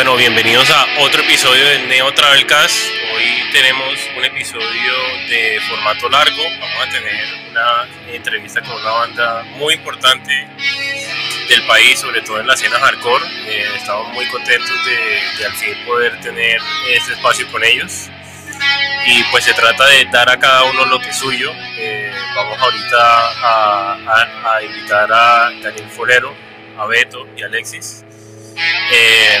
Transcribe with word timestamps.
Bueno, 0.00 0.16
bienvenidos 0.16 0.70
a 0.70 0.86
otro 1.00 1.20
episodio 1.20 1.62
de 1.62 1.80
Neo 1.80 2.10
Travelcast. 2.14 2.74
Hoy 3.14 3.52
tenemos 3.52 3.98
un 4.16 4.24
episodio 4.24 4.92
de 5.28 5.60
formato 5.68 6.08
largo. 6.08 6.42
Vamos 6.58 6.86
a 6.86 6.88
tener 6.88 7.26
una 7.50 7.86
entrevista 8.10 8.62
con 8.62 8.80
una 8.80 8.92
banda 8.92 9.42
muy 9.58 9.74
importante 9.74 10.48
del 11.50 11.66
país, 11.66 11.98
sobre 11.98 12.22
todo 12.22 12.40
en 12.40 12.46
la 12.46 12.54
escena 12.54 12.78
hardcore. 12.78 13.26
Eh, 13.46 13.72
estamos 13.76 14.10
muy 14.14 14.24
contentos 14.28 14.74
de, 14.86 15.44
al 15.44 15.52
fin 15.52 15.74
poder 15.84 16.18
tener 16.22 16.62
este 16.88 17.12
espacio 17.12 17.46
con 17.52 17.62
ellos. 17.62 18.08
Y 19.04 19.22
pues 19.24 19.44
se 19.44 19.52
trata 19.52 19.86
de 19.86 20.06
dar 20.06 20.30
a 20.30 20.38
cada 20.38 20.64
uno 20.64 20.86
lo 20.86 20.98
que 20.98 21.10
es 21.10 21.16
suyo. 21.16 21.52
Eh, 21.76 22.10
vamos 22.34 22.58
ahorita 22.58 23.30
a, 23.42 23.98
a, 24.54 24.62
invitar 24.62 25.12
a 25.12 25.50
Daniel 25.62 25.90
Forero, 25.90 26.34
a 26.78 26.86
Beto 26.86 27.28
y 27.36 27.42
a 27.42 27.46
Alexis. 27.48 28.02
Eh, 28.92 29.38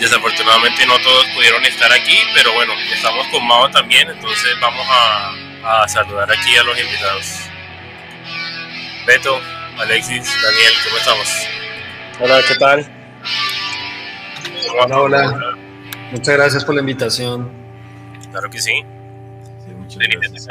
Desafortunadamente 0.00 0.86
no 0.86 0.98
todos 0.98 1.24
pudieron 1.34 1.64
estar 1.64 1.90
aquí, 1.92 2.18
pero 2.34 2.52
bueno, 2.52 2.74
estamos 2.92 3.26
con 3.28 3.46
Mao 3.46 3.70
también, 3.70 4.08
entonces 4.10 4.54
vamos 4.60 4.86
a, 4.90 5.88
saludar 5.88 6.30
aquí 6.30 6.56
a 6.56 6.62
los 6.62 6.78
invitados. 6.78 7.40
Beto, 9.06 9.40
Alexis, 9.78 10.24
Daniel, 10.42 10.72
¿cómo 10.84 10.96
estamos? 10.98 11.28
Hola, 12.20 12.40
¿qué 12.46 12.54
tal? 12.56 12.86
Hola, 14.82 15.00
hola. 15.00 15.56
Muchas 16.12 16.36
gracias 16.36 16.64
por 16.64 16.74
la 16.74 16.80
invitación. 16.80 17.50
Claro 18.30 18.50
que 18.50 18.60
sí. 18.60 18.84
sí 19.64 19.72
muchas 19.72 19.98
gracias. 19.98 20.46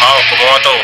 Mao, 0.00 0.18
¿cómo 0.30 0.52
va 0.52 0.62
todo? 0.62 0.78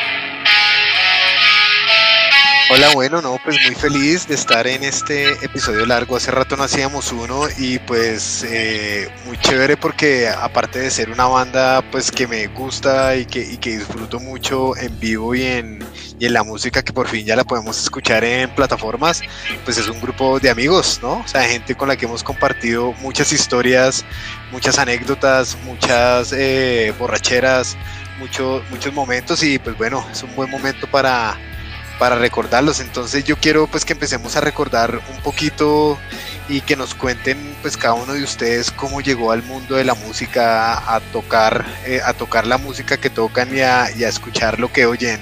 Hola, 2.70 2.90
bueno, 2.92 3.22
no, 3.22 3.38
pues 3.42 3.56
muy 3.64 3.74
feliz 3.74 4.28
de 4.28 4.34
estar 4.34 4.66
en 4.66 4.84
este 4.84 5.32
episodio 5.42 5.86
largo. 5.86 6.16
Hace 6.16 6.30
rato 6.30 6.54
no 6.54 6.64
hacíamos 6.64 7.12
uno 7.12 7.44
y 7.56 7.78
pues 7.78 8.44
eh, 8.46 9.08
muy 9.24 9.38
chévere 9.38 9.78
porque 9.78 10.28
aparte 10.28 10.78
de 10.80 10.90
ser 10.90 11.08
una 11.08 11.24
banda 11.24 11.80
pues 11.90 12.10
que 12.10 12.26
me 12.26 12.46
gusta 12.48 13.16
y 13.16 13.24
que, 13.24 13.40
y 13.40 13.56
que 13.56 13.78
disfruto 13.78 14.20
mucho 14.20 14.76
en 14.76 15.00
vivo 15.00 15.34
y 15.34 15.44
en, 15.44 15.82
y 16.18 16.26
en 16.26 16.34
la 16.34 16.42
música 16.42 16.82
que 16.82 16.92
por 16.92 17.08
fin 17.08 17.24
ya 17.24 17.36
la 17.36 17.44
podemos 17.44 17.82
escuchar 17.82 18.22
en 18.22 18.50
plataformas, 18.50 19.22
pues 19.64 19.78
es 19.78 19.88
un 19.88 19.98
grupo 19.98 20.38
de 20.38 20.50
amigos, 20.50 21.00
¿no? 21.02 21.20
O 21.20 21.26
sea, 21.26 21.44
gente 21.44 21.74
con 21.74 21.88
la 21.88 21.96
que 21.96 22.04
hemos 22.04 22.22
compartido 22.22 22.92
muchas 23.00 23.32
historias, 23.32 24.04
muchas 24.52 24.78
anécdotas, 24.78 25.56
muchas 25.64 26.34
eh, 26.34 26.92
borracheras, 26.98 27.78
muchos 28.18 28.62
muchos 28.68 28.92
momentos 28.92 29.42
y 29.42 29.58
pues 29.58 29.78
bueno, 29.78 30.06
es 30.12 30.22
un 30.22 30.36
buen 30.36 30.50
momento 30.50 30.86
para 30.86 31.34
para 31.98 32.16
recordarlos. 32.16 32.80
Entonces 32.80 33.24
yo 33.24 33.36
quiero 33.36 33.66
pues 33.66 33.84
que 33.84 33.92
empecemos 33.92 34.36
a 34.36 34.40
recordar 34.40 35.00
un 35.12 35.20
poquito 35.22 35.98
y 36.48 36.60
que 36.60 36.76
nos 36.76 36.94
cuenten 36.94 37.56
pues 37.60 37.76
cada 37.76 37.94
uno 37.94 38.14
de 38.14 38.22
ustedes 38.22 38.70
cómo 38.70 39.00
llegó 39.00 39.32
al 39.32 39.42
mundo 39.42 39.76
de 39.76 39.84
la 39.84 39.94
música 39.94 40.94
a 40.94 41.00
tocar 41.12 41.66
eh, 41.86 42.00
a 42.04 42.14
tocar 42.14 42.46
la 42.46 42.56
música 42.56 42.96
que 42.96 43.10
tocan 43.10 43.54
y 43.54 43.60
a, 43.60 43.86
escuchar 43.86 44.58
lo 44.58 44.72
que 44.72 44.86
oyen. 44.86 45.20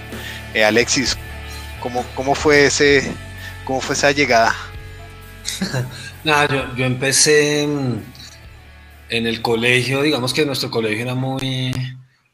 Eh, 0.54 0.64
Alexis, 0.64 1.16
¿cómo, 1.80 2.04
¿cómo 2.14 2.34
fue 2.34 2.66
ese 2.66 3.12
cómo 3.64 3.80
fue 3.80 3.94
esa 3.94 4.12
llegada? 4.12 4.54
Nada, 6.24 6.74
yo, 6.76 6.84
empecé 6.84 7.62
en 7.62 9.26
el 9.26 9.42
colegio, 9.42 10.02
digamos 10.02 10.34
que 10.34 10.44
nuestro 10.44 10.70
colegio 10.70 11.02
era 11.02 11.14
muy, 11.14 11.72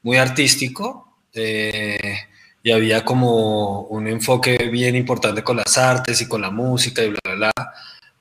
muy 0.02 0.16
artístico. 0.16 1.08
Eh, 1.34 2.18
y 2.62 2.70
había 2.70 3.04
como 3.04 3.82
un 3.82 4.06
enfoque 4.06 4.56
bien 4.68 4.94
importante 4.94 5.42
con 5.42 5.56
las 5.56 5.76
artes 5.78 6.20
y 6.20 6.28
con 6.28 6.40
la 6.40 6.50
música 6.50 7.02
y 7.02 7.08
bla, 7.08 7.18
bla, 7.24 7.34
bla. 7.34 7.52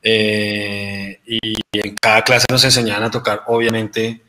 Eh, 0.02 1.20
y 1.26 1.54
en 1.74 1.96
cada 2.02 2.24
clase 2.24 2.48
nos 2.50 2.64
enseñaban 2.64 3.04
a 3.04 3.12
tocar, 3.12 3.44
obviamente, 3.48 4.22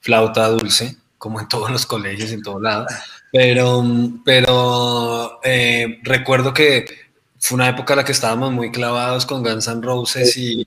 flauta 0.00 0.48
dulce, 0.48 0.96
como 1.18 1.40
en 1.40 1.48
todos 1.48 1.70
los 1.70 1.84
colegios, 1.84 2.30
en 2.30 2.42
todos 2.42 2.62
lados. 2.62 2.92
Pero, 3.32 3.84
pero 4.24 5.40
eh, 5.42 5.98
recuerdo 6.02 6.54
que 6.54 6.86
fue 7.38 7.56
una 7.56 7.68
época 7.68 7.94
en 7.94 7.98
la 7.98 8.04
que 8.04 8.12
estábamos 8.12 8.52
muy 8.52 8.70
clavados 8.70 9.26
con 9.26 9.42
Guns 9.42 9.66
N' 9.66 9.82
Roses 9.82 10.36
y, 10.36 10.60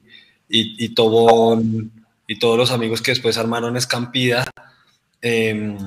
y, 0.49 0.85
y 0.85 0.89
Tobón 0.89 1.91
y 2.27 2.37
todos 2.37 2.57
los 2.57 2.71
amigos 2.71 3.01
que 3.01 3.11
después 3.11 3.37
armaron 3.37 3.77
Escampida. 3.77 4.45
Eh, 5.21 5.77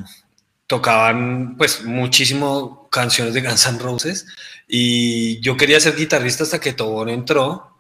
tocaban 0.67 1.57
pues 1.59 1.85
muchísimo 1.85 2.82
canciones 2.93 3.35
de 3.35 3.41
Guns 3.41 3.67
N' 3.67 3.79
Roses 3.79 4.27
y 4.69 5.41
yo 5.41 5.57
quería 5.57 5.81
ser 5.81 5.97
guitarrista 5.97 6.45
hasta 6.45 6.61
que 6.61 6.75
Tobón 6.75 7.09
entró 7.09 7.79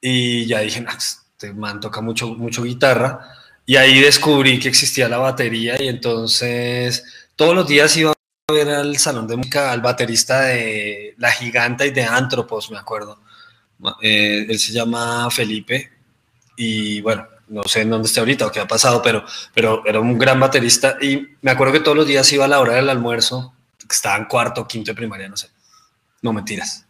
y 0.00 0.46
ya 0.46 0.60
dije, 0.60 0.84
este 0.96 1.52
man 1.54 1.80
toca 1.80 2.00
mucho, 2.00 2.28
mucho 2.28 2.62
guitarra 2.62 3.20
y 3.66 3.76
ahí 3.76 4.00
descubrí 4.00 4.60
que 4.60 4.68
existía 4.68 5.08
la 5.08 5.18
batería 5.18 5.80
y 5.82 5.88
entonces 5.88 7.04
todos 7.34 7.54
los 7.54 7.66
días 7.66 7.96
iba 7.96 8.12
a 8.12 8.52
ver 8.52 8.68
al 8.68 8.98
salón 8.98 9.26
de 9.26 9.36
música 9.36 9.72
al 9.72 9.80
baterista 9.80 10.42
de 10.42 11.14
La 11.16 11.30
Giganta 11.32 11.86
y 11.86 11.90
de 11.90 12.04
Antropos, 12.04 12.70
me 12.70 12.78
acuerdo. 12.78 13.18
Eh, 14.02 14.46
él 14.48 14.58
se 14.58 14.72
llama 14.72 15.30
Felipe 15.30 15.90
y 16.56 17.00
bueno, 17.00 17.26
no 17.48 17.62
sé 17.64 17.80
en 17.80 17.90
dónde 17.90 18.06
está 18.06 18.20
ahorita 18.20 18.46
o 18.46 18.52
qué 18.52 18.60
ha 18.60 18.68
pasado, 18.68 19.00
pero, 19.02 19.24
pero 19.54 19.82
era 19.86 20.00
un 20.00 20.18
gran 20.18 20.38
baterista 20.38 20.98
y 21.00 21.28
me 21.40 21.50
acuerdo 21.50 21.72
que 21.72 21.80
todos 21.80 21.96
los 21.96 22.06
días 22.06 22.30
iba 22.32 22.44
a 22.44 22.48
la 22.48 22.60
hora 22.60 22.74
del 22.74 22.90
almuerzo, 22.90 23.53
estaba 23.90 24.16
en 24.16 24.24
cuarto, 24.26 24.66
quinto 24.66 24.90
de 24.90 24.96
primaria, 24.96 25.28
no 25.28 25.36
sé. 25.36 25.48
No 26.22 26.32
mentiras. 26.32 26.84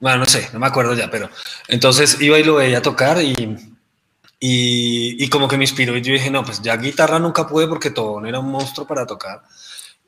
Bueno, 0.00 0.18
no 0.18 0.24
sé, 0.26 0.48
no 0.52 0.58
me 0.58 0.66
acuerdo 0.66 0.94
ya, 0.94 1.10
pero 1.10 1.30
entonces 1.68 2.20
iba 2.20 2.38
y 2.38 2.44
lo 2.44 2.56
veía 2.56 2.82
tocar 2.82 3.22
y, 3.22 3.32
y, 4.40 5.24
y 5.24 5.28
como 5.28 5.46
que 5.46 5.56
me 5.56 5.64
inspiró 5.64 5.96
y 5.96 6.02
yo 6.02 6.12
dije, 6.12 6.30
no, 6.30 6.44
pues 6.44 6.60
ya 6.60 6.76
guitarra 6.76 7.18
nunca 7.20 7.46
pude 7.46 7.68
porque 7.68 7.90
todo 7.90 8.24
era 8.26 8.40
un 8.40 8.50
monstruo 8.50 8.86
para 8.86 9.06
tocar. 9.06 9.42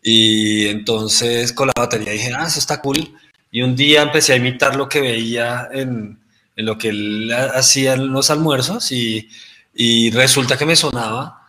Y 0.03 0.67
entonces 0.67 1.53
con 1.53 1.69
la 1.69 1.73
batería 1.77 2.13
dije, 2.13 2.33
ah, 2.37 2.47
eso 2.47 2.59
está 2.59 2.81
cool. 2.81 3.17
Y 3.51 3.63
un 3.63 3.77
día 3.77 4.03
empecé 4.03 4.33
a 4.33 4.37
imitar 4.37 4.75
lo 4.77 4.89
que 4.89 5.01
veía 5.01 5.69
en, 5.73 6.19
en 6.57 6.67
lo 6.67 6.77
que 6.77 6.89
él 6.89 7.33
hacía 7.33 7.95
en 7.95 8.13
los 8.13 8.31
almuerzos 8.31 8.91
y, 8.91 9.29
y 9.75 10.11
resulta 10.11 10.57
que 10.59 10.67
me 10.67 10.77
sonaba 10.77 11.49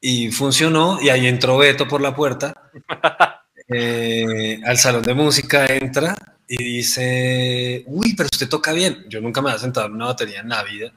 y 0.00 0.30
funcionó 0.32 0.98
y 1.00 1.08
ahí 1.08 1.26
entró 1.26 1.56
Beto 1.58 1.88
por 1.88 2.00
la 2.00 2.14
puerta 2.14 2.54
eh, 3.68 4.60
al 4.64 4.78
salón 4.78 5.02
de 5.02 5.14
música, 5.14 5.66
entra 5.66 6.14
y 6.46 6.62
dice, 6.62 7.84
uy, 7.86 8.14
pero 8.16 8.28
usted 8.32 8.48
toca 8.48 8.72
bien. 8.72 9.04
Yo 9.08 9.20
nunca 9.20 9.40
me 9.40 9.50
había 9.50 9.60
sentado 9.60 9.86
en 9.86 9.94
una 9.94 10.06
batería 10.06 10.40
en 10.40 10.48
la 10.48 10.62
vida. 10.62 10.92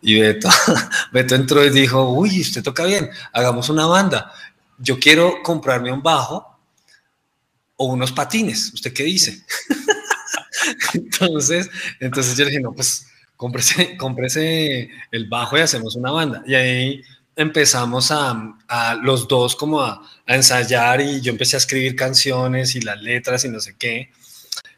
Y 0.00 0.20
Beto, 0.20 0.48
Beto 1.12 1.34
entró 1.34 1.64
y 1.64 1.70
dijo, 1.70 2.12
uy, 2.12 2.40
usted 2.40 2.62
toca 2.62 2.84
bien, 2.84 3.10
hagamos 3.32 3.68
una 3.68 3.86
banda. 3.86 4.32
Yo 4.78 4.98
quiero 4.98 5.42
comprarme 5.42 5.92
un 5.92 6.02
bajo 6.02 6.58
o 7.76 7.86
unos 7.86 8.12
patines. 8.12 8.72
¿Usted 8.72 8.92
qué 8.92 9.04
dice? 9.04 9.44
entonces, 10.94 11.70
entonces 12.00 12.36
yo 12.36 12.44
le 12.44 12.50
dije, 12.50 12.62
no, 12.62 12.72
pues 12.72 13.06
cómprese, 13.36 14.90
el 15.12 15.28
bajo 15.28 15.56
y 15.56 15.60
hacemos 15.60 15.94
una 15.96 16.10
banda. 16.10 16.42
Y 16.46 16.54
ahí 16.54 17.02
empezamos 17.38 18.10
a, 18.10 18.96
los 19.00 19.28
dos 19.28 19.54
como 19.54 19.80
a, 19.80 20.02
ensayar 20.26 21.00
y 21.00 21.20
yo 21.20 21.30
empecé 21.30 21.56
a 21.56 21.58
escribir 21.58 21.96
canciones 21.96 22.74
y 22.74 22.80
las 22.80 23.00
letras 23.00 23.44
y 23.44 23.48
no 23.48 23.60
sé 23.60 23.76
qué. 23.78 24.10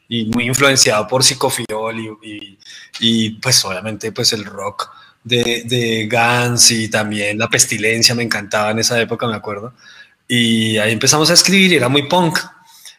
Y 0.09 0.27
muy 0.27 0.47
influenciado 0.47 1.09
por 1.09 1.25
Psicofiol 1.25 1.99
y, 2.23 2.59
y, 3.01 3.31
pues 3.41 3.65
obviamente 3.65 4.13
pues 4.13 4.33
el 4.33 4.45
rock 4.45 4.91
de, 5.25 5.65
de 5.65 6.09
Guns 6.11 6.71
y 6.73 6.89
también 6.89 7.39
la 7.39 7.49
pestilencia 7.49 8.15
me 8.15 8.25
encantaba 8.25 8.73
en 8.73 8.81
esa 8.81 9.01
época, 9.01 9.27
me 9.27 9.37
acuerdo. 9.37 9.73
Y 10.29 10.79
ahí 10.79 10.93
empezamos 10.93 11.31
a 11.31 11.35
escribir 11.35 11.73
y 11.73 11.77
era 11.77 11.89
muy 11.89 12.09
punk. 12.09 12.39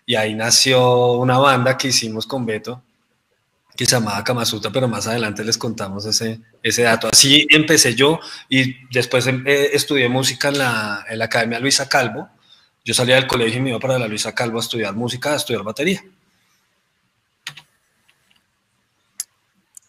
Y 0.05 0.15
ahí 0.15 0.33
nació 0.33 1.13
una 1.13 1.37
banda 1.37 1.77
que 1.77 1.89
hicimos 1.89 2.25
con 2.25 2.45
Beto, 2.45 2.81
que 3.81 3.87
se 3.87 3.95
llamaba 3.95 4.23
Kamasuta, 4.23 4.69
pero 4.69 4.87
más 4.87 5.07
adelante 5.07 5.43
les 5.43 5.57
contamos 5.57 6.05
ese, 6.05 6.39
ese 6.61 6.83
dato. 6.83 7.09
Así 7.11 7.47
empecé 7.49 7.95
yo 7.95 8.19
y 8.47 8.75
después 8.93 9.25
em, 9.25 9.43
eh, 9.47 9.71
estudié 9.73 10.07
música 10.07 10.49
en 10.49 10.59
la, 10.59 11.03
en 11.09 11.17
la, 11.17 11.25
Academia 11.25 11.59
Luisa 11.59 11.89
Calvo. 11.89 12.29
Yo 12.85 12.93
salía 12.93 13.15
del 13.15 13.25
colegio 13.25 13.57
y 13.57 13.63
me 13.63 13.69
iba 13.71 13.79
para 13.79 13.97
la 13.97 14.07
Luisa 14.07 14.35
Calvo 14.35 14.59
a 14.59 14.61
estudiar 14.61 14.93
música, 14.93 15.33
a 15.33 15.37
estudiar 15.37 15.63
batería. 15.63 16.03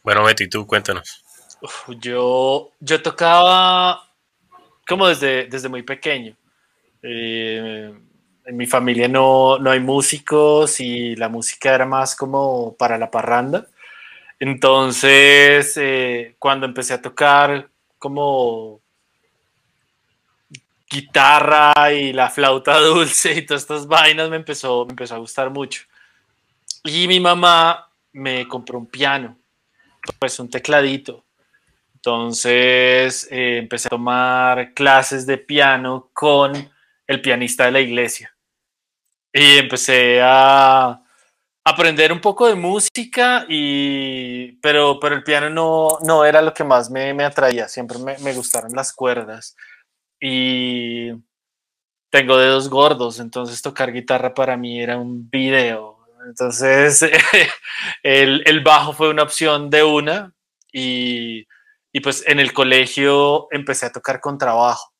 Bueno, 0.02 0.24
Betty, 0.24 0.48
tú 0.48 0.66
cuéntanos. 0.66 1.22
yo, 2.00 2.72
yo 2.80 3.02
tocaba 3.02 4.08
como 4.88 5.06
desde, 5.06 5.48
desde 5.48 5.68
muy 5.68 5.82
pequeño. 5.82 6.34
Eh, 7.02 7.92
en 8.46 8.56
mi 8.56 8.66
familia 8.66 9.06
no, 9.06 9.58
no 9.58 9.70
hay 9.70 9.80
músicos 9.80 10.80
y 10.80 11.14
la 11.14 11.28
música 11.28 11.74
era 11.74 11.84
más 11.84 12.16
como 12.16 12.74
para 12.74 12.96
la 12.96 13.10
parranda. 13.10 13.66
Entonces, 14.42 15.76
eh, 15.76 16.34
cuando 16.36 16.66
empecé 16.66 16.94
a 16.94 17.00
tocar 17.00 17.70
como 17.96 18.80
guitarra 20.90 21.92
y 21.92 22.12
la 22.12 22.28
flauta 22.28 22.76
dulce 22.80 23.34
y 23.34 23.46
todas 23.46 23.62
estas 23.62 23.86
vainas, 23.86 24.28
me 24.30 24.34
empezó, 24.34 24.84
me 24.84 24.90
empezó 24.90 25.14
a 25.14 25.18
gustar 25.18 25.48
mucho. 25.50 25.84
Y 26.82 27.06
mi 27.06 27.20
mamá 27.20 27.88
me 28.14 28.48
compró 28.48 28.80
un 28.80 28.88
piano, 28.88 29.38
pues 30.18 30.36
un 30.40 30.50
tecladito. 30.50 31.24
Entonces 31.94 33.28
eh, 33.30 33.58
empecé 33.58 33.86
a 33.86 33.90
tomar 33.90 34.74
clases 34.74 35.24
de 35.24 35.38
piano 35.38 36.10
con 36.12 36.52
el 37.06 37.22
pianista 37.22 37.66
de 37.66 37.70
la 37.70 37.80
iglesia. 37.80 38.34
Y 39.32 39.58
empecé 39.58 40.20
a 40.20 41.00
aprender 41.64 42.12
un 42.12 42.20
poco 42.20 42.48
de 42.48 42.54
música, 42.54 43.46
y, 43.48 44.52
pero, 44.60 44.98
pero 45.00 45.14
el 45.14 45.22
piano 45.22 45.50
no, 45.50 45.98
no 46.04 46.24
era 46.24 46.42
lo 46.42 46.52
que 46.52 46.64
más 46.64 46.90
me, 46.90 47.14
me 47.14 47.24
atraía. 47.24 47.68
Siempre 47.68 47.98
me, 47.98 48.18
me 48.18 48.34
gustaron 48.34 48.72
las 48.72 48.92
cuerdas. 48.92 49.56
Y 50.20 51.10
tengo 52.10 52.36
dedos 52.36 52.68
gordos, 52.68 53.20
entonces 53.20 53.62
tocar 53.62 53.92
guitarra 53.92 54.34
para 54.34 54.56
mí 54.56 54.80
era 54.80 54.98
un 54.98 55.30
video. 55.30 56.06
Entonces 56.26 57.02
el, 58.02 58.42
el 58.46 58.60
bajo 58.62 58.92
fue 58.92 59.08
una 59.08 59.22
opción 59.22 59.70
de 59.70 59.82
una 59.82 60.32
y, 60.72 61.46
y, 61.92 62.00
pues 62.00 62.24
en 62.26 62.38
el 62.38 62.52
colegio 62.52 63.48
empecé 63.50 63.86
a 63.86 63.92
tocar 63.92 64.20
con 64.20 64.38
trabajo. 64.38 64.92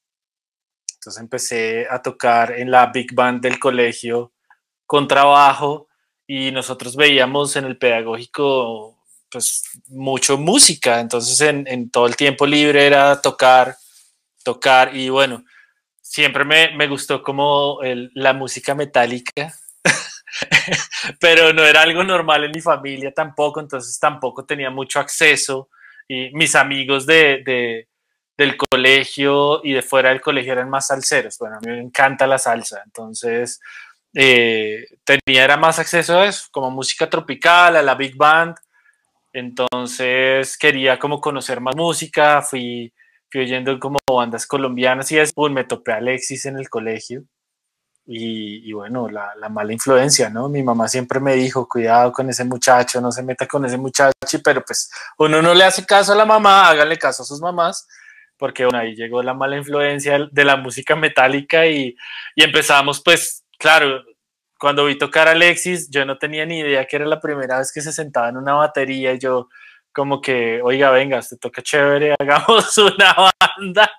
Entonces 0.94 1.20
empecé 1.20 1.86
a 1.90 2.00
tocar 2.00 2.52
en 2.52 2.70
la 2.70 2.86
big 2.86 3.14
band 3.14 3.42
del 3.42 3.58
colegio 3.58 4.32
con 4.86 5.06
trabajo 5.08 5.88
y 6.34 6.50
nosotros 6.50 6.96
veíamos 6.96 7.56
en 7.56 7.66
el 7.66 7.76
pedagógico 7.76 8.98
pues 9.30 9.64
mucho 9.88 10.38
música, 10.38 10.98
entonces 10.98 11.38
en, 11.42 11.66
en 11.68 11.90
todo 11.90 12.06
el 12.06 12.16
tiempo 12.16 12.46
libre 12.46 12.86
era 12.86 13.20
tocar, 13.20 13.76
tocar 14.42 14.96
y 14.96 15.10
bueno, 15.10 15.44
siempre 16.00 16.46
me, 16.46 16.74
me 16.74 16.88
gustó 16.88 17.22
como 17.22 17.82
el, 17.82 18.10
la 18.14 18.32
música 18.32 18.74
metálica, 18.74 19.54
pero 21.20 21.52
no 21.52 21.64
era 21.64 21.82
algo 21.82 22.02
normal 22.02 22.44
en 22.44 22.52
mi 22.52 22.62
familia 22.62 23.12
tampoco, 23.12 23.60
entonces 23.60 23.98
tampoco 23.98 24.46
tenía 24.46 24.70
mucho 24.70 25.00
acceso 25.00 25.68
y 26.08 26.30
mis 26.32 26.54
amigos 26.54 27.04
de, 27.04 27.42
de, 27.44 27.88
del 28.38 28.56
colegio 28.56 29.60
y 29.62 29.74
de 29.74 29.82
fuera 29.82 30.08
del 30.08 30.22
colegio 30.22 30.54
eran 30.54 30.70
más 30.70 30.86
salseros. 30.86 31.36
Bueno, 31.36 31.56
a 31.56 31.60
mí 31.60 31.72
me 31.72 31.82
encanta 31.82 32.26
la 32.26 32.38
salsa, 32.38 32.80
entonces 32.86 33.60
eh, 34.14 34.86
tenía 35.04 35.44
era 35.44 35.56
más 35.56 35.78
acceso 35.78 36.18
a 36.18 36.26
eso, 36.26 36.48
como 36.50 36.70
música 36.70 37.08
tropical, 37.08 37.76
a 37.76 37.82
la 37.82 37.94
big 37.94 38.16
band. 38.16 38.56
Entonces 39.32 40.58
quería 40.58 40.98
como 40.98 41.20
conocer 41.20 41.60
más 41.60 41.76
música, 41.76 42.42
fui 42.42 42.92
fui 43.32 43.40
oyendo 43.40 43.78
como 43.80 43.98
bandas 44.06 44.46
colombianas 44.46 45.10
y 45.10 45.16
me 45.50 45.64
topé 45.64 45.92
a 45.92 45.96
Alexis 45.96 46.44
en 46.46 46.58
el 46.58 46.68
colegio 46.68 47.24
y, 48.04 48.72
bueno, 48.72 49.08
la, 49.08 49.32
la, 49.36 49.48
mala 49.48 49.72
influencia, 49.72 50.28
¿no? 50.28 50.48
Mi 50.48 50.62
mamá 50.62 50.88
siempre 50.88 51.20
me 51.20 51.34
dijo, 51.34 51.68
cuidado 51.68 52.12
con 52.12 52.28
ese 52.28 52.44
muchacho, 52.44 53.00
no 53.00 53.12
se 53.12 53.22
meta 53.22 53.46
con 53.46 53.64
ese 53.64 53.78
muchacho, 53.78 54.12
pero 54.44 54.62
pues 54.64 54.90
uno 55.18 55.40
no 55.40 55.54
le 55.54 55.64
hace 55.64 55.86
caso 55.86 56.12
a 56.12 56.16
la 56.16 56.26
mamá, 56.26 56.68
háganle 56.68 56.98
caso 56.98 57.22
a 57.22 57.26
sus 57.26 57.40
mamás, 57.40 57.86
porque 58.36 58.64
bueno, 58.64 58.80
ahí 58.80 58.96
llegó 58.96 59.22
la 59.22 59.34
mala 59.34 59.56
influencia 59.56 60.18
de 60.30 60.44
la 60.44 60.56
música 60.56 60.96
metálica 60.96 61.66
y, 61.66 61.96
y 62.34 62.42
empezamos 62.42 63.00
pues, 63.02 63.41
claro, 63.62 64.04
cuando 64.58 64.84
vi 64.84 64.98
tocar 64.98 65.28
a 65.28 65.30
Alexis, 65.32 65.88
yo 65.90 66.04
no 66.04 66.18
tenía 66.18 66.44
ni 66.44 66.58
idea 66.58 66.84
que 66.86 66.96
era 66.96 67.06
la 67.06 67.20
primera 67.20 67.58
vez 67.58 67.72
que 67.72 67.80
se 67.80 67.92
sentaba 67.92 68.28
en 68.28 68.36
una 68.36 68.54
batería 68.54 69.14
y 69.14 69.18
yo 69.18 69.48
como 69.92 70.20
que, 70.20 70.60
oiga, 70.62 70.90
venga, 70.90 71.20
te 71.22 71.36
toca 71.36 71.62
chévere, 71.62 72.14
hagamos 72.18 72.76
una 72.78 73.14
banda. 73.40 73.90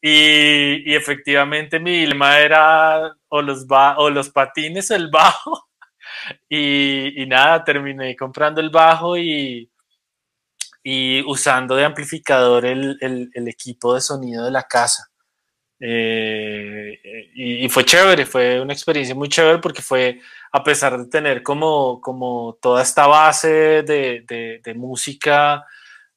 Y, 0.00 0.90
y 0.90 0.94
efectivamente 0.94 1.78
mi 1.78 2.00
dilema 2.00 2.38
era 2.38 3.14
o 3.28 3.42
los, 3.42 3.66
ba 3.66 3.96
o 3.98 4.10
los 4.10 4.30
patines 4.30 4.90
o 4.90 4.96
el 4.96 5.08
bajo. 5.10 5.68
Y, 6.48 7.22
y, 7.22 7.26
nada, 7.26 7.64
terminé 7.64 8.14
comprando 8.14 8.60
el 8.60 8.70
bajo 8.70 9.16
y, 9.16 9.70
y 10.82 11.22
usando 11.26 11.74
de 11.74 11.84
amplificador 11.84 12.66
el, 12.66 12.98
el, 13.00 13.48
equipo 13.48 13.94
de 13.94 14.00
sonido 14.00 14.44
de 14.44 14.50
la 14.50 14.64
casa. 14.64 15.08
Eh, 15.84 17.00
y, 17.34 17.64
y, 17.64 17.68
fue 17.68 17.84
chévere, 17.84 18.24
fue 18.24 18.60
una 18.60 18.72
experiencia 18.72 19.16
muy 19.16 19.28
chévere 19.28 19.58
porque 19.58 19.82
fue 19.82 20.20
a 20.52 20.62
pesar 20.62 20.96
de 20.96 21.06
tener 21.06 21.42
como, 21.42 22.00
como 22.00 22.56
toda 22.62 22.82
esta 22.82 23.08
base 23.08 23.48
de, 23.82 24.24
de, 24.28 24.60
de 24.62 24.74
música, 24.74 25.66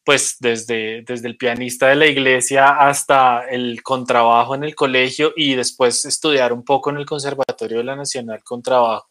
pues 0.04 0.38
desde, 0.40 1.02
desde 1.02 1.28
el 1.28 1.36
pianista 1.36 1.88
de 1.88 1.96
la 1.96 2.06
iglesia 2.06 2.78
hasta 2.78 3.48
el 3.50 3.82
contrabajo 3.82 4.54
en 4.54 4.66
el 4.66 4.76
colegio 4.76 5.34
y 5.36 5.56
después 5.56 6.06
estudiar 6.06 6.54
un 6.54 6.64
poco 6.64 6.92
en 6.92 6.98
el 6.98 7.06
Conservatorio 7.08 7.80
de 7.80 7.86
la 7.86 7.96
Nacional 7.96 8.44
con 8.44 8.62
trabajo. 8.62 9.10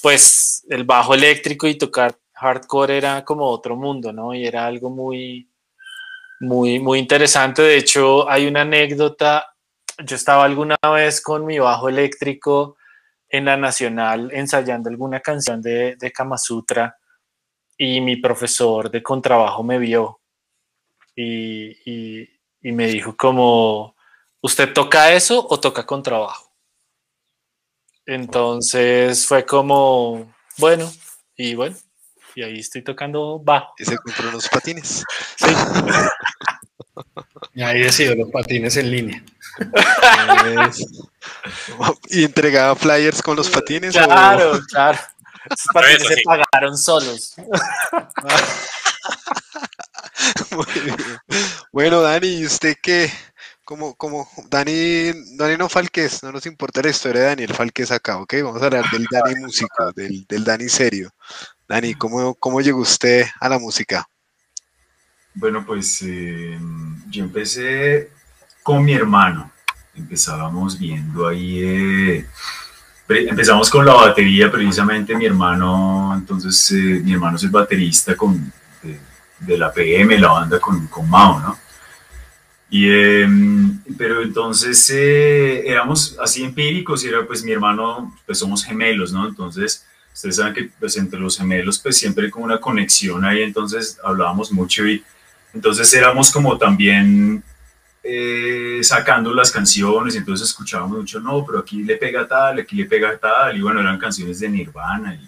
Pues 0.00 0.64
el 0.68 0.84
bajo 0.84 1.14
eléctrico 1.14 1.66
y 1.66 1.76
tocar 1.76 2.16
hardcore 2.34 2.96
era 2.98 3.24
como 3.24 3.46
otro 3.46 3.76
mundo, 3.76 4.12
¿no? 4.12 4.34
Y 4.34 4.46
era 4.46 4.66
algo 4.66 4.90
muy, 4.90 5.48
muy, 6.40 6.78
muy 6.78 6.98
interesante. 6.98 7.62
De 7.62 7.76
hecho, 7.76 8.28
hay 8.28 8.46
una 8.46 8.62
anécdota. 8.62 9.53
Yo 9.98 10.16
estaba 10.16 10.44
alguna 10.44 10.76
vez 10.94 11.20
con 11.20 11.46
mi 11.46 11.58
bajo 11.58 11.88
eléctrico 11.88 12.76
en 13.28 13.44
la 13.44 13.56
Nacional 13.56 14.30
ensayando 14.32 14.90
alguna 14.90 15.20
canción 15.20 15.60
de, 15.62 15.96
de 15.96 16.12
Kama 16.12 16.38
Sutra 16.38 16.96
y 17.76 18.00
mi 18.00 18.16
profesor 18.16 18.90
de 18.90 19.02
contrabajo 19.02 19.62
me 19.62 19.78
vio 19.78 20.20
y, 21.14 21.70
y, 21.84 22.28
y, 22.60 22.72
me 22.72 22.88
dijo 22.88 23.16
como, 23.16 23.94
¿usted 24.40 24.72
toca 24.72 25.12
eso 25.12 25.46
o 25.48 25.60
toca 25.60 25.86
contrabajo? 25.86 26.52
Entonces 28.06 29.26
fue 29.26 29.46
como, 29.46 30.34
bueno, 30.58 30.90
y 31.36 31.54
bueno, 31.54 31.76
y 32.34 32.42
ahí 32.42 32.58
estoy 32.58 32.82
tocando 32.82 33.38
bajo. 33.38 33.74
Y 33.78 33.84
se 33.84 33.96
compró 33.96 34.28
unos 34.28 34.48
patines. 34.48 35.04
Sí. 35.36 35.46
y 37.54 37.62
ahí 37.62 37.80
decido 37.80 38.14
los 38.14 38.30
patines 38.30 38.76
en 38.76 38.90
línea. 38.90 39.24
¿Y 42.08 42.24
entregaba 42.24 42.74
flyers 42.76 43.22
con 43.22 43.36
los 43.36 43.50
patines? 43.50 43.94
Claro, 43.94 44.52
o... 44.52 44.60
claro. 44.60 44.98
Esos 45.50 45.66
patines 45.72 46.08
se 46.08 46.16
pagaron 46.24 46.78
solos. 46.78 47.34
bueno, 51.72 52.00
Dani, 52.00 52.28
¿y 52.28 52.46
usted 52.46 52.76
qué? 52.82 53.12
Como, 53.64 53.94
como 53.94 54.28
Dani, 54.48 55.12
Dani 55.36 55.56
no 55.56 55.68
Falques, 55.68 56.22
no 56.22 56.32
nos 56.32 56.46
importa 56.46 56.82
la 56.82 56.90
historia 56.90 57.22
de 57.22 57.28
Daniel 57.28 57.54
Falques 57.54 57.90
acá, 57.90 58.18
¿ok? 58.18 58.34
Vamos 58.42 58.62
a 58.62 58.66
hablar 58.66 58.90
del 58.90 59.06
Dani 59.10 59.36
músico, 59.36 59.90
del, 59.92 60.26
del 60.26 60.44
Dani 60.44 60.68
serio. 60.68 61.10
Dani, 61.66 61.94
¿cómo, 61.94 62.34
¿cómo 62.34 62.60
llegó 62.60 62.80
usted 62.80 63.26
a 63.40 63.48
la 63.48 63.58
música? 63.58 64.06
Bueno, 65.34 65.64
pues 65.66 66.02
eh, 66.02 66.58
yo 67.08 67.24
empecé 67.24 68.10
con 68.64 68.82
mi 68.82 68.94
hermano. 68.94 69.52
Empezábamos 69.94 70.76
viendo 70.76 71.28
ahí, 71.28 71.62
eh, 71.62 72.26
empezamos 73.08 73.70
con 73.70 73.84
la 73.84 73.92
batería 73.92 74.50
precisamente, 74.50 75.14
mi 75.14 75.26
hermano, 75.26 76.12
entonces 76.16 76.72
eh, 76.72 77.00
mi 77.04 77.12
hermano 77.12 77.36
es 77.36 77.44
el 77.44 77.50
baterista 77.50 78.16
con, 78.16 78.52
de, 79.38 79.58
la 79.58 79.70
PM, 79.70 80.18
la 80.18 80.32
banda 80.32 80.58
con, 80.58 80.88
con 80.88 81.08
Mao, 81.08 81.38
¿no? 81.40 81.58
Y, 82.70 82.88
eh, 82.88 83.28
pero 83.96 84.22
entonces 84.22 84.90
eh, 84.90 85.62
éramos 85.68 86.16
así 86.20 86.42
empíricos 86.42 87.04
y 87.04 87.08
era 87.08 87.24
pues 87.24 87.44
mi 87.44 87.52
hermano, 87.52 88.16
pues 88.26 88.38
somos 88.38 88.64
gemelos, 88.64 89.12
¿no? 89.12 89.28
Entonces, 89.28 89.86
ustedes 90.12 90.36
saben 90.36 90.54
que 90.54 90.70
pues 90.80 90.96
entre 90.96 91.20
los 91.20 91.36
gemelos 91.36 91.78
pues 91.78 91.98
siempre 91.98 92.24
hay 92.24 92.30
como 92.30 92.46
una 92.46 92.58
conexión 92.58 93.24
ahí, 93.24 93.42
entonces 93.42 94.00
hablábamos 94.02 94.50
mucho 94.50 94.88
y 94.88 95.04
entonces 95.52 95.92
éramos 95.92 96.32
como 96.32 96.56
también 96.58 97.44
eh, 98.06 98.80
sacando 98.82 99.32
las 99.32 99.50
canciones, 99.50 100.14
entonces 100.14 100.48
escuchábamos 100.48 100.98
mucho, 100.98 101.20
no, 101.20 101.42
pero 101.46 101.60
aquí 101.60 101.82
le 101.82 101.96
pega 101.96 102.28
tal, 102.28 102.60
aquí 102.60 102.76
le 102.76 102.84
pega 102.84 103.16
tal, 103.16 103.56
y 103.56 103.62
bueno, 103.62 103.80
eran 103.80 103.98
canciones 103.98 104.40
de 104.40 104.48
Nirvana, 104.50 105.14
y 105.14 105.26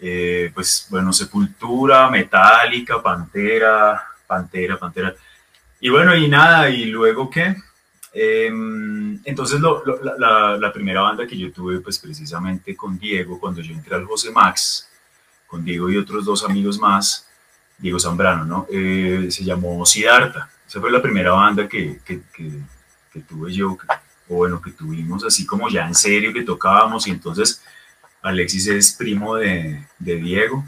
eh, 0.00 0.50
pues 0.52 0.88
bueno, 0.90 1.12
Sepultura, 1.12 2.10
Metallica, 2.10 3.00
Pantera, 3.00 4.02
Pantera, 4.26 4.76
Pantera, 4.76 5.14
y 5.80 5.88
bueno, 5.88 6.16
y 6.16 6.26
nada, 6.26 6.68
y 6.68 6.86
luego 6.86 7.30
qué, 7.30 7.54
eh, 8.12 8.46
entonces 9.24 9.60
lo, 9.60 9.84
la, 10.18 10.72
primera 10.72 11.02
banda 11.02 11.28
que 11.28 11.38
yo 11.38 11.52
tuve, 11.52 11.78
pues 11.78 12.00
precisamente 12.00 12.74
con 12.74 12.98
Diego, 12.98 13.38
cuando 13.38 13.60
yo 13.60 13.72
entré 13.72 13.94
al 13.94 14.04
José 14.04 14.32
Max, 14.32 14.90
con 15.46 15.64
Diego 15.64 15.88
y 15.90 15.96
otros 15.96 16.24
dos 16.24 16.44
amigos 16.44 16.76
más, 16.78 17.28
Diego 17.78 18.00
Zambrano, 18.00 18.44
¿no? 18.44 18.66
Eh, 18.68 19.28
se 19.30 19.44
llamó 19.44 19.86
Siddhartha. 19.86 20.50
Esa 20.68 20.80
fue 20.80 20.92
la 20.92 21.02
primera 21.02 21.32
banda 21.32 21.66
que, 21.66 21.98
que, 22.04 22.20
que, 22.32 23.20
tuve 23.22 23.52
yo, 23.52 23.76
o 24.28 24.34
bueno, 24.36 24.62
que 24.62 24.70
tuvimos 24.70 25.24
así 25.24 25.44
como 25.44 25.68
ya 25.68 25.88
en 25.88 25.94
serio, 25.94 26.32
que 26.32 26.42
tocábamos, 26.42 27.08
y 27.08 27.10
entonces 27.10 27.64
Alexis 28.22 28.68
es 28.68 28.92
primo 28.92 29.34
de, 29.34 29.84
Diego, 29.98 30.64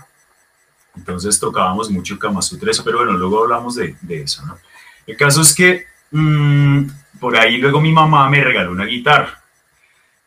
entonces 0.96 1.38
tocábamos 1.38 1.90
mucho 1.90 2.18
Kama 2.18 2.42
Sutra, 2.42 2.72
pero 2.84 2.98
bueno, 2.98 3.12
luego 3.12 3.44
hablamos 3.44 3.76
de, 3.76 3.96
de 4.00 4.22
eso, 4.22 4.44
¿no? 4.44 4.58
El 5.06 5.16
caso 5.16 5.42
es 5.42 5.54
que 5.54 5.86
mmm, 6.10 6.88
por 7.18 7.36
ahí 7.36 7.58
luego 7.58 7.80
mi 7.80 7.92
mamá 7.92 8.28
me 8.28 8.42
regaló 8.42 8.72
una 8.72 8.84
guitarra. 8.84 9.42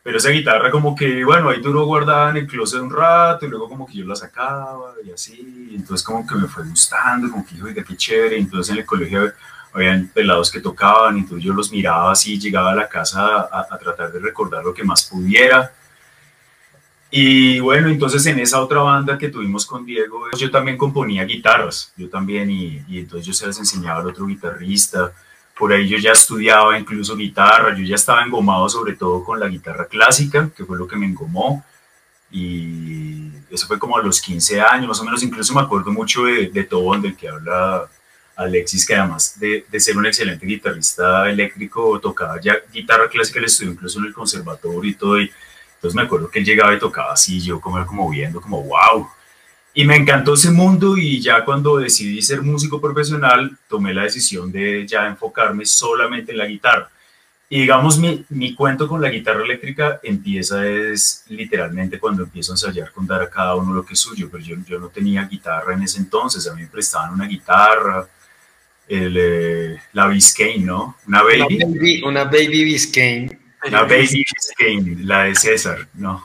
pero 0.02 0.18
esa 0.18 0.30
guitarra 0.30 0.70
como 0.70 0.94
que, 0.94 1.24
bueno, 1.24 1.48
ahí 1.48 1.60
duró 1.60 1.84
guardada 1.86 2.30
en 2.30 2.36
el 2.38 2.46
closet 2.46 2.80
un 2.80 2.90
rato 2.90 3.46
y 3.46 3.48
luego 3.48 3.68
como 3.68 3.86
que 3.86 3.94
yo 3.94 4.06
la 4.06 4.14
sacaba 4.14 4.94
y 5.04 5.10
así, 5.10 5.70
entonces 5.74 6.04
como 6.04 6.26
que 6.26 6.34
me 6.34 6.46
fue 6.46 6.64
gustando, 6.64 7.30
como 7.30 7.46
que, 7.46 7.62
oiga, 7.62 7.82
qué 7.82 7.96
chévere, 7.96 8.38
entonces 8.38 8.72
en 8.72 8.80
el 8.80 8.86
colegio 8.86 9.32
habían 9.74 10.08
pelados 10.08 10.50
que 10.50 10.60
tocaban, 10.60 11.18
entonces 11.18 11.44
yo 11.44 11.52
los 11.52 11.70
miraba 11.72 12.12
así, 12.12 12.38
llegaba 12.38 12.70
a 12.70 12.76
la 12.76 12.88
casa 12.88 13.48
a, 13.50 13.76
tratar 13.76 14.12
de 14.12 14.20
recordar 14.20 14.64
lo 14.64 14.72
que 14.72 14.84
más 14.84 15.04
pudiera. 15.04 15.72
Y 17.10 17.60
bueno, 17.60 17.88
entonces 17.88 18.24
en 18.26 18.38
esa 18.38 18.60
otra 18.60 18.80
banda 18.80 19.18
que 19.18 19.28
tuvimos 19.28 19.66
con 19.66 19.84
Diego, 19.84 20.26
yo 20.38 20.50
también 20.50 20.78
componía 20.78 21.24
guitarras, 21.24 21.92
yo 21.96 22.08
también, 22.08 22.50
y, 22.50 22.84
y 22.88 23.00
entonces 23.00 23.26
yo 23.26 23.32
se 23.32 23.46
las 23.46 23.58
enseñaba 23.58 24.00
al 24.00 24.06
otro 24.08 24.26
guitarrista, 24.26 25.12
por 25.56 25.72
ahí 25.72 25.88
yo 25.88 25.98
ya 25.98 26.12
estudiaba 26.12 26.78
incluso 26.78 27.16
guitarra, 27.16 27.76
yo 27.76 27.84
ya 27.84 27.94
estaba 27.94 28.24
engomado 28.24 28.68
sobre 28.68 28.94
todo 28.94 29.22
con 29.24 29.38
la 29.38 29.48
guitarra 29.48 29.86
clásica, 29.86 30.50
que 30.56 30.64
fue 30.64 30.78
lo 30.78 30.86
que 30.86 30.96
me 30.96 31.06
engomó. 31.06 31.64
Y 32.30 33.30
eso 33.50 33.68
fue 33.68 33.78
como 33.78 33.96
a 33.96 34.02
los 34.02 34.20
15 34.20 34.60
años, 34.60 34.88
más 34.88 35.00
o 35.00 35.04
menos. 35.04 35.22
Incluso 35.22 35.54
me 35.54 35.60
acuerdo 35.60 35.92
mucho 35.92 36.24
de, 36.24 36.48
de 36.48 36.64
Tobón, 36.64 37.02
del 37.02 37.16
que 37.16 37.28
habla 37.28 37.88
Alexis, 38.36 38.86
que 38.86 38.94
además 38.94 39.38
de, 39.38 39.64
ser 39.78 39.96
un 39.96 40.06
excelente 40.06 40.46
guitarrista 40.46 41.28
eléctrico, 41.28 42.00
tocaba 42.00 42.40
ya 42.40 42.56
guitarra 42.72 43.08
clásica, 43.08 43.40
le 43.40 43.46
estudió 43.46 43.72
incluso 43.72 43.98
en 43.98 44.06
el 44.06 44.12
conservatorio 44.12 44.90
y 44.90 44.94
todo. 44.94 45.20
Y 45.20 45.30
entonces 45.76 45.94
me 45.94 46.02
acuerdo 46.02 46.30
que 46.30 46.38
él 46.38 46.44
llegaba 46.44 46.74
y 46.74 46.78
tocaba 46.78 47.12
así, 47.12 47.40
yo 47.40 47.60
como, 47.60 47.84
como 47.86 48.10
viendo, 48.10 48.40
como 48.40 48.62
wow, 48.62 49.08
y 49.76 49.84
me 49.84 49.96
encantó 49.96 50.34
ese 50.34 50.52
mundo 50.52 50.96
y 50.96 51.20
ya 51.20 51.44
cuando 51.44 51.78
decidí 51.78 52.22
ser 52.22 52.42
músico 52.42 52.80
profesional, 52.80 53.58
tomé 53.68 53.92
la 53.92 54.04
decisión 54.04 54.52
de 54.52 54.86
ya 54.86 55.06
enfocarme 55.08 55.66
solamente 55.66 56.30
en 56.30 56.38
la 56.38 56.46
guitarra. 56.46 56.88
Y 57.48 57.62
digamos, 57.62 57.98
mi, 57.98 58.24
mi 58.28 58.54
cuento 58.54 58.86
con 58.86 59.02
la 59.02 59.10
guitarra 59.10 59.42
eléctrica 59.44 59.98
empieza 60.02 60.64
es 60.64 61.24
literalmente 61.28 61.98
cuando 61.98 62.22
empiezo 62.22 62.52
a 62.52 62.54
ensayar 62.54 62.92
con 62.92 63.04
dar 63.06 63.22
a 63.22 63.28
cada 63.28 63.56
uno 63.56 63.74
lo 63.74 63.84
que 63.84 63.94
es 63.94 64.00
suyo, 64.00 64.28
pero 64.30 64.44
yo, 64.44 64.56
yo 64.64 64.78
no 64.78 64.88
tenía 64.88 65.24
guitarra 65.24 65.74
en 65.74 65.82
ese 65.82 65.98
entonces, 65.98 66.48
a 66.48 66.54
mí 66.54 66.62
me 66.62 66.68
prestaban 66.68 67.12
una 67.12 67.26
guitarra, 67.26 68.08
el, 68.88 69.16
eh, 69.18 69.82
la 69.92 70.08
Biscayne, 70.08 70.64
¿no? 70.64 70.96
Una 71.06 71.22
baby. 71.22 72.02
Una 72.04 72.24
baby, 72.24 72.64
Biscayne. 72.64 73.38
Una 73.66 73.82
baby 73.82 74.24
Biscayne, 74.32 75.04
la 75.04 75.24
de 75.24 75.34
César, 75.34 75.88
¿no? 75.94 76.24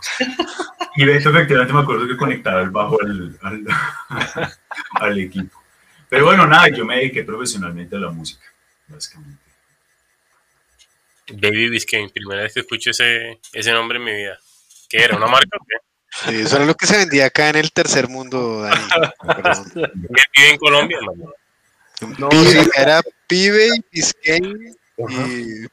Y 0.96 1.06
Beto 1.06 1.30
efectivamente 1.30 1.74
me 1.74 1.80
acuerdo 1.80 2.08
que 2.08 2.18
conectaba 2.18 2.62
el 2.62 2.70
bajo 2.72 2.98
al, 3.01 3.38
al, 4.96 5.20
equipo. 5.20 5.62
Pero 6.10 6.25
bueno, 6.25 6.46
nada, 6.46 6.68
yo 6.70 6.86
me 6.86 6.98
dediqué 6.98 7.24
profesionalmente 7.24 7.96
a 7.96 8.00
la 8.00 8.10
música, 8.10 8.44
básicamente. 8.88 9.42
Baby 11.32 11.70
Biscayne, 11.70 12.10
primera 12.10 12.42
vez 12.42 12.54
que 12.54 12.62
escucho 12.62 12.89
ese, 12.89 13.39
ese 13.54 13.72
nombre 13.72 14.00
en 14.00 14.04
mi 14.04 14.13
vida. 14.13 14.38
¿Qué 14.89 14.98
era? 14.98 15.16
¿Una 15.16 15.28
marca 15.28 15.58
o 15.58 15.66
qué? 15.66 15.75
Sí, 16.12 16.42
eso 16.42 16.58
era 16.58 16.66
lo 16.66 16.75
que 16.75 16.88
se 16.88 16.98
vendía 16.98 17.28
acá 17.28 17.50
en 17.50 17.58
el 17.58 17.72
tercer 17.72 18.10
mundo, 18.10 18.63
Dani. 18.63 18.88
¿Qué 18.89 20.24
vive 20.36 20.50
en 20.50 20.58
Colombia, 20.58 20.98
No, 21.01 21.32
Pibe, 22.00 22.70
era 22.77 23.01
Pibe 23.27 23.68
y 23.68 23.86
Biscayne 23.91 24.74
y 25.10 25.68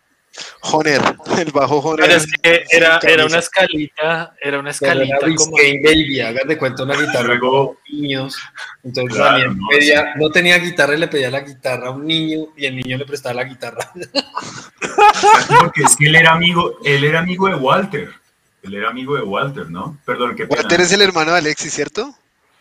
Joner, 0.61 1.00
el 1.38 1.52
bajo 1.52 1.80
Joner. 1.80 2.06
Pero 2.06 2.18
es 2.18 2.26
que 2.42 2.64
era, 2.71 2.99
era 3.02 3.25
una 3.25 3.38
escalita, 3.38 4.35
era 4.40 4.59
una 4.59 4.71
escalita 4.71 5.16
era 5.23 5.35
como... 5.35 5.56
Baby, 5.56 6.21
hagas 6.21 6.47
de 6.47 6.59
cuenta 6.59 6.83
una 6.83 6.95
guitarra 6.97 7.35
Luego, 7.35 7.78
niños. 7.90 8.37
Entonces 8.83 9.16
claro, 9.16 9.54
no, 9.54 9.68
pedía, 9.71 10.14
no, 10.16 10.30
tenía 10.30 10.59
guitarra 10.59 10.95
y 10.95 10.99
le 10.99 11.09
pedía 11.09 11.30
la 11.30 11.40
guitarra 11.40 11.88
a 11.88 11.90
un 11.92 12.06
niño 12.06 12.49
y 12.56 12.66
el 12.66 12.76
niño 12.76 12.99
le 12.99 13.06
prestaba 13.06 13.37
la 13.37 13.45
guitarra. 13.45 13.90
Porque 15.61 15.83
es 15.83 15.97
que 15.97 16.06
él 16.06 16.16
era 16.16 16.33
amigo, 16.33 16.78
él 16.85 17.04
era 17.04 17.21
amigo 17.21 17.49
de 17.49 17.54
Walter. 17.54 18.11
Él 18.62 18.75
era 18.75 18.90
amigo 18.90 19.14
de 19.16 19.23
Walter, 19.23 19.71
¿no? 19.71 19.97
Perdón, 20.04 20.35
¿qué 20.35 20.45
Walter 20.45 20.80
es 20.80 20.92
el 20.92 21.00
hermano 21.00 21.33
de 21.33 21.38
Alexis, 21.38 21.73
¿cierto? 21.73 22.12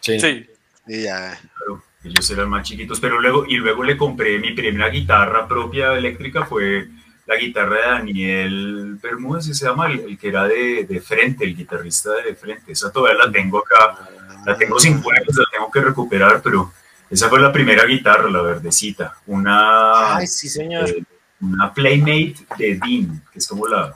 Sí. 0.01 0.19
sí. 0.19 0.45
Y 0.87 1.03
ya. 1.03 1.39
Claro, 1.57 1.83
ellos 2.07 2.29
eran 2.31 2.49
más 2.49 2.67
chiquitos, 2.67 2.99
pero 2.99 3.19
luego, 3.19 3.45
y 3.47 3.57
luego 3.57 3.83
le 3.83 3.97
compré 3.97 4.39
mi 4.39 4.53
primera 4.53 4.89
guitarra 4.89 5.47
propia 5.47 5.93
eléctrica 5.93 6.45
fue 6.45 6.87
la 7.25 7.35
guitarra 7.37 7.75
de 7.75 7.87
Daniel 7.87 8.99
Bermúdez, 9.01 9.45
se 9.45 9.65
llama, 9.65 9.87
el, 9.87 10.17
que 10.17 10.27
era 10.27 10.47
de, 10.47 10.85
de, 10.85 11.01
frente, 11.01 11.43
el 11.43 11.55
guitarrista 11.55 12.11
de 12.11 12.35
frente. 12.35 12.71
Esa 12.71 12.91
todavía 12.91 13.25
la 13.25 13.31
tengo 13.31 13.59
acá, 13.59 14.09
la 14.45 14.55
tengo 14.55 14.79
sin 14.79 15.01
cuerdas, 15.01 15.35
la 15.35 15.45
tengo 15.51 15.71
que 15.71 15.81
recuperar, 15.81 16.41
pero 16.43 16.71
esa 17.09 17.29
fue 17.29 17.39
la 17.39 17.51
primera 17.51 17.85
guitarra, 17.85 18.29
la 18.29 18.41
verdecita. 18.41 19.17
Una, 19.27 20.17
Ay, 20.17 20.27
sí, 20.27 20.49
señor. 20.49 20.89
Eh, 20.89 21.03
una 21.41 21.73
Playmate 21.73 22.35
de 22.57 22.79
Dean, 22.83 23.23
que 23.31 23.39
es 23.39 23.47
como 23.47 23.67
la, 23.67 23.93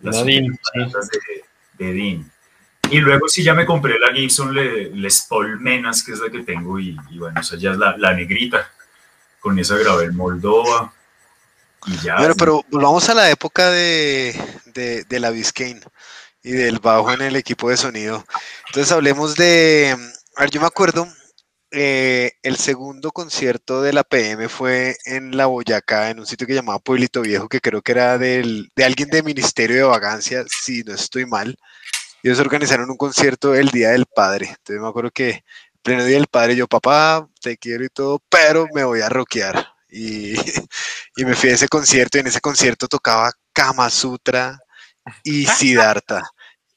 las 0.00 0.24
Dean, 0.24 0.46
de, 0.48 1.84
de, 1.84 1.92
Dean. 1.92 2.30
Y 2.90 2.98
luego 3.00 3.28
sí 3.28 3.42
ya 3.42 3.54
me 3.54 3.66
compré 3.66 3.98
la 3.98 4.14
Gibson 4.14 4.54
Les 4.54 5.26
Paul 5.28 5.60
Menas, 5.60 6.02
que 6.02 6.12
es 6.12 6.20
la 6.20 6.30
que 6.30 6.42
tengo, 6.42 6.78
y, 6.78 6.96
y 7.10 7.18
bueno, 7.18 7.40
esa 7.40 7.56
ya 7.56 7.72
es 7.72 7.78
la, 7.78 7.96
la 7.96 8.14
negrita. 8.14 8.70
Con 9.40 9.58
esa 9.58 9.76
grabé 9.76 10.04
el 10.04 10.12
Moldova, 10.12 10.92
bueno, 12.18 12.34
pero 12.36 12.64
volvamos 12.70 13.08
a 13.08 13.14
la 13.14 13.30
época 13.30 13.70
de, 13.70 14.34
de, 14.74 15.20
la 15.20 15.30
Biscayne 15.30 15.80
y 16.42 16.52
del 16.52 16.80
bajo 16.80 17.12
en 17.12 17.22
el 17.22 17.36
equipo 17.36 17.70
de 17.70 17.76
sonido. 17.76 18.24
Entonces 18.68 18.92
hablemos 18.92 19.36
de, 19.36 19.96
a 20.36 20.40
ver, 20.40 20.50
yo 20.50 20.60
me 20.60 20.66
acuerdo, 20.66 21.06
eh, 21.70 22.32
el 22.42 22.56
segundo 22.56 23.12
concierto 23.12 23.82
de 23.82 23.92
la 23.92 24.02
PM 24.02 24.48
fue 24.48 24.96
en 25.04 25.36
La 25.36 25.46
Boyacá, 25.46 26.10
en 26.10 26.18
un 26.18 26.26
sitio 26.26 26.46
que 26.46 26.54
llamaba 26.54 26.80
Pueblito 26.80 27.22
Viejo, 27.22 27.48
que 27.48 27.60
creo 27.60 27.82
que 27.82 27.92
era 27.92 28.18
del, 28.18 28.70
de 28.74 28.84
alguien 28.84 29.08
del 29.08 29.24
Ministerio 29.24 29.76
de 29.76 29.82
Vagancia, 29.82 30.44
si 30.48 30.82
no 30.82 30.92
estoy 30.94 31.24
mal. 31.26 31.56
Ellos 32.26 32.40
organizaron 32.40 32.90
un 32.90 32.96
concierto 32.96 33.54
el 33.54 33.68
Día 33.68 33.90
del 33.90 34.04
Padre. 34.04 34.46
Entonces 34.48 34.82
me 34.82 34.88
acuerdo 34.88 35.12
que 35.12 35.44
pleno 35.80 36.04
Día 36.04 36.16
del 36.16 36.26
Padre, 36.26 36.56
yo, 36.56 36.66
papá, 36.66 37.28
te 37.40 37.56
quiero 37.56 37.84
y 37.84 37.88
todo, 37.88 38.20
pero 38.28 38.66
me 38.74 38.82
voy 38.82 39.00
a 39.00 39.08
rockear. 39.08 39.64
Y, 39.88 40.34
y, 41.16 41.24
me 41.24 41.36
fui 41.36 41.50
a 41.50 41.52
ese 41.54 41.68
concierto 41.68 42.18
y 42.18 42.22
en 42.22 42.26
ese 42.26 42.40
concierto 42.40 42.88
tocaba 42.88 43.30
Kama 43.52 43.88
Sutra 43.90 44.58
y 45.22 45.46
Siddhartha. 45.46 46.28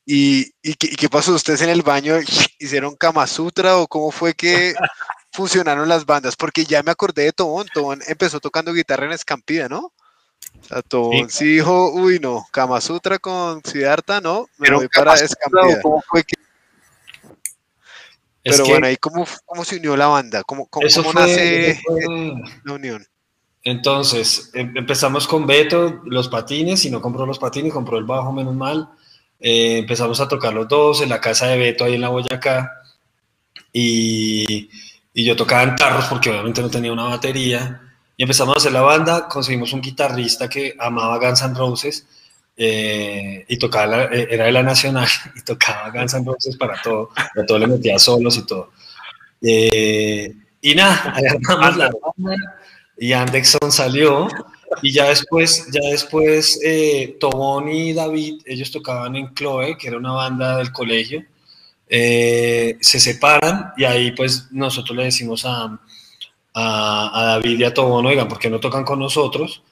¿Y, 0.06 0.54
y, 0.62 0.76
qué, 0.76 1.10
pasó? 1.10 1.34
¿Ustedes 1.34 1.64
en 1.64 1.70
el 1.70 1.82
baño 1.82 2.18
hicieron 2.60 2.96
Kama 2.96 3.26
Sutra 3.26 3.78
o 3.78 3.88
cómo 3.88 4.12
fue 4.12 4.36
que 4.36 4.76
funcionaron 5.34 5.90
las 5.90 6.06
bandas? 6.06 6.36
Porque 6.36 6.64
ya 6.64 6.84
me 6.84 6.92
acordé 6.92 7.24
de 7.24 7.34
Tobón. 7.34 7.68
Tobón 7.74 8.02
empezó 8.08 8.40
tocando 8.40 8.72
guitarra 8.72 9.08
en 9.08 9.14
Escampida, 9.14 9.68
¿no? 9.68 9.96
O 10.72 10.84
Tobón 10.84 11.30
sí. 11.30 11.46
dijo, 11.46 11.92
uy, 11.94 12.20
no, 12.20 12.46
Kama 12.52 12.80
Sutra 12.80 13.18
con 13.18 13.64
Siddhartha, 13.64 14.22
no, 14.22 14.48
me 14.58 14.72
voy 14.72 14.88
para 14.88 15.16
Escampida. 15.16 15.82
¿Cómo 15.82 16.04
fue 16.08 16.24
que 16.24 16.36
pero 18.44 18.66
bueno, 18.66 18.88
ahí 18.88 18.98
cómo, 18.98 19.26
cómo, 19.46 19.66
se 19.66 19.78
unió 19.78 19.98
la 19.98 20.08
banda, 20.08 20.44
cómo, 20.44 20.68
cómo, 20.68 20.88
cómo 20.94 21.14
nace 21.14 21.80
la 22.64 22.74
unión. 22.74 23.06
Entonces, 23.64 24.52
em, 24.54 24.76
empezamos 24.78 25.28
con 25.28 25.46
Beto, 25.46 26.02
los 26.06 26.30
patines, 26.30 26.86
y 26.86 26.90
no 26.90 27.02
compró 27.02 27.26
los 27.26 27.40
patines, 27.40 27.74
compró 27.74 27.98
el 27.98 28.06
bajo, 28.06 28.32
menos 28.32 28.56
mal. 28.56 28.90
Eh, 29.40 29.80
empezamos 29.80 30.20
a 30.22 30.28
tocar 30.28 30.54
los 30.54 30.68
dos 30.68 31.02
en 31.02 31.10
la 31.10 31.20
casa 31.20 31.48
de 31.48 31.58
Beto, 31.58 31.84
ahí 31.84 31.96
en 31.96 32.02
la 32.02 32.10
Boyacá. 32.10 32.72
Y, 33.74 34.70
y 35.14 35.24
yo 35.26 35.36
tocaba 35.36 35.64
en 35.64 35.76
tarros 35.76 36.06
porque 36.06 36.30
obviamente 36.30 36.62
no 36.62 36.70
tenía 36.70 36.94
una 36.94 37.04
batería. 37.04 37.82
Y 38.20 38.24
empezamos 38.24 38.54
a 38.54 38.58
hacer 38.58 38.74
la 38.74 38.82
banda, 38.82 39.30
conseguimos 39.30 39.72
un 39.72 39.80
guitarrista 39.80 40.50
que 40.50 40.76
amaba 40.78 41.18
Guns 41.20 41.42
N' 41.42 41.54
Roses 41.54 42.06
eh, 42.58 43.46
y 43.48 43.58
tocaba, 43.58 44.10
eh, 44.12 44.28
era 44.30 44.44
de 44.44 44.52
la 44.52 44.62
Nacional 44.62 45.08
y 45.38 45.42
tocaba 45.42 45.90
Guns 45.90 46.16
N' 46.16 46.26
Roses 46.26 46.58
para 46.58 46.82
todo, 46.82 47.12
para 47.16 47.46
todo 47.46 47.58
le 47.60 47.68
metía 47.68 47.98
solos 47.98 48.36
y 48.36 48.46
todo. 48.46 48.72
Eh, 49.42 50.36
y 50.60 50.76
nada, 50.76 51.14
agarramos 51.16 51.78
la 51.78 51.92
banda 52.18 52.36
y 52.98 53.14
Anderson 53.14 53.72
salió 53.72 54.28
y 54.82 54.92
ya 54.92 55.08
después, 55.08 55.68
ya 55.72 55.90
después 55.90 56.60
Tobón 57.22 57.70
y 57.70 57.94
David, 57.94 58.42
ellos 58.46 58.70
tocaban 58.70 59.16
en 59.16 59.34
Chloe, 59.34 59.78
que 59.78 59.88
era 59.88 59.98
una 59.98 60.12
banda 60.12 60.58
del 60.58 60.74
colegio, 60.74 61.24
se 61.88 62.76
separan 62.82 63.72
y 63.78 63.86
ahí 63.86 64.12
pues 64.12 64.52
nosotros 64.52 64.98
le 64.98 65.06
decimos 65.06 65.46
a, 65.46 65.80
a, 66.60 67.22
a 67.22 67.26
David 67.26 67.60
y 67.60 67.64
a 67.64 67.74
Tobón, 67.74 68.06
oigan, 68.06 68.28
¿por 68.28 68.40
qué 68.40 68.50
no 68.50 68.60
tocan 68.60 68.84
con 68.84 69.00
nosotros? 69.00 69.64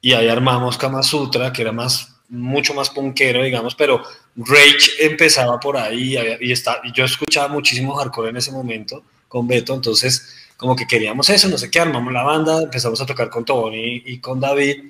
Y 0.00 0.12
ahí 0.14 0.28
armamos 0.28 0.78
Kama 0.78 1.02
Sutra, 1.02 1.52
que 1.52 1.62
era 1.62 1.72
más 1.72 2.12
mucho 2.32 2.72
más 2.72 2.88
punkero, 2.88 3.42
digamos, 3.42 3.74
pero 3.74 4.02
Rage 4.36 4.90
empezaba 5.00 5.60
por 5.60 5.76
ahí 5.76 6.16
y, 6.40 6.50
está, 6.50 6.80
yo 6.94 7.04
escuchaba 7.04 7.48
muchísimo 7.48 7.94
hardcore 7.94 8.30
en 8.30 8.38
ese 8.38 8.50
momento 8.50 9.04
con 9.28 9.46
Beto, 9.46 9.74
entonces 9.74 10.34
como 10.56 10.74
que 10.74 10.86
queríamos 10.86 11.28
eso, 11.28 11.48
no 11.48 11.58
sé 11.58 11.70
qué, 11.70 11.80
armamos 11.80 12.10
la 12.10 12.22
banda, 12.22 12.62
empezamos 12.62 13.00
a 13.02 13.06
tocar 13.06 13.28
con 13.28 13.44
Tony 13.44 14.02
y, 14.06 14.18
con 14.18 14.40
David, 14.40 14.84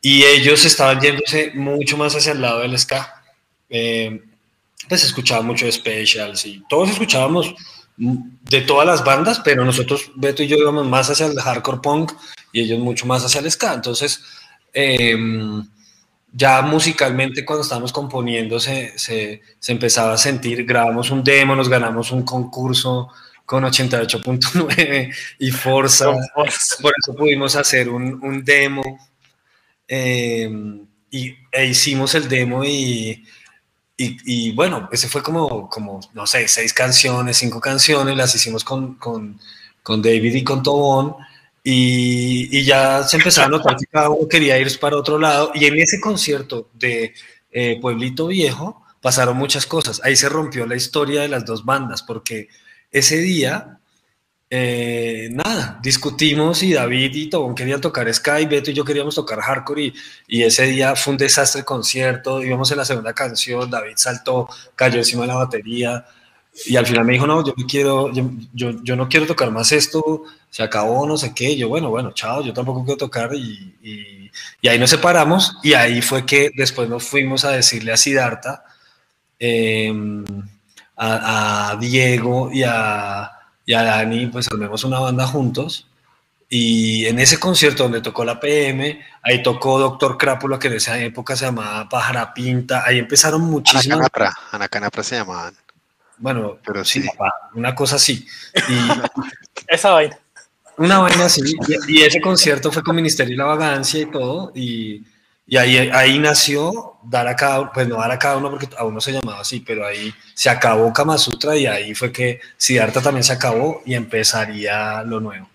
y 0.00 0.24
ellos 0.24 0.64
estaban 0.64 1.00
yéndose 1.00 1.52
mucho 1.54 1.96
más 1.96 2.16
hacia 2.16 2.32
el 2.32 2.40
lado 2.40 2.60
del 2.60 2.76
ska. 2.76 3.22
Eh, 3.70 4.20
pues 4.88 5.04
escuchaba 5.04 5.42
mucho 5.42 5.66
de 5.66 5.72
Specials 5.72 6.44
y 6.44 6.64
todos 6.68 6.90
escuchábamos 6.90 7.54
de 7.96 8.60
todas 8.62 8.86
las 8.86 9.04
bandas, 9.04 9.40
pero 9.40 9.64
nosotros, 9.64 10.12
Beto 10.16 10.42
y 10.42 10.48
yo, 10.48 10.56
íbamos 10.56 10.86
más 10.86 11.10
hacia 11.10 11.26
el 11.26 11.38
hardcore 11.38 11.80
punk 11.82 12.12
y 12.52 12.62
ellos 12.62 12.78
mucho 12.78 13.06
más 13.06 13.24
hacia 13.24 13.40
el 13.40 13.50
ska. 13.50 13.74
Entonces, 13.74 14.22
eh, 14.72 15.16
ya 16.32 16.62
musicalmente 16.62 17.44
cuando 17.44 17.62
estábamos 17.62 17.92
componiendo 17.92 18.58
se, 18.58 18.98
se, 18.98 19.42
se, 19.58 19.72
empezaba 19.72 20.14
a 20.14 20.18
sentir, 20.18 20.64
grabamos 20.64 21.10
un 21.10 21.22
demo, 21.22 21.54
nos 21.54 21.68
ganamos 21.68 22.10
un 22.10 22.22
concurso 22.22 23.08
con 23.44 23.64
88.9 23.64 25.14
y 25.38 25.50
Forza, 25.50 26.06
por 26.34 26.48
eso 26.48 27.14
pudimos 27.14 27.54
hacer 27.54 27.90
un, 27.90 28.18
un 28.24 28.42
demo 28.44 28.98
eh, 29.86 30.50
y, 31.10 31.34
e 31.50 31.66
hicimos 31.66 32.14
el 32.14 32.28
demo 32.28 32.64
y, 32.64 33.24
y, 34.24 34.52
bueno, 34.52 34.88
ese 34.92 35.08
fue 35.08 35.22
como, 35.22 35.68
como, 35.68 36.00
no 36.14 36.26
sé, 36.26 36.48
seis 36.48 36.72
canciones, 36.72 37.36
cinco 37.36 37.60
canciones, 37.60 38.16
las 38.16 38.34
hicimos 38.34 38.64
con, 38.64 38.94
con, 38.94 39.38
con 39.82 40.02
David 40.02 40.34
y 40.34 40.44
con 40.44 40.62
Tobón 40.62 41.16
y, 41.64 42.64
ya 42.64 43.02
se 43.04 43.16
empezaba 43.18 43.46
a 43.46 43.50
notar 43.50 43.76
que 43.76 43.86
cada 43.86 44.10
uno 44.10 44.28
quería 44.28 44.58
ir 44.58 44.78
para 44.80 44.96
otro 44.96 45.18
lado. 45.18 45.52
Y 45.54 45.66
en 45.66 45.78
ese 45.78 46.00
concierto 46.00 46.70
de 46.74 47.14
eh, 47.50 47.78
Pueblito 47.80 48.26
Viejo 48.26 48.84
pasaron 49.00 49.36
muchas 49.36 49.66
cosas. 49.66 50.00
Ahí 50.04 50.16
se 50.16 50.28
rompió 50.28 50.66
la 50.66 50.76
historia 50.76 51.22
de 51.22 51.28
las 51.28 51.44
dos 51.44 51.64
bandas, 51.64 52.02
porque 52.02 52.48
ese 52.90 53.18
día, 53.18 53.78
eh, 54.54 55.30
nada, 55.32 55.78
discutimos 55.82 56.62
y 56.62 56.74
David 56.74 57.14
y 57.14 57.30
Tobón 57.30 57.54
querían 57.54 57.80
tocar 57.80 58.12
Sky, 58.12 58.44
Beto 58.44 58.70
y 58.70 58.74
yo 58.74 58.84
queríamos 58.84 59.14
tocar 59.14 59.40
Hardcore. 59.40 59.84
Y, 59.84 59.94
y 60.28 60.42
ese 60.42 60.66
día 60.66 60.94
fue 60.94 61.12
un 61.12 61.16
desastre 61.16 61.60
el 61.60 61.64
concierto. 61.64 62.42
Íbamos 62.42 62.70
en 62.70 62.76
la 62.76 62.84
segunda 62.84 63.14
canción, 63.14 63.70
David 63.70 63.94
saltó, 63.96 64.50
cayó 64.76 64.98
encima 64.98 65.22
de 65.22 65.28
la 65.28 65.36
batería. 65.36 66.04
Y 66.66 66.76
al 66.76 66.84
final 66.84 67.06
me 67.06 67.14
dijo, 67.14 67.26
no, 67.26 67.42
yo, 67.42 67.54
quiero, 67.66 68.12
yo, 68.12 68.30
yo, 68.52 68.72
yo 68.82 68.94
no 68.94 69.08
quiero 69.08 69.26
tocar 69.26 69.50
más 69.50 69.72
esto 69.72 70.24
se 70.50 70.62
acabó, 70.62 71.06
no 71.06 71.16
sé 71.16 71.32
qué, 71.34 71.56
yo, 71.56 71.70
bueno, 71.70 71.88
bueno, 71.88 72.12
chao, 72.12 72.42
yo 72.42 72.52
tampoco 72.52 72.84
quiero 72.84 72.98
tocar 72.98 73.30
y, 73.34 73.74
y, 74.60 74.68
ahí 74.68 74.78
nos 74.78 74.90
separamos 74.90 75.56
y 75.62 75.72
ahí 75.72 76.02
fue 76.02 76.26
que 76.26 76.50
después 76.54 76.90
nos 76.90 77.04
fuimos 77.04 77.46
a 77.46 77.52
decirle 77.52 77.90
a 77.90 77.96
Siddhartha, 77.96 78.62
eh, 79.38 79.90
a, 80.94 81.70
a, 81.70 81.76
Diego 81.76 82.50
y 82.52 82.64
a, 82.64 83.41
y 83.64 83.74
a 83.74 83.82
Dani, 83.82 84.26
pues 84.26 84.48
armemos 84.48 84.84
una 84.84 84.98
banda 84.98 85.26
juntos 85.26 85.86
y 86.54 87.06
en 87.06 87.18
ese 87.18 87.40
concierto 87.40 87.84
donde 87.84 88.02
tocó 88.02 88.26
la 88.26 88.38
PM, 88.38 89.00
ahí 89.22 89.42
tocó 89.42 89.78
Doctor 89.78 90.18
Crápula, 90.18 90.58
que 90.58 90.68
en 90.68 90.74
esa 90.74 90.98
época 90.98 91.34
se 91.34 91.46
llamaba 91.46 91.88
Pájara 91.88 92.34
Pinta, 92.34 92.84
ahí 92.84 92.98
empezaron 92.98 93.40
muchísimas... 93.40 93.86
Ana 93.86 94.10
Canapra, 94.10 94.34
Ana 94.50 94.68
Canapra 94.68 95.02
se 95.02 95.16
llamaban. 95.16 95.54
Bueno, 96.18 96.58
pero 96.62 96.84
sí, 96.84 97.02
una 97.54 97.74
cosa 97.74 97.96
así. 97.96 98.26
Y, 98.68 98.76
esa 99.66 99.92
vaina. 99.92 100.18
Una 100.76 100.98
vaina 100.98 101.24
así, 101.24 101.40
y, 101.86 102.00
y, 102.00 102.02
ese 102.02 102.20
concierto 102.20 102.70
fue 102.70 102.82
con 102.82 102.96
Ministerio 102.96 103.32
de 103.32 103.38
la 103.38 103.46
Vagancia 103.46 104.02
y 104.02 104.10
todo, 104.10 104.52
y, 104.54 105.02
y, 105.52 105.58
ahí, 105.58 105.90
ahí 105.92 106.18
nació 106.18 106.96
dar 107.02 107.28
a 107.28 107.36
cada 107.36 107.60
uno, 107.60 107.70
pues 107.74 107.86
no 107.86 107.98
dar 107.98 108.10
a 108.10 108.18
cada 108.18 108.38
uno 108.38 108.48
porque 108.48 108.70
aún 108.78 108.94
no 108.94 109.02
se 109.02 109.12
llamaba 109.12 109.40
así, 109.40 109.60
pero 109.60 109.84
ahí 109.84 110.10
se 110.32 110.48
acabó 110.48 110.90
Kama 110.94 111.18
Sutra 111.18 111.54
y 111.54 111.66
ahí 111.66 111.94
fue 111.94 112.10
que 112.10 112.40
Siddhartha 112.56 113.02
también 113.02 113.22
se 113.22 113.34
acabó 113.34 113.82
y 113.84 113.92
empezaría 113.92 115.02
lo 115.02 115.20
nuevo. 115.20 115.46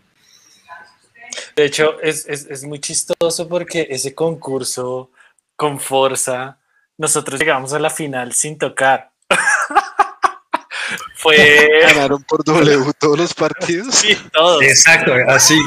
De 1.56 1.66
hecho, 1.66 2.00
es, 2.00 2.28
es, 2.28 2.46
es 2.46 2.64
muy 2.64 2.80
chistoso 2.80 3.50
porque 3.50 3.88
ese 3.90 4.14
concurso 4.14 5.10
con 5.56 5.80
fuerza, 5.80 6.60
nosotros 6.96 7.40
llegamos 7.40 7.74
a 7.74 7.80
la 7.80 7.90
final 7.90 8.34
sin 8.34 8.56
tocar. 8.56 9.10
fue... 11.16 11.70
Ganaron 11.88 12.22
por 12.22 12.44
W 12.44 12.92
todos 13.00 13.18
los 13.18 13.34
partidos. 13.34 13.96
Sí, 13.96 14.16
todos. 14.32 14.62
Exacto, 14.62 15.12
así. 15.28 15.58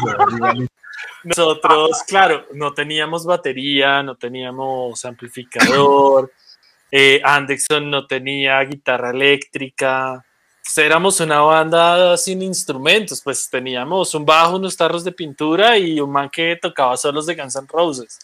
Nosotros, 1.23 2.03
claro, 2.07 2.47
no 2.55 2.73
teníamos 2.73 3.27
batería, 3.27 4.03
no 4.03 4.17
teníamos 4.17 5.05
amplificador, 5.05 6.33
eh, 6.91 7.21
Anderson 7.23 7.91
no 7.91 8.07
tenía 8.07 8.61
guitarra 8.61 9.11
eléctrica, 9.11 10.25
pues 10.63 10.79
éramos 10.79 11.21
una 11.21 11.41
banda 11.41 12.17
sin 12.17 12.43
instrumentos, 12.43 13.21
pues 13.23 13.49
teníamos 13.51 14.15
un 14.15 14.25
bajo, 14.25 14.57
unos 14.57 14.77
tarros 14.77 15.05
de 15.05 15.13
pintura 15.13 15.77
y 15.77 16.01
un 16.01 16.11
man 16.11 16.31
que 16.31 16.59
tocaba 16.61 16.97
solos 16.97 17.27
de 17.27 17.35
Guns 17.35 17.57
N' 17.57 17.67
Roses. 17.69 18.19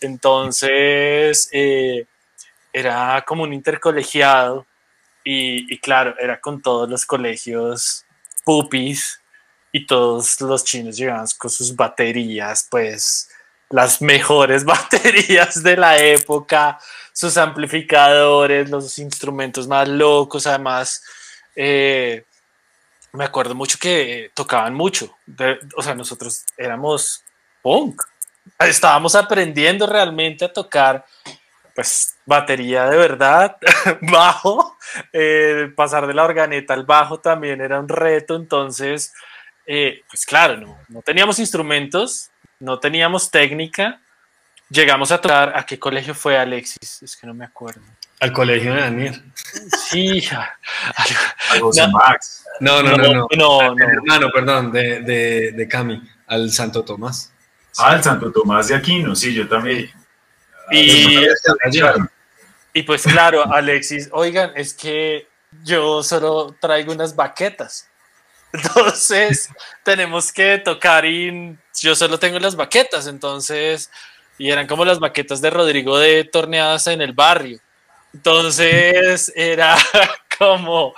Entonces, 0.00 1.48
eh, 1.52 2.06
era 2.72 3.24
como 3.26 3.44
un 3.44 3.52
intercolegiado 3.54 4.66
y, 5.24 5.72
y, 5.72 5.78
claro, 5.78 6.14
era 6.18 6.40
con 6.40 6.60
todos 6.60 6.88
los 6.88 7.06
colegios 7.06 8.04
pupis 8.44 9.20
y 9.76 9.86
todos 9.86 10.40
los 10.40 10.64
chinos 10.64 10.96
llegaban 10.96 11.26
con 11.36 11.50
sus 11.50 11.76
baterías, 11.76 12.66
pues 12.70 13.28
las 13.68 14.00
mejores 14.00 14.64
baterías 14.74 15.62
de 15.62 15.76
la 15.76 15.98
época, 15.98 16.78
sus 17.12 17.36
amplificadores, 17.36 18.70
los 18.70 18.98
instrumentos 18.98 19.68
más 19.68 19.86
locos, 19.86 20.46
además, 20.46 21.02
eh, 21.54 22.24
me 23.12 23.24
acuerdo 23.24 23.54
mucho 23.54 23.78
que 23.78 24.30
tocaban 24.34 24.72
mucho, 24.72 25.14
o 25.76 25.82
sea, 25.82 25.94
nosotros 25.94 26.44
éramos 26.56 27.22
punk, 27.60 28.02
estábamos 28.58 29.14
aprendiendo 29.14 29.86
realmente 29.86 30.46
a 30.46 30.52
tocar 30.52 31.04
pues 31.74 32.16
batería 32.24 32.86
de 32.86 32.96
verdad, 32.96 33.58
bajo, 34.00 34.78
eh, 35.12 35.70
pasar 35.76 36.06
de 36.06 36.14
la 36.14 36.24
organeta 36.24 36.72
al 36.72 36.86
bajo 36.86 37.20
también 37.20 37.60
era 37.60 37.78
un 37.78 37.88
reto, 37.88 38.34
entonces, 38.34 39.12
eh, 39.66 40.02
pues 40.08 40.24
claro, 40.24 40.56
no, 40.56 40.78
no, 40.88 41.02
teníamos 41.02 41.38
instrumentos, 41.38 42.30
no 42.60 42.78
teníamos 42.78 43.30
técnica, 43.30 44.00
llegamos 44.70 45.10
a 45.10 45.20
tocar, 45.20 45.52
¿a 45.56 45.66
qué 45.66 45.78
colegio 45.78 46.14
fue 46.14 46.38
Alexis? 46.38 47.02
Es 47.02 47.16
que 47.16 47.26
no 47.26 47.34
me 47.34 47.44
acuerdo. 47.44 47.82
Al 48.20 48.32
colegio 48.32 48.74
de 48.74 48.80
Daniel. 48.80 49.22
Sí, 49.90 50.22
al, 50.30 51.60
no, 51.60 51.90
Max. 51.90 52.44
No, 52.60 52.82
no, 52.82 52.96
no, 52.96 53.12
no, 53.12 53.28
no, 53.36 53.74
no, 53.74 53.84
hermano, 53.84 54.30
perdón, 54.32 54.72
de, 54.72 55.00
de, 55.00 55.52
de 55.52 55.68
Cami, 55.68 56.02
al 56.26 56.50
Santo 56.50 56.82
Tomás. 56.82 57.32
Ah, 57.78 57.90
al 57.90 58.02
Santo 58.02 58.32
Tomás 58.32 58.68
de 58.68 58.74
Aquino, 58.74 59.14
sí, 59.14 59.34
yo 59.34 59.46
también. 59.46 59.90
Y, 60.70 61.26
y 62.72 62.82
pues 62.82 63.02
claro, 63.02 63.52
Alexis, 63.52 64.08
oigan, 64.12 64.52
es 64.56 64.74
que 64.74 65.28
yo 65.62 66.02
solo 66.02 66.56
traigo 66.60 66.92
unas 66.92 67.14
baquetas. 67.14 67.88
Entonces, 68.52 69.50
tenemos 69.82 70.32
que 70.32 70.58
tocar 70.58 71.04
y 71.04 71.56
yo 71.80 71.94
solo 71.94 72.18
tengo 72.18 72.38
las 72.38 72.56
baquetas, 72.56 73.06
entonces, 73.06 73.90
y 74.38 74.50
eran 74.50 74.66
como 74.66 74.84
las 74.84 74.98
baquetas 74.98 75.40
de 75.40 75.50
Rodrigo 75.50 75.98
de 75.98 76.24
Torneadas 76.24 76.86
en 76.86 77.02
el 77.02 77.12
barrio. 77.12 77.60
Entonces, 78.14 79.32
era 79.36 79.76
como, 80.38 80.94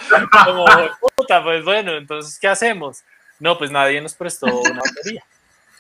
puta, 1.17 1.43
pues 1.43 1.65
bueno, 1.65 1.97
entonces, 1.97 2.39
¿qué 2.39 2.49
hacemos? 2.49 3.03
No, 3.41 3.59
pues 3.59 3.71
nadie 3.71 4.01
nos 4.01 4.15
prestó 4.15 4.47
una 4.47 4.81
batería. 4.81 5.25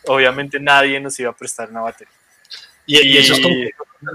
Obviamente 0.06 0.58
nadie 0.60 1.00
nos 1.00 1.18
iba 1.20 1.30
a 1.30 1.36
prestar 1.36 1.70
una 1.70 1.82
batería. 1.82 2.14
Y, 2.88 3.06
y 3.06 3.18
esos 3.18 3.38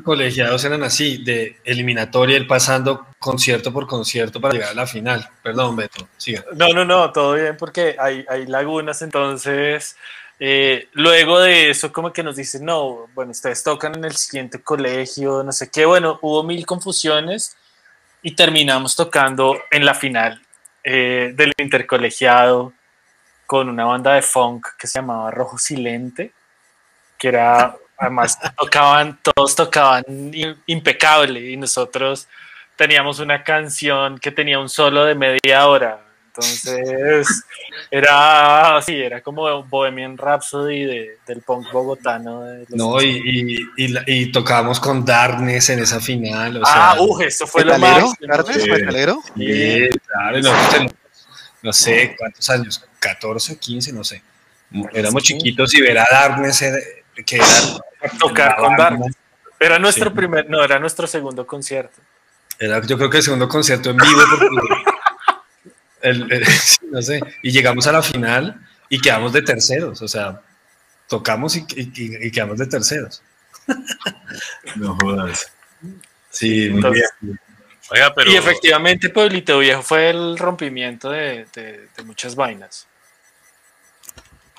colegiados 0.04 0.66
eran 0.66 0.82
así, 0.84 1.24
de 1.24 1.58
eliminatoria, 1.64 2.36
el 2.36 2.48
pasando 2.48 3.06
concierto 3.20 3.72
por 3.72 3.86
concierto 3.86 4.42
para 4.42 4.56
llegar 4.56 4.72
a 4.72 4.74
la 4.74 4.88
final. 4.88 5.30
Perdón, 5.44 5.76
Beto, 5.76 6.08
siga. 6.18 6.44
No, 6.56 6.70
no, 6.70 6.84
no, 6.84 7.12
todo 7.12 7.36
bien 7.36 7.56
porque 7.56 7.96
hay, 8.00 8.26
hay 8.28 8.48
lagunas, 8.48 9.04
entonces 9.04 9.96
eh, 10.40 10.88
luego 10.94 11.40
de 11.40 11.70
eso 11.70 11.94
como 11.94 12.12
que 12.12 12.24
nos 12.24 12.36
dicen, 12.36 12.66
no, 12.66 13.08
bueno, 13.14 13.32
ustedes 13.32 13.64
tocan 13.64 13.94
en 13.96 14.06
el 14.06 14.16
siguiente 14.16 14.64
colegio, 14.64 15.44
no 15.44 15.52
sé 15.52 15.70
qué, 15.70 15.86
bueno, 15.86 16.18
hubo 16.24 16.44
mil 16.44 16.66
confusiones 16.66 17.56
y 18.24 18.36
terminamos 18.36 18.96
tocando 18.96 19.56
en 19.70 19.86
la 19.86 19.94
final 19.94 20.42
eh, 20.84 21.32
del 21.36 21.54
intercolegiado 21.58 22.74
con 23.46 23.70
una 23.70 23.86
banda 23.86 24.16
de 24.16 24.24
funk 24.24 24.66
que 24.80 24.88
se 24.88 24.98
llamaba 24.98 25.30
Rojo 25.30 25.60
Silente, 25.60 26.32
que 27.20 27.28
era 27.28 27.78
Además, 27.98 28.38
tocaban, 28.58 29.20
todos 29.22 29.56
tocaban 29.56 30.04
impecable 30.66 31.52
y 31.52 31.58
nosotros 31.58 32.28
teníamos 32.76 33.20
una 33.20 33.44
canción 33.44 34.18
que 34.20 34.32
tenía 34.32 34.60
un 34.60 34.70
solo 34.70 35.06
de 35.06 35.16
media 35.16 35.68
hora. 35.68 36.00
Entonces, 36.28 37.28
era 37.92 38.78
así, 38.78 38.96
era 38.96 39.22
como 39.22 39.64
Bohemian 39.64 40.18
Rhapsody 40.18 40.84
de, 40.84 41.18
del 41.28 41.42
punk 41.42 41.72
bogotano. 41.72 42.42
De 42.42 42.66
no, 42.70 43.00
y, 43.02 43.22
y, 43.24 43.86
y, 43.86 43.96
y, 44.08 44.32
tocábamos 44.32 44.80
con 44.80 45.06
Darkness 45.06 45.70
en 45.70 45.80
esa 45.80 46.00
final. 46.00 46.58
O 46.58 46.62
ah, 46.66 46.94
sea, 46.96 47.04
uh, 47.04 47.22
eso 47.22 47.46
fue 47.46 47.64
lo 47.64 47.78
más. 47.78 48.14
¿Darkness, 48.20 48.68
metalero? 48.68 49.22
Sí, 49.36 49.90
claro, 50.08 50.42
no, 50.42 50.54
no 51.62 51.72
sé 51.72 52.16
cuántos 52.18 52.50
años, 52.50 52.84
14, 53.00 53.60
15, 53.60 53.94
no 53.94 54.04
sé. 54.04 54.24
Éramos 54.92 55.22
chiquitos 55.22 55.72
y 55.76 55.82
ver 55.82 56.00
a 56.00 56.08
Darkness 56.10 56.64
que 57.26 57.36
era 57.38 57.48
tocar 58.20 58.56
con 58.58 58.76
Dark. 58.76 59.00
Era 59.60 59.80
nuestro 59.80 60.10
sí. 60.10 60.16
primer, 60.16 60.50
no, 60.50 60.64
era 60.64 60.80
nuestro 60.80 61.08
segundo 61.08 61.46
concierto. 61.48 62.02
Era, 62.60 62.82
yo 62.82 62.98
creo 62.98 63.10
que 63.10 63.18
el 63.18 63.24
segundo 63.24 63.48
concierto 63.48 63.90
en 63.92 63.98
vivo, 63.98 64.22
el, 66.02 66.32
el, 66.32 66.44
no 66.92 67.02
sé, 67.02 67.20
y 67.42 67.52
llegamos 67.52 67.88
a 67.88 67.92
la 67.92 68.02
final 68.04 68.60
y 68.90 69.00
quedamos 69.00 69.34
de 69.34 69.42
terceros, 69.42 70.02
o 70.02 70.08
sea, 70.08 70.42
tocamos 71.08 71.56
y, 71.56 71.66
y, 71.76 72.28
y 72.28 72.32
quedamos 72.32 72.58
de 72.58 72.68
terceros. 72.68 73.22
No 74.76 74.96
jodas. 75.02 75.52
Sí, 76.30 76.68
muy 76.70 76.78
Entonces, 76.78 77.10
bien. 77.22 77.40
Oiga, 77.92 78.14
pero 78.16 78.32
Y 78.32 78.36
efectivamente, 78.36 79.10
Pueblito 79.10 79.60
Viejo 79.60 79.84
fue 79.84 80.10
el 80.10 80.38
rompimiento 80.38 81.12
de, 81.12 81.46
de- 81.54 81.88
de 81.96 82.04
muchas 82.04 82.36
vainas. 82.36 82.88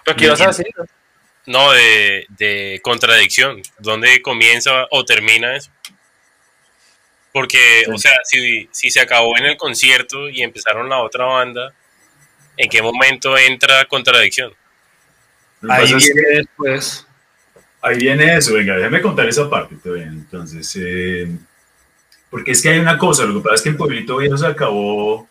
¿Pero 0.04 0.16
qué 0.16 0.24
ibas 0.26 0.40
a 0.42 0.46
decir? 0.48 0.66
No 1.46 1.72
de, 1.72 2.26
de 2.30 2.80
contradicción. 2.82 3.62
¿Dónde 3.78 4.22
comienza 4.22 4.86
o 4.90 5.04
termina 5.04 5.56
eso? 5.56 5.70
Porque, 7.32 7.84
o 7.92 7.98
sea, 7.98 8.12
si, 8.24 8.68
si 8.70 8.90
se 8.90 9.00
acabó 9.00 9.36
en 9.36 9.46
el 9.46 9.56
concierto 9.56 10.28
y 10.28 10.42
empezaron 10.42 10.88
la 10.88 10.98
otra 11.00 11.24
banda, 11.24 11.74
¿en 12.56 12.68
qué 12.70 12.80
momento 12.80 13.36
entra 13.36 13.84
contradicción? 13.86 14.52
Ahí 15.68 15.82
pasa 15.82 15.96
es 15.96 16.06
que- 16.06 16.12
viene 16.14 16.36
después. 16.36 17.06
Ahí 17.82 17.98
viene 17.98 18.36
eso, 18.36 18.54
venga, 18.54 18.76
déjame 18.76 19.02
contar 19.02 19.28
esa 19.28 19.50
parte 19.50 19.74
todavía. 19.82 20.06
Entonces, 20.06 20.74
eh, 20.80 21.28
porque 22.30 22.52
es 22.52 22.62
que 22.62 22.70
hay 22.70 22.78
una 22.78 22.96
cosa, 22.96 23.24
lo 23.24 23.34
que 23.34 23.40
pasa 23.40 23.56
es 23.56 23.62
que 23.62 23.68
el 23.70 23.76
pueblito 23.76 24.16
viejo 24.16 24.38
se 24.38 24.46
acabó 24.46 25.28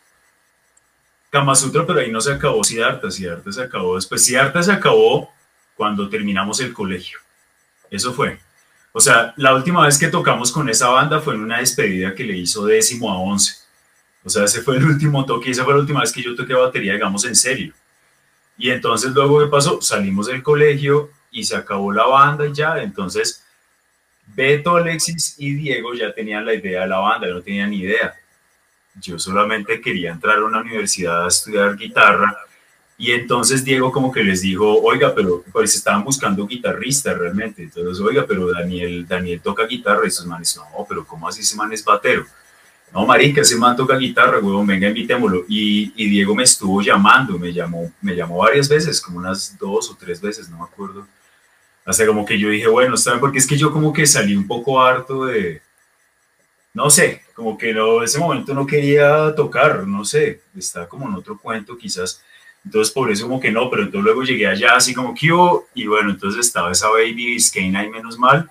Kama 1.31 1.55
Sutra, 1.55 1.83
pero 1.87 1.99
ahí 1.99 2.11
no 2.11 2.21
se 2.21 2.33
acabó 2.33 2.63
Siddhartha, 2.63 3.09
Siddhartha 3.09 3.51
se 3.51 3.63
acabó 3.63 3.95
después. 3.95 4.23
Siddhartha 4.23 4.61
se 4.61 4.71
acabó 4.71 5.33
cuando 5.83 6.07
terminamos 6.07 6.61
el 6.61 6.71
colegio. 6.71 7.19
Eso 7.91 8.13
fue. 8.13 8.39
O 8.93 9.01
sea, 9.01 9.33
la 9.35 9.53
última 9.53 9.85
vez 9.85 9.97
que 9.97 10.07
tocamos 10.07 10.49
con 10.49 10.69
esa 10.69 10.87
banda 10.87 11.19
fue 11.19 11.35
en 11.35 11.41
una 11.41 11.57
despedida 11.57 12.15
que 12.15 12.23
le 12.23 12.37
hizo 12.37 12.65
décimo 12.65 13.11
a 13.11 13.17
once. 13.17 13.55
O 14.23 14.29
sea, 14.29 14.45
ese 14.45 14.61
fue 14.61 14.77
el 14.77 14.85
último 14.85 15.25
toque, 15.25 15.51
esa 15.51 15.65
fue 15.65 15.73
la 15.73 15.81
última 15.81 15.99
vez 15.99 16.13
que 16.13 16.23
yo 16.23 16.37
toqué 16.37 16.53
batería, 16.53 16.93
digamos, 16.93 17.25
en 17.25 17.35
serio. 17.35 17.73
Y 18.57 18.69
entonces 18.69 19.11
luego, 19.11 19.41
¿qué 19.41 19.47
pasó? 19.47 19.81
Salimos 19.81 20.27
del 20.27 20.41
colegio 20.41 21.11
y 21.31 21.43
se 21.43 21.57
acabó 21.57 21.91
la 21.91 22.05
banda 22.05 22.47
y 22.47 22.53
ya. 22.53 22.81
Entonces, 22.81 23.43
Beto, 24.25 24.77
Alexis 24.77 25.35
y 25.37 25.53
Diego 25.53 25.93
ya 25.93 26.13
tenían 26.13 26.45
la 26.45 26.53
idea 26.53 26.83
de 26.83 26.87
la 26.87 26.99
banda, 26.99 27.27
yo 27.27 27.33
no 27.33 27.41
tenía 27.41 27.67
ni 27.67 27.79
idea. 27.79 28.15
Yo 29.01 29.19
solamente 29.19 29.81
quería 29.81 30.11
entrar 30.11 30.37
a 30.37 30.45
una 30.45 30.61
universidad 30.61 31.25
a 31.25 31.27
estudiar 31.27 31.75
guitarra. 31.75 32.37
Y 33.03 33.11
entonces 33.11 33.65
Diego 33.65 33.91
como 33.91 34.13
que 34.13 34.23
les 34.23 34.43
dijo, 34.43 34.81
oiga, 34.81 35.13
pero 35.13 35.43
pues 35.51 35.75
estaban 35.75 36.05
buscando 36.05 36.47
guitarristas 36.47 37.17
realmente. 37.17 37.61
Entonces, 37.63 37.99
oiga, 37.99 38.23
pero 38.25 38.49
Daniel, 38.49 39.05
Daniel 39.05 39.41
toca 39.41 39.65
guitarra. 39.65 40.05
Y 40.05 40.07
esos 40.07 40.25
manes, 40.25 40.55
no, 40.55 40.85
pero 40.87 41.05
¿cómo 41.05 41.27
así 41.27 41.41
ese 41.41 41.57
man 41.57 41.73
es 41.73 41.83
batero? 41.83 42.25
No, 42.93 43.05
marica, 43.05 43.41
ese 43.41 43.57
man 43.57 43.75
toca 43.75 43.97
guitarra, 43.97 44.39
huevón, 44.39 44.65
venga, 44.65 44.87
invitémoslo. 44.87 45.43
Y, 45.49 45.91
y 45.97 46.09
Diego 46.11 46.33
me 46.33 46.43
estuvo 46.43 46.81
llamando, 46.81 47.37
me 47.37 47.51
llamó, 47.51 47.91
me 47.99 48.15
llamó 48.15 48.37
varias 48.37 48.69
veces, 48.69 49.01
como 49.01 49.17
unas 49.17 49.57
dos 49.59 49.91
o 49.91 49.97
tres 49.99 50.21
veces, 50.21 50.49
no 50.49 50.59
me 50.59 50.63
acuerdo. 50.63 51.05
Hasta 51.83 52.07
como 52.07 52.23
que 52.23 52.39
yo 52.39 52.47
dije, 52.47 52.69
bueno, 52.69 52.95
¿saben? 52.95 53.19
Porque 53.19 53.39
es 53.39 53.45
que 53.45 53.57
yo 53.57 53.73
como 53.73 53.91
que 53.91 54.07
salí 54.07 54.33
un 54.33 54.47
poco 54.47 54.81
harto 54.81 55.25
de, 55.25 55.61
no 56.73 56.89
sé, 56.89 57.23
como 57.35 57.57
que 57.57 57.73
no, 57.73 58.01
ese 58.01 58.17
momento 58.17 58.53
no 58.53 58.65
quería 58.65 59.35
tocar, 59.35 59.85
no 59.85 60.05
sé, 60.05 60.39
estaba 60.57 60.87
como 60.87 61.09
en 61.09 61.15
otro 61.15 61.37
cuento 61.37 61.77
quizás. 61.77 62.23
Entonces 62.65 62.93
por 62.93 63.11
eso 63.11 63.27
como 63.27 63.39
que 63.39 63.51
no, 63.51 63.69
pero 63.69 63.83
entonces 63.83 64.03
luego 64.03 64.23
llegué 64.23 64.47
allá 64.47 64.75
así 64.75 64.93
como 64.93 65.13
que 65.13 65.31
hubo, 65.31 65.67
y 65.73 65.85
bueno, 65.85 66.11
entonces 66.11 66.45
estaba 66.45 66.71
esa 66.71 66.89
Baby 66.89 67.25
Biscayne 67.25 67.77
ahí 67.77 67.89
menos 67.89 68.17
mal. 68.17 68.49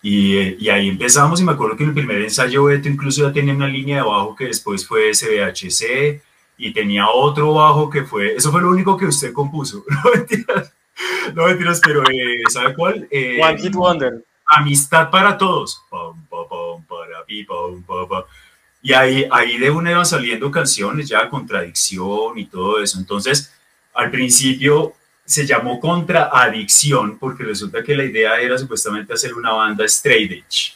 Y, 0.00 0.64
y 0.64 0.68
ahí 0.68 0.88
empezamos 0.88 1.40
y 1.40 1.44
me 1.44 1.52
acuerdo 1.52 1.76
que 1.76 1.82
en 1.82 1.88
el 1.88 1.94
primer 1.94 2.22
ensayo 2.22 2.64
Beto 2.64 2.88
incluso 2.88 3.26
ya 3.26 3.32
tenía 3.32 3.52
una 3.52 3.66
línea 3.66 3.96
de 3.96 4.02
bajo 4.02 4.36
que 4.36 4.44
después 4.44 4.86
fue 4.86 5.12
SBHC 5.12 6.22
y 6.56 6.72
tenía 6.72 7.08
otro 7.08 7.52
bajo 7.54 7.90
que 7.90 8.04
fue, 8.04 8.34
eso 8.34 8.52
fue 8.52 8.60
lo 8.60 8.70
único 8.70 8.96
que 8.96 9.06
usted 9.06 9.32
compuso, 9.32 9.84
no 9.88 10.10
mentiras, 10.14 10.72
no 11.34 11.46
mentiras, 11.46 11.80
pero 11.84 12.02
eh, 12.02 12.42
¿sabe 12.48 12.74
cuál? 12.74 13.08
Eh, 13.10 13.40
One 13.42 13.58
Hit 13.58 13.74
Wonder. 13.74 14.24
Amistad 14.50 15.10
para 15.10 15.36
todos. 15.36 15.82
Pam, 15.90 16.24
pa, 16.26 16.48
pam, 16.48 16.82
para, 16.84 17.24
pi, 17.24 17.44
pam. 17.44 17.84
Y 18.80 18.92
ahí, 18.92 19.26
ahí 19.30 19.58
de 19.58 19.70
una 19.70 19.90
iban 19.90 20.06
saliendo 20.06 20.50
canciones 20.50 21.08
ya, 21.08 21.28
contradicción 21.28 22.38
y 22.38 22.46
todo 22.46 22.80
eso. 22.80 22.98
Entonces, 22.98 23.52
al 23.92 24.10
principio 24.10 24.94
se 25.24 25.46
llamó 25.46 25.78
Contraadicción 25.78 27.18
porque 27.18 27.42
resulta 27.42 27.82
que 27.82 27.94
la 27.94 28.04
idea 28.04 28.40
era 28.40 28.56
supuestamente 28.56 29.12
hacer 29.12 29.34
una 29.34 29.52
banda 29.52 29.84
straight 29.84 30.32
edge. 30.32 30.74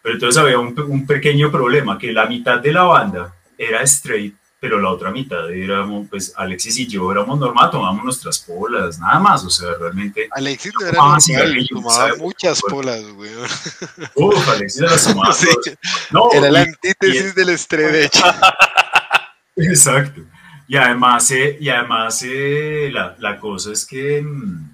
Pero 0.00 0.14
entonces 0.14 0.40
había 0.40 0.58
un, 0.58 0.78
un 0.80 1.06
pequeño 1.06 1.50
problema, 1.50 1.98
que 1.98 2.12
la 2.12 2.26
mitad 2.26 2.60
de 2.60 2.72
la 2.72 2.82
banda 2.82 3.34
era 3.58 3.82
straight, 3.82 4.34
pero 4.64 4.80
la 4.80 4.88
otra 4.88 5.10
mitad 5.10 5.52
éramos, 5.52 6.08
pues 6.08 6.32
Alexis 6.34 6.78
y 6.78 6.86
yo 6.86 7.12
éramos 7.12 7.38
normal, 7.38 7.70
tomábamos 7.70 8.02
nuestras 8.02 8.38
polas, 8.38 8.98
nada 8.98 9.18
más, 9.18 9.44
o 9.44 9.50
sea, 9.50 9.74
realmente... 9.78 10.26
Alexis 10.30 10.72
no 10.80 10.86
era 10.86 10.96
normal, 10.96 11.68
tomaba 11.68 12.16
muchas 12.16 12.62
polas, 12.62 13.02
weón. 13.14 13.46
Uf, 14.14 14.48
Alexis 14.48 14.80
era 14.80 14.90
las 14.92 15.04
tomaba 15.12 15.34
Sí. 15.34 15.48
No, 16.10 16.32
era 16.32 16.50
la 16.50 16.60
y- 16.60 16.68
antítesis 16.68 17.34
del 17.34 17.50
estrés, 17.50 18.10
Exacto. 19.56 20.22
Y 20.66 20.78
además, 20.78 21.30
eh, 21.32 21.58
y 21.60 21.68
además 21.68 22.22
eh, 22.26 22.88
la, 22.90 23.16
la 23.18 23.38
cosa 23.38 23.70
es 23.70 23.84
que 23.84 24.22
mm, 24.22 24.70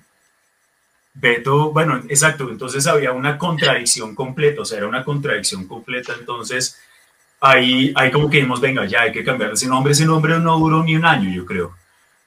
Beto, 1.14 1.72
bueno, 1.72 1.96
exacto, 2.08 2.48
entonces 2.48 2.86
había 2.86 3.10
una 3.10 3.36
contradicción 3.38 4.14
completa, 4.14 4.62
o 4.62 4.64
sea, 4.64 4.78
era 4.78 4.86
una 4.86 5.04
contradicción 5.04 5.66
completa, 5.66 6.14
entonces 6.16 6.78
ahí, 7.40 7.92
ahí 7.96 8.10
como 8.10 8.28
que 8.28 8.38
dijimos, 8.38 8.60
venga, 8.60 8.84
ya 8.86 9.02
hay 9.02 9.12
que 9.12 9.24
cambiar 9.24 9.52
ese 9.52 9.66
nombre, 9.66 9.92
ese 9.92 10.04
nombre 10.04 10.38
no 10.38 10.58
duró 10.58 10.82
ni 10.84 10.96
un 10.96 11.04
año, 11.04 11.30
yo 11.30 11.44
creo. 11.46 11.74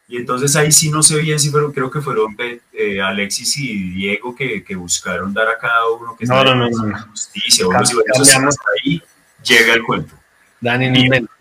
Y 0.07 0.17
entonces 0.17 0.55
ahí 0.55 0.71
sí 0.71 0.89
no 0.89 1.01
sé 1.01 1.17
bien 1.19 1.39
si 1.39 1.49
fueron, 1.49 1.71
creo 1.71 1.89
que 1.89 2.01
fueron 2.01 2.35
eh, 2.73 3.01
Alexis 3.01 3.57
y 3.57 3.91
Diego 3.91 4.35
que, 4.35 4.63
que 4.63 4.75
buscaron 4.75 5.33
dar 5.33 5.47
a 5.47 5.57
cada 5.57 5.89
uno 5.89 6.15
que 6.15 6.25
No, 6.25 6.43
no, 6.43 6.53
no, 6.55 6.69
no. 6.69 6.97
justicia, 7.09 7.65
bueno, 7.65 7.81
Cambiamos. 7.83 8.29
hasta 8.49 8.63
ahí 8.83 9.01
llega 9.43 9.73
el 9.73 9.83
cuento. 9.83 10.13
Dani 10.59 10.89
no 10.89 10.99
inventa. 10.99 11.31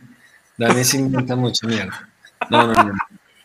Dani 0.56 0.84
se 0.84 0.98
inventa 0.98 1.36
mucho 1.36 1.66
mierda. 1.66 2.08
No, 2.50 2.66
no, 2.66 2.72
no. 2.72 2.94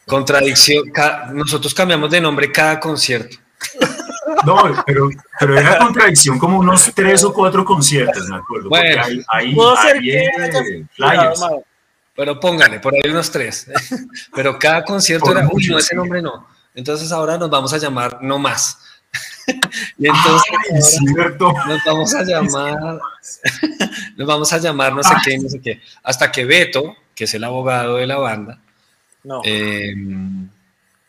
Contradicción. 0.05 0.85
Nosotros 1.33 1.73
cambiamos 1.73 2.09
de 2.11 2.21
nombre 2.21 2.51
cada 2.51 2.79
concierto. 2.79 3.37
No, 4.47 4.83
pero, 4.85 5.09
pero 5.39 5.59
era 5.59 5.77
contradicción 5.77 6.39
como 6.39 6.59
unos 6.59 6.91
tres 6.95 7.23
o 7.23 7.33
cuatro 7.33 7.65
conciertos, 7.65 8.27
me 8.29 8.37
acuerdo. 8.37 8.69
Bueno. 8.69 9.03
hay, 9.03 9.21
hay, 9.27 9.53
Pudo 9.53 9.75
ser 9.75 9.97
hay, 9.97 10.03
que 10.03 10.85
flyers. 10.93 11.41
Pero 12.15 12.39
póngale, 12.39 12.79
por 12.79 12.95
ahí 12.95 13.11
unos 13.11 13.29
tres. 13.29 13.67
Pero 14.33 14.57
cada 14.57 14.83
concierto 14.83 15.27
Por 15.27 15.37
era, 15.37 15.47
uy, 15.51 15.67
no, 15.67 15.77
ese 15.77 15.95
nombre 15.95 16.19
no. 16.21 16.47
Entonces 16.73 17.11
ahora 17.11 17.37
nos 17.37 17.49
vamos 17.49 17.71
a 17.73 17.77
llamar 17.77 18.19
No 18.21 18.39
Más. 18.39 18.79
Y 19.97 20.07
entonces 20.07 20.53
Ay, 20.73 20.81
cierto. 20.81 21.53
nos 21.67 21.79
vamos 21.85 22.13
a 22.15 22.23
llamar, 22.23 22.99
nos 24.17 24.27
vamos 24.27 24.51
a 24.51 24.57
llamar 24.57 24.93
no 24.93 25.03
sé 25.03 25.13
qué, 25.23 25.37
no 25.37 25.47
sé 25.47 25.61
qué. 25.61 25.81
Hasta 26.03 26.31
que 26.31 26.43
Beto, 26.45 26.95
que 27.15 27.23
es 27.25 27.33
el 27.33 27.43
abogado 27.43 27.97
de 27.97 28.07
la 28.07 28.17
banda, 28.17 28.59
No. 29.23 29.41
eh, 29.45 29.93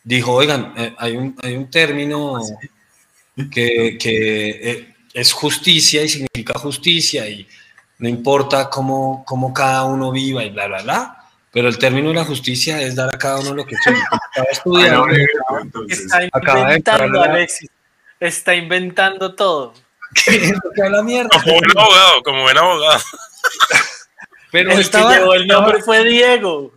dijo, 0.05 0.33
oigan, 0.33 0.72
eh, 0.77 0.94
hay, 0.98 1.16
un, 1.16 1.37
hay 1.42 1.57
un 1.57 1.70
término 1.70 2.38
que, 3.51 3.96
que, 3.98 4.48
eh, 4.70 4.94
es 5.14 5.33
justicia 5.33 6.03
y 6.03 6.09
significa 6.09 6.59
justicia 6.59 7.29
y 7.29 7.46
no 7.98 8.09
importa 8.09 8.68
cómo, 8.70 9.24
cómo 9.27 9.53
cada 9.53 9.85
uno 9.85 10.11
viva 10.12 10.44
y 10.44 10.51
bla, 10.51 10.66
bla, 10.68 10.83
bla, 10.83 11.24
pero 11.51 11.68
el 11.68 11.79
término 11.79 12.09
de 12.11 12.14
la 12.16 12.24
justicia 12.24 12.81
es 12.83 12.94
dar 12.94 13.09
a 13.12 13.18
cada 13.18 13.40
uno 13.40 13.55
lo 13.55 13.64
que 13.66 13.74
quiere. 13.77 13.98
Bueno, 14.64 15.05
Está 15.88 16.22
inventando, 16.22 17.18
la- 17.18 17.24
Alexis. 17.33 17.70
Está 18.20 18.55
inventando 18.55 19.35
todo. 19.35 19.74
¿qué 20.24 20.53
que 20.74 20.83
habla 20.83 21.03
mierda? 21.03 21.29
Como 21.31 21.55
buen 21.59 21.70
abogado, 21.79 22.22
como 22.22 22.42
buen 22.42 22.59
abogado. 22.59 23.01
Pero 24.51 24.72
el 24.72 24.79
estaba, 24.81 25.12
que 25.12 25.18
llevó 25.20 25.35
el 25.35 25.46
nombre 25.46 25.79
estaba- 25.79 25.85
fue 25.85 26.05
Diego. 26.09 26.72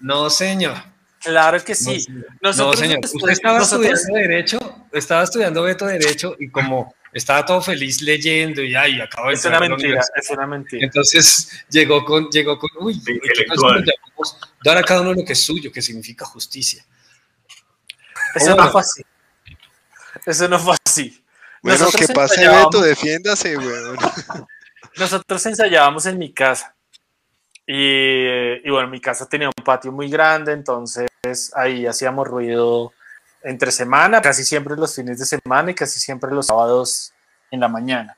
No, 0.00 0.30
señor. 0.30 0.76
Claro 1.20 1.62
que 1.64 1.74
sí. 1.74 2.06
No, 2.08 2.22
Nosotros 2.42 2.80
no, 2.80 2.86
señor. 2.86 3.00
Usted 3.04 3.28
estaba 3.30 3.58
nosotros- 3.58 3.86
estudiando 3.92 4.28
Derecho, 4.28 4.86
estaba 4.92 5.22
estudiando 5.24 5.62
Beto 5.62 5.86
Derecho 5.86 6.36
y 6.38 6.48
como 6.50 6.94
estaba 7.12 7.44
todo 7.44 7.60
feliz 7.60 8.00
leyendo 8.02 8.62
y 8.62 8.74
ay, 8.76 9.00
acabo 9.00 9.28
de 9.28 9.34
Es 9.34 9.44
una 9.44 9.60
mentira, 9.60 10.00
es 10.14 10.30
una 10.30 10.46
mentira. 10.46 10.84
Entonces 10.84 11.64
llegó 11.70 12.04
con, 12.04 12.28
llegó 12.30 12.58
con, 12.58 12.70
uy, 12.80 12.94
De 13.04 13.12
uy, 13.12 13.20
¿qué 13.20 13.28
intelectual. 13.28 13.80
nos 13.80 13.84
llamamos? 13.86 14.38
dar 14.64 14.76
a 14.78 14.82
cada 14.82 15.00
uno 15.00 15.14
lo 15.14 15.24
que 15.24 15.32
es 15.32 15.40
suyo, 15.40 15.70
que 15.72 15.80
significa 15.82 16.24
justicia. 16.24 16.84
Eso 18.34 18.52
Hola. 18.54 18.64
no 18.66 18.70
fue 18.72 18.80
así. 18.82 19.02
Eso 20.26 20.48
no 20.48 20.58
fue 20.58 20.76
así. 20.86 21.24
Bueno, 21.62 21.78
Nosotros 21.78 22.06
que 22.08 22.14
pase 22.14 22.34
ensayábamos- 22.42 22.66
Beto, 22.72 22.80
defiéndase, 22.82 23.56
weón. 23.56 23.96
Nosotros 24.96 25.46
ensayábamos 25.46 26.06
en 26.06 26.18
mi 26.18 26.32
casa. 26.32 26.74
Y, 27.70 28.66
y 28.66 28.70
bueno, 28.70 28.88
mi 28.88 28.98
casa 28.98 29.28
tenía 29.28 29.48
un 29.48 29.64
patio 29.64 29.92
muy 29.92 30.08
grande, 30.08 30.52
entonces 30.52 31.06
ahí 31.54 31.86
hacíamos 31.86 32.26
ruido 32.26 32.94
entre 33.42 33.70
semana, 33.70 34.22
casi 34.22 34.42
siempre 34.42 34.74
los 34.74 34.94
fines 34.94 35.18
de 35.18 35.26
semana 35.26 35.70
y 35.70 35.74
casi 35.74 36.00
siempre 36.00 36.30
los 36.30 36.46
sábados 36.46 37.12
en 37.50 37.60
la 37.60 37.68
mañana. 37.68 38.16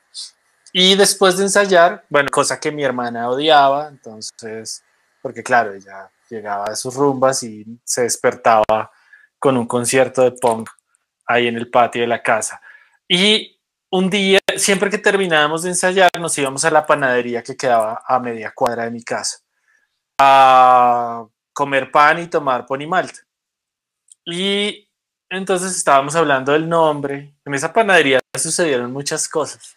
Y 0.72 0.94
después 0.94 1.36
de 1.36 1.44
ensayar, 1.44 2.04
bueno, 2.08 2.28
cosa 2.30 2.60
que 2.60 2.70
mi 2.70 2.84
hermana 2.84 3.28
odiaba, 3.28 3.88
entonces, 3.88 4.84
porque 5.20 5.42
claro, 5.42 5.72
ella 5.72 6.08
llegaba 6.28 6.70
de 6.70 6.76
sus 6.76 6.94
rumbas 6.94 7.42
y 7.42 7.66
se 7.84 8.02
despertaba 8.02 8.92
con 9.38 9.56
un 9.56 9.66
concierto 9.66 10.22
de 10.22 10.32
punk 10.32 10.70
ahí 11.26 11.48
en 11.48 11.56
el 11.56 11.68
patio 11.70 12.02
de 12.02 12.06
la 12.06 12.22
casa. 12.22 12.60
Y 13.08 13.59
un 13.90 14.08
día, 14.08 14.38
siempre 14.56 14.88
que 14.88 14.98
terminábamos 14.98 15.62
de 15.62 15.70
ensayar, 15.70 16.10
nos 16.18 16.36
íbamos 16.38 16.64
a 16.64 16.70
la 16.70 16.86
panadería 16.86 17.42
que 17.42 17.56
quedaba 17.56 18.02
a 18.06 18.18
media 18.20 18.52
cuadra 18.54 18.84
de 18.84 18.90
mi 18.90 19.02
casa 19.02 19.38
a 20.18 21.24
comer 21.52 21.90
pan 21.90 22.18
y 22.20 22.26
tomar 22.26 22.66
pony 22.66 22.86
malt. 22.86 23.14
Y 24.24 24.88
entonces 25.30 25.74
estábamos 25.76 26.14
hablando 26.14 26.52
del 26.52 26.68
nombre. 26.68 27.34
En 27.44 27.54
esa 27.54 27.72
panadería 27.72 28.20
sucedieron 28.38 28.92
muchas 28.92 29.28
cosas. 29.28 29.76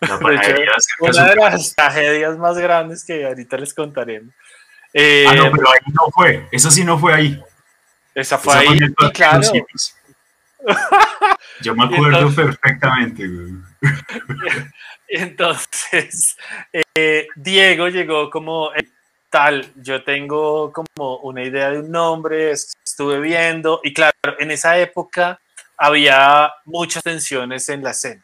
La 0.00 0.18
De 0.18 0.34
hecho, 0.34 0.54
una 0.98 1.28
de 1.28 1.36
las 1.36 1.74
tragedias 1.74 2.36
más 2.36 2.58
grandes 2.58 3.04
que 3.04 3.24
ahorita 3.24 3.56
les 3.56 3.72
contaré. 3.72 4.22
Eh, 4.92 5.24
Ah, 5.28 5.34
no, 5.34 5.50
pero 5.52 5.70
ahí 5.70 5.92
no 5.92 6.10
fue. 6.12 6.48
Eso 6.52 6.70
sí 6.70 6.84
no 6.84 6.98
fue 6.98 7.14
ahí. 7.14 7.42
esa 8.14 8.38
fue 8.38 8.54
Esa 8.54 8.72
ahí, 8.72 8.78
fue 8.78 9.08
y 9.08 9.12
claro. 9.12 9.40
Yo 11.60 11.74
me 11.74 11.84
acuerdo 11.84 12.18
entonces- 12.18 12.44
perfectamente. 12.44 13.28
Entonces, 15.08 16.36
eh, 16.96 17.28
Diego 17.36 17.88
llegó 17.88 18.30
como 18.30 18.72
eh, 18.74 18.88
tal, 19.30 19.66
yo 19.76 20.02
tengo 20.02 20.72
como 20.72 21.18
una 21.18 21.42
idea 21.42 21.70
de 21.70 21.80
un 21.80 21.90
nombre, 21.90 22.50
es- 22.52 22.72
estuve 22.84 23.20
viendo, 23.20 23.80
y 23.84 23.92
claro, 23.92 24.14
en 24.38 24.50
esa 24.50 24.78
época 24.78 25.38
había 25.76 26.52
muchas 26.64 27.02
tensiones 27.02 27.68
en 27.68 27.82
la 27.82 27.90
escena. 27.90 28.22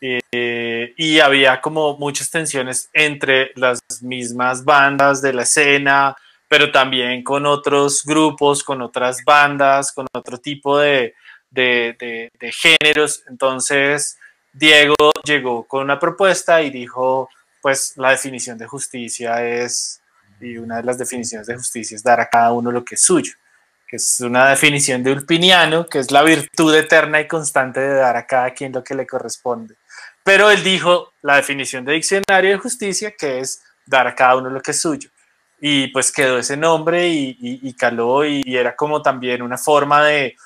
Eh, 0.00 0.92
y 0.96 1.20
había 1.20 1.60
como 1.60 1.96
muchas 1.96 2.30
tensiones 2.30 2.88
entre 2.92 3.50
las 3.56 3.80
mismas 4.02 4.62
bandas 4.64 5.22
de 5.22 5.32
la 5.32 5.42
escena, 5.42 6.14
pero 6.48 6.70
también 6.70 7.24
con 7.24 7.46
otros 7.46 8.04
grupos, 8.04 8.62
con 8.62 8.82
otras 8.82 9.24
bandas, 9.24 9.92
con 9.92 10.06
otro 10.14 10.38
tipo 10.38 10.78
de, 10.78 11.14
de- 11.50 11.96
de- 11.98 12.30
de 12.38 12.52
géneros. 12.52 13.22
Entonces, 13.28 14.18
Diego 14.52 14.94
llegó 15.24 15.64
con 15.64 15.82
una 15.84 15.98
propuesta 15.98 16.62
y 16.62 16.70
dijo, 16.70 17.28
pues 17.62 17.92
la 17.96 18.10
definición 18.10 18.56
de 18.58 18.66
justicia 18.66 19.44
es, 19.44 20.00
y 20.40 20.56
una 20.58 20.76
de 20.76 20.82
las 20.84 20.98
definiciones 20.98 21.46
de 21.46 21.56
justicia 21.56 21.94
es 21.96 22.02
dar 22.02 22.20
a 22.20 22.28
cada 22.28 22.52
uno 22.52 22.70
lo 22.70 22.84
que 22.84 22.94
es 22.94 23.00
suyo, 23.02 23.32
que 23.88 23.96
es 23.96 24.20
una 24.20 24.48
definición 24.50 25.02
de 25.02 25.12
Ulpiniano, 25.12 25.86
que 25.86 25.98
es 25.98 26.10
la 26.10 26.22
virtud 26.22 26.74
eterna 26.74 27.20
y 27.20 27.26
constante 27.28 27.80
de 27.80 27.94
dar 27.94 28.16
a 28.16 28.26
cada 28.26 28.50
quien 28.52 28.72
lo 28.72 28.82
que 28.84 28.94
le 28.94 29.06
corresponde. 29.06 29.74
Pero 30.22 30.50
él 30.50 30.62
dijo 30.64 31.12
la 31.22 31.36
definición 31.36 31.84
de 31.84 31.92
diccionario 31.92 32.50
de 32.50 32.58
justicia, 32.58 33.12
que 33.16 33.38
es 33.40 33.62
dar 33.86 34.06
a 34.08 34.14
cada 34.14 34.36
uno 34.36 34.50
lo 34.50 34.60
que 34.60 34.72
es 34.72 34.80
suyo. 34.80 35.08
Y 35.60 35.86
pues 35.88 36.10
quedó 36.12 36.38
ese 36.38 36.56
nombre 36.56 37.08
y, 37.08 37.36
y- 37.40 37.60
y 37.68 37.72
caló 37.74 38.24
y, 38.24 38.42
y 38.44 38.56
era 38.56 38.74
como 38.76 39.00
también 39.02 39.40
una 39.42 39.56
forma 39.56 40.04
de, 40.04 40.36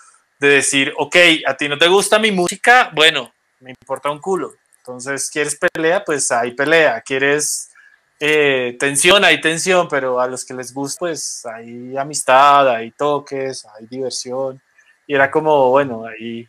de 0.41 0.49
decir, 0.49 0.93
ok, 0.97 1.17
a 1.47 1.55
ti 1.55 1.69
no 1.69 1.79
te 1.79 1.87
gusta 1.87 2.19
mi 2.19 2.33
música, 2.33 2.91
bueno, 2.95 3.33
me 3.61 3.71
importa 3.71 4.11
un 4.11 4.21
culo. 4.21 4.55
Entonces, 4.79 5.31
¿quieres 5.31 5.57
pelea? 5.57 6.03
Pues 6.03 6.33
hay 6.33 6.53
pelea. 6.53 7.03
¿Quieres 7.03 7.71
eh, 8.19 8.75
tensión? 8.81 9.23
Hay 9.23 9.41
tensión, 9.41 9.87
pero 9.89 10.19
a 10.19 10.27
los 10.27 10.45
que 10.45 10.55
les 10.55 10.73
gusta, 10.73 11.01
pues 11.01 11.45
hay 11.45 11.95
amistad, 11.97 12.69
hay 12.75 12.91
toques, 12.93 13.67
hay 13.67 13.87
diversión. 13.87 14.61
Y 15.07 15.15
era 15.15 15.31
como, 15.31 15.71
bueno, 15.71 16.07
ahí, 16.07 16.49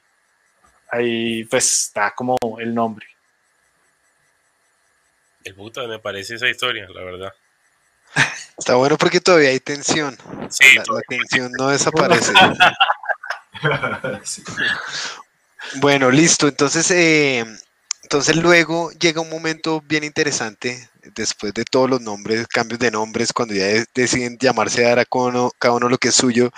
ahí 0.89 1.43
pues 1.43 1.87
está 1.87 2.11
como 2.15 2.37
el 2.59 2.73
nombre. 2.73 3.05
El 5.43 5.55
puta, 5.55 5.85
me 5.85 5.99
parece 5.99 6.35
esa 6.35 6.47
historia, 6.47 6.87
la 6.93 7.03
verdad. 7.03 7.33
Está 8.57 8.75
bueno 8.75 8.97
porque 8.97 9.19
todavía 9.19 9.49
hay 9.49 9.59
tensión. 9.59 10.17
Sí, 10.49 10.75
la, 10.75 10.83
la 10.87 11.01
tensión 11.01 11.51
no 11.57 11.69
desaparece. 11.69 12.31
Bueno, 15.75 16.11
listo. 16.11 16.47
Entonces, 16.47 16.89
eh, 16.91 17.45
entonces 18.03 18.35
luego 18.35 18.91
llega 18.91 19.21
un 19.21 19.29
momento 19.29 19.81
bien 19.87 20.03
interesante 20.03 20.89
después 21.15 21.53
de 21.53 21.63
todos 21.65 21.89
los 21.89 22.01
nombres, 22.01 22.47
cambios 22.47 22.79
de 22.79 22.91
nombres, 22.91 23.33
cuando 23.33 23.53
ya 23.53 23.65
de- 23.65 23.85
deciden 23.93 24.37
llamarse 24.39 24.83
dar 24.83 24.99
a 24.99 25.05
cada 25.05 25.73
uno, 25.75 25.89
lo 25.89 25.97
que 25.97 26.09
es 26.09 26.15
suyo, 26.15 26.51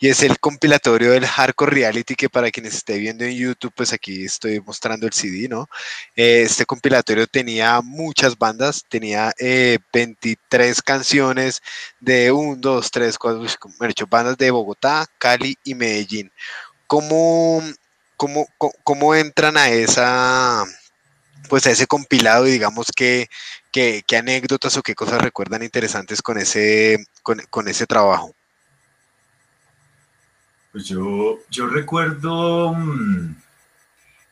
y 0.00 0.08
es 0.08 0.22
el 0.22 0.38
compilatorio 0.38 1.12
del 1.12 1.26
Hardcore 1.26 1.72
Reality, 1.72 2.14
que 2.14 2.28
para 2.28 2.50
quienes 2.50 2.74
esté 2.74 2.98
viendo 2.98 3.24
en 3.24 3.36
YouTube, 3.36 3.72
pues 3.74 3.92
aquí 3.92 4.24
estoy 4.24 4.60
mostrando 4.60 5.06
el 5.06 5.12
CD, 5.12 5.48
¿no? 5.48 5.68
Eh, 6.14 6.42
este 6.42 6.66
compilatorio 6.66 7.26
tenía 7.26 7.80
muchas 7.82 8.38
bandas, 8.38 8.84
tenía 8.88 9.32
eh, 9.38 9.78
23 9.92 10.82
canciones 10.82 11.62
de 12.00 12.32
1, 12.32 12.56
2, 12.60 12.90
3, 12.90 13.18
4, 13.18 13.42
me 13.80 13.86
he 13.86 13.90
hecho 13.90 14.06
bandas 14.06 14.36
de 14.38 14.50
Bogotá, 14.50 15.06
Cali 15.18 15.56
y 15.64 15.74
Medellín. 15.74 16.30
¿Cómo, 16.86 17.62
cómo, 18.16 18.46
cómo, 18.58 18.72
cómo 18.84 19.14
entran 19.14 19.56
a 19.56 19.68
esa 19.70 20.64
pues 21.48 21.66
a 21.66 21.70
ese 21.70 21.86
compilado 21.86 22.46
y 22.46 22.50
digamos 22.52 22.92
que, 22.94 23.28
que- 23.72 24.02
qué 24.06 24.16
anécdotas 24.16 24.76
o 24.76 24.82
qué 24.82 24.94
cosas 24.94 25.20
recuerdan 25.22 25.62
interesantes 25.62 26.22
con 26.22 26.38
ese, 26.38 27.06
con, 27.22 27.40
con 27.50 27.68
ese 27.68 27.86
trabajo. 27.86 28.34
Pues 30.72 30.84
yo, 30.86 31.38
yo 31.50 31.66
recuerdo 31.68 32.74
mm, 32.74 33.34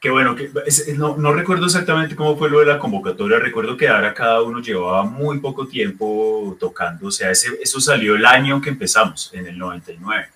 que 0.01 0.11
bueno, 0.11 0.37
que 0.37 0.51
no, 0.99 1.17
no 1.17 1.33
recuerdo 1.33 1.65
exactamente 1.65 2.15
cómo 2.15 2.37
fue 2.37 2.51
lo 2.51 2.61
de 2.61 2.67
la 2.67 2.79
convocatoria, 2.79 3.39
recuerdo 3.39 3.75
que 3.79 3.89
ahora 3.89 4.13
cada 4.13 4.43
uno 4.43 4.61
llevaba 4.61 5.05
muy 5.05 5.39
poco 5.41 5.67
tiempo 5.67 6.55
tocando, 6.61 7.07
o 7.07 7.11
sea, 7.11 7.31
ese, 7.31 7.49
eso 7.63 7.81
salió 7.81 8.15
el 8.15 8.27
año 8.27 8.61
que 8.61 8.69
empezamos, 8.69 9.31
en 9.33 9.47
el 9.47 9.57
99. 9.57 10.29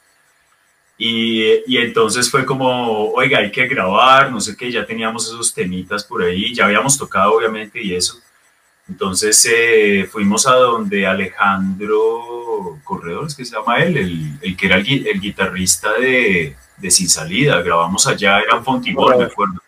Y, 1.01 1.45
y 1.73 1.77
entonces 1.79 2.29
fue 2.29 2.45
como, 2.45 3.11
oiga, 3.13 3.39
hay 3.39 3.53
que 3.53 3.69
grabar, 3.69 4.33
no 4.33 4.41
sé 4.41 4.57
qué, 4.57 4.71
ya 4.73 4.85
teníamos 4.85 5.27
esos 5.27 5.55
temitas 5.55 6.03
por 6.03 6.23
ahí, 6.23 6.53
ya 6.53 6.65
habíamos 6.67 6.99
tocado 6.99 7.35
obviamente 7.35 7.81
y 7.81 7.95
eso. 7.95 8.21
Entonces 8.89 9.49
eh, 9.49 10.09
fuimos 10.11 10.47
a 10.47 10.55
donde 10.55 11.07
Alejandro 11.07 12.81
Corredor, 12.83 13.27
es 13.29 13.35
que 13.37 13.45
se 13.45 13.55
llama 13.55 13.77
él, 13.79 13.97
el, 13.97 14.39
el 14.43 14.57
que 14.57 14.67
era 14.67 14.77
el, 14.77 14.85
gui- 14.85 15.07
el 15.07 15.21
guitarrista 15.21 15.93
de, 15.93 16.57
de 16.77 16.91
Sin 16.91 17.09
Salida, 17.09 17.63
grabamos 17.63 18.07
allá, 18.09 18.41
era 18.41 18.61
Fontibón, 18.63 19.19
me 19.19 19.25
acuerdo. 19.25 19.63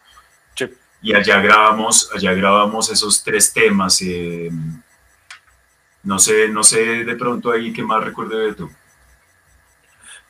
Sí. 0.57 0.67
Y 1.03 1.15
allá 1.15 1.41
grabamos, 1.41 2.11
allá 2.15 2.33
grabamos 2.35 2.91
esos 2.91 3.23
tres 3.23 3.53
temas. 3.53 4.01
eh, 4.03 4.51
no 6.03 6.19
sé, 6.19 6.49
no 6.49 6.63
sé 6.65 7.05
de 7.05 7.15
pronto 7.17 7.53
ahí 7.53 7.73
qué 7.73 7.83
más 7.83 8.03
recuerdo 8.03 8.39
de 8.39 8.55
tú. 8.55 8.71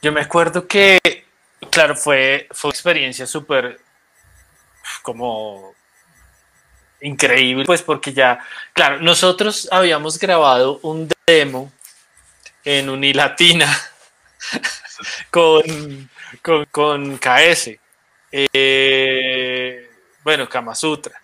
Yo 0.02 0.12
me 0.12 0.20
acuerdo 0.20 0.66
que, 0.66 0.98
claro, 1.70 1.94
fue, 1.94 2.48
fue 2.52 2.68
una 2.68 2.74
experiencia 2.74 3.26
súper 3.26 3.78
como 5.02 5.74
increíble, 7.02 7.64
pues 7.64 7.82
porque 7.82 8.12
ya, 8.12 8.38
claro, 8.72 9.00
nosotros 9.00 9.68
habíamos 9.70 10.18
grabado 10.18 10.80
un 10.82 11.08
demo 11.26 11.72
en 12.64 12.88
Unilatina 12.88 13.68
con, 15.30 16.10
con, 16.42 16.64
con 16.66 17.18
KS, 17.18 17.70
eh, 18.32 19.90
bueno, 20.22 20.48
Kama 20.48 20.74
Sutra. 20.74 21.20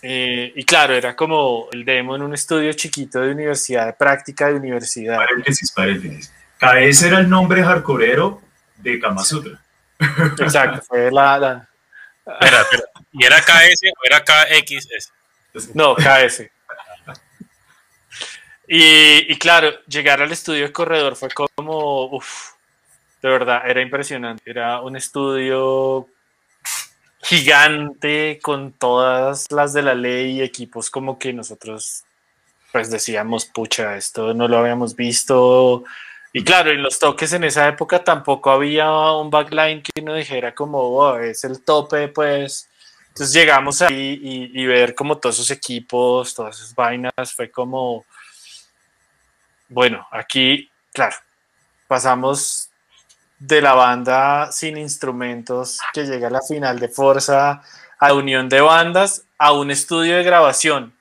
Eh, 0.00 0.52
y 0.54 0.64
claro, 0.64 0.94
era 0.94 1.16
como 1.16 1.68
el 1.72 1.84
demo 1.84 2.14
en 2.14 2.22
un 2.22 2.34
estudio 2.34 2.72
chiquito 2.72 3.20
de 3.20 3.32
universidad, 3.32 3.96
práctica 3.96 4.46
de 4.48 4.54
universidad. 4.54 5.16
Paréntesis, 5.16 5.72
paréntesis. 5.72 6.32
KS 6.58 7.02
era 7.04 7.18
el 7.20 7.28
nombre 7.28 7.62
hardcoreero 7.62 8.40
de 8.76 8.98
Kama 8.98 9.24
Sutra. 9.24 9.60
Exacto, 10.38 10.82
fue 10.82 11.10
la, 11.10 11.38
la- 11.38 11.68
Espera, 12.26 12.60
espera. 12.60 12.82
¿Y 13.12 13.24
era 13.24 13.40
KS 13.40 13.80
o 13.96 14.04
era 14.04 14.22
KXS? 14.22 15.12
No, 15.74 15.94
KS. 15.96 16.42
Y, 18.66 19.32
y 19.32 19.38
claro, 19.38 19.70
llegar 19.86 20.20
al 20.20 20.30
estudio 20.30 20.64
de 20.64 20.72
corredor 20.72 21.16
fue 21.16 21.30
como, 21.30 22.04
uff, 22.14 22.50
de 23.22 23.28
verdad, 23.30 23.62
era 23.66 23.80
impresionante. 23.80 24.42
Era 24.50 24.80
un 24.82 24.94
estudio 24.96 26.06
gigante 27.22 28.38
con 28.42 28.72
todas 28.72 29.46
las 29.50 29.72
de 29.72 29.82
la 29.82 29.94
ley 29.94 30.38
y 30.38 30.42
equipos 30.42 30.90
como 30.90 31.18
que 31.18 31.32
nosotros 31.32 32.04
pues 32.70 32.90
decíamos, 32.90 33.46
pucha, 33.46 33.96
esto 33.96 34.34
no 34.34 34.46
lo 34.46 34.58
habíamos 34.58 34.94
visto. 34.94 35.84
Y 36.32 36.44
claro, 36.44 36.70
en 36.70 36.82
los 36.82 36.98
toques 36.98 37.32
en 37.32 37.44
esa 37.44 37.68
época 37.68 38.04
tampoco 38.04 38.50
había 38.50 38.90
un 39.12 39.30
backline 39.30 39.82
que 39.82 40.02
uno 40.02 40.14
dijera 40.14 40.54
como, 40.54 40.78
"Oh, 40.80 41.18
es 41.18 41.44
el 41.44 41.62
tope, 41.64 42.08
pues. 42.08 42.68
Entonces 43.08 43.34
llegamos 43.34 43.82
ahí 43.82 44.20
y, 44.22 44.62
y 44.62 44.66
ver 44.66 44.94
como 44.94 45.18
todos 45.18 45.36
esos 45.36 45.50
equipos, 45.50 46.34
todas 46.34 46.56
esas 46.56 46.74
vainas, 46.74 47.12
fue 47.34 47.50
como, 47.50 48.04
bueno, 49.68 50.06
aquí, 50.10 50.70
claro, 50.92 51.16
pasamos 51.88 52.70
de 53.38 53.60
la 53.60 53.74
banda 53.74 54.50
sin 54.52 54.76
instrumentos 54.76 55.78
que 55.92 56.04
llega 56.04 56.28
a 56.28 56.30
la 56.30 56.42
final 56.42 56.78
de 56.78 56.88
Forza 56.88 57.62
a 57.98 58.14
unión 58.14 58.48
de 58.48 58.60
bandas 58.60 59.24
a 59.38 59.52
un 59.52 59.70
estudio 59.70 60.16
de 60.16 60.22
grabación. 60.24 60.94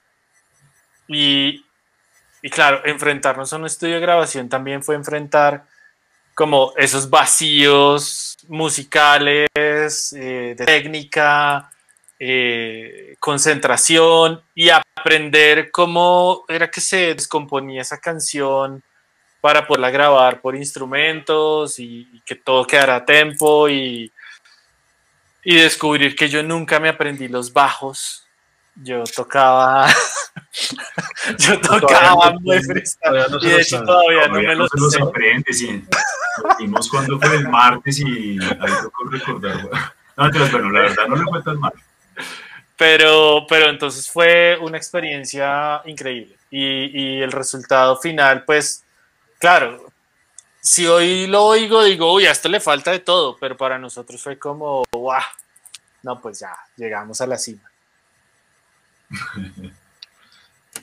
Y, 1.08 1.64
y 2.48 2.50
claro, 2.50 2.82
enfrentarnos 2.86 3.52
a 3.52 3.58
un 3.58 3.66
estudio 3.66 3.96
de 3.96 4.00
grabación 4.00 4.48
también 4.48 4.82
fue 4.82 4.96
enfrentar 4.96 5.66
como 6.34 6.72
esos 6.78 7.10
vacíos 7.10 8.38
musicales, 8.48 9.50
eh, 9.54 10.56
de 10.58 10.66
técnica, 10.66 11.70
eh, 12.18 13.18
concentración 13.20 14.42
y 14.56 14.70
aprender 14.70 15.72
cómo 15.72 16.46
era 16.48 16.72
que 16.72 16.80
se 16.80 17.16
descomponía 17.16 17.82
esa 17.82 18.00
canción 18.00 18.82
para 19.42 19.68
poderla 19.68 19.90
grabar 19.90 20.40
por 20.40 20.56
instrumentos 20.56 21.80
y, 21.80 22.22
que 22.26 22.36
todo 22.36 22.66
quedara 22.66 22.96
a 22.96 23.06
tempo 23.06 23.68
y, 23.68 24.10
y 25.44 25.56
descubrir 25.58 26.16
que 26.16 26.30
yo 26.30 26.42
nunca 26.44 26.80
me 26.80 26.88
aprendí 26.88 27.28
los 27.28 27.52
bajos. 27.52 28.26
Yo 28.84 29.04
tocaba, 29.16 29.88
yo 31.40 31.60
tocaba 31.62 32.32
muy 32.40 32.62
freestyle 32.64 33.26
y 33.42 33.50
de 33.50 33.62
hecho 33.62 33.84
todavía, 33.84 34.28
no 34.28 34.36
me 34.36 34.56
los, 34.56 34.70
los 34.74 35.02
aprende, 35.02 35.52
sí. 35.52 35.84
Vimos 36.60 36.90
cuando 36.90 37.20
fue 37.20 37.36
el 37.36 37.50
martes 37.50 38.00
y 38.00 38.38
ahí 38.40 38.74
tocó 38.84 39.06
recordar. 39.10 39.70
No, 40.16 40.26
entonces, 40.26 40.52
bueno, 40.52 40.72
la 40.72 40.82
verdad 40.82 41.08
no 41.08 41.16
le 41.16 41.24
fue 41.24 41.44
tan 41.44 41.60
mal. 41.60 41.74
Pero, 42.76 43.46
pero 43.50 43.70
entonces 43.70 44.10
fue 44.10 44.58
una 44.62 44.78
experiencia 44.78 45.82
increíble. 45.86 46.38
Y, 46.52 47.18
y, 47.18 47.22
el 47.22 47.32
resultado 47.32 47.98
final, 47.98 48.46
pues, 48.46 48.84
claro, 49.40 49.92
si 50.62 50.86
hoy 50.86 51.28
lo 51.28 51.46
oigo, 51.46 51.84
digo, 51.84 52.14
uy, 52.14 52.26
a 52.26 52.32
esto 52.32 52.50
le 52.50 52.60
falta 52.60 52.92
de 52.92 53.00
todo, 53.00 53.36
pero 53.38 53.58
para 53.58 53.80
nosotros 53.80 54.22
fue 54.22 54.38
como, 54.38 54.84
¡guau! 54.92 55.22
No, 56.04 56.22
pues 56.22 56.40
ya, 56.40 56.56
llegamos 56.76 57.20
a 57.20 57.28
la 57.28 57.38
cima. 57.38 57.67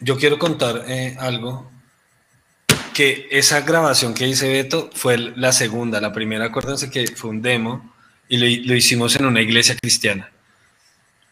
Yo 0.01 0.17
quiero 0.19 0.39
contar 0.39 0.85
eh, 0.87 1.17
algo, 1.19 1.71
que 2.93 3.29
esa 3.31 3.61
grabación 3.63 4.15
que 4.15 4.27
hice 4.27 4.49
Beto 4.49 4.91
fue 4.95 5.19
la 5.19 5.53
segunda, 5.53 6.01
la 6.01 6.13
primera, 6.13 6.47
acuérdense 6.47 6.91
que 6.91 7.09
fue 7.09 7.31
un 7.31 7.43
demo 7.43 7.95
y 8.29 8.39
lo, 8.39 8.69
lo 8.69 8.75
hicimos 8.75 9.17
en 9.17 9.27
una 9.27 9.41
iglesia 9.41 9.77
cristiana 9.77 10.31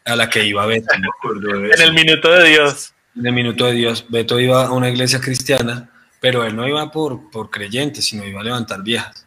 a 0.05 0.17
la 0.17 0.29
que 0.29 0.45
iba 0.45 0.67
Beto. 0.67 0.93
en 0.95 1.81
el 1.81 1.93
minuto 1.93 2.31
de 2.31 2.49
Dios. 2.49 2.93
En 3.17 3.27
el 3.27 3.33
minuto 3.33 3.67
de 3.67 3.73
Dios. 3.73 4.07
Beto 4.09 4.41
iba 4.41 4.67
a 4.67 4.73
una 4.73 4.89
iglesia 4.89 5.21
cristiana, 5.21 5.91
pero 6.21 6.45
él 6.45 6.57
no 6.57 6.67
iba 6.67 6.91
por, 6.91 7.31
por 7.31 7.51
creyentes, 7.51 8.07
sino 8.07 8.27
iba 8.27 8.41
a 8.41 8.45
levantar 8.45 8.83
viejas. 8.83 9.27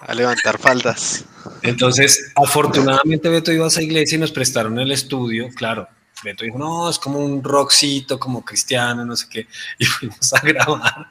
A 0.00 0.14
levantar 0.14 0.58
faldas. 0.58 1.24
Entonces, 1.62 2.32
afortunadamente 2.34 3.28
Beto 3.28 3.52
iba 3.52 3.64
a 3.64 3.68
esa 3.68 3.82
iglesia 3.82 4.16
y 4.16 4.20
nos 4.20 4.32
prestaron 4.32 4.78
el 4.78 4.92
estudio, 4.92 5.48
claro. 5.54 5.88
Beto 6.22 6.44
dijo, 6.44 6.58
no, 6.58 6.90
es 6.90 6.98
como 6.98 7.18
un 7.18 7.42
rockcito, 7.42 8.18
como 8.18 8.44
cristiano, 8.44 9.04
no 9.04 9.16
sé 9.16 9.26
qué. 9.30 9.46
Y 9.78 9.84
fuimos 9.84 10.32
a 10.32 10.40
grabar. 10.40 11.10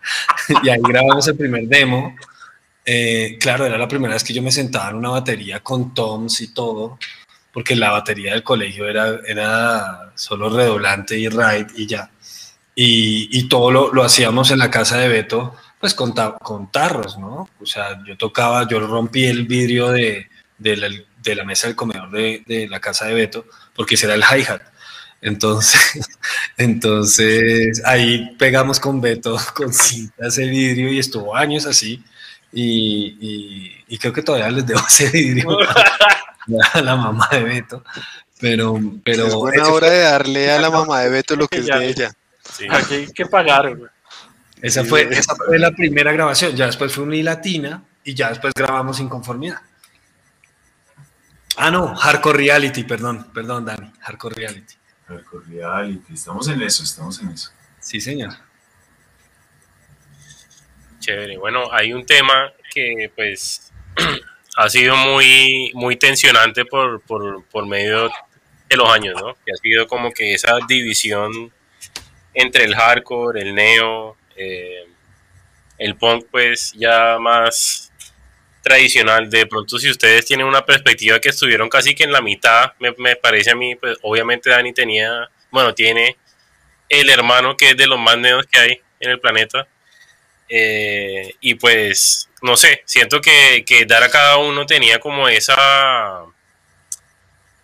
Y 0.64 0.70
ahí 0.70 0.80
grabamos 0.82 1.28
el 1.28 1.38
primer 1.38 1.68
demo. 1.68 2.16
Eh, 2.86 3.38
claro, 3.40 3.66
era 3.66 3.78
la 3.78 3.88
primera 3.88 4.14
vez 4.14 4.24
que 4.24 4.34
yo 4.34 4.42
me 4.42 4.52
sentaba 4.52 4.90
en 4.90 4.96
una 4.96 5.10
batería 5.10 5.62
con 5.62 5.94
toms 5.94 6.42
y 6.42 6.54
todo, 6.54 6.98
porque 7.54 7.76
la 7.76 7.92
batería 7.92 8.34
del 8.34 8.44
colegio 8.44 8.88
era, 8.88 9.20
era 9.28 10.12
solo 10.16 10.50
redoblante 10.50 11.18
y 11.18 11.30
ride 11.30 11.68
y 11.76 11.86
ya. 11.86 12.12
Y, 12.76 13.30
y 13.38 13.50
todo 13.50 13.72
lo, 13.72 13.94
lo, 13.94 14.04
hacíamos 14.04 14.52
en 14.52 14.60
la 14.60 14.72
casa 14.72 14.98
de 14.98 15.10
Beto, 15.10 15.54
pues 15.80 15.94
con, 15.94 16.14
con, 16.42 16.72
tarros, 16.72 17.18
¿no? 17.18 17.50
O 17.62 17.66
sea, 17.66 18.00
yo 18.06 18.18
tocaba, 18.18 18.68
yo 18.68 18.80
rompí 18.80 19.26
el 19.26 19.48
vidrio 19.48 19.90
de, 19.90 20.28
de, 20.58 20.78
la, 20.78 20.90
de 21.24 21.36
la, 21.36 21.46
mesa 21.46 21.68
del 21.68 21.76
comedor 21.76 22.12
de, 22.12 22.44
de, 22.46 22.68
la 22.68 22.80
casa 22.82 23.06
de 23.06 23.14
Beto, 23.14 23.46
porque 23.76 23.96
ese 23.96 24.06
era 24.06 24.16
el 24.16 24.24
hi-hat. 24.24 24.62
Entonces, 25.22 26.10
entonces 26.58 27.82
ahí 27.86 28.36
pegamos 28.38 28.80
con 28.80 29.02
Beto 29.02 29.38
con 29.54 29.74
cinta 29.74 30.28
ese 30.28 30.46
vidrio 30.46 30.92
y 30.92 31.00
estuvo 31.00 31.36
años 31.36 31.66
así. 31.66 32.04
Y, 32.52 33.84
y, 33.88 33.98
creo 34.00 34.12
que 34.12 34.24
todavía 34.24 34.50
les 34.50 34.66
debo 34.66 34.80
ese 34.88 35.10
vidrio 35.10 35.58
a 36.74 36.82
la 36.82 36.96
mamá 36.96 37.28
de 37.32 37.44
Beto. 37.44 37.84
Pero, 38.40 38.80
pero 39.04 39.28
es 39.28 39.36
buena 39.36 39.68
hora 39.68 39.90
de 39.90 40.00
darle 40.00 40.52
a 40.52 40.60
la 40.60 40.70
mamá 40.70 41.02
de 41.02 41.10
Beto 41.10 41.36
lo 41.36 41.48
que 41.48 41.58
es 41.58 41.68
de 41.68 41.88
ella. 41.88 42.12
Sí. 42.52 42.66
Aquí 42.70 42.96
hay 42.96 43.08
que 43.08 43.26
pagar. 43.26 43.76
Güey. 43.76 43.90
Esa, 44.62 44.84
fue, 44.84 45.08
esa 45.12 45.36
fue 45.36 45.58
la 45.58 45.72
primera 45.72 46.12
grabación. 46.12 46.56
Ya 46.56 46.66
después 46.66 46.94
fue 46.94 47.04
unilatina 47.04 47.84
y 48.04 48.14
ya 48.14 48.30
después 48.30 48.54
grabamos 48.54 49.00
Inconformidad. 49.00 49.62
Ah, 51.56 51.72
no, 51.72 51.94
Hardcore 51.96 52.38
Reality, 52.38 52.84
perdón, 52.84 53.32
perdón, 53.34 53.66
Dani, 53.66 53.92
Hardcore 54.00 54.36
Reality. 54.36 54.76
Hardcore 55.08 55.46
Reality, 55.48 56.14
estamos 56.14 56.48
en 56.48 56.62
eso, 56.62 56.84
estamos 56.84 57.22
en 57.22 57.30
eso. 57.30 57.52
Sí, 57.80 58.00
señor. 58.00 58.34
Chévere. 61.00 61.38
Bueno, 61.38 61.72
hay 61.72 61.92
un 61.92 62.06
tema 62.06 62.52
que 62.74 63.12
pues 63.16 63.72
ha 64.56 64.70
sido 64.70 64.96
muy, 64.96 65.72
muy 65.74 65.96
tensionante 65.98 66.66
por, 66.66 67.02
por, 67.02 67.44
por 67.46 67.66
medio 67.66 68.10
de 68.70 68.78
los 68.78 68.90
años, 68.90 69.20
¿no? 69.20 69.34
Que 69.46 69.52
ha 69.52 69.58
sido 69.62 69.88
como 69.88 70.12
que 70.12 70.34
esa 70.34 70.58
división 70.68 71.52
entre 72.34 72.66
el 72.66 72.76
hardcore, 72.76 73.42
el 73.42 73.56
neo, 73.56 74.16
eh, 74.40 74.86
el 75.78 75.96
punk 75.96 76.26
pues 76.32 76.74
ya 76.74 77.18
más 77.20 77.92
tradicional. 78.64 79.30
De 79.30 79.46
pronto 79.48 79.78
si 79.78 79.90
ustedes 79.90 80.26
tienen 80.26 80.48
una 80.48 80.66
perspectiva 80.66 81.20
que 81.20 81.30
estuvieron 81.30 81.70
casi 81.70 81.96
que 81.96 82.04
en 82.04 82.12
la 82.12 82.22
mitad, 82.22 82.74
me, 82.80 82.94
me 82.98 83.16
parece 83.16 83.52
a 83.52 83.56
mí, 83.56 83.76
pues 83.76 83.98
obviamente 84.02 84.50
Dani 84.50 84.74
tenía, 84.74 85.30
bueno, 85.52 85.74
tiene 85.74 86.18
el 86.90 87.10
hermano 87.10 87.56
que 87.56 87.72
es 87.72 87.78
de 87.78 87.88
los 87.88 88.00
más 88.00 88.18
neos 88.18 88.46
que 88.48 88.60
hay 88.60 88.82
en 89.00 89.12
el 89.12 89.20
planeta 89.20 89.68
eh, 90.50 91.36
y 91.42 91.56
pues, 91.56 92.28
no 92.42 92.58
sé, 92.58 92.82
siento 92.86 93.22
que, 93.22 93.64
que, 93.66 93.86
dar 93.86 94.04
a 94.04 94.10
cada 94.10 94.38
uno 94.38 94.66
tenía 94.66 95.00
como 95.00 95.30
esa, 95.30 96.26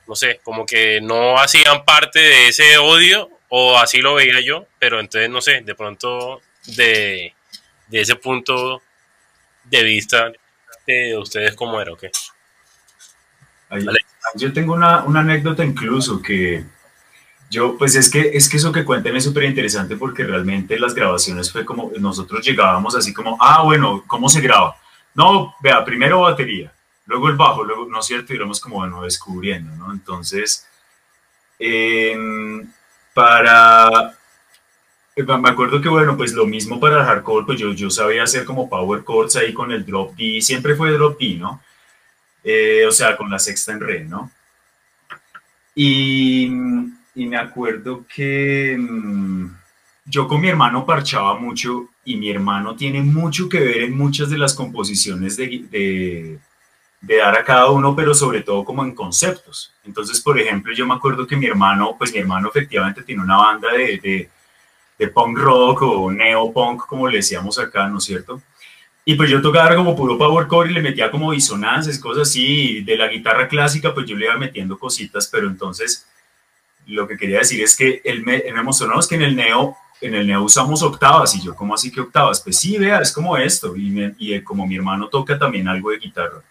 no 0.07 0.15
sé, 0.15 0.39
como 0.43 0.65
que 0.67 1.01
no 1.01 1.38
hacían 1.39 1.83
parte 1.83 2.19
de 2.19 2.47
ese 2.49 2.77
odio, 2.77 3.31
o 3.49 3.77
así 3.79 3.99
lo 4.01 4.13
veía 4.15 4.39
yo, 4.41 4.67
pero 4.79 4.99
entonces, 4.99 5.29
no 5.29 5.41
sé, 5.41 5.61
de 5.61 5.75
pronto 5.75 6.41
de, 6.67 7.34
de 7.88 8.01
ese 8.01 8.15
punto 8.15 8.82
de 9.63 9.84
vista 9.84 10.32
de 10.86 11.17
ustedes, 11.17 11.56
¿cómo 11.56 11.80
era 11.82 11.93
o 11.93 11.97
qué? 11.97 12.12
Yo 14.36 14.54
tengo 14.54 14.73
una, 14.73 15.04
una 15.04 15.21
anécdota 15.21 15.63
incluso 15.63 16.21
que 16.21 16.65
yo, 17.49 17.78
pues 17.78 17.95
es 17.95 18.10
que, 18.10 18.32
es 18.34 18.49
que 18.49 18.58
eso 18.58 18.71
que 18.71 18.84
cuentan 18.84 19.15
es 19.15 19.23
súper 19.23 19.43
interesante 19.43 19.95
porque 19.95 20.23
realmente 20.23 20.80
las 20.80 20.93
grabaciones 20.93 21.51
fue 21.51 21.63
como, 21.63 21.91
nosotros 21.99 22.45
llegábamos 22.45 22.95
así 22.95 23.13
como, 23.13 23.38
ah, 23.39 23.62
bueno, 23.63 24.04
¿cómo 24.08 24.30
se 24.30 24.41
graba? 24.41 24.75
No, 25.13 25.56
vea, 25.62 25.86
primero 25.86 26.21
batería, 26.21 26.73
luego 27.06 27.30
el 27.30 27.36
bajo, 27.36 27.63
luego, 27.63 27.86
¿no 27.86 27.99
es 27.99 28.06
cierto? 28.06 28.34
Y 28.34 28.38
éramos 28.38 28.60
como, 28.60 28.78
bueno, 28.78 29.04
descubriendo, 29.04 29.75
¿no? 29.75 29.91
Entonces, 29.93 30.67
eh, 31.60 32.17
para, 33.13 34.14
me 35.15 35.49
acuerdo 35.49 35.82
que, 35.82 35.89
bueno, 35.89 36.17
pues 36.17 36.34
lo 36.34 36.45
mismo 36.45 36.80
para 36.80 36.99
el 36.99 37.06
hardcore, 37.06 37.45
pues 37.45 37.60
yo, 37.60 37.73
yo 37.73 37.89
sabía 37.89 38.23
hacer 38.23 38.45
como 38.45 38.69
power 38.69 39.04
chords 39.06 39.36
ahí 39.36 39.54
con 39.54 39.71
el 39.71 39.86
drop 39.86 40.15
D, 40.15 40.41
siempre 40.41 40.75
fue 40.75 40.91
drop 40.91 41.19
D, 41.19 41.36
¿no? 41.36 41.62
Eh, 42.43 42.86
o 42.88 42.91
sea, 42.91 43.15
con 43.15 43.30
la 43.30 43.39
sexta 43.39 43.71
en 43.71 43.80
re, 43.80 44.04
¿no? 44.04 44.32
Y 45.73 46.49
y 47.15 47.25
me 47.25 47.38
acuerdo 47.38 48.06
que 48.13 48.78
mm, 48.78 49.47
yo 50.06 50.28
con 50.28 50.41
mi 50.41 50.49
hermano 50.49 50.86
parchaba 50.86 51.39
mucho 51.39 51.89
y 52.04 52.17
mi 52.17 52.30
hermano 52.30 52.75
tiene 52.75 53.01
mucho 53.01 53.49
que 53.49 53.60
ver 53.60 53.78
en 53.84 53.97
muchas 53.97 54.30
de 54.30 54.38
las 54.38 54.54
composiciones 54.54 55.38
de, 55.38 55.65
de, 55.71 56.39
de, 57.01 57.17
dar 57.17 57.38
a 57.38 57.43
cada 57.43 57.71
uno, 57.71 57.95
pero 57.95 58.13
sobre 58.13 58.41
todo 58.41 58.63
como 58.65 58.84
en 58.84 58.93
conceptos. 58.93 59.73
Entonces, 59.86 60.21
por 60.21 60.38
ejemplo, 60.39 60.73
yo 60.73 60.86
me 60.86 60.93
acuerdo 60.93 61.25
que 61.25 61.38
mi 61.38 61.47
hermano, 61.47 61.95
pues 61.97 62.12
mi 62.12 62.19
hermano 62.19 62.49
efectivamente 62.49 63.01
tiene 63.01 63.23
una 63.23 63.38
banda 63.38 63.71
de, 63.71 63.97
de, 63.97 64.30
de 64.97 65.08
punk 65.08 65.38
rock 65.38 65.81
o 65.81 66.12
neo 66.12 66.51
punk, 66.51 66.86
como 66.86 67.08
le 67.08 67.17
decíamos 67.17 67.60
acá, 67.60 67.88
¿no 67.88 67.97
es 67.97 68.03
cierto? 68.03 68.41
Y 69.03 69.15
pues 69.15 69.29
yo 69.29 69.41
tocaba 69.41 69.75
como 69.75 69.95
puro 69.95 70.17
powercore 70.17 70.71
y 70.71 70.73
le 70.73 70.81
metía 70.81 71.12
como 71.12 71.31
disonancias, 71.31 71.99
cosas 71.99 72.27
así, 72.27 72.81
de 72.81 72.97
la 72.97 73.08
guitarra 73.08 73.47
clásica, 73.47 73.93
pues 73.93 74.08
yo 74.08 74.15
le 74.15 74.25
iba 74.25 74.38
metiendo 74.38 74.79
cositas, 74.79 75.27
pero 75.31 75.47
entonces 75.47 76.08
lo 76.88 77.08
que 77.08 77.17
quería 77.17 77.39
decir 77.39 77.62
es 77.62 77.76
que 77.76 78.01
él 78.03 78.24
me, 78.24 78.43
me 78.51 78.63
mostró, 78.63 78.99
es 78.99 79.07
que 79.07 79.15
en 79.15 79.22
el 79.22 79.36
Neo, 79.36 79.76
en 80.01 80.15
el 80.15 80.26
Neo 80.26 80.43
usamos 80.43 80.82
octavas, 80.82 81.36
y 81.36 81.41
yo, 81.43 81.55
¿cómo 81.55 81.76
así 81.76 81.91
que 81.91 82.01
octavas? 82.01 82.41
Pues 82.41 82.59
sí, 82.59 82.78
vea, 82.78 82.99
es 82.99 83.11
como 83.11 83.38
esto, 83.38 83.76
y, 83.76 84.13
y 84.17 84.41
como 84.41 84.65
mi 84.65 84.76
hermano 84.76 85.07
toca 85.07 85.38
también 85.38 85.67
algo 85.67 85.91
de 85.91 85.97
guitarra, 85.97 86.41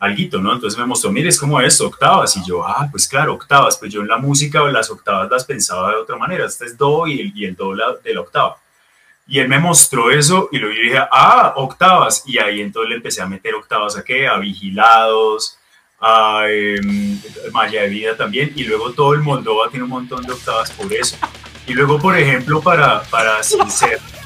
alguito, 0.00 0.40
¿no? 0.40 0.52
Entonces 0.52 0.78
me 0.78 0.86
mostró, 0.86 1.12
mire, 1.12 1.28
es 1.28 1.38
como 1.38 1.60
esto, 1.60 1.86
octavas, 1.86 2.36
y 2.36 2.44
yo, 2.44 2.66
ah, 2.66 2.88
pues 2.90 3.06
claro, 3.06 3.34
octavas, 3.34 3.76
pues 3.76 3.92
yo 3.92 4.00
en 4.00 4.08
la 4.08 4.16
música 4.16 4.62
las 4.64 4.90
octavas 4.90 5.30
las 5.30 5.44
pensaba 5.44 5.90
de 5.90 5.96
otra 5.96 6.16
manera, 6.16 6.46
este 6.46 6.64
es 6.64 6.76
do 6.76 7.06
y 7.06 7.20
el, 7.20 7.32
y 7.36 7.44
el 7.44 7.54
do 7.54 7.74
de 8.02 8.14
la 8.14 8.20
octava. 8.20 8.56
Y 9.28 9.38
él 9.38 9.48
me 9.48 9.60
mostró 9.60 10.10
eso 10.10 10.48
y 10.50 10.58
luego 10.58 10.74
yo 10.74 10.82
dije, 10.82 10.98
ah, 11.12 11.52
octavas. 11.54 12.24
Y 12.26 12.38
ahí 12.38 12.60
entonces 12.60 12.90
le 12.90 12.96
empecé 12.96 13.22
a 13.22 13.26
meter 13.26 13.54
octavas 13.54 13.96
a 13.96 14.02
qué? 14.02 14.26
A 14.26 14.38
vigilados, 14.38 15.56
a 16.00 16.46
eh, 16.48 16.80
Malla 17.52 17.82
de 17.82 17.88
Vida 17.90 18.16
también, 18.16 18.52
y 18.56 18.64
luego 18.64 18.92
todo 18.92 19.14
el 19.14 19.20
Moldova 19.20 19.68
tiene 19.70 19.84
un 19.84 19.90
montón 19.90 20.26
de 20.26 20.32
octavas 20.32 20.72
por 20.72 20.92
eso. 20.92 21.16
Y 21.66 21.74
luego, 21.74 22.00
por 22.00 22.18
ejemplo, 22.18 22.60
para, 22.60 23.02
para 23.02 23.40
sin 23.44 23.70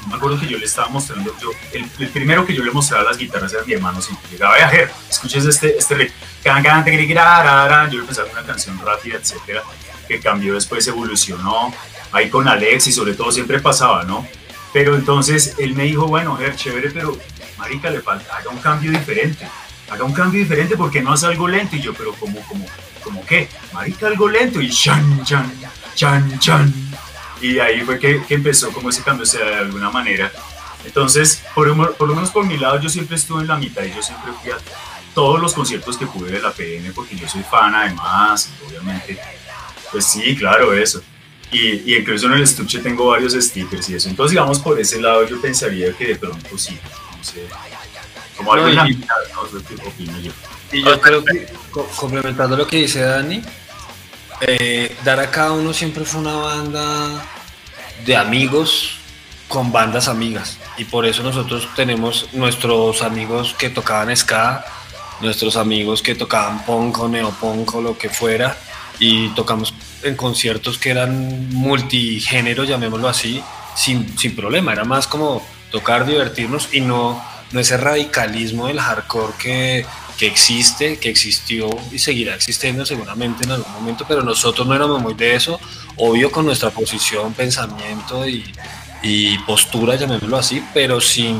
me 0.07 0.15
acuerdo 0.15 0.39
que 0.39 0.47
yo 0.47 0.57
le 0.57 0.65
estaba 0.65 0.87
mostrando, 0.89 1.33
yo, 1.41 1.49
el, 1.73 2.09
primero 2.09 2.45
que 2.45 2.53
yo 2.53 2.63
le 2.63 2.71
mostraba 2.71 3.03
las 3.03 3.17
guitarras 3.17 3.53
era 3.53 3.63
mi 3.63 3.73
hermano, 3.73 4.01
siempre 4.01 4.29
llegaba, 4.31 4.55
a 4.55 4.71
ver, 4.71 4.91
escuches 5.09 5.45
este, 5.45 5.77
este 5.77 5.95
riff, 5.95 6.11
yo 6.43 6.51
le 6.53 7.97
empezaba 7.97 8.29
una 8.31 8.43
canción 8.43 8.79
rápida, 8.83 9.17
etcétera, 9.17 9.63
que 10.07 10.19
cambió 10.19 10.53
después, 10.53 10.87
evolucionó, 10.87 11.73
ahí 12.11 12.29
con 12.29 12.47
Alex 12.47 12.87
y 12.87 12.91
sobre 12.91 13.13
todo 13.13 13.31
siempre 13.31 13.59
pasaba, 13.59 14.03
¿no? 14.03 14.27
Pero 14.71 14.95
entonces 14.95 15.55
él 15.57 15.73
me 15.73 15.83
dijo, 15.83 16.07
bueno, 16.07 16.35
Ger, 16.37 16.55
chévere, 16.55 16.91
pero 16.91 17.17
marica, 17.57 17.89
le 17.89 18.01
falta, 18.01 18.35
haga 18.35 18.49
un 18.49 18.59
cambio 18.59 18.91
diferente, 18.91 19.47
haga 19.89 20.03
un 20.03 20.13
cambio 20.13 20.39
diferente 20.39 20.77
porque 20.77 21.01
no 21.01 21.13
hace 21.13 21.25
algo 21.25 21.47
lento, 21.47 21.75
y 21.75 21.81
yo, 21.81 21.93
pero 21.93 22.13
como, 22.13 22.39
como, 22.47 22.65
como 23.03 23.25
qué, 23.25 23.49
marica, 23.73 24.07
algo 24.07 24.29
lento, 24.29 24.61
y 24.61 24.69
chan, 24.69 25.23
chan, 25.23 25.51
chan, 25.95 26.39
chan, 26.39 26.73
y 27.45 27.59
ahí 27.59 27.81
fue 27.81 27.99
que, 27.99 28.23
que 28.23 28.33
empezó 28.33 28.71
como 28.71 28.89
ese 28.89 29.03
cambio, 29.03 29.23
o 29.23 29.25
sea, 29.25 29.45
de 29.45 29.55
alguna 29.55 29.89
manera. 29.89 30.31
Entonces, 30.85 31.43
por, 31.53 31.95
por, 31.95 32.07
lo 32.07 32.15
menos 32.15 32.31
por 32.31 32.45
mi 32.45 32.57
lado, 32.57 32.79
yo 32.79 32.89
siempre 32.89 33.15
estuve 33.15 33.41
en 33.41 33.47
la 33.47 33.57
mitad 33.57 33.83
y 33.83 33.93
yo 33.93 34.01
siempre 34.01 34.31
fui 34.41 34.51
a 34.51 34.57
todos 35.13 35.39
los 35.39 35.53
conciertos 35.53 35.97
que 35.97 36.05
pude 36.05 36.31
de 36.31 36.41
la 36.41 36.51
PM, 36.51 36.91
porque 36.91 37.15
yo 37.15 37.27
soy 37.27 37.43
fan 37.43 37.73
además, 37.73 38.49
obviamente. 38.67 39.19
Pues 39.91 40.05
sí, 40.05 40.35
claro, 40.35 40.73
eso. 40.73 41.01
Y, 41.51 41.91
y, 41.91 41.95
incluso 41.95 42.27
en 42.27 42.33
el 42.33 42.43
estuche 42.43 42.79
tengo 42.79 43.07
varios 43.07 43.33
stickers 43.33 43.89
y 43.89 43.95
eso. 43.95 44.09
Entonces, 44.09 44.31
digamos, 44.31 44.59
por 44.59 44.79
ese 44.79 44.99
lado 44.99 45.25
yo 45.25 45.39
pensaría 45.39 45.93
que 45.93 46.07
de 46.07 46.15
pronto 46.15 46.57
sí, 46.57 46.77
no 47.17 47.23
sé, 47.23 47.47
como 48.35 48.53
algo 48.53 48.67
en 48.67 48.75
la 48.75 48.83
mitad, 48.83 49.15
no 49.33 49.47
sé 49.47 49.65
qué 49.65 49.87
opino 49.87 50.19
yo. 50.19 50.31
Y 50.71 50.83
yo 50.83 50.99
creo 50.99 51.23
que, 51.23 51.47
complementando 51.95 52.57
lo 52.57 52.67
que 52.67 52.77
dice 52.77 53.01
Dani, 53.01 53.41
eh, 54.41 54.95
dar 55.05 55.19
a 55.19 55.31
cada 55.31 55.53
uno 55.53 55.73
siempre 55.73 56.03
fue 56.03 56.19
una 56.19 56.35
banda 56.35 57.25
de 58.05 58.15
amigos 58.15 58.97
con 59.47 59.71
bandas 59.71 60.07
amigas. 60.07 60.57
Y 60.77 60.85
por 60.85 61.05
eso 61.05 61.23
nosotros 61.23 61.67
tenemos 61.75 62.29
nuestros 62.33 63.01
amigos 63.01 63.55
que 63.57 63.69
tocaban 63.69 64.15
ska, 64.15 64.65
nuestros 65.21 65.55
amigos 65.55 66.01
que 66.01 66.15
tocaban 66.15 66.65
punk 66.65 66.99
o 66.99 67.07
neopunk 67.07 67.75
o 67.75 67.81
lo 67.81 67.97
que 67.97 68.09
fuera. 68.09 68.57
Y 68.99 69.29
tocamos 69.29 69.73
en 70.03 70.15
conciertos 70.15 70.77
que 70.77 70.91
eran 70.91 71.49
multigénero, 71.53 72.63
llamémoslo 72.63 73.09
así, 73.09 73.41
sin, 73.75 74.17
sin 74.17 74.35
problema. 74.35 74.73
Era 74.73 74.85
más 74.85 75.07
como 75.07 75.45
tocar, 75.71 76.05
divertirnos 76.05 76.69
y 76.73 76.81
no, 76.81 77.21
no 77.51 77.59
ese 77.59 77.77
radicalismo 77.77 78.67
del 78.67 78.79
hardcore 78.79 79.33
que 79.39 79.85
que 80.17 80.27
existe, 80.27 80.97
que 80.97 81.09
existió 81.09 81.69
y 81.91 81.99
seguirá 81.99 82.35
existiendo 82.35 82.85
seguramente 82.85 83.43
en 83.43 83.51
algún 83.51 83.71
momento, 83.73 84.05
pero 84.07 84.23
nosotros 84.23 84.65
no 84.67 84.73
éramos 84.73 85.01
muy 85.01 85.13
de 85.13 85.35
eso, 85.35 85.59
obvio 85.97 86.31
con 86.31 86.45
nuestra 86.45 86.69
posición, 86.69 87.33
pensamiento 87.33 88.27
y, 88.27 88.43
y 89.03 89.37
postura, 89.39 89.95
llamémoslo 89.95 90.37
así, 90.37 90.63
pero 90.73 91.01
sin, 91.01 91.37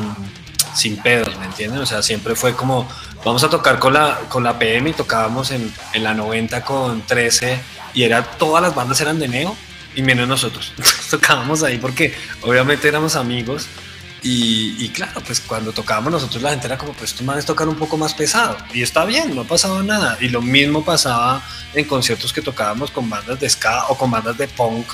sin 0.73 0.97
pedos, 0.97 1.37
¿me 1.37 1.45
entienden? 1.45 1.79
O 1.79 1.85
sea, 1.85 2.01
siempre 2.01 2.35
fue 2.35 2.55
como, 2.55 2.87
vamos 3.23 3.43
a 3.43 3.49
tocar 3.49 3.79
con 3.79 3.93
la, 3.93 4.19
con 4.29 4.43
la 4.43 4.59
PM 4.59 4.89
y 4.89 4.93
tocábamos 4.93 5.51
en, 5.51 5.73
en 5.93 6.03
la 6.03 6.13
90 6.13 6.63
con 6.63 7.01
13 7.01 7.59
y 7.93 8.03
era, 8.03 8.23
todas 8.23 8.61
las 8.61 8.75
bandas 8.75 8.99
eran 8.99 9.19
de 9.19 9.29
Neo 9.29 9.55
y 9.95 10.01
menos 10.01 10.27
nosotros. 10.27 10.73
tocábamos 11.09 11.63
ahí 11.63 11.77
porque 11.77 12.13
obviamente 12.41 12.89
éramos 12.89 13.15
amigos 13.15 13.67
y, 14.27 14.89
claro, 14.89 15.21
pues 15.23 15.39
cuando 15.39 15.71
tocábamos 15.71 16.11
nosotros 16.11 16.41
la 16.41 16.49
gente 16.49 16.65
era 16.65 16.79
como, 16.79 16.93
pues 16.93 17.11
estos 17.11 17.23
manes 17.23 17.45
tocan 17.45 17.69
un 17.69 17.75
poco 17.75 17.95
más 17.95 18.15
pesado. 18.15 18.57
Y 18.73 18.81
está 18.81 19.05
bien, 19.05 19.35
no 19.35 19.41
ha 19.41 19.47
pasado 19.47 19.83
nada. 19.83 20.17
Y 20.19 20.29
lo 20.29 20.41
mismo 20.41 20.83
pasaba 20.83 21.47
en 21.75 21.85
conciertos 21.85 22.33
que 22.33 22.41
tocábamos 22.41 22.89
con 22.89 23.07
bandas 23.07 23.39
de 23.39 23.47
ska 23.47 23.85
o 23.89 23.95
con 23.95 24.09
bandas 24.09 24.35
de 24.35 24.47
punk 24.47 24.87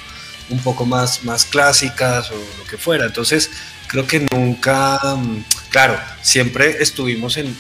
un 0.50 0.60
poco 0.60 0.86
más, 0.86 1.24
más 1.24 1.46
clásicas 1.46 2.30
o 2.30 2.36
lo 2.36 2.66
que 2.70 2.78
fuera. 2.78 3.06
Entonces, 3.06 3.50
creo 3.88 4.06
que 4.06 4.28
nunca, 4.34 5.00
mm, 5.16 5.46
claro, 5.70 5.98
siempre 6.22 6.84
estuvimos 6.84 7.38
en, 7.38 7.56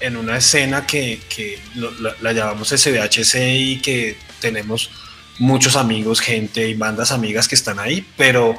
en 0.00 0.18
una 0.18 0.36
escena 0.36 0.86
que, 0.86 1.18
que 1.30 1.62
la, 1.76 2.14
la, 2.20 2.32
llamamos 2.34 2.68
SBHC 2.68 3.36
y 3.56 3.80
que 3.80 4.18
tenemos 4.38 4.90
muchos 5.38 5.76
amigos, 5.76 6.20
gente 6.20 6.68
y 6.68 6.74
bandas 6.74 7.10
amigas 7.10 7.48
que 7.48 7.54
están 7.54 7.78
ahí, 7.78 8.06
pero 8.18 8.58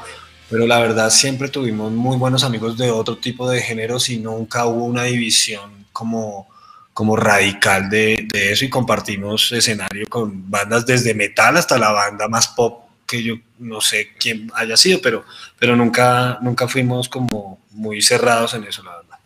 pero 0.52 0.68
la 0.68 0.80
verdad 0.80 1.10
siempre 1.10 1.48
tuvimos 1.48 1.94
muy 1.94 2.18
buenos 2.18 2.44
amigos 2.44 2.78
de 2.78 2.92
otro 2.92 3.18
tipo 3.18 3.50
de 3.50 3.62
géneros 3.62 4.10
y 4.10 4.18
nunca 4.18 4.66
hubo 4.66 4.84
una 4.84 5.04
división 5.04 5.88
como, 5.94 6.50
como 6.94 7.16
radical 7.16 7.90
de, 7.90 8.28
de, 8.32 8.52
eso 8.52 8.66
y 8.66 8.70
compartimos 8.70 9.54
escenario 9.54 10.06
con 10.10 10.52
bandas 10.52 10.86
desde 10.86 11.14
metal 11.14 11.56
hasta 11.56 11.78
la 11.78 11.92
banda 11.94 12.28
más 12.28 12.50
pop 12.50 12.84
que 13.08 13.24
yo 13.24 13.36
no 13.60 13.80
sé 13.80 14.12
quién 14.20 14.52
haya 14.54 14.76
sido, 14.76 15.02
pero, 15.02 15.26
pero 15.58 15.76
nunca, 15.76 16.38
nunca 16.42 16.68
fuimos 16.68 17.08
como 17.08 17.62
muy 17.72 18.02
cerrados 18.02 18.54
en 18.54 18.66
eso, 18.66 18.84
la 18.84 18.98
verdad. 18.98 19.18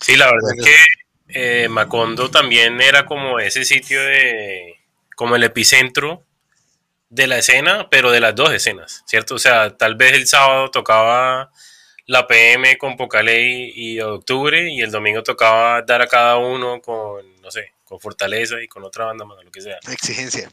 Sí, 0.00 0.16
la 0.16 0.26
verdad 0.26 0.50
es 0.56 0.64
que 0.64 1.64
eh, 1.64 1.68
Macondo 1.68 2.30
también 2.30 2.80
era 2.80 3.06
como 3.06 3.38
ese 3.38 3.64
sitio 3.64 4.02
de, 4.02 4.80
como 5.16 5.36
el 5.36 5.44
epicentro 5.44 6.24
de 7.12 7.26
la 7.26 7.36
escena, 7.36 7.88
pero 7.90 8.10
de 8.10 8.20
las 8.20 8.34
dos 8.34 8.50
escenas, 8.52 9.02
¿cierto? 9.06 9.34
O 9.34 9.38
sea, 9.38 9.76
tal 9.76 9.96
vez 9.96 10.14
el 10.14 10.26
sábado 10.26 10.70
tocaba 10.70 11.50
la 12.06 12.26
PM 12.26 12.78
con 12.78 12.96
Poca 12.96 13.22
Ley 13.22 13.70
y 13.74 14.00
Octubre 14.00 14.72
y 14.72 14.80
el 14.80 14.90
domingo 14.90 15.22
tocaba 15.22 15.82
dar 15.82 16.00
a 16.00 16.06
cada 16.06 16.38
uno 16.38 16.80
con, 16.80 17.40
no 17.42 17.50
sé, 17.50 17.74
con 17.84 18.00
Fortaleza 18.00 18.62
y 18.62 18.66
con 18.66 18.82
otra 18.82 19.04
banda 19.04 19.26
más, 19.26 19.36
lo 19.44 19.50
que 19.50 19.60
sea. 19.60 19.76
Exigencia. 19.90 20.50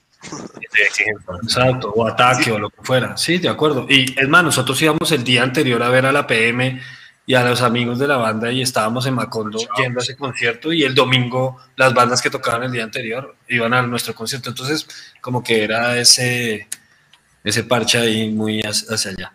Exacto, 1.43 1.93
o 1.95 2.05
ataque 2.05 2.51
o 2.51 2.59
lo 2.59 2.69
que 2.69 2.83
fuera. 2.83 3.15
Sí, 3.15 3.37
de 3.37 3.47
acuerdo. 3.47 3.85
Y 3.87 4.19
es 4.19 4.27
más, 4.27 4.43
nosotros 4.43 4.81
íbamos 4.81 5.13
el 5.13 5.23
día 5.23 5.43
anterior 5.43 5.81
a 5.81 5.87
ver 5.87 6.05
a 6.07 6.11
la 6.11 6.27
PM 6.27 6.81
y 7.29 7.35
a 7.35 7.43
los 7.43 7.61
amigos 7.61 7.99
de 7.99 8.07
la 8.07 8.17
banda 8.17 8.51
y 8.51 8.63
estábamos 8.63 9.05
en 9.05 9.13
Macondo 9.13 9.59
yendo 9.77 9.99
a 9.99 10.03
ese 10.03 10.17
concierto 10.17 10.73
y 10.73 10.83
el 10.83 10.95
domingo 10.95 11.57
las 11.75 11.93
bandas 11.93 12.23
que 12.23 12.31
tocaban 12.31 12.63
el 12.63 12.71
día 12.71 12.83
anterior 12.83 13.35
iban 13.47 13.71
a 13.75 13.83
nuestro 13.83 14.15
concierto. 14.15 14.49
Entonces, 14.49 14.87
como 15.21 15.43
que 15.43 15.63
era 15.63 15.95
ese, 15.99 16.67
ese 17.43 17.63
parche 17.65 17.99
ahí 17.99 18.29
muy 18.31 18.63
hacia 18.63 19.11
allá. 19.11 19.33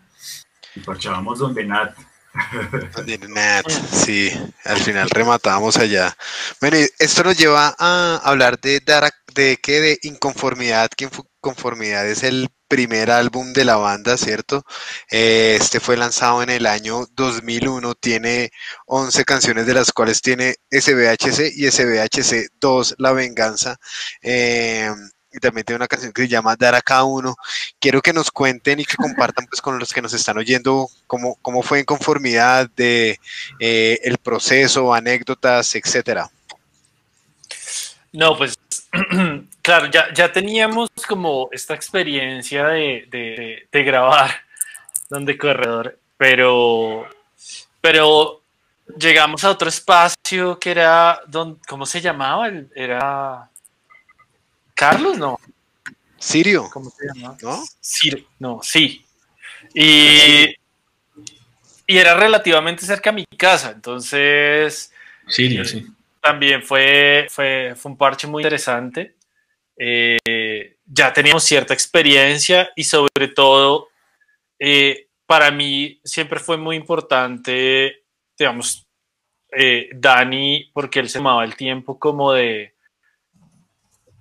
Y 0.74 0.80
parchábamos 0.80 1.38
donde 1.38 1.64
Nat. 1.64 1.95
Donde 2.97 3.16
Nat, 3.28 3.70
sí, 3.70 4.28
al 4.64 4.78
final 4.78 5.09
rematábamos 5.11 5.76
allá. 5.76 6.16
Bueno, 6.61 6.78
esto 6.99 7.22
nos 7.22 7.38
lleva 7.38 7.76
a 7.78 8.20
hablar 8.24 8.59
de 8.59 8.80
dar 8.80 9.09
de 9.36 9.57
qué 9.62 9.80
de 9.80 9.99
inconformidad, 10.03 10.90
que 10.97 11.09
inconformidad 11.38 12.09
es 12.09 12.24
el 12.24 12.49
primer 12.75 13.09
álbum 13.12 13.53
de 13.53 13.64
la 13.64 13.77
banda, 13.77 14.16
¿cierto? 14.16 14.64
Eh, 15.09 15.57
este 15.61 15.79
fue 15.79 15.97
lanzado 15.97 16.43
en 16.43 16.51
el 16.51 16.66
año 16.66 17.07
2001, 17.12 17.95
tiene 17.95 18.51
11 18.87 19.25
canciones 19.25 19.64
de 19.66 19.75
las 19.75 19.93
cuales 19.93 20.20
tiene 20.20 20.57
SBHC 20.72 21.53
y 21.55 21.70
SBHC 21.70 22.51
2, 22.61 22.97
La 22.99 23.12
Venganza. 23.12 23.77
Eh, 24.22 24.91
y 25.33 25.39
también 25.39 25.64
tiene 25.64 25.77
una 25.77 25.87
canción 25.87 26.12
que 26.12 26.22
se 26.22 26.29
llama 26.29 26.57
Dar 26.57 26.75
a 26.75 26.83
cada 26.83 27.05
uno. 27.05 27.37
Quiero 27.79 28.03
que 28.03 28.12
nos 28.12 28.33
cuenten 28.33 28.81
y 28.81 28.85
que 28.85 28.97
compartan 28.97 29.47
pues 29.47 29.62
con 29.62 29.79
los 29.79 29.93
que 29.93 30.03
nos 30.03 30.12
están 30.12 30.37
oyendo 30.37 30.89
cómo, 31.07 31.37
cómo 31.43 31.62
fue 31.62 31.79
en 31.79 31.85
conformidad 31.85 32.68
de 32.75 33.20
eh, 33.61 34.01
el 34.03 34.18
proceso, 34.18 34.93
anécdotas, 34.93 35.77
etcétera. 35.77 36.29
No, 38.11 38.37
pues 38.37 38.59
claro, 39.65 39.87
ya, 39.91 40.12
ya 40.12 40.31
teníamos 40.31 40.91
como 41.09 41.49
esta 41.51 41.75
experiencia 41.75 42.69
de, 42.69 43.67
grabar 43.73 44.31
donde 45.09 45.39
corredor, 45.39 45.99
pero, 46.19 47.09
pero 47.81 48.43
llegamos 48.99 49.43
a 49.43 49.51
otro 49.51 49.69
espacio 49.69 50.59
que 50.61 50.71
era, 50.71 51.23
don, 51.27 51.59
¿cómo 51.67 51.87
se 51.87 52.01
llamaba? 52.03 52.51
Era 52.75 53.49
Carlos, 54.75 55.17
no. 55.17 55.41
Sirio. 56.19 56.69
¿Cómo 56.71 56.91
se 56.91 57.07
llama? 57.15 57.37
¿No? 57.41 57.65
Sirio, 57.81 58.25
no, 58.39 58.61
sí. 58.62 59.05
Y, 59.75 60.55
y 61.87 61.99
era 61.99 62.15
relativamente 62.15 62.85
cerca 62.85 63.11
a 63.11 63.15
mi 63.15 63.25
casa, 63.25 63.71
entonces... 63.71 64.93
Sirio, 65.27 65.65
sí 65.65 65.87
también 66.25 66.62
fue, 66.62 67.27
fue, 67.29 67.75
fue 67.77 67.93
un 67.93 67.99
parche 67.99 68.27
muy 68.27 68.43
interesante. 68.43 69.15
Eh, 69.77 70.77
ya 70.87 71.12
teníamos 71.12 71.45
cierta 71.45 71.75
experiencia 71.75 72.70
y 72.77 72.85
sobre 72.85 73.29
todo, 73.35 73.89
eh, 74.59 75.09
para 75.27 75.51
mí 75.51 76.01
siempre 76.05 76.39
fue 76.39 76.57
muy 76.57 76.77
importante, 76.77 78.05
digamos, 78.39 78.87
eh, 79.57 79.91
Dani, 79.95 80.70
porque 80.72 81.01
él 81.01 81.09
se 81.09 81.18
tomaba 81.18 81.45
el 81.45 81.57
tiempo 81.57 81.99
como 81.99 82.33
de, 82.33 82.75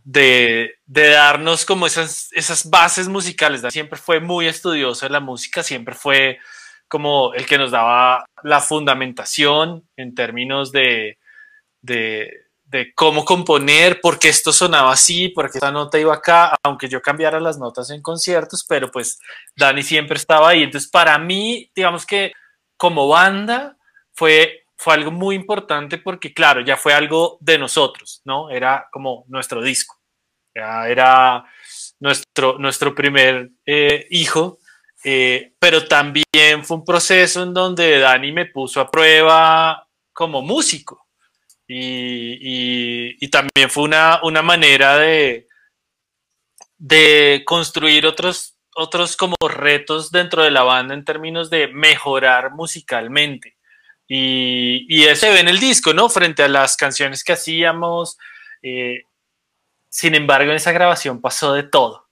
de, 0.04 0.76
de, 0.86 1.08
darnos 1.10 1.66
como 1.66 1.88
esas, 1.88 2.30
esas 2.34 2.70
bases 2.70 3.08
musicales. 3.08 3.62
Siempre 3.70 3.98
fue 3.98 4.20
muy 4.20 4.48
estudioso 4.48 5.06
de 5.06 5.12
la 5.12 5.20
música, 5.20 5.64
siempre 5.64 5.96
fue 5.96 6.40
como 6.88 7.34
el 7.34 7.46
que 7.46 7.58
nos 7.58 7.72
daba 7.72 8.26
la 8.44 8.60
fundamentación 8.60 9.88
en 9.98 10.14
términos 10.14 10.72
de, 10.72 11.18
de, 11.82 12.46
de 12.74 12.92
cómo 12.96 13.24
componer, 13.24 14.02
porque 14.02 14.30
esto 14.30 14.52
sonaba 14.52 14.92
así, 14.92 15.30
porque 15.30 15.60
esta 15.60 15.72
nota 15.72 16.00
iba 16.00 16.16
acá, 16.16 16.56
aunque 16.64 16.90
yo 16.90 17.04
cambiara 17.04 17.40
las 17.40 17.60
notas 17.60 17.92
en 17.92 18.02
conciertos, 18.02 18.66
pero 18.68 18.90
pues 18.90 19.20
Dani 19.56 19.84
siempre 19.84 20.18
estaba 20.18 20.50
ahí. 20.50 20.64
Entonces, 20.64 20.90
para 20.90 21.20
mí, 21.20 21.70
digamos 21.76 22.04
que 22.04 22.32
como 22.76 23.08
banda 23.08 23.78
fue, 24.12 24.64
fue 24.76 24.96
algo 24.96 25.12
muy 25.12 25.36
importante 25.36 26.00
porque, 26.00 26.34
claro, 26.34 26.62
ya 26.62 26.76
fue 26.76 26.96
algo 26.96 27.38
de 27.42 27.60
nosotros, 27.60 28.24
¿no? 28.26 28.50
Era 28.50 28.88
como 28.92 29.24
nuestro 29.28 29.62
disco, 29.62 30.00
ya 30.56 30.88
era 30.88 31.46
nuestro, 32.00 32.58
nuestro 32.58 32.96
primer 32.96 33.52
eh, 33.68 34.08
hijo, 34.10 34.58
eh, 35.04 35.54
pero 35.60 35.88
también 35.88 36.64
fue 36.64 36.78
un 36.78 36.86
proceso 36.86 37.44
en 37.44 37.54
donde 37.54 38.00
Dani 38.00 38.32
me 38.32 38.48
puso 38.48 38.82
a 38.82 38.90
prueba 38.90 39.88
como 40.12 40.42
músico. 40.42 41.03
Y, 41.68 43.28
también 43.30 43.70
fue 43.70 43.84
una, 43.84 44.20
una 44.24 44.42
manera 44.42 44.98
de, 44.98 45.48
de 46.78 47.44
construir 47.46 48.06
otros, 48.06 48.58
otros 48.76 49.16
como 49.18 49.36
retos 49.48 50.12
dentro 50.12 50.44
de 50.44 50.52
la 50.52 50.64
banda 50.64 50.94
en 50.94 51.06
términos 51.06 51.50
de 51.50 51.68
mejorar 51.68 52.52
musicalmente. 52.52 53.58
Y, 54.08 54.86
y 54.90 55.04
eso 55.06 55.26
se 55.26 55.34
ve 55.34 55.40
en 55.40 55.48
el 55.48 55.60
disco, 55.60 55.94
¿no? 55.94 56.10
Frente 56.10 56.44
a 56.44 56.48
las 56.48 56.78
canciones 56.78 57.24
que 57.24 57.34
hacíamos. 57.34 58.18
Eh, 58.62 59.06
sin 59.90 60.16
embargo, 60.16 60.52
en 60.52 60.58
esa 60.58 60.72
grabación 60.72 61.22
pasó 61.22 61.54
de 61.54 61.64
todo. 61.64 62.04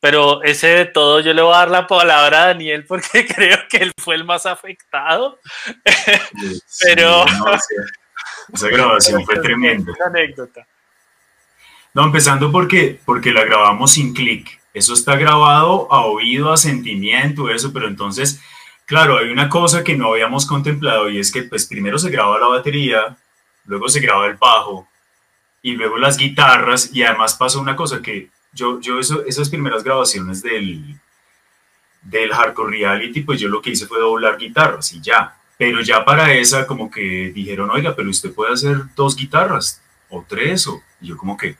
Pero 0.00 0.42
ese 0.44 0.68
de 0.68 0.86
todo 0.86 1.20
yo 1.20 1.32
le 1.32 1.42
voy 1.42 1.54
a 1.54 1.58
dar 1.58 1.70
la 1.70 1.86
palabra 1.86 2.42
a 2.42 2.46
Daniel 2.48 2.84
porque 2.86 3.26
creo 3.34 3.58
que 3.68 3.78
él 3.78 3.92
fue 4.00 4.14
el 4.14 4.24
más 4.24 4.46
afectado. 4.46 5.38
Pero... 6.82 7.24
esa 8.52 8.68
grabación 8.68 9.24
fue 9.24 9.38
tremenda. 9.40 9.92
anécdota. 10.04 10.66
No, 11.94 12.04
empezando 12.04 12.52
porque, 12.52 13.00
porque 13.04 13.32
la 13.32 13.44
grabamos 13.44 13.92
sin 13.92 14.14
clic. 14.14 14.60
Eso 14.74 14.94
está 14.94 15.16
grabado 15.16 15.92
a 15.92 16.04
oído, 16.04 16.52
a 16.52 16.56
sentimiento, 16.56 17.48
eso, 17.50 17.72
pero 17.72 17.88
entonces, 17.88 18.40
claro, 18.84 19.18
hay 19.18 19.30
una 19.30 19.48
cosa 19.48 19.82
que 19.82 19.96
no 19.96 20.12
habíamos 20.12 20.46
contemplado 20.46 21.10
y 21.10 21.18
es 21.18 21.32
que 21.32 21.42
pues 21.42 21.66
primero 21.66 21.98
se 21.98 22.10
graba 22.10 22.38
la 22.38 22.46
batería, 22.46 23.16
luego 23.64 23.88
se 23.88 24.00
graba 24.00 24.26
el 24.26 24.36
bajo 24.36 24.86
y 25.62 25.72
luego 25.72 25.98
las 25.98 26.16
guitarras 26.16 26.90
y 26.92 27.02
además 27.02 27.34
pasó 27.34 27.60
una 27.60 27.74
cosa 27.74 28.00
que 28.00 28.30
yo, 28.52 28.80
yo 28.80 28.98
eso, 29.00 29.24
esas 29.24 29.48
primeras 29.48 29.82
grabaciones 29.82 30.42
del, 30.42 31.00
del 32.02 32.32
hardcore 32.32 32.76
reality, 32.76 33.22
pues 33.22 33.40
yo 33.40 33.48
lo 33.48 33.60
que 33.60 33.70
hice 33.70 33.86
fue 33.86 33.98
doblar 33.98 34.38
guitarras 34.38 34.92
y 34.92 35.00
ya. 35.00 35.37
Pero 35.58 35.82
ya 35.82 36.04
para 36.04 36.32
esa 36.32 36.66
como 36.66 36.90
que 36.90 37.32
dijeron, 37.34 37.70
oiga, 37.70 37.94
pero 37.94 38.08
usted 38.08 38.32
puede 38.32 38.54
hacer 38.54 38.76
dos 38.94 39.16
guitarras 39.16 39.82
o 40.08 40.24
tres 40.26 40.66
o 40.68 40.80
yo 41.00 41.16
como 41.16 41.36
que, 41.36 41.56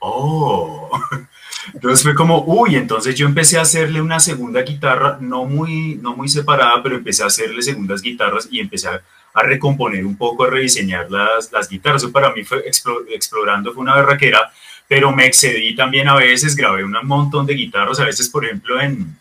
oh. 0.00 0.90
Entonces 1.72 2.02
fue 2.02 2.14
como, 2.14 2.42
uy, 2.44 2.74
entonces 2.76 3.14
yo 3.14 3.26
empecé 3.26 3.58
a 3.58 3.62
hacerle 3.62 4.00
una 4.00 4.18
segunda 4.18 4.62
guitarra, 4.62 5.18
no 5.20 5.44
muy, 5.44 5.94
no 5.96 6.16
muy 6.16 6.28
separada, 6.28 6.82
pero 6.82 6.96
empecé 6.96 7.22
a 7.22 7.26
hacerle 7.26 7.62
segundas 7.62 8.02
guitarras 8.02 8.48
y 8.50 8.58
empecé 8.58 8.88
a, 8.88 9.00
recomponer 9.34 10.04
un 10.04 10.16
poco, 10.16 10.44
a 10.44 10.50
rediseñar 10.50 11.10
las, 11.10 11.52
las 11.52 11.68
guitarras. 11.68 12.02
Eso 12.02 12.12
para 12.12 12.32
mí 12.32 12.42
fue 12.44 12.64
explorando, 12.66 13.72
fue 13.72 13.82
una 13.82 13.94
berraquera, 13.94 14.52
pero 14.88 15.12
me 15.12 15.24
excedí 15.24 15.74
también 15.74 16.08
a 16.08 16.16
veces, 16.16 16.54
grabé 16.56 16.84
un 16.84 16.96
montón 17.04 17.46
de 17.46 17.54
guitarras, 17.54 18.00
a 18.00 18.04
veces, 18.04 18.28
por 18.28 18.44
ejemplo, 18.44 18.80
en, 18.80 19.16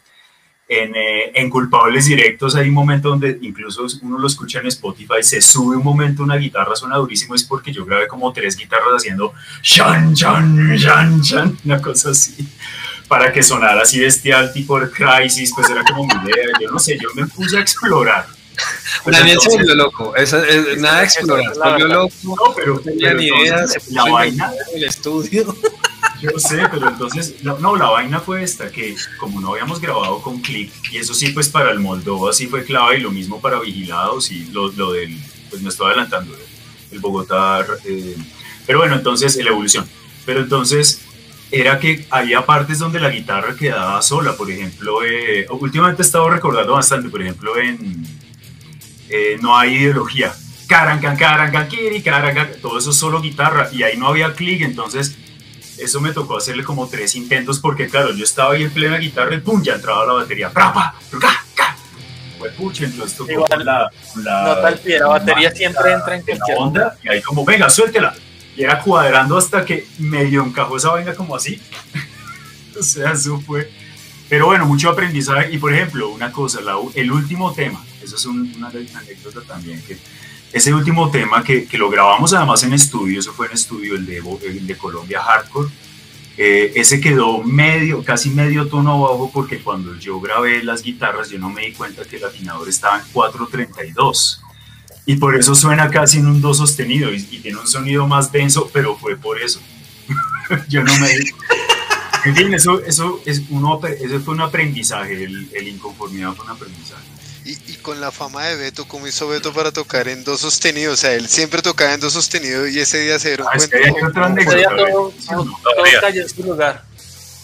eh, 0.73 1.31
en, 1.35 1.49
culpables 1.49 2.05
directos 2.05 2.55
hay 2.55 2.69
un 2.69 2.73
momento 2.73 3.09
donde 3.09 3.37
incluso 3.41 3.85
uno 4.03 4.17
lo 4.17 4.25
escucha 4.25 4.59
en 4.59 4.67
Spotify, 4.67 5.21
se 5.21 5.41
sube 5.41 5.75
un 5.75 5.83
momento 5.83 6.23
una 6.23 6.37
guitarra, 6.37 6.77
suena 6.77 6.95
durísimo, 6.95 7.35
es 7.35 7.43
porque 7.43 7.73
yo 7.73 7.83
grabé 7.83 8.07
como 8.07 8.31
tres 8.31 8.55
guitarras 8.55 8.93
haciendo 8.95 9.33
shan, 9.61 10.13
shan, 10.13 10.77
shan, 10.77 11.21
shan, 11.21 11.57
una 11.65 11.81
cosa 11.81 12.11
así, 12.11 12.47
para 13.09 13.33
que 13.33 13.43
sonara 13.43 13.81
así 13.81 13.99
bestial, 13.99 14.53
tipo 14.53 14.77
el 14.77 14.89
Crisis, 14.89 15.51
pues 15.53 15.69
era 15.69 15.83
como 15.83 16.05
mi 16.05 16.13
idea, 16.13 16.47
yo 16.61 16.71
no 16.71 16.79
sé, 16.79 16.97
yo 16.97 17.09
me 17.15 17.27
puse 17.27 17.57
a 17.57 17.59
explorar. 17.59 18.27
Pues 19.03 19.17
Daniel 19.17 19.39
se 19.41 19.49
volvió 19.49 19.75
loco, 19.75 20.15
es, 20.15 20.31
nada 20.77 20.99
de 20.99 21.03
explorar, 21.03 21.53
se 21.53 21.59
volvió 21.59 21.87
loco, 21.89 22.13
no, 22.23 22.35
pero, 22.55 22.75
no 22.75 22.79
tenía 22.79 23.13
ni 23.13 23.25
idea, 23.25 23.65
la 23.89 24.05
vaina, 24.05 24.53
el 24.73 24.85
estudio. 24.85 25.53
Yo 26.21 26.37
sé, 26.37 26.61
pero 26.71 26.87
entonces, 26.87 27.43
no, 27.43 27.75
la 27.75 27.89
vaina 27.89 28.19
fue 28.19 28.43
esta, 28.43 28.71
que 28.71 28.95
como 29.17 29.41
no 29.41 29.53
habíamos 29.53 29.81
grabado 29.81 30.21
con 30.21 30.39
click, 30.39 30.71
y 30.91 30.97
eso 30.97 31.15
sí, 31.15 31.31
pues 31.31 31.49
para 31.49 31.71
el 31.71 31.79
Moldova 31.79 32.31
sí 32.31 32.45
fue 32.45 32.63
clave, 32.63 32.99
y 32.99 33.01
lo 33.01 33.09
mismo 33.11 33.41
para 33.41 33.59
Vigilados, 33.59 34.31
y 34.31 34.45
lo, 34.51 34.71
lo 34.73 34.91
del, 34.91 35.17
pues 35.49 35.63
me 35.63 35.69
estoy 35.69 35.87
adelantando, 35.87 36.37
el 36.91 36.99
Bogotá, 36.99 37.65
eh, 37.85 38.15
pero 38.67 38.79
bueno, 38.79 38.95
entonces, 38.95 39.35
la 39.37 39.49
evolución. 39.49 39.87
Pero 40.23 40.41
entonces, 40.41 41.01
era 41.51 41.79
que 41.79 42.05
había 42.11 42.45
partes 42.45 42.77
donde 42.77 42.99
la 42.99 43.09
guitarra 43.09 43.55
quedaba 43.55 43.99
sola, 44.03 44.37
por 44.37 44.51
ejemplo, 44.51 45.03
eh, 45.03 45.47
últimamente 45.49 46.03
he 46.03 46.05
estado 46.05 46.29
recordando 46.29 46.73
bastante, 46.73 47.09
por 47.09 47.21
ejemplo, 47.21 47.57
en 47.57 48.05
eh, 49.09 49.37
No 49.41 49.57
hay 49.57 49.75
ideología, 49.75 50.31
carancan, 50.67 51.17
carancan, 51.17 51.67
kiri, 51.67 52.03
carancan, 52.03 52.51
todo 52.61 52.77
eso 52.77 52.91
es 52.91 52.95
solo 52.95 53.21
guitarra, 53.21 53.69
y 53.73 53.81
ahí 53.81 53.97
no 53.97 54.07
había 54.07 54.33
click, 54.33 54.61
entonces 54.61 55.17
eso 55.77 56.01
me 56.01 56.11
tocó 56.13 56.37
hacerle 56.37 56.63
como 56.63 56.87
tres 56.87 57.15
intentos 57.15 57.59
porque, 57.59 57.87
claro, 57.87 58.13
yo 58.13 58.23
estaba 58.23 58.53
ahí 58.53 58.63
en 58.63 58.71
plena 58.71 58.97
guitarra 58.97 59.35
y 59.35 59.39
¡pum! 59.39 59.61
ya 59.63 59.75
entraba 59.75 60.05
la 60.05 60.13
batería. 60.13 60.49
¡Prapa! 60.49 60.95
¡Ca! 61.19 61.45
¡Ca! 61.55 61.75
Fue 62.37 62.49
pucha, 62.51 62.85
entonces 62.85 63.17
tocó 63.17 63.31
Igual, 63.31 63.65
la, 63.65 63.89
la, 64.15 64.43
no 64.43 64.61
tal 64.61 64.79
pie, 64.79 64.99
la 64.99 65.07
batería 65.07 65.51
siempre 65.51 65.93
entra 65.93 66.15
en 66.15 66.23
cualquier 66.23 66.57
onda. 66.57 66.97
Y 67.03 67.09
ahí 67.09 67.21
como, 67.21 67.45
venga, 67.45 67.69
suéltela. 67.69 68.15
Y 68.55 68.63
era 68.63 68.79
cuadrando 68.79 69.37
hasta 69.37 69.63
que 69.63 69.87
medio 69.99 70.43
encajó 70.43 70.77
esa 70.77 70.89
vaina 70.89 71.13
como 71.13 71.35
así. 71.35 71.61
o 72.79 72.83
sea, 72.83 73.11
eso 73.11 73.39
fue... 73.39 73.71
Pero 74.27 74.45
bueno, 74.45 74.65
mucho 74.65 74.89
aprendizaje. 74.89 75.51
Y 75.51 75.57
por 75.57 75.73
ejemplo, 75.73 76.09
una 76.09 76.31
cosa, 76.31 76.61
la, 76.61 76.75
el 76.95 77.11
último 77.11 77.53
tema, 77.53 77.83
eso 78.01 78.15
es 78.15 78.25
un, 78.25 78.53
una 78.55 78.69
anécdota 78.69 79.41
también, 79.41 79.81
que 79.83 79.97
ese 80.53 80.73
último 80.73 81.09
tema 81.09 81.43
que, 81.43 81.65
que, 81.65 81.77
lo 81.77 81.89
grabamos 81.89 82.33
además 82.33 82.63
en 82.63 82.73
estudio, 82.73 83.19
eso 83.19 83.31
fue 83.31 83.47
en 83.47 83.53
estudio, 83.53 83.95
el 83.95 84.05
de, 84.05 84.21
el 84.45 84.67
de 84.67 84.77
Colombia 84.77 85.21
Hardcore, 85.21 85.69
eh, 86.37 86.73
ese 86.75 86.99
quedó 86.99 87.43
medio, 87.43 88.03
casi 88.03 88.29
medio 88.29 88.67
tono 88.67 89.01
bajo 89.01 89.29
porque 89.31 89.59
cuando 89.59 89.95
yo 89.97 90.19
grabé 90.19 90.63
las 90.63 90.81
guitarras 90.81 91.29
yo 91.29 91.37
no 91.37 91.49
me 91.49 91.65
di 91.65 91.73
cuenta 91.73 92.05
que 92.05 92.17
el 92.17 92.25
afinador 92.25 92.67
estaba 92.69 92.99
en 92.99 93.05
432 93.11 94.41
y 95.05 95.17
por 95.17 95.35
eso 95.35 95.53
suena 95.55 95.89
casi 95.89 96.19
en 96.19 96.27
un 96.27 96.41
do 96.41 96.53
sostenido 96.53 97.13
y, 97.13 97.21
tiene 97.21 97.59
un 97.59 97.67
sonido 97.67 98.07
más 98.07 98.31
denso, 98.31 98.69
pero 98.71 98.95
fue 98.95 99.17
por 99.17 99.41
eso. 99.41 99.59
yo 100.69 100.83
no 100.83 100.97
me 100.99 101.09
di 101.09 101.25
En 102.25 102.35
fin, 102.35 102.53
eso, 102.53 102.83
eso, 102.83 103.19
es 103.25 103.41
uno, 103.49 103.81
eso 103.83 104.19
fue 104.19 104.35
un 104.35 104.41
aprendizaje, 104.41 105.23
el, 105.23 105.49
el 105.53 105.67
inconformidad 105.67 106.33
fue 106.33 106.45
un 106.45 106.51
aprendizaje. 106.51 107.10
Y, 107.43 107.53
y, 107.71 107.75
con 107.77 107.99
la 107.99 108.11
fama 108.11 108.45
de 108.45 108.55
Beto, 108.55 108.87
¿cómo 108.87 109.07
hizo 109.07 109.27
Beto 109.27 109.51
para 109.51 109.71
tocar 109.71 110.07
en 110.07 110.23
dos 110.23 110.41
sostenidos? 110.41 110.93
O 110.93 110.97
sea, 110.97 111.13
él 111.13 111.27
siempre 111.27 111.61
tocaba 111.61 111.93
en 111.93 111.99
dos 111.99 112.13
sostenidos 112.13 112.69
y 112.69 112.79
ese 112.79 112.99
día 112.99 113.17
se 113.17 113.29
dieron 113.29 113.47
ah, 113.47 113.57
cuenta. 113.57 113.77
Es 113.77 113.81
que 113.81 114.41
ese 114.41 114.55
día 114.57 114.69
todo, 114.69 115.13
todo, 115.27 115.43
todo 115.43 115.83
cayó 116.01 116.21
en 116.21 116.29
su 116.29 116.43
lugar. 116.43 116.83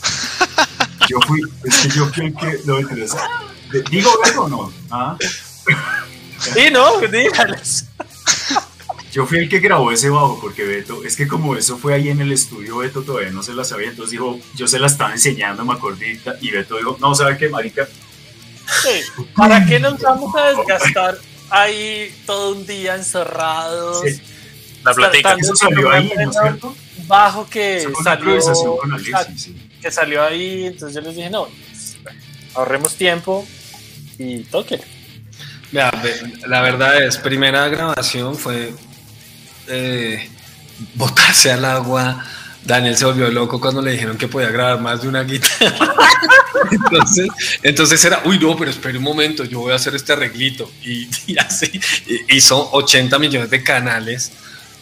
Yo 1.10 1.20
fui, 1.26 1.41
es 1.64 1.78
que 1.78 1.89
yo 1.89 2.06
fui 2.08 2.26
el 2.26 2.36
que 2.36 2.60
lo 2.66 2.80
interesa. 2.82 3.30
¿Digo 3.89 4.12
Beto 4.24 4.43
o 4.43 4.50
no? 4.50 4.74
¿Ah? 4.91 5.18
Sí, 6.39 6.70
no, 6.72 7.00
dígales. 7.00 7.86
Yo 9.12 9.26
fui 9.26 9.39
el 9.39 9.50
que 9.50 9.60
grabó 9.60 9.91
ese 9.91 10.10
bajo 10.10 10.39
porque 10.39 10.64
Beto, 10.66 11.04
es 11.04 11.16
que 11.16 11.28
como 11.28 11.56
eso 11.56 11.78
fue 11.78 11.95
ahí 11.95 12.10
en 12.10 12.22
el 12.22 12.32
estudio, 12.32 12.78
Beto 12.78 13.02
todavía 13.02 13.32
no 13.32 13.41
se 13.41 13.54
la 13.54 13.64
sabía, 13.64 13.89
entonces 13.89 14.12
dijo, 14.12 14.39
yo 14.54 14.68
se 14.68 14.78
la 14.78 14.86
estaba 14.86 15.12
enseñando, 15.12 15.66
me 15.66 15.74
acordé, 15.74 16.20
y 16.41 16.52
Beto 16.52 16.78
dijo, 16.78 16.98
no, 17.00 17.16
¿sabe 17.16 17.38
qué, 17.38 17.50
marica? 17.50 17.88
¿Para 19.36 19.65
qué 19.65 19.80
nos 19.80 19.99
vamos 19.99 20.34
a 20.36 20.49
desgastar 20.49 21.18
ahí 21.49 22.15
todo 22.26 22.53
un 22.53 22.65
día 22.65 22.95
encerrados? 22.95 24.03
La 24.84 24.93
platica. 24.93 25.36
Eso 25.39 25.55
salió 25.55 25.91
ahí, 25.91 26.11
¿no 26.15 26.30
es 26.30 26.38
cierto? 26.38 26.76
Bajo 27.07 27.49
que 27.49 27.88
salió, 28.03 28.39
que 29.82 29.91
salió 29.91 30.24
ahí, 30.24 30.65
entonces 30.65 30.95
yo 30.95 31.01
les 31.01 31.15
dije, 31.15 31.30
no, 31.30 31.47
ahorremos 32.55 32.95
tiempo 32.95 33.47
y 34.18 34.43
toque. 34.43 34.82
la 35.72 36.61
verdad 36.61 37.01
es, 37.03 37.18
primera 37.18 37.68
grabación 37.70 38.36
fue 38.36 38.74
eh, 39.68 40.30
botarse 40.95 41.51
al 41.51 41.65
agua, 41.65 42.26
Daniel 42.68 42.97
se 42.97 43.05
volvió 43.05 43.32
loco 43.32 43.61
cuando 43.61 43.82
le 43.82 43.93
dijeron 43.93 44.18
que 44.18 44.28
podía 44.28 44.51
grabar 44.51 44.82
más 44.82 45.01
de 45.01 45.07
una 45.07 45.24
guitarra. 45.24 45.95
entonces, 46.72 47.30
entonces 47.63 48.03
era, 48.03 48.22
uy, 48.26 48.38
no, 48.39 48.57
pero 48.57 48.70
espere 48.70 48.97
un 48.97 49.05
momento, 49.05 49.45
yo 49.45 49.61
voy 49.61 49.72
a 49.72 49.76
hacer 49.76 49.95
este 49.95 50.11
arreglito. 50.11 50.70
Y, 50.84 51.07
así 51.39 51.80
hizo 52.28 52.70
80 52.74 53.18
millones 53.20 53.49
de 53.49 53.63
canales 53.63 54.34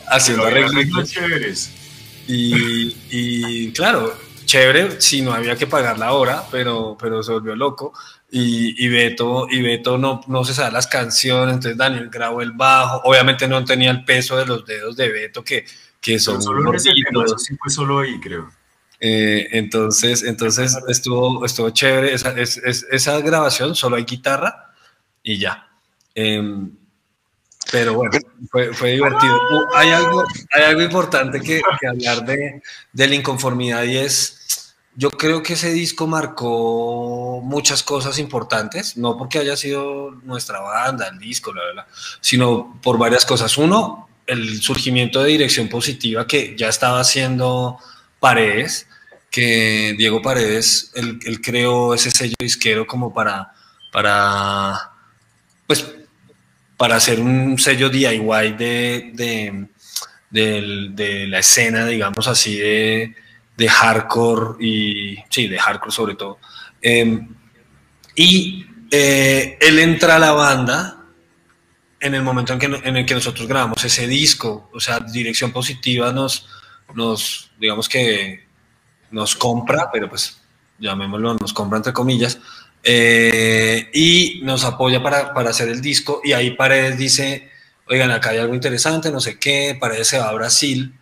haciendo 0.07 0.45
arreglitos. 0.45 1.13
Y, 2.27 2.97
y, 3.11 3.71
claro, 3.71 4.17
chévere 4.45 4.99
si 4.99 5.21
no 5.21 5.31
había 5.31 5.55
que 5.55 5.67
pagar 5.67 5.99
la 5.99 6.13
hora, 6.13 6.43
pero, 6.49 6.97
pero 6.99 7.21
se 7.21 7.33
volvió 7.33 7.55
loco. 7.55 7.93
Y, 8.31 8.83
y, 8.83 8.87
Beto, 8.89 9.47
y 9.47 9.61
Beto 9.61 9.99
no, 9.99 10.21
no 10.25 10.43
se 10.43 10.55
sabe 10.55 10.71
las 10.71 10.87
canciones, 10.87 11.53
entonces 11.53 11.77
Daniel 11.77 12.09
grabó 12.09 12.41
el 12.41 12.51
bajo. 12.51 13.01
Obviamente 13.03 13.47
no 13.47 13.63
tenía 13.63 13.91
el 13.91 14.03
peso 14.03 14.35
de 14.37 14.47
los 14.47 14.65
dedos 14.65 14.95
de 14.95 15.09
Beto, 15.09 15.43
que 15.43 15.65
que 16.05 16.19
son 16.19 16.39
solo 16.39 16.77
sí 16.77 17.57
fue 17.59 17.71
solo 17.71 17.99
ahí, 17.99 18.19
creo. 18.19 18.51
Eh, 18.99 19.47
entonces, 19.53 20.21
entonces 20.21 20.77
estuvo, 20.87 21.43
estuvo 21.43 21.71
chévere 21.71 22.13
esa, 22.13 22.35
esa 22.37 23.19
grabación, 23.21 23.73
solo 23.73 23.95
hay 23.95 24.03
guitarra 24.03 24.71
y 25.23 25.39
ya. 25.39 25.67
Em, 26.13 26.71
pero 27.71 27.95
bueno, 27.95 28.11
fue, 28.51 28.71
fue 28.71 28.91
divertido. 28.91 29.35
Uh, 29.35 29.75
hay, 29.75 29.89
algo, 29.89 30.23
hay 30.51 30.63
algo 30.63 30.81
importante 30.83 31.41
que, 31.41 31.59
que 31.81 31.87
hablar 31.87 32.23
de, 32.23 32.61
de 32.93 33.07
la 33.07 33.15
inconformidad 33.15 33.83
y 33.83 33.97
es, 33.97 34.75
yo 34.95 35.09
creo 35.09 35.41
que 35.41 35.53
ese 35.53 35.73
disco 35.73 36.05
marcó 36.05 37.41
muchas 37.43 37.81
cosas 37.81 38.19
importantes, 38.19 38.95
no 38.95 39.17
porque 39.17 39.39
haya 39.39 39.57
sido 39.57 40.11
nuestra 40.23 40.59
banda, 40.59 41.07
el 41.07 41.17
disco, 41.17 41.51
bla, 41.51 41.63
bla, 41.73 41.87
sino 42.21 42.79
por 42.83 42.99
varias 42.99 43.25
cosas. 43.25 43.57
Uno, 43.57 44.07
el 44.27 44.61
surgimiento 44.61 45.21
de 45.21 45.31
Dirección 45.31 45.67
Positiva 45.67 46.27
que 46.27 46.55
ya 46.57 46.69
estaba 46.69 46.99
haciendo 46.99 47.77
Paredes, 48.19 48.87
que 49.29 49.95
Diego 49.97 50.21
Paredes, 50.21 50.91
él, 50.95 51.41
creó 51.41 51.93
ese 51.93 52.11
sello 52.11 52.35
disquero 52.39 52.87
como 52.87 53.13
para, 53.13 53.51
para 53.91 54.91
pues 55.67 55.85
para 56.77 56.95
hacer 56.95 57.19
un 57.19 57.57
sello 57.57 57.89
DIY 57.89 58.51
de, 58.57 59.11
de, 59.13 59.67
de, 60.29 61.27
la 61.27 61.39
escena, 61.39 61.85
digamos 61.85 62.27
así, 62.27 62.57
de, 62.57 63.13
hardcore 63.67 64.63
y 64.65 65.17
sí, 65.29 65.47
de 65.47 65.57
hardcore 65.57 65.91
sobre 65.91 66.15
todo. 66.15 66.39
Eh, 66.81 67.19
y 68.15 68.65
eh, 68.91 69.57
él 69.61 69.79
entra 69.79 70.17
a 70.17 70.19
la 70.19 70.31
banda 70.31 71.04
en 72.05 72.15
el 72.15 72.21
momento 72.21 72.53
en, 72.53 72.59
que, 72.59 72.65
en 72.65 72.97
el 72.97 73.05
que 73.05 73.15
nosotros 73.15 73.47
grabamos 73.47 73.83
ese 73.83 74.07
disco, 74.07 74.69
o 74.73 74.79
sea, 74.79 74.99
Dirección 74.99 75.51
Positiva 75.51 76.11
nos, 76.11 76.47
nos 76.93 77.51
digamos 77.59 77.89
que 77.89 78.45
nos 79.11 79.35
compra, 79.35 79.89
pero 79.91 80.09
pues 80.09 80.41
llamémoslo, 80.77 81.35
nos 81.35 81.53
compra 81.53 81.77
entre 81.77 81.93
comillas, 81.93 82.39
eh, 82.83 83.89
y 83.93 84.41
nos 84.43 84.63
apoya 84.65 85.01
para, 85.01 85.33
para, 85.33 85.49
hacer 85.49 85.69
el 85.69 85.81
disco. 85.81 86.21
Y 86.23 86.33
ahí 86.33 86.51
Paredes 86.51 86.97
dice, 86.97 87.49
oigan, 87.87 88.11
acá 88.11 88.31
hay 88.31 88.37
algo 88.37 88.53
interesante, 88.53 89.11
no 89.11 89.19
sé 89.19 89.39
qué, 89.39 89.77
Paredes 89.79 90.07
se 90.07 90.19
va 90.19 90.29
a 90.29 90.33
Brasil, 90.33 90.93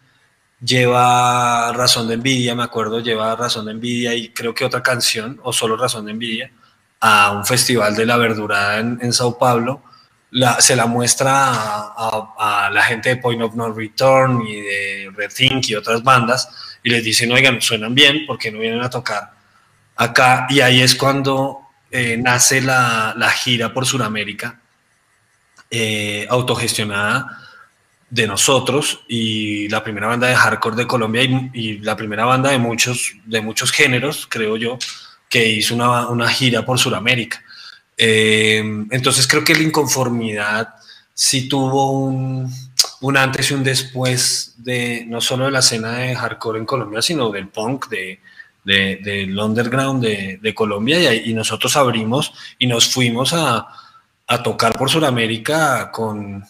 lleva 0.63 1.73
Razón 1.73 2.07
de 2.07 2.13
Envidia, 2.15 2.55
me 2.55 2.63
acuerdo, 2.63 2.99
lleva 2.99 3.35
Razón 3.35 3.65
de 3.65 3.71
Envidia 3.73 4.13
y 4.15 4.29
creo 4.29 4.53
que 4.53 4.63
otra 4.63 4.81
canción, 4.81 5.39
o 5.43 5.51
solo 5.51 5.75
Razón 5.75 6.05
de 6.05 6.11
Envidia, 6.11 6.51
a 7.01 7.31
un 7.31 7.45
festival 7.45 7.95
de 7.95 8.05
la 8.05 8.15
verdura 8.17 8.79
en, 8.79 8.99
en 9.01 9.11
Sao 9.11 9.37
Paulo. 9.37 9.81
La, 10.35 10.59
se 10.59 10.75
la 10.75 10.87
muestra 10.87 11.93
a, 11.95 12.69
la 12.71 12.83
gente 12.83 13.09
de 13.09 13.17
Point 13.17 13.41
of 13.43 13.55
No 13.55 13.71
Return 13.71 14.41
y 14.47 14.61
de 14.61 15.11
Rethink 15.15 15.69
y 15.69 15.75
otras 15.75 16.03
bandas 16.03 16.49
y 16.83 16.89
les 16.89 17.03
dicen, 17.03 17.31
oigan, 17.31 17.61
suenan 17.61 17.93
bien, 17.93 18.25
porque 18.25 18.51
no 18.51 18.59
vienen 18.59 18.81
a 18.81 18.89
tocar 18.89 19.31
acá? 19.95 20.47
Y 20.49 20.59
ahí 20.59 20.81
es 20.81 20.95
cuando 20.95 21.59
eh, 21.91 22.17
nace 22.17 22.61
la, 22.61 23.13
la, 23.15 23.29
gira 23.29 23.73
por 23.73 23.85
Sudamérica, 23.85 24.59
eh, 25.69 26.27
autogestionada 26.29 27.39
de 28.09 28.27
nosotros 28.27 29.03
y 29.07 29.67
la 29.69 29.83
primera 29.83 30.07
banda 30.07 30.27
de 30.27 30.35
hardcore 30.35 30.75
de 30.75 30.87
Colombia 30.87 31.23
y, 31.23 31.49
y, 31.53 31.77
la 31.79 31.95
primera 31.95 32.25
banda 32.25 32.51
de 32.51 32.59
muchos, 32.59 33.13
de 33.25 33.41
muchos 33.41 33.71
géneros, 33.71 34.27
creo 34.29 34.57
yo, 34.57 34.77
que 35.29 35.47
hizo 35.49 35.73
una, 35.73 36.07
una 36.09 36.29
gira 36.29 36.63
por 36.63 36.77
Sudamérica. 36.77 37.43
Eh, 38.05 38.57
entonces 38.91 39.25
creo 39.25 39.45
que 39.45 39.55
la 39.55 39.63
inconformidad 39.63 40.75
sí 41.13 41.47
tuvo 41.47 41.91
un, 41.91 42.51
un, 42.99 43.17
antes 43.17 43.49
y 43.49 43.53
un 43.53 43.63
después 43.63 44.55
de 44.57 45.05
no 45.07 45.21
solo 45.21 45.45
de 45.45 45.51
la 45.51 45.59
escena 45.59 45.99
de 45.99 46.13
hardcore 46.13 46.59
en 46.59 46.65
Colombia, 46.65 47.01
sino 47.01 47.29
del 47.29 47.47
punk, 47.47 47.87
de, 47.87 48.19
de, 48.65 48.99
del 49.01 49.39
underground 49.39 50.03
de, 50.03 50.37
de 50.41 50.53
Colombia 50.53 51.13
y, 51.13 51.29
y, 51.29 51.33
nosotros 51.33 51.77
abrimos 51.77 52.33
y 52.59 52.67
nos 52.67 52.91
fuimos 52.91 53.31
a, 53.31 53.69
a 54.27 54.43
tocar 54.43 54.77
por 54.77 54.89
Sudamérica 54.89 55.89
con, 55.89 56.43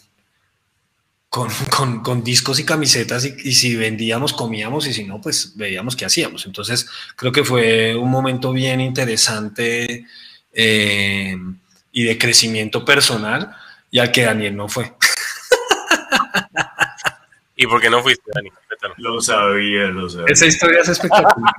con, 1.29 1.49
con, 1.69 2.01
con, 2.01 2.23
discos 2.23 2.59
y 2.59 2.65
camisetas 2.65 3.25
y, 3.25 3.35
y, 3.43 3.53
si 3.53 3.75
vendíamos 3.75 4.33
comíamos 4.33 4.87
y 4.87 4.93
si 4.93 5.03
no 5.03 5.21
pues 5.21 5.55
veíamos 5.55 5.95
qué 5.95 6.05
hacíamos. 6.05 6.47
Entonces 6.47 6.87
creo 7.15 7.31
que 7.31 7.43
fue 7.43 7.95
un 7.95 8.09
momento 8.09 8.51
bien 8.53 8.81
interesante 8.81 10.07
eh, 10.53 11.37
y 11.91 12.03
de 12.03 12.17
crecimiento 12.17 12.85
personal 12.85 13.55
y 13.91 13.99
al 13.99 14.11
que 14.11 14.23
Daniel 14.23 14.55
no 14.55 14.67
fue. 14.67 14.93
¿Y 17.55 17.67
por 17.67 17.81
qué 17.81 17.89
no 17.89 18.01
fuiste, 18.01 18.31
Dani? 18.33 18.49
Lo 18.97 19.21
sabía, 19.21 19.85
lo 19.85 20.09
sabía. 20.09 20.27
Esa 20.29 20.45
historia 20.45 20.81
es 20.81 20.89
espectacular. 20.89 21.53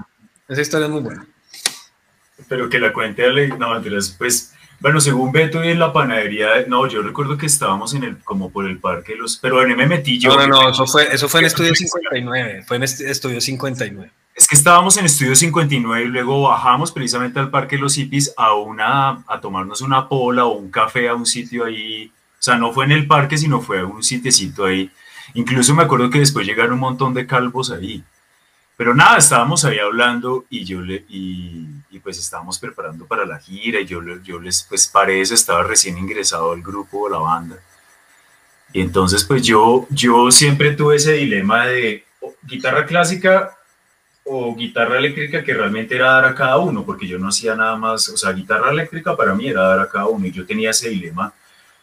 Esa 0.49 0.61
historia 0.61 0.87
es 0.87 0.93
muy 0.93 1.03
buena. 1.03 1.27
Pero 2.49 2.69
que 2.69 2.79
la 2.79 2.93
cuente 2.93 3.25
Ale, 3.25 3.49
no, 3.49 3.81
pues, 4.19 4.54
bueno, 4.81 5.01
según 5.01 5.33
Beto 5.33 5.65
y 5.65 5.69
en 5.69 5.79
la 5.79 5.93
panadería, 5.93 6.65
no, 6.69 6.87
yo 6.87 7.03
recuerdo 7.03 7.37
que 7.37 7.47
estábamos 7.47 7.95
en 7.95 8.05
el, 8.05 8.19
como 8.19 8.51
por 8.51 8.67
el 8.67 8.79
parque, 8.79 9.17
los, 9.17 9.37
pero 9.37 9.63
en 9.63 9.77
me 9.77 9.87
metí 9.87 10.19
yo. 10.19 10.31
No, 10.31 10.47
no, 10.47 10.63
no, 10.63 10.71
eso 10.71 10.87
fue, 10.87 11.07
eso 11.13 11.29
fue 11.29 11.41
en 11.41 11.47
Estudio 11.47 11.75
59, 11.75 12.65
fue 12.67 12.77
en 12.77 12.83
Estudio 12.83 13.41
59. 13.41 14.11
Es 14.35 14.49
que 14.49 14.57
estábamos 14.57 14.97
en 14.97 15.05
Estudio 15.05 15.35
59 15.37 16.05
y 16.05 16.09
luego 16.09 16.43
bajamos 16.43 16.91
precisamente 16.91 17.39
al 17.39 17.51
Parque 17.51 17.79
Los 17.79 17.95
Hippies 17.95 18.35
a, 18.37 18.55
una, 18.55 19.25
a 19.29 19.41
tomarnos 19.41 19.81
una 19.81 20.09
pola 20.09 20.45
o 20.45 20.55
un 20.55 20.71
café 20.71 21.09
a 21.09 21.15
un 21.15 21.25
sitio 21.25 21.65
ahí, 21.65 22.11
o 22.39 22.43
sea, 22.43 22.57
no 22.57 22.73
fue 22.73 22.85
en 22.85 22.93
el 22.93 23.07
parque, 23.07 23.39
sino 23.39 23.61
fue 23.61 23.81
a 23.81 23.87
un 23.87 24.03
sitiecito 24.03 24.67
ahí. 24.67 24.91
Incluso 25.35 25.75
me 25.75 25.85
acuerdo 25.85 26.11
que 26.11 26.19
después 26.19 26.47
llegaron 26.47 26.75
un 26.75 26.81
montón 26.81 27.15
de 27.15 27.27
calvos 27.27 27.71
ahí. 27.71 28.05
Pero 28.77 28.95
nada, 28.95 29.19
estábamos 29.19 29.65
ahí 29.65 29.79
hablando 29.79 30.47
y 30.51 30.65
yo 30.65 30.81
le, 30.81 31.05
y, 31.09 31.67
y, 31.91 32.01
pues 32.01 32.19
estábamos 32.19 32.59
preparando 32.59 33.07
para 33.07 33.25
la 33.25 33.39
gira 33.39 33.81
y 33.81 33.87
yo, 33.87 34.01
yo 34.25 34.41
les, 34.41 34.65
pues 34.65 34.89
parece, 34.89 35.35
estaba 35.35 35.63
recién 35.63 35.97
ingresado 35.97 36.53
al 36.53 36.63
grupo 36.63 37.03
o 37.03 37.09
la 37.09 37.19
banda. 37.19 37.57
Y 38.73 38.81
entonces 38.81 39.23
pues 39.23 39.43
yo, 39.43 39.87
yo 39.91 40.33
siempre 40.33 40.73
tuve 40.73 40.97
ese 40.97 41.13
dilema 41.13 41.67
de 41.67 42.05
guitarra 42.43 42.85
clásica 42.85 43.57
o 44.25 44.55
guitarra 44.57 44.99
eléctrica 44.99 45.45
que 45.45 45.55
realmente 45.55 45.95
era 45.95 46.13
dar 46.13 46.25
a 46.25 46.35
cada 46.35 46.59
uno, 46.59 46.85
porque 46.85 47.07
yo 47.07 47.19
no 47.19 47.29
hacía 47.29 47.55
nada 47.55 47.77
más, 47.77 48.09
o 48.09 48.17
sea, 48.17 48.33
guitarra 48.33 48.71
eléctrica 48.71 49.17
para 49.17 49.35
mí 49.35 49.49
era 49.49 49.63
dar 49.63 49.81
a 49.81 49.89
cada 49.89 50.07
uno 50.07 50.27
y 50.27 50.33
yo 50.33 50.45
tenía 50.45 50.71
ese 50.71 50.89
dilema 50.89 51.33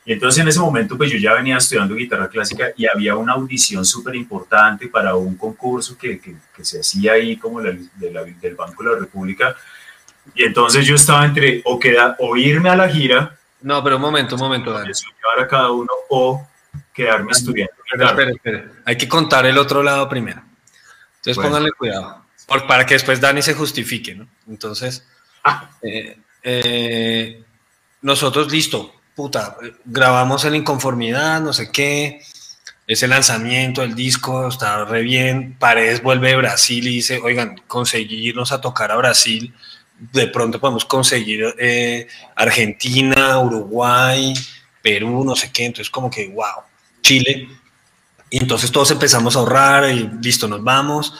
y 0.03 0.13
entonces 0.13 0.41
en 0.41 0.47
ese 0.47 0.59
momento 0.59 0.97
pues 0.97 1.11
yo 1.11 1.17
ya 1.17 1.33
venía 1.33 1.57
estudiando 1.57 1.93
guitarra 1.93 2.27
clásica 2.27 2.71
y 2.75 2.87
había 2.87 3.15
una 3.15 3.33
audición 3.33 3.85
súper 3.85 4.15
importante 4.15 4.87
para 4.87 5.15
un 5.15 5.35
concurso 5.35 5.95
que, 5.97 6.19
que, 6.19 6.35
que, 6.55 6.65
se 6.65 6.79
hacía 6.79 7.13
ahí 7.13 7.37
como 7.37 7.61
la, 7.61 7.71
de 7.71 8.11
la, 8.11 8.23
del 8.23 8.55
Banco 8.55 8.83
de 8.83 8.91
la 8.91 8.99
República. 8.99 9.55
Y 10.33 10.43
entonces 10.43 10.85
yo 10.85 10.95
estaba 10.95 11.25
entre 11.25 11.61
o, 11.65 11.77
queda, 11.77 12.15
o 12.19 12.35
irme 12.35 12.69
a 12.69 12.75
la 12.75 12.89
gira. 12.89 13.37
No, 13.61 13.83
pero 13.83 13.97
un 13.97 14.01
momento, 14.01 14.35
un 14.35 14.41
momento. 14.41 14.71
Llevar 14.71 15.39
a 15.39 15.47
cada 15.47 15.71
uno 15.71 15.91
o 16.09 16.47
quedarme 16.93 17.31
estudiando. 17.31 17.73
Espera, 17.85 18.09
espera, 18.09 18.31
espera. 18.31 18.71
Hay 18.85 18.97
que 18.97 19.07
contar 19.07 19.45
el 19.45 19.57
otro 19.57 19.83
lado 19.83 20.09
primero. 20.09 20.41
Entonces 21.17 21.35
bueno. 21.35 21.49
pónganle 21.51 21.71
cuidado. 21.73 22.25
Por, 22.47 22.65
para 22.65 22.85
que 22.85 22.95
después 22.95 23.21
Dani 23.21 23.43
se 23.43 23.53
justifique, 23.53 24.15
¿no? 24.15 24.27
Entonces, 24.47 25.07
ah. 25.43 25.69
eh, 25.83 26.17
eh, 26.41 27.43
nosotros, 28.01 28.51
listo, 28.51 29.00
puta, 29.15 29.57
grabamos 29.85 30.45
en 30.45 30.55
inconformidad, 30.55 31.41
no 31.41 31.53
sé 31.53 31.71
qué, 31.71 32.21
ese 32.87 33.07
lanzamiento, 33.07 33.83
el 33.83 33.95
disco 33.95 34.47
está 34.47 34.83
re 34.85 35.01
bien, 35.01 35.55
Paredes 35.57 36.01
vuelve 36.01 36.29
de 36.29 36.35
Brasil 36.37 36.87
y 36.87 36.95
dice, 36.95 37.19
oigan, 37.23 37.55
conseguirnos 37.67 38.51
a 38.51 38.59
tocar 38.59 38.91
a 38.91 38.97
Brasil, 38.97 39.53
de 39.97 40.27
pronto 40.27 40.59
podemos 40.59 40.85
conseguir 40.85 41.45
eh, 41.59 42.07
Argentina, 42.35 43.39
Uruguay, 43.39 44.33
Perú, 44.81 45.23
no 45.23 45.35
sé 45.35 45.51
qué, 45.51 45.65
entonces 45.65 45.89
como 45.89 46.09
que, 46.09 46.27
wow, 46.29 46.63
Chile, 47.01 47.47
y 48.29 48.37
entonces 48.39 48.71
todos 48.71 48.89
empezamos 48.91 49.35
a 49.35 49.39
ahorrar 49.39 49.89
y 49.91 50.09
listo, 50.21 50.47
nos 50.47 50.63
vamos, 50.63 51.13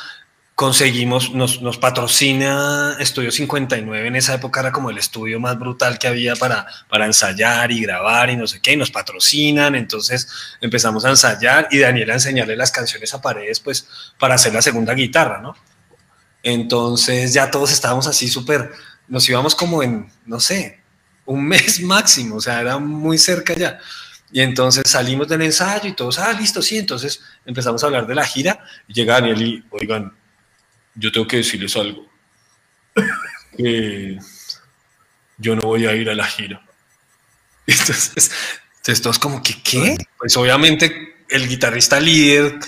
conseguimos, 0.62 1.34
nos, 1.34 1.60
nos, 1.64 1.80
patrocina 1.80 2.96
Estudio 3.00 3.32
59, 3.32 4.08
en 4.08 4.16
esa 4.16 4.36
época 4.36 4.60
era 4.60 4.72
como 4.72 4.92
el 4.92 5.00
estudio 5.00 5.40
más 5.40 5.58
brutal 5.58 5.98
que 5.98 6.08
había 6.08 6.36
para, 6.36 6.68
para 6.88 7.08
ensayar 7.08 7.72
y 7.72 7.82
grabar 7.82 8.30
y 8.30 8.36
no 8.36 8.46
sé 8.46 8.62
qué, 8.62 8.74
y 8.74 8.76
nos 8.76 8.92
patrocinan, 8.92 9.74
entonces 9.74 10.30
empezamos 10.62 11.04
a 11.04 11.10
ensayar 11.10 11.68
y 11.72 11.80
Daniel 11.80 12.12
a 12.12 12.14
enseñarle 12.14 12.56
las 12.56 12.70
canciones 12.70 13.12
a 13.16 13.20
Paredes, 13.20 13.60
pues 13.60 13.88
para 14.20 14.36
hacer 14.36 14.54
la 14.54 14.62
segunda 14.62 14.94
guitarra, 14.94 15.42
¿no? 15.42 15.56
Entonces 16.44 17.34
ya 17.34 17.50
todos 17.50 17.72
estábamos 17.72 18.06
así 18.06 18.28
súper, 18.28 18.72
nos 19.08 19.28
íbamos 19.28 19.56
como 19.56 19.82
en, 19.82 20.12
no 20.28 20.40
sé, 20.40 20.80
un 21.26 21.44
mes 21.44 21.80
máximo, 21.82 22.36
o 22.36 22.40
sea, 22.40 22.62
era 22.62 22.78
muy 22.78 23.18
cerca 23.18 23.56
ya. 23.56 23.80
Y 24.32 24.42
entonces 24.42 24.84
salimos 24.86 25.28
del 25.28 25.42
ensayo 25.42 25.90
y 25.90 25.94
todos, 25.94 26.20
ah, 26.20 26.32
listo, 26.34 26.62
sí, 26.62 26.78
entonces 26.78 27.20
empezamos 27.48 27.84
a 27.84 27.88
hablar 27.88 28.06
de 28.06 28.14
la 28.14 28.24
gira 28.24 28.64
y 28.88 28.94
llega 28.94 29.16
Daniel 29.16 29.42
y, 29.42 29.66
oigan, 29.72 30.21
yo 30.96 31.12
tengo 31.12 31.28
que 31.28 31.38
decirles 31.38 31.76
algo. 31.76 32.06
Yo 35.38 35.56
no 35.56 35.64
voy 35.64 35.88
a 35.88 35.96
ir 35.96 36.08
a 36.10 36.16
la 36.16 36.26
gira. 36.26 36.64
Entonces, 37.66 38.32
entonces 38.78 39.02
todos 39.02 39.18
como 39.18 39.42
que, 39.42 39.62
¿qué? 39.64 39.98
Pues 40.18 40.38
obviamente 40.38 41.16
el 41.30 41.48
guitarrista 41.48 42.00
líder 42.00 42.60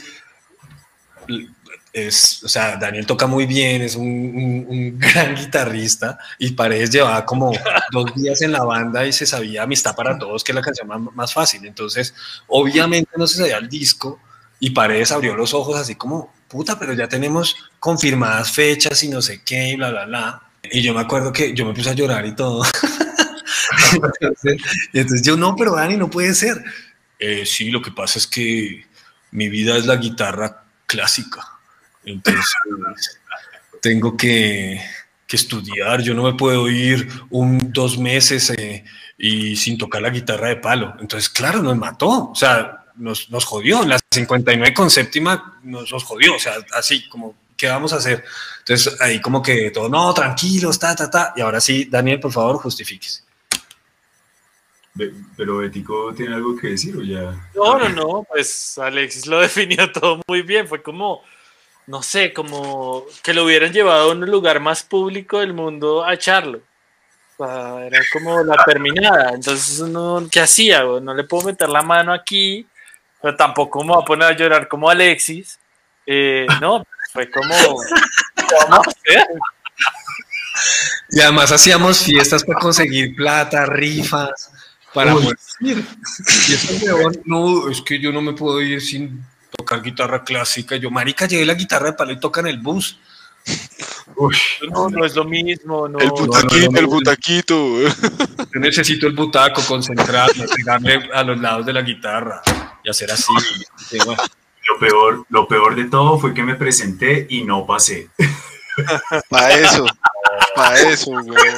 es, 1.94 2.44
o 2.44 2.48
sea, 2.48 2.78
Daniel 2.78 3.06
toca 3.06 3.28
muy 3.28 3.46
bien, 3.46 3.84
es 3.84 3.96
un, 3.96 4.08
un, 4.08 4.66
un, 4.68 5.00
gran 5.00 5.36
guitarrista 5.36 6.18
y 6.40 6.52
Paredes 6.52 6.90
llevaba 6.90 7.24
como 7.26 7.54
dos 7.92 8.16
días 8.16 8.42
en 8.42 8.52
la 8.52 8.64
banda 8.64 9.06
y 9.06 9.14
se 9.14 9.28
sabía 9.28 9.64
Amistad 9.64 9.96
para 9.96 10.18
Todos, 10.18 10.44
que 10.44 10.52
es 10.52 10.56
la 10.56 10.62
canción 10.62 10.88
más, 10.88 11.00
más 11.14 11.34
fácil. 11.34 11.64
Entonces, 11.66 12.16
obviamente 12.48 13.12
no 13.16 13.28
se 13.28 13.38
sabía 13.38 13.58
el 13.58 13.70
disco 13.70 14.20
y 14.60 14.72
Paredes 14.72 15.12
abrió 15.12 15.36
los 15.36 15.54
ojos 15.54 15.80
así 15.80 15.96
como, 15.96 16.34
puta, 16.54 16.78
pero 16.78 16.94
ya 16.94 17.08
tenemos 17.08 17.56
confirmadas 17.80 18.52
fechas 18.52 19.02
y 19.02 19.10
no 19.10 19.24
sé 19.24 19.42
qué 19.44 19.70
y 19.70 19.76
bla, 19.76 19.90
bla, 19.90 20.06
bla. 20.06 20.44
Y 20.72 20.84
yo 20.84 20.94
me 20.94 21.02
acuerdo 21.02 21.34
que 21.34 21.52
yo 21.56 21.66
me 21.66 21.74
puse 21.74 21.90
a 21.90 21.94
llorar 21.94 22.28
y 22.28 22.36
todo. 22.36 22.64
entonces, 23.94 24.62
entonces, 24.94 25.26
yo, 25.26 25.36
no, 25.36 25.56
pero 25.56 25.76
Dani, 25.76 25.98
no 25.98 26.12
puede 26.12 26.36
ser. 26.36 26.64
Eh, 27.18 27.44
sí, 27.48 27.72
lo 27.72 27.82
que 27.82 27.90
pasa 27.90 28.20
es 28.20 28.28
que 28.28 28.86
mi 29.32 29.50
vida 29.50 29.76
es 29.76 29.88
la 29.88 29.96
guitarra 29.96 30.64
clásica. 30.86 31.42
Entonces, 32.06 32.54
tengo 33.82 34.16
que, 34.16 34.80
que, 35.26 35.36
estudiar. 35.36 36.04
Yo 36.04 36.14
no 36.14 36.22
me 36.22 36.36
puedo 36.36 36.70
ir 36.70 37.10
un, 37.32 37.74
dos 37.74 37.98
meses 37.98 38.52
eh, 38.52 38.86
y 39.18 39.56
sin 39.56 39.80
tocar 39.80 40.04
la 40.04 40.12
guitarra 40.12 40.50
de 40.50 40.58
palo. 40.58 40.96
Entonces, 41.00 41.30
claro, 41.30 41.64
nos 41.64 41.78
mató. 41.78 42.30
O 42.30 42.36
sea, 42.36 42.83
nos, 42.96 43.30
nos 43.30 43.46
jodió. 43.46 43.84
En 43.84 43.90
la 43.90 44.00
59 44.12 44.74
con 44.74 44.90
séptima 44.90 45.60
nos, 45.64 45.92
nos 45.92 46.04
jodió. 46.04 46.36
O 46.36 46.40
sea, 46.40 46.54
así 46.74 47.08
como, 47.10 47.36
¿qué 47.58 47.68
vamos 47.68 47.94
a 47.94 47.98
hacer? 47.98 48.24
Entonces, 48.60 49.00
ahí 49.02 49.20
como 49.20 49.42
que 49.42 49.72
todo, 49.72 49.90
no, 49.90 50.14
tranquilos, 50.14 50.80
ta, 50.80 50.96
ta, 50.96 51.10
ta. 51.10 51.34
Y 51.36 51.42
ahora 51.42 51.60
sí, 51.60 51.86
Daniel, 51.86 52.20
por 52.20 52.32
favor, 52.32 52.58
justifíquese. 52.58 53.24
Pero 55.36 55.64
Ético 55.64 56.14
tiene 56.14 56.36
algo 56.36 56.56
que 56.56 56.68
decir 56.68 56.96
o 56.96 57.02
ya. 57.02 57.50
No, 57.56 57.80
no, 57.80 57.90
no, 57.90 58.28
pues 58.30 58.78
Alexis 58.78 59.26
lo 59.26 59.40
definió 59.42 59.92
todo 59.92 60.22
muy 60.28 60.44
bien. 60.44 60.68
Fue 60.68 60.84
como, 60.84 61.24
no 61.88 62.04
sé, 62.04 62.32
como 62.32 63.06
que 63.24 63.34
lo 63.34 63.46
hubieran 63.46 63.74
llevado 63.74 64.10
a 64.10 64.14
un 64.14 64.22
lugar 64.22 64.60
más 64.60 64.84
público 64.84 65.40
del 65.40 65.54
mundo 65.54 66.04
a 66.06 66.14
echarlo. 66.14 66.62
O 67.38 67.46
sea, 67.46 67.86
era 67.86 68.00
como 68.14 68.44
la 68.44 68.64
terminada. 68.64 69.32
Entonces, 69.34 69.80
uno, 69.80 70.28
¿qué 70.32 70.40
hacía? 70.40 70.84
No 70.84 71.14
le 71.14 71.24
puedo 71.24 71.48
meter 71.48 71.70
la 71.70 71.82
mano 71.82 72.14
aquí, 72.14 72.68
pero 73.24 73.38
tampoco 73.38 73.82
me 73.86 73.94
voy 73.94 74.02
a 74.02 74.06
poner 74.06 74.28
a 74.28 74.36
llorar 74.36 74.68
como 74.68 74.90
Alexis. 74.90 75.58
Eh, 76.06 76.46
no, 76.60 76.86
fue 77.14 77.32
como, 77.32 77.56
vamos 78.70 78.88
a 78.88 78.92
hacer? 78.92 79.26
Y 81.10 81.22
además 81.22 81.50
hacíamos 81.54 82.04
fiestas 82.04 82.44
para 82.44 82.60
conseguir 82.60 83.16
plata, 83.16 83.66
rifas 83.66 84.52
para 84.94 85.14
poder 85.14 85.38
ir. 85.62 85.86
Y 86.50 86.86
no, 87.24 87.70
es 87.70 87.82
que 87.82 87.98
yo 87.98 88.12
no 88.12 88.22
me 88.22 88.34
puedo 88.34 88.62
ir 88.62 88.82
sin 88.82 89.26
tocar 89.58 89.82
guitarra 89.82 90.26
clásica. 90.26 90.76
Yo, 90.76 90.92
marica, 90.92 91.26
llevé 91.26 91.46
la 91.46 91.54
guitarra 91.54 91.92
de 91.92 91.94
palo 91.94 92.12
y 92.12 92.20
toca 92.20 92.42
en 92.42 92.48
el 92.48 92.58
bus. 92.58 93.00
Uy, 94.16 94.36
no, 94.70 94.90
no 94.90 95.06
es 95.06 95.16
lo 95.16 95.26
mismo. 95.26 95.88
No, 95.88 96.00
el 96.00 96.10
butaquito, 96.10 96.66
no, 96.66 96.72
no, 96.72 96.80
el 96.80 96.88
butaquito. 96.88 97.80
Yo 98.54 98.60
necesito 98.60 99.08
el 99.08 99.14
butaco, 99.14 99.62
concentrarme, 99.68 100.46
pegarle 100.56 101.10
a 101.14 101.24
los 101.24 101.40
lados 101.40 101.66
de 101.66 101.74
la 101.74 101.82
guitarra 101.82 102.42
y 102.84 102.90
hacer 102.90 103.12
así. 103.12 103.34
Sí, 103.90 103.98
bueno. 104.06 104.22
Lo 104.70 104.80
peor, 104.80 105.26
lo 105.30 105.48
peor 105.48 105.76
de 105.76 105.86
todo 105.86 106.18
fue 106.20 106.34
que 106.34 106.44
me 106.44 106.56
presenté 106.56 107.28
y 107.30 107.44
no 107.44 107.66
pasé. 107.66 108.10
Para 109.30 109.52
eso, 109.52 109.86
para 110.56 110.80
eso, 110.80 111.12
güey. 111.12 111.54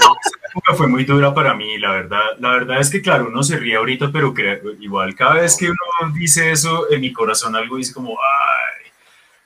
fue 0.76 0.88
muy 0.88 1.06
dura 1.06 1.34
para 1.34 1.54
mí, 1.54 1.78
la 1.78 1.92
verdad. 1.92 2.24
La 2.40 2.50
verdad 2.52 2.80
es 2.80 2.90
que, 2.90 3.02
claro, 3.02 3.28
uno 3.28 3.44
se 3.44 3.58
ríe 3.58 3.76
ahorita, 3.76 4.12
pero 4.12 4.34
igual 4.80 5.16
cada 5.16 5.36
vez 5.36 5.56
que 5.56 5.70
uno 5.70 6.14
dice 6.14 6.52
eso, 6.52 6.92
en 6.92 7.02
mi 7.02 7.14
corazón 7.14 7.56
algo 7.56 7.78
dice 7.78 7.94
como, 7.94 8.12
ay. 8.12 8.92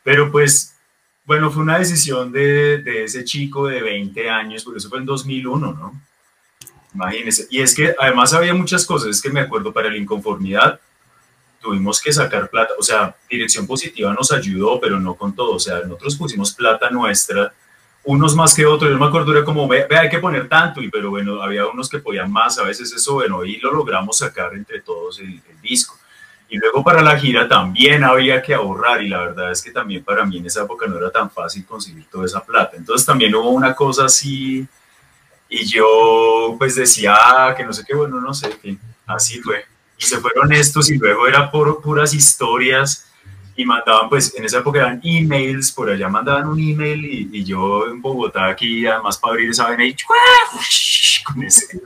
Pero 0.03 0.31
pues, 0.31 0.78
bueno, 1.30 1.51
fue 1.51 1.61
una 1.61 1.77
decisión 1.77 2.32
de, 2.32 3.03
ese 3.03 3.23
chico 3.23 3.67
de 3.67 3.84
20 3.84 4.32
años, 4.32 4.63
porque 4.63 4.80
eso 4.80 4.89
fue 4.89 4.97
en 4.97 5.05
2001, 5.05 5.73
¿no? 5.73 6.01
Imagínense. 6.95 7.45
Y 7.51 7.61
es 7.61 7.75
que 7.75 7.93
además 7.99 8.34
había 8.34 8.55
muchas 8.55 8.84
cosas, 8.84 9.09
es 9.09 9.21
que 9.21 9.30
me 9.30 9.41
acuerdo 9.41 9.71
para 9.71 9.91
la 9.91 9.97
inconformidad, 9.97 10.80
tuvimos 11.61 12.01
que 12.01 12.11
sacar 12.11 12.49
plata, 12.49 12.73
o 12.80 12.82
sea, 12.82 13.15
Dirección 13.30 13.67
Positiva 13.67 14.11
nos 14.11 14.32
ayudó, 14.32 14.80
pero 14.82 14.99
no 14.99 15.13
con 15.13 15.36
todo, 15.36 15.51
o 15.51 15.59
sea, 15.59 15.82
nosotros 15.82 16.15
pusimos 16.15 16.51
plata 16.55 16.89
nuestra, 16.89 17.53
unos 18.05 18.34
más 18.34 18.55
que 18.55 18.65
otros, 18.65 18.89
yo 18.89 18.97
me 18.97 19.05
acuerdo, 19.05 19.32
era 19.32 19.45
como, 19.45 19.67
ve, 19.67 19.86
ve, 19.88 19.99
hay 19.99 20.09
que 20.09 20.17
poner 20.17 20.49
tanto, 20.49 20.82
y 20.82 20.89
pero 20.89 21.11
bueno, 21.11 21.43
había 21.43 21.67
unos 21.67 21.89
que 21.89 21.99
podían 21.99 22.32
más, 22.32 22.57
a 22.57 22.63
veces 22.63 22.91
eso, 22.91 23.13
bueno, 23.13 23.45
y 23.45 23.57
lo 23.57 23.71
logramos 23.71 24.17
sacar 24.17 24.55
entre 24.55 24.82
todos 24.82 25.19
el 25.19 25.39
disco. 25.61 25.98
Y 26.49 26.57
luego 26.57 26.83
para 26.83 27.01
la 27.01 27.17
gira 27.17 27.47
también 27.47 28.03
había 28.03 28.41
que 28.41 28.53
ahorrar, 28.53 29.03
y 29.03 29.07
la 29.07 29.19
verdad 29.19 29.51
es 29.51 29.61
que 29.61 29.71
también 29.71 30.03
para 30.03 30.25
mí 30.25 30.37
en 30.37 30.47
esa 30.47 30.63
época 30.63 30.87
no 30.87 30.97
era 30.97 31.11
tan 31.11 31.29
fácil 31.29 31.65
conseguir 31.65 32.05
toda 32.09 32.25
esa 32.25 32.43
plata. 32.43 32.75
Entonces 32.75 33.05
también 33.05 33.35
hubo 33.35 33.49
una 33.51 33.75
cosa 33.75 34.05
así, 34.05 34.67
y 35.47 35.65
yo 35.65 36.55
pues 36.57 36.75
decía 36.75 37.15
ah, 37.15 37.53
que 37.55 37.63
no 37.63 37.73
sé 37.73 37.83
qué, 37.85 37.95
bueno, 37.95 38.19
no 38.19 38.33
sé, 38.33 38.49
que 38.61 38.77
así 39.05 39.39
fue 39.41 39.65
y 39.99 40.05
se 40.05 40.17
fueron 40.19 40.51
estos 40.53 40.89
y 40.89 40.97
luego 40.97 41.27
era 41.27 41.51
por 41.51 41.81
puras 41.81 42.13
historias 42.13 43.05
y 43.55 43.65
mandaban 43.65 44.07
pues 44.07 44.33
en 44.35 44.45
esa 44.45 44.59
época 44.59 44.79
eran 44.79 45.01
emails, 45.03 45.71
por 45.73 45.89
allá 45.89 46.07
mandaban 46.07 46.47
un 46.47 46.59
email 46.59 47.03
y, 47.03 47.29
y 47.33 47.43
yo 47.43 47.87
en 47.87 48.01
Bogotá 48.01 48.45
aquí 48.45 48.87
además 48.87 49.17
para 49.17 49.33
abrir 49.33 49.49
esa 49.49 49.65
vaina 49.65 49.85
y 49.85 49.95
con 51.25 51.43
ese. 51.43 51.81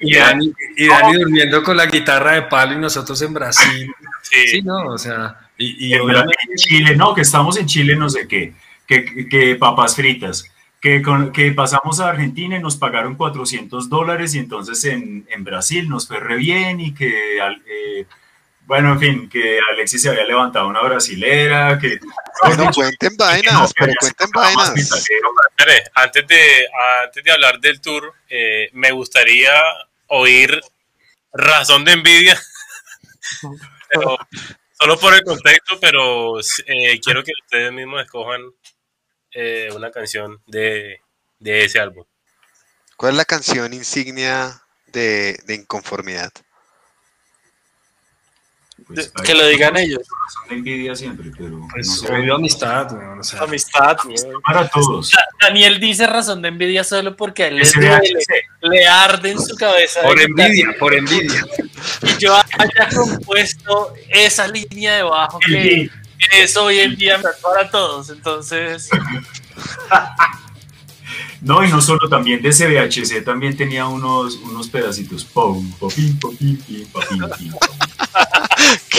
Y, 0.00 0.14
Dani, 0.14 0.52
y 0.76 0.86
Dani 0.86 1.18
durmiendo 1.18 1.62
con 1.62 1.76
la 1.76 1.86
guitarra 1.86 2.32
de 2.32 2.42
palo 2.42 2.74
y 2.74 2.78
nosotros 2.78 3.20
en 3.22 3.34
Brasil. 3.34 3.92
Sí, 4.24 4.48
sí 4.48 4.62
no, 4.62 4.86
o 4.86 4.96
sea, 4.96 5.36
y, 5.58 5.88
y 5.88 5.92
en, 5.92 6.00
obviamente... 6.00 6.34
en 6.48 6.56
Chile, 6.56 6.96
no, 6.96 7.14
que 7.14 7.20
estamos 7.20 7.58
en 7.58 7.66
Chile 7.66 7.94
no 7.94 8.08
sé 8.08 8.26
qué, 8.26 8.54
que, 8.86 9.28
que 9.28 9.54
papas 9.56 9.94
fritas. 9.94 10.50
Que, 10.80 11.02
con, 11.02 11.30
que, 11.30 11.52
pasamos 11.52 12.00
a 12.00 12.08
Argentina 12.08 12.56
y 12.56 12.62
nos 12.62 12.76
pagaron 12.76 13.16
400 13.16 13.90
dólares 13.90 14.34
y 14.34 14.38
entonces 14.38 14.82
en, 14.86 15.26
en, 15.30 15.44
Brasil 15.44 15.88
nos 15.90 16.08
fue 16.08 16.20
re 16.20 16.36
bien 16.36 16.80
y 16.80 16.94
que, 16.94 17.36
eh, 17.36 18.06
bueno, 18.66 18.92
en 18.92 19.00
fin, 19.00 19.28
que 19.28 19.58
Alexis 19.72 20.02
se 20.02 20.08
había 20.08 20.24
levantado 20.24 20.68
una 20.68 20.82
brasilera, 20.82 21.78
que... 21.78 21.98
Bueno, 22.42 22.70
cuenten 22.74 23.16
vainas, 23.16 23.72
pero 23.78 23.92
cuenten 23.98 24.28
vainas. 24.30 24.74
Espere, 24.76 25.84
antes 25.94 26.26
de, 26.26 26.66
antes 27.04 27.24
de 27.24 27.30
hablar 27.30 27.58
del 27.60 27.80
tour, 27.80 28.12
eh, 28.28 28.68
me 28.72 28.90
gustaría 28.90 29.52
oír 30.08 30.60
razón 31.32 31.84
de 31.84 31.92
envidia, 31.92 32.38
pero, 33.92 34.18
solo 34.78 34.98
por 34.98 35.14
el 35.14 35.22
contexto, 35.22 35.78
pero 35.80 36.40
eh, 36.66 37.00
quiero 37.02 37.22
que 37.22 37.32
ustedes 37.44 37.72
mismos 37.72 38.02
escojan 38.02 38.42
eh, 39.32 39.70
una 39.74 39.90
canción 39.90 40.42
de, 40.46 41.00
de, 41.38 41.64
ese 41.64 41.80
álbum. 41.80 42.04
¿Cuál 42.96 43.12
es 43.12 43.16
la 43.18 43.24
canción 43.24 43.72
insignia 43.72 44.60
de, 44.86 45.38
de 45.46 45.54
Inconformidad? 45.54 46.32
Pues, 48.86 49.10
que 49.24 49.34
lo 49.34 49.46
digan 49.46 49.76
ellos. 49.76 50.00
Son 50.32 50.58
envidia 50.58 50.94
siempre, 50.94 51.30
pero. 51.36 51.66
Pues, 51.72 52.02
no 52.02 52.34
amistad, 52.34 52.90
güey, 52.90 53.18
o 53.18 53.22
sea, 53.22 53.40
amistad, 53.40 53.96
Para 54.44 54.68
todos. 54.68 55.12
Daniel 55.40 55.80
dice 55.80 56.06
razón 56.06 56.42
de 56.42 56.48
envidia 56.48 56.84
solo 56.84 57.16
porque 57.16 57.44
a 57.44 57.48
él 57.48 57.56
le, 57.56 58.68
le 58.68 58.86
arde 58.86 59.32
en 59.32 59.40
su 59.40 59.56
cabeza. 59.56 60.02
Por 60.02 60.20
envidia, 60.20 60.74
por 60.78 60.94
envidia. 60.94 61.44
Y 62.02 62.18
yo 62.18 62.34
haya 62.34 62.88
compuesto 62.94 63.94
esa 64.08 64.48
línea 64.48 64.96
de 64.96 65.02
bajo 65.02 65.38
que 65.38 65.90
es 66.32 66.56
hoy 66.56 66.80
en 66.80 66.96
día 66.96 67.20
para 67.42 67.70
todos, 67.70 68.10
entonces... 68.10 68.90
No, 71.40 71.64
y 71.64 71.70
no 71.70 71.80
solo, 71.80 72.08
también 72.08 72.40
de 72.40 72.50
CBHC 72.50 73.24
también 73.24 73.56
tenía 73.56 73.86
unos, 73.86 74.36
unos 74.36 74.68
pedacitos. 74.68 75.24
Pum, 75.24 75.70
popín, 75.72 76.18
popín, 76.18 76.56
popín, 76.92 77.20
popín. 77.20 77.54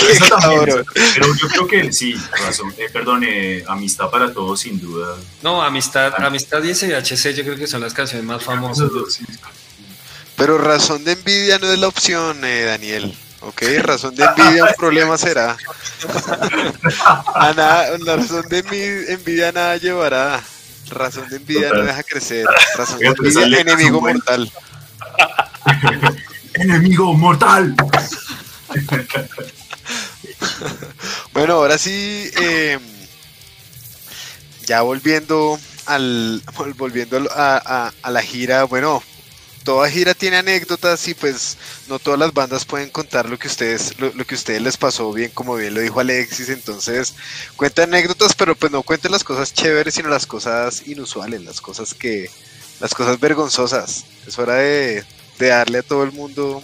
Eso 0.10 0.38
también, 0.38 0.86
pero 1.16 1.36
yo 1.36 1.48
creo 1.48 1.68
que 1.68 1.92
sí, 1.92 2.16
razón, 2.46 2.74
eh, 2.78 2.90
perdón, 2.92 3.24
eh, 3.26 3.64
Amistad 3.68 4.10
para 4.10 4.32
Todos, 4.32 4.60
sin 4.60 4.80
duda. 4.80 5.16
No, 5.42 5.62
Amistad, 5.62 6.14
ah. 6.18 6.28
Amistad 6.28 6.62
y 6.64 6.76
SBHC 6.76 7.34
yo 7.34 7.44
creo 7.44 7.56
que 7.56 7.68
son 7.68 7.82
las 7.82 7.94
canciones 7.94 8.26
más 8.26 8.44
famosas. 8.44 8.92
Pero 10.38 10.58
Razón 10.58 11.04
de 11.04 11.14
Envidia 11.14 11.58
no 11.60 11.72
es 11.72 11.80
la 11.80 11.88
opción, 11.88 12.44
eh, 12.44 12.64
Daniel. 12.64 13.18
Ok, 13.42 13.62
razón 13.84 14.16
de 14.16 14.24
envidia, 14.24 14.64
un 14.64 14.74
problema 14.76 15.20
será. 15.20 15.56
A 17.36 17.54
nada, 17.54 17.96
la 18.00 18.16
razón 18.16 18.44
de 18.50 19.06
envidia 19.10 19.52
nada 19.52 19.78
llevará. 19.78 20.42
Razón 20.90 21.28
de 21.30 21.38
envidia 21.38 21.70
no 21.72 21.84
deja 21.84 22.04
crecer. 22.04 22.46
Razón 22.78 23.00
de 23.00 23.08
envidia, 23.08 23.60
enemigo 23.62 24.02
mortal. 24.02 24.52
enemigo 26.54 27.14
mortal. 27.18 27.76
bueno, 31.34 31.54
ahora 31.54 31.78
sí, 31.78 32.30
eh, 32.40 32.80
ya 34.66 34.82
volviendo 34.82 35.60
al 35.86 36.42
volviendo 36.78 37.18
a, 37.36 37.58
a, 37.88 37.94
a 38.02 38.12
la 38.12 38.22
gira, 38.22 38.64
bueno, 38.66 39.02
toda 39.66 39.90
gira 39.90 40.14
tiene 40.14 40.38
anécdotas 40.38 41.08
y 41.08 41.16
pues 41.16 41.58
no 41.90 41.98
todas 41.98 42.20
las 42.20 42.34
bandas 42.34 42.64
pueden 42.64 42.90
contar 42.92 43.28
lo 43.28 43.38
que 43.38 43.48
ustedes, 43.48 44.00
lo, 44.00 44.12
que 44.14 44.36
a 44.36 44.38
ustedes 44.38 44.62
les 44.62 44.78
pasó 44.78 45.12
bien, 45.12 45.32
como 45.34 45.56
bien 45.56 45.74
lo 45.74 45.82
dijo 45.82 46.00
Alexis, 46.00 46.50
entonces 46.50 47.16
cuenta 47.58 47.84
anécdotas, 47.84 48.36
pero 48.36 48.56
pues 48.56 48.72
no 48.72 48.84
cuenten 48.84 49.12
las 49.12 49.24
cosas 49.24 49.54
chéveres, 49.54 49.96
sino 49.96 50.08
las 50.08 50.28
cosas 50.28 50.88
inusuales, 50.88 51.42
las 51.44 51.60
cosas 51.60 51.96
que, 51.96 52.30
las 52.80 52.94
cosas 52.94 53.20
vergonzosas. 53.20 54.06
Es 54.28 54.38
hora 54.38 54.56
de, 54.56 55.04
darle 55.40 55.80
a 55.80 55.84
todo 55.84 56.04
el 56.04 56.12
mundo 56.12 56.62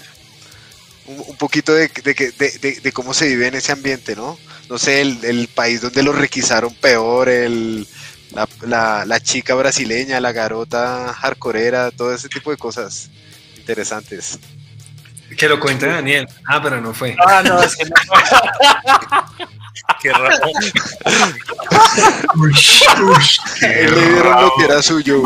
un, 1.08 1.36
poquito 1.38 1.74
de, 1.74 1.90
de, 1.90 2.92
cómo 2.94 3.14
se 3.14 3.28
vive 3.28 3.48
en 3.48 3.56
ese 3.56 3.72
ambiente, 3.72 4.16
¿no? 4.16 4.38
No 4.70 4.78
sé, 4.78 5.02
el, 5.02 5.20
el 5.26 5.48
país 5.48 5.82
donde 5.82 6.04
lo 6.04 6.14
requisaron 6.14 6.74
peor, 6.76 7.28
el 7.30 7.86
la, 8.32 9.06
la, 9.06 9.20
chica 9.20 9.56
brasileña, 9.56 10.20
la 10.20 10.32
garota 10.32 11.14
hardcoreera, 11.14 11.92
todo 11.92 12.14
ese 12.14 12.30
tipo 12.30 12.52
de 12.52 12.58
cosas 12.58 13.10
interesantes. 13.58 14.40
Que 15.38 15.48
lo 15.48 15.60
cuente 15.60 15.88
Daniel. 15.88 16.28
Ah, 16.46 16.62
pero 16.62 16.82
no 16.82 16.94
fue. 16.94 17.16
Ah, 17.26 17.42
no, 17.44 17.62
es 17.62 17.76
que 17.76 17.86
no 17.86 17.96
fue. 18.06 18.20
Qué 20.02 20.12
raro. 20.12 20.36
Él 23.62 23.96
le 23.96 24.10
dieron 24.10 24.42
lo 24.42 24.54
que 24.58 24.66
era 24.66 24.82
suyo. 24.82 25.24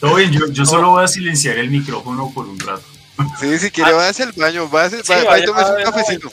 todo 0.00 0.14
bien, 0.14 0.30
yo, 0.30 0.46
yo 0.50 0.64
solo 0.64 0.90
voy 0.90 1.04
a 1.04 1.08
silenciar 1.08 1.58
el 1.58 1.70
micrófono 1.70 2.30
por 2.32 2.46
un 2.46 2.58
rato. 2.58 2.84
Sí, 3.38 3.58
si 3.58 3.70
quiere, 3.70 3.92
va 3.92 4.08
hacia 4.08 4.26
el 4.26 4.32
baño, 4.32 4.70
va 4.70 4.84
a, 4.84 4.90
sí, 4.90 4.96
va, 5.08 5.34
a 5.34 5.44
tomar 5.44 5.76
un 5.76 5.82
cafecito. 5.84 6.30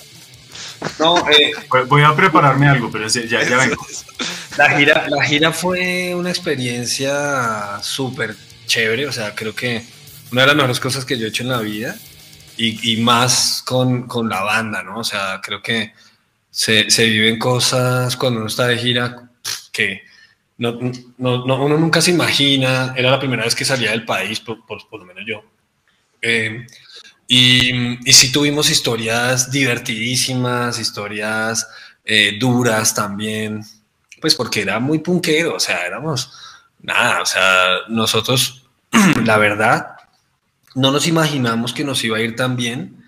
No, 1.00 1.18
eh, 1.30 1.54
voy 1.88 2.04
a 2.04 2.16
prepararme 2.16 2.68
algo, 2.68 2.90
pero 2.92 3.08
ya, 3.08 3.44
ya 3.44 3.58
vengo. 3.58 3.86
La 4.58 4.70
gira, 4.78 5.08
la 5.08 5.24
gira 5.24 5.52
fue 5.52 6.16
una 6.16 6.30
experiencia 6.30 7.80
súper 7.82 8.36
chévere, 8.66 9.08
o 9.08 9.12
sea, 9.12 9.36
creo 9.36 9.54
que 9.54 9.84
una 10.32 10.42
de 10.42 10.48
las 10.48 10.56
mejores 10.56 10.80
cosas 10.80 11.06
que 11.06 11.18
yo 11.18 11.26
he 11.26 11.30
hecho 11.30 11.44
en 11.44 11.50
la 11.50 11.60
vida 11.60 11.96
y, 12.58 12.94
y 12.94 13.02
más 13.02 13.64
con, 13.66 14.08
con, 14.08 14.28
la 14.28 14.42
banda, 14.42 14.84
¿no? 14.84 15.00
O 15.00 15.04
sea, 15.04 15.40
creo 15.44 15.62
que 15.62 15.94
se, 16.50 16.90
se, 16.90 17.06
viven 17.06 17.38
cosas 17.38 18.18
cuando 18.18 18.40
uno 18.40 18.48
está 18.48 18.68
de 18.68 18.78
gira 18.78 19.30
que 19.72 20.02
no, 20.58 20.80
no, 21.18 21.64
uno 21.64 21.78
nunca 21.78 22.02
se 22.02 22.12
imagina, 22.12 22.94
era 22.98 23.12
la 23.12 23.20
primera 23.20 23.44
vez 23.44 23.54
que 23.54 23.64
salía 23.64 23.92
del 23.92 24.06
país, 24.06 24.40
por, 24.40 24.66
por, 24.66 25.00
lo 25.00 25.06
menos 25.06 25.24
yo. 25.26 25.44
Eh, 26.20 26.66
y, 27.28 28.10
y 28.10 28.14
sí 28.14 28.32
tuvimos 28.32 28.70
historias 28.70 29.52
divertidísimas, 29.52 30.80
historias 30.80 31.68
eh, 32.06 32.38
duras 32.40 32.96
también, 32.96 33.64
pues 34.22 34.34
porque 34.34 34.62
era 34.62 34.80
muy 34.80 35.00
punquero, 35.00 35.56
o 35.56 35.60
sea, 35.60 35.86
éramos 35.86 36.32
nada, 36.82 37.22
o 37.22 37.26
sea, 37.26 37.80
nosotros, 37.90 38.66
la 39.26 39.38
verdad, 39.38 39.88
no 40.74 40.92
nos 40.92 41.06
imaginamos 41.08 41.74
que 41.74 41.84
nos 41.84 42.02
iba 42.04 42.18
a 42.18 42.22
ir 42.22 42.36
tan 42.36 42.56
bien 42.56 43.04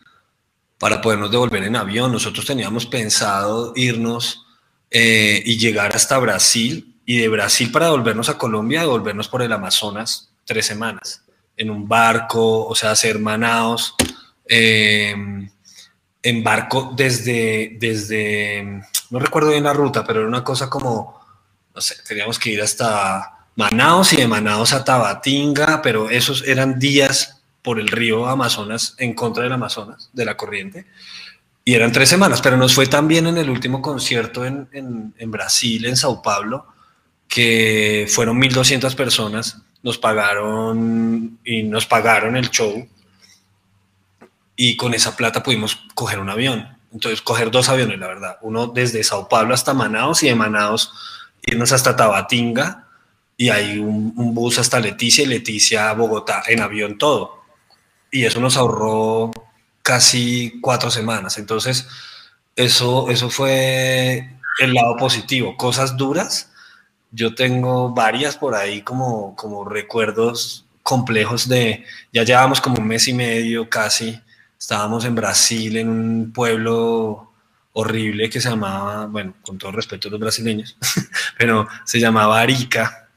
para 0.77 1.01
podernos 1.01 1.31
devolver 1.31 1.63
en 1.63 1.75
avión. 1.75 2.11
Nosotros 2.11 2.45
teníamos 2.45 2.85
pensado 2.85 3.73
irnos 3.75 4.45
eh, 4.89 5.41
y 5.45 5.57
llegar 5.57 5.95
hasta 5.95 6.17
Brasil 6.17 6.95
y 7.05 7.17
de 7.19 7.27
Brasil 7.27 7.71
para 7.71 7.85
devolvernos 7.85 8.27
a 8.29 8.37
Colombia, 8.37 8.81
devolvernos 8.81 9.27
por 9.27 9.43
el 9.43 9.51
Amazonas 9.51 10.31
tres 10.45 10.65
semanas 10.65 11.23
en 11.59 11.69
un 11.69 11.87
barco, 11.87 12.65
o 12.65 12.73
sea, 12.73 12.91
hacer 12.91 13.19
manaos. 13.19 13.93
Eh, 14.47 15.13
en 16.21 16.43
barco 16.43 16.93
desde, 16.95 17.77
desde, 17.79 18.81
no 19.09 19.19
recuerdo 19.19 19.51
bien 19.51 19.63
la 19.63 19.73
ruta, 19.73 20.03
pero 20.03 20.19
era 20.19 20.27
una 20.27 20.43
cosa 20.43 20.69
como, 20.69 21.19
no 21.73 21.81
sé, 21.81 21.95
teníamos 22.07 22.39
que 22.39 22.51
ir 22.51 22.61
hasta 22.61 23.45
Manaos 23.55 24.13
y 24.13 24.17
de 24.17 24.27
Manaos 24.27 24.73
a 24.73 24.83
Tabatinga, 24.83 25.81
pero 25.81 26.09
esos 26.09 26.47
eran 26.47 26.79
días 26.79 27.41
por 27.61 27.79
el 27.79 27.89
río 27.89 28.27
Amazonas 28.27 28.95
en 28.97 29.13
contra 29.13 29.43
del 29.43 29.53
Amazonas, 29.53 30.09
de 30.13 30.25
la 30.25 30.37
corriente. 30.37 30.85
Y 31.65 31.73
eran 31.75 31.91
tres 31.91 32.09
semanas, 32.09 32.41
pero 32.41 32.57
nos 32.57 32.73
fue 32.73 32.87
también 32.87 33.27
en 33.27 33.37
el 33.37 33.49
último 33.49 33.81
concierto 33.81 34.45
en, 34.45 34.67
en 34.71 35.31
Brasil, 35.31 35.85
en 35.85 35.97
Sao 35.97 36.21
Paulo, 36.21 36.67
que 37.27 38.07
fueron 38.09 38.41
1.200 38.41 38.95
personas, 38.95 39.61
nos 39.81 39.97
pagaron 39.97 41.39
y 41.43 41.63
nos 41.63 41.85
pagaron 41.85 42.35
el 42.35 42.49
show 42.49 42.87
y 44.61 44.75
con 44.75 44.93
esa 44.93 45.15
plata 45.15 45.41
pudimos 45.41 45.79
coger 45.95 46.19
un 46.19 46.29
avión. 46.29 46.67
Entonces, 46.91 47.21
coger 47.21 47.49
dos 47.49 47.69
aviones, 47.69 47.97
la 47.97 48.07
verdad. 48.07 48.37
Uno 48.41 48.67
desde 48.67 49.03
Sao 49.05 49.29
Paulo 49.29 49.53
hasta 49.53 49.73
Manaos 49.73 50.21
y 50.21 50.27
de 50.27 50.35
Manaos 50.35 50.91
irnos 51.43 51.71
hasta 51.71 51.95
Tabatinga 51.95 52.87
y 53.37 53.49
hay 53.49 53.79
un, 53.79 54.13
bus 54.33 54.59
hasta 54.59 54.81
Leticia 54.81 55.23
y 55.23 55.27
Leticia 55.27 55.89
a 55.89 55.93
Bogotá 55.93 56.43
en 56.47 56.61
avión 56.61 56.97
todo. 56.97 57.41
Y 58.11 58.25
eso 58.25 58.41
nos 58.41 58.57
ahorró 58.57 59.31
casi 59.81 60.59
cuatro 60.59 60.91
semanas. 60.91 61.37
Entonces, 61.37 61.87
eso, 62.57 63.09
eso 63.09 63.29
fue 63.29 64.29
el 64.59 64.73
lado 64.73 64.97
positivo. 64.97 65.55
Cosas 65.55 65.95
duras, 65.95 66.51
yo 67.11 67.35
tengo 67.35 67.89
varias 67.89 68.37
por 68.37 68.55
ahí 68.55 68.81
como, 68.81 69.35
como 69.35 69.65
recuerdos 69.65 70.65
complejos 70.83 71.47
de, 71.47 71.85
ya 72.11 72.23
llevamos 72.23 72.61
como 72.61 72.79
un 72.79 72.87
mes 72.87 73.07
y 73.07 73.13
medio 73.13 73.69
casi 73.69 74.19
Estábamos 74.59 75.05
en 75.05 75.15
Brasil, 75.15 75.77
en 75.77 75.87
un 75.87 76.33
pueblo 76.33 77.31
horrible 77.71 78.29
que 78.29 78.41
se 78.41 78.49
llamaba, 78.49 79.05
bueno, 79.05 79.35
con 79.41 79.57
todo 79.57 79.71
respeto 79.71 80.09
a 80.09 80.11
los 80.11 80.19
brasileños, 80.19 80.75
pero 81.37 81.65
se 81.85 81.97
llamaba 81.97 82.41
Arica. 82.41 83.07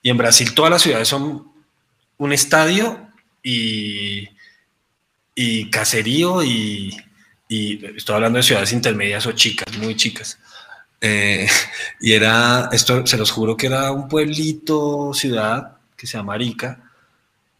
Y 0.00 0.10
en 0.10 0.16
Brasil 0.16 0.54
todas 0.54 0.70
las 0.70 0.82
ciudades 0.82 1.08
son 1.08 1.50
un 2.16 2.32
estadio 2.32 3.08
y, 3.42 4.28
y 5.34 5.68
caserío 5.68 6.44
y, 6.44 6.96
y, 7.48 7.84
estoy 7.96 8.14
hablando 8.14 8.36
de 8.36 8.44
ciudades 8.44 8.72
intermedias 8.72 9.26
o 9.26 9.32
chicas, 9.32 9.76
muy 9.78 9.96
chicas. 9.96 10.38
Eh, 11.00 11.46
y 12.00 12.12
era, 12.12 12.68
esto 12.72 13.06
se 13.06 13.16
los 13.16 13.30
juro 13.30 13.56
que 13.56 13.66
era 13.66 13.92
un 13.92 14.08
pueblito, 14.08 15.12
ciudad 15.14 15.76
que 15.96 16.06
se 16.06 16.16
llama 16.16 16.34
Arica, 16.34 16.78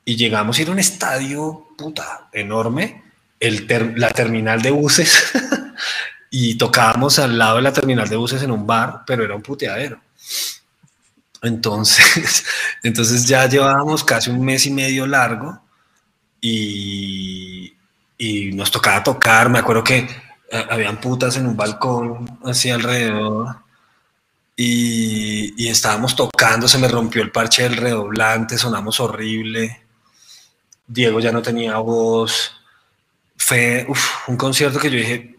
y 0.04 0.16
llegamos 0.16 0.58
a 0.58 0.62
ir 0.62 0.68
a 0.68 0.72
un 0.72 0.78
estadio, 0.78 1.68
puta, 1.76 2.28
enorme, 2.32 3.02
la 3.40 4.10
terminal 4.10 4.62
de 4.62 4.70
buses 4.70 5.32
y 6.30 6.56
tocábamos 6.56 7.18
al 7.18 7.38
lado 7.38 7.56
de 7.56 7.62
la 7.62 7.72
terminal 7.72 8.08
de 8.08 8.16
buses 8.16 8.42
en 8.42 8.50
un 8.50 8.66
bar, 8.66 9.02
pero 9.06 9.24
era 9.24 9.34
un 9.34 9.42
puteadero. 9.42 10.00
Entonces, 11.42 12.44
entonces 12.82 13.26
ya 13.26 13.48
llevábamos 13.48 14.04
casi 14.04 14.30
un 14.30 14.44
mes 14.44 14.66
y 14.66 14.70
medio 14.70 15.06
largo 15.06 15.60
y, 16.40 17.74
y 18.16 18.52
nos 18.52 18.70
tocaba 18.70 19.02
tocar. 19.02 19.48
Me 19.48 19.58
acuerdo 19.58 19.84
que 19.84 20.08
habían 20.50 21.00
putas 21.00 21.36
en 21.36 21.46
un 21.46 21.56
balcón 21.56 22.38
así 22.44 22.70
alrededor 22.70 23.56
y, 24.56 25.54
y, 25.62 25.68
estábamos 25.68 26.16
tocando, 26.16 26.66
se 26.66 26.78
me 26.78 26.88
rompió 26.88 27.22
el 27.22 27.30
parche 27.30 27.62
del 27.62 27.76
redoblante, 27.76 28.58
sonamos 28.58 28.98
horrible. 28.98 29.82
Diego 30.86 31.20
ya 31.20 31.30
no 31.30 31.42
tenía 31.42 31.76
voz 31.78 32.58
fue 33.38 33.86
un 34.26 34.36
concierto 34.36 34.78
que 34.78 34.90
yo 34.90 34.98
dije, 34.98 35.36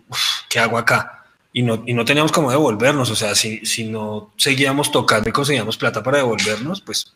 ¿qué 0.49 0.59
hago 0.59 0.77
acá? 0.77 1.25
Y 1.51 1.61
no, 1.61 1.83
y 1.85 1.93
no 1.93 2.05
teníamos 2.05 2.31
cómo 2.31 2.49
devolvernos, 2.49 3.11
o 3.11 3.15
sea, 3.15 3.35
si, 3.35 3.65
si 3.65 3.83
no 3.83 4.33
seguíamos 4.37 4.91
tocando 4.91 5.29
y 5.29 5.33
conseguíamos 5.33 5.77
plata 5.77 6.01
para 6.01 6.17
devolvernos, 6.17 6.81
pues 6.81 7.11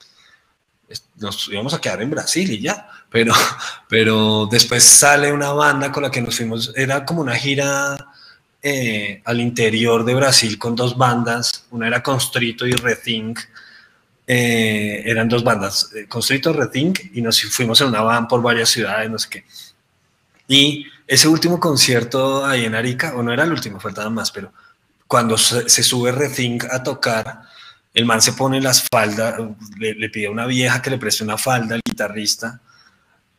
nos 1.18 1.48
íbamos 1.48 1.74
a 1.74 1.82
quedar 1.82 2.02
en 2.02 2.10
Brasil 2.10 2.52
y 2.52 2.62
ya. 2.62 2.90
Pero, 3.10 3.34
pero 3.90 4.48
después 4.50 4.84
sale 4.84 5.32
una 5.32 5.52
banda 5.52 5.92
con 5.92 6.04
la 6.04 6.12
que 6.12 6.22
nos 6.22 6.36
fuimos, 6.36 6.74
era 6.76 7.06
como 7.06 7.22
una 7.22 7.36
gira 7.36 8.14
eh, 8.62 9.22
al 9.26 9.42
interior 9.42 10.06
de 10.06 10.16
Brasil 10.16 10.58
con 10.58 10.76
dos 10.76 10.98
bandas, 10.98 11.66
una 11.72 11.88
era 11.88 12.02
Constrito 12.02 12.66
y 12.66 12.72
Rethink. 12.72 13.40
Eh, 14.26 15.04
eran 15.06 15.28
dos 15.28 15.44
bandas, 15.44 15.92
eh, 15.94 16.08
Constrito 16.08 16.54
Rethink, 16.54 17.00
y 17.14 17.22
nos 17.22 17.42
fuimos 17.42 17.82
en 17.82 17.88
una 17.88 18.02
van 18.02 18.28
por 18.28 18.42
varias 18.42 18.70
ciudades, 18.70 19.10
no 19.10 19.20
sé 19.20 19.30
qué. 19.30 19.46
Y 20.48 20.86
ese 21.06 21.28
último 21.28 21.60
concierto 21.60 22.46
ahí 22.46 22.64
en 22.66 22.76
Arica, 22.76 23.16
o 23.16 23.24
no 23.24 23.34
era 23.34 23.44
el 23.44 23.52
último, 23.52 23.80
faltaban 23.82 24.14
más, 24.14 24.32
pero 24.32 24.54
cuando 25.08 25.38
se, 25.38 25.68
sube 25.84 26.12
Rethink 26.12 26.64
a 26.72 26.82
tocar, 26.82 27.42
el 27.94 28.06
man 28.06 28.22
se 28.22 28.34
pone 28.34 28.60
las 28.60 28.84
faldas, 28.92 29.36
le, 29.78 30.10
pide 30.10 30.28
a 30.28 30.32
una 30.32 30.46
vieja 30.46 30.82
que 30.82 30.90
le 30.90 30.98
preste 30.98 31.24
una 31.24 31.38
falda 31.38 31.76
al 31.76 31.82
guitarrista, 31.86 32.60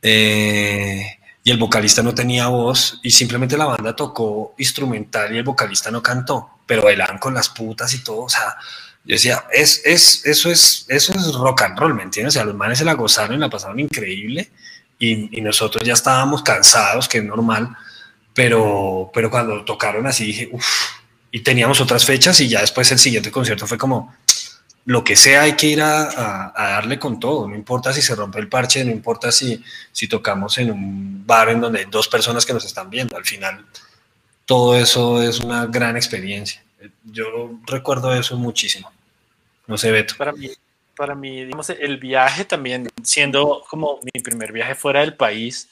eh, 0.01 1.19
y 1.43 1.51
el 1.51 1.59
vocalista 1.59 2.03
no 2.03 2.15
tenía 2.15 2.47
voz, 2.49 3.01
y 3.03 3.11
simplemente 3.11 3.57
la 3.57 3.67
banda 3.67 3.97
tocó 3.97 4.55
instrumental 4.59 5.35
y 5.35 5.39
el 5.39 5.45
vocalista 5.45 5.91
no 5.91 6.03
cantó, 6.03 6.51
pero 6.67 6.83
bailaban 6.83 7.19
con 7.19 7.35
las 7.35 7.49
putas 7.49 7.93
y 7.95 8.05
todo, 8.05 8.23
o 8.23 8.29
sea, 8.29 8.57
yo 9.05 9.15
decía, 9.15 9.45
es, 9.53 9.83
es, 9.85 10.25
eso, 10.25 10.51
es, 10.51 10.87
eso 10.89 11.13
es 11.13 11.35
rock 11.35 11.63
and 11.63 11.79
roll, 11.79 11.95
¿me 11.95 12.05
entiendes? 12.05 12.35
O 12.35 12.39
sea, 12.39 12.45
los 12.45 12.55
manes 12.55 12.79
se 12.79 12.87
la 12.87 12.95
gozaron 12.95 13.37
y 13.37 13.41
la 13.41 13.51
pasaron 13.51 13.81
increíble, 13.81 14.51
y, 14.99 15.41
nosotros 15.41 15.85
ya 15.85 15.93
estábamos 15.95 16.43
cansados, 16.43 17.09
que 17.09 17.19
es 17.19 17.25
normal, 17.25 17.77
pero, 18.33 19.11
pero 19.13 19.31
cuando 19.31 19.65
tocaron 19.65 20.07
así 20.07 20.27
dije, 20.27 20.49
uff, 20.53 20.67
y 21.31 21.41
teníamos 21.41 21.81
otras 21.81 22.05
fechas 22.05 22.41
y 22.41 22.49
ya 22.49 22.61
después 22.61 22.91
el 22.93 22.99
siguiente 22.99 23.31
concierto 23.31 23.67
fue 23.67 23.77
como, 23.77 24.15
lo 24.87 25.03
que 25.03 25.17
sea 25.17 25.43
hay 25.43 25.55
que 25.55 25.69
ir 25.69 25.83
a, 25.83 26.53
darle 26.57 26.99
con 26.99 27.19
todo, 27.19 27.49
no 27.49 27.55
importa 27.55 27.93
si 27.93 28.03
se 28.03 28.15
rompe 28.15 28.39
el 28.39 28.49
parche, 28.49 28.85
no 28.85 28.91
importa 28.91 29.33
si, 29.33 29.63
si 29.93 30.09
tocamos 30.09 30.59
en 30.59 30.71
un 30.71 31.27
bar 31.27 31.49
en 31.49 31.61
donde 31.61 31.81
hay 31.81 31.87
dos 31.87 32.09
personas 32.09 32.45
que 32.45 32.53
nos 32.53 32.65
están 32.65 32.91
viendo, 32.91 33.17
al 33.17 33.25
final 33.25 33.65
todo 34.45 34.77
eso 34.77 35.23
es 35.23 35.41
una 35.41 35.67
gran 35.67 35.97
experiencia. 35.97 36.63
Yo 37.05 37.59
recuerdo 37.67 38.15
eso 38.15 38.37
muchísimo. 38.37 38.93
No 39.67 39.79
sé, 39.79 39.91
Beto. 39.91 40.17
Para 40.19 40.33
mí, 40.33 40.51
para 40.95 41.15
mí, 41.15 41.45
digamos, 41.45 41.71
el 41.71 41.97
viaje 41.99 42.45
también, 42.45 42.89
siendo 43.03 43.65
como 43.69 44.01
mi 44.03 44.21
primer 44.21 44.53
viaje 44.53 44.75
fuera 44.75 45.01
del 45.01 45.17
país, 45.17 45.71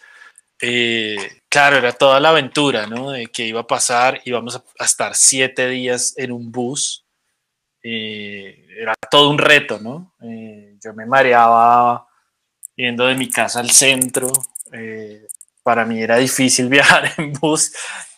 eh, 0.61 1.41
claro, 1.49 1.77
era 1.77 1.93
toda 1.93 2.21
la 2.21 2.31
aventura, 2.31 2.87
¿no? 2.87 3.11
De 3.11 3.27
que 3.27 3.47
iba 3.47 3.61
a 3.61 3.67
pasar, 3.67 4.23
íbamos 4.25 4.57
a, 4.57 4.85
estar 4.85 5.15
siete 5.15 5.69
días 5.69 6.15
en 6.17 6.33
un 6.33 6.51
bus. 6.51 7.05
Eh, 7.83 8.62
era 8.79 8.95
todo 9.11 9.31
un 9.31 9.39
reto, 9.39 9.79
¿no? 9.79 10.15
Eh, 10.23 10.77
yo 10.83 10.95
me 10.95 11.07
mareaba 11.07 12.07
yendo 12.77 13.07
de 13.07 13.15
mi 13.15 13.29
casa 13.29 13.61
al 13.61 13.71
centro. 13.71 14.29
para 15.63 15.85
mí 15.85 16.03
era 16.03 16.17
difícil 16.17 16.69
viajar 16.71 17.13
en 17.17 17.33
bus, 17.33 17.73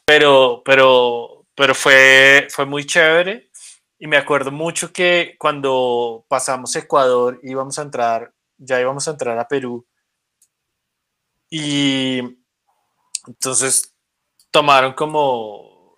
pero, 0.05 0.63
pero, 0.65 1.47
pero 1.55 1.75
fue, 1.75 2.49
fue 2.51 2.67
muy 2.67 2.85
chévere. 2.87 3.51
Y 3.99 4.07
me 4.07 4.17
acuerdo 4.17 4.51
mucho 4.51 4.93
que 4.93 5.37
cuando 5.39 6.27
pasamos 6.29 6.75
Ecuador 6.77 7.41
íbamos 7.43 7.79
a 7.79 7.83
entrar, 7.83 8.33
ya 8.59 8.81
íbamos 8.81 9.07
a 9.09 9.13
entrar 9.13 9.39
a 9.39 9.49
Perú. 9.49 9.87
Y 11.49 12.21
entonces 13.27 13.95
tomaron 14.51 14.93
como, 14.93 15.97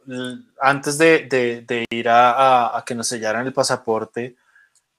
antes 0.61 0.99
de, 0.99 1.87
ir 1.91 2.09
a, 2.09 2.83
que 2.87 2.95
nos 2.95 3.09
sellaran 3.09 3.47
el 3.47 3.53
pasaporte, 3.53 4.37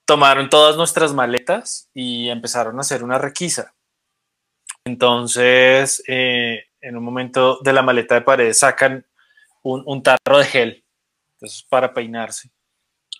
tomaron 0.08 0.48
todas 0.48 0.74
nuestras 0.78 1.12
maletas 1.12 1.90
y 1.92 2.30
empezaron 2.30 2.78
a 2.78 2.80
hacer 2.80 3.04
una 3.04 3.18
requisa. 3.18 3.74
Entonces, 4.82 6.02
eh, 6.08 6.64
en 6.80 6.96
un 6.96 7.04
momento 7.04 7.58
de 7.62 7.74
la 7.74 7.82
maleta 7.82 8.14
de 8.14 8.22
pared 8.22 8.54
sacan 8.54 9.06
un, 9.62 9.82
un 9.84 10.02
tarro 10.02 10.38
de 10.38 10.46
gel, 10.46 10.84
entonces 11.34 11.62
para 11.68 11.92
peinarse. 11.92 12.50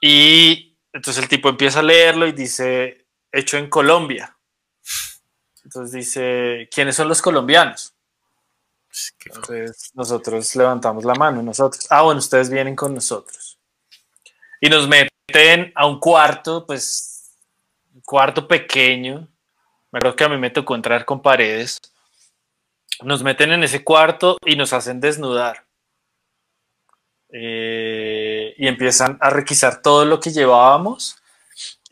Y 0.01 0.79
entonces 0.91 1.23
el 1.23 1.29
tipo 1.29 1.51
empieza 1.51 1.81
a 1.81 1.83
leerlo 1.83 2.27
y 2.27 2.33
dice, 2.33 3.07
hecho 3.31 3.59
en 3.59 3.69
Colombia. 3.69 4.35
Entonces 5.65 5.93
dice, 5.93 6.71
¿quiénes 6.73 6.97
son 6.97 7.09
los 7.09 7.21
colombianos? 7.21 7.95
Pues, 8.87 9.15
entonces 9.27 9.91
nosotros 9.93 10.57
levantamos 10.57 11.05
la 11.05 11.15
mano, 11.17 11.43
nosotros, 11.43 11.87
ah, 11.91 12.01
bueno, 12.01 12.21
ustedes 12.21 12.49
vienen 12.49 12.75
con 12.75 12.95
nosotros. 12.95 13.59
Y 14.59 14.71
nos 14.71 14.89
meten 14.89 15.08
a 15.75 15.87
un 15.87 16.01
cuarto, 16.01 16.67
pues, 16.67 17.35
cuarto 18.05 18.49
pequeño. 18.49 19.29
Me 19.91 19.99
acuerdo 19.99 20.17
que 20.17 20.25
a 20.25 20.29
mí 20.29 20.39
me 20.39 20.51
tocó 20.51 20.75
entrar 20.75 21.05
con 21.05 21.21
paredes. 21.21 21.79
Nos 23.03 23.23
meten 23.23 23.53
en 23.53 23.63
ese 23.63 23.85
cuarto 23.85 24.39
y 24.45 24.57
nos 24.57 24.73
hacen 24.73 25.01
desnudar. 25.01 25.67
Eh, 27.31 28.55
y 28.57 28.67
empiezan 28.67 29.19
a 29.21 29.29
requisar 29.29 29.83
todo 29.83 30.07
lo 30.07 30.19
que 30.19 30.31
llevábamos 30.31 31.19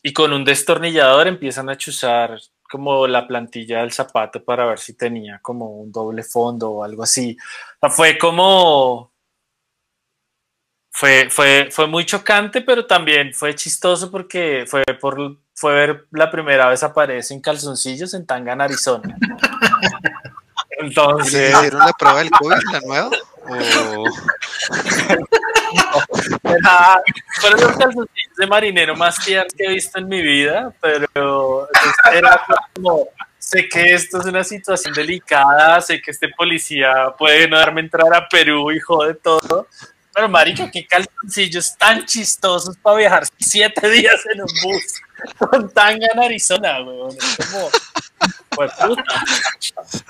y 0.03 0.15
con 0.15 0.33
un 0.33 0.47
destornillador 0.47 1.27
empiezan 1.27 1.69
a 1.69 1.77
chuzar 1.77 2.41
como 2.71 3.07
la 3.07 3.27
plantilla 3.27 3.81
del 3.81 3.93
zapato 3.93 4.43
para 4.43 4.65
ver 4.65 4.79
si 4.79 4.95
tenía 4.95 5.41
como 5.43 5.69
un 5.79 5.93
doble 5.93 6.23
fondo 6.23 6.71
o 6.71 6.85
algo 6.85 7.03
así. 7.03 7.37
fue 7.91 8.17
como... 8.17 9.13
Fue, 10.99 11.29
fue, 11.29 11.69
fue 11.71 11.87
muy 11.87 12.07
chocante, 12.07 12.63
pero 12.63 12.87
también 12.87 13.35
fue 13.35 13.55
chistoso 13.55 14.11
porque 14.11 14.65
fue, 14.67 14.83
por, 14.99 15.37
fue 15.53 15.75
ver 15.75 16.07
la 16.11 16.31
primera 16.31 16.71
vez 16.71 16.83
aparece 16.83 17.35
en 17.35 17.43
calzoncillos 17.43 18.15
en 18.15 18.25
Tangan, 18.25 18.63
Arizona. 18.63 19.15
Entonces... 20.79 21.55
¿Hicieron 21.55 21.81
la 21.81 21.93
prueba 21.99 22.21
del 22.21 22.31
COVID, 22.31 22.63
la 22.73 22.81
nueva? 22.81 23.11
fueron 27.41 27.61
los 27.61 27.77
calzoncillos 27.77 28.37
de 28.39 28.47
marinero 28.47 28.97
más 28.97 29.23
tiernos 29.23 29.53
que 29.53 29.65
he 29.65 29.75
visto 29.75 29.99
en 29.99 30.09
mi 30.09 30.23
vida, 30.23 30.73
pero 30.81 31.69
era 32.11 32.41
como, 32.75 33.07
sé 33.39 33.69
que 33.69 33.93
esto 33.93 34.21
es 34.21 34.25
una 34.25 34.43
situación 34.43 34.95
delicada, 34.95 35.79
sé 35.83 36.01
que 36.01 36.11
este 36.11 36.31
policía 36.31 37.15
puede 37.19 37.47
no 37.49 37.59
darme 37.59 37.83
entrar 37.83 38.15
a 38.15 38.27
Perú 38.27 38.73
y 38.73 38.81
jode 38.81 39.13
todo, 39.13 39.69
pero 40.17 40.31
marico, 40.31 40.71
qué 40.73 40.87
calzoncillos 40.87 41.77
tan 41.77 42.07
chistosos 42.07 42.75
para 42.79 42.97
viajar 42.97 43.25
siete 43.39 43.87
días 43.91 44.19
en 44.33 44.41
un 44.41 44.49
bus 44.63 45.03
con 45.39 45.71
tanga 45.75 46.07
en 46.11 46.19
Arizona, 46.19 46.83
weón. 46.83 47.15
como, 47.51 47.69
pues 48.49 48.73
puta. 48.73 49.23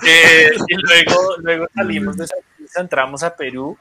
Eh, 0.01 0.51
y 0.69 0.75
luego, 0.75 1.35
luego 1.39 1.67
salimos 1.75 2.15
de 2.15 2.23
esa 2.23 2.35
entramos 2.75 3.21
a 3.21 3.35
Perú 3.35 3.77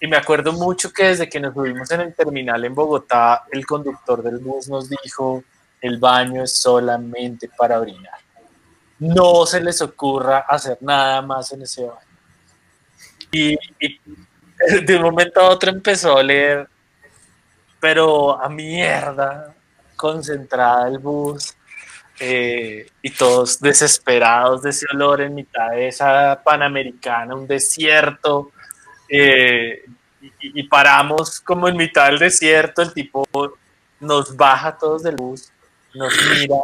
y 0.00 0.06
me 0.06 0.16
acuerdo 0.16 0.52
mucho 0.52 0.92
que 0.92 1.06
desde 1.06 1.28
que 1.28 1.40
nos 1.40 1.54
subimos 1.54 1.90
en 1.90 2.02
el 2.02 2.14
terminal 2.14 2.64
en 2.64 2.72
Bogotá, 2.76 3.44
el 3.50 3.66
conductor 3.66 4.22
del 4.22 4.38
bus 4.38 4.68
nos 4.68 4.88
dijo, 4.88 5.42
el 5.80 5.98
baño 5.98 6.44
es 6.44 6.52
solamente 6.52 7.50
para 7.56 7.80
orinar. 7.80 8.20
No 9.00 9.44
se 9.44 9.60
les 9.60 9.82
ocurra 9.82 10.38
hacer 10.48 10.78
nada 10.82 11.20
más 11.20 11.52
en 11.52 11.62
ese 11.62 11.82
baño. 11.82 11.98
Y, 13.32 13.56
de 14.84 14.96
un 14.96 15.02
momento 15.02 15.40
a 15.40 15.50
otro 15.50 15.70
empezó 15.70 16.12
a 16.12 16.16
oler, 16.16 16.68
pero 17.80 18.40
a 18.40 18.48
mierda, 18.48 19.54
concentrada 19.96 20.88
el 20.88 20.98
bus. 20.98 21.54
Eh, 22.20 22.90
y 23.00 23.10
todos 23.10 23.60
desesperados 23.60 24.62
de 24.62 24.70
ese 24.70 24.86
olor 24.92 25.20
en 25.20 25.36
mitad 25.36 25.70
de 25.70 25.86
esa 25.86 26.40
panamericana, 26.42 27.34
un 27.36 27.46
desierto. 27.46 28.50
Eh, 29.08 29.84
y, 30.40 30.62
paramos 30.64 31.40
como 31.40 31.68
en 31.68 31.76
mitad 31.76 32.06
del 32.06 32.18
desierto, 32.18 32.82
el 32.82 32.92
tipo 32.92 33.24
nos 34.00 34.36
baja 34.36 34.76
todos 34.76 35.04
del 35.04 35.14
bus, 35.14 35.52
nos 35.94 36.12
mira 36.34 36.56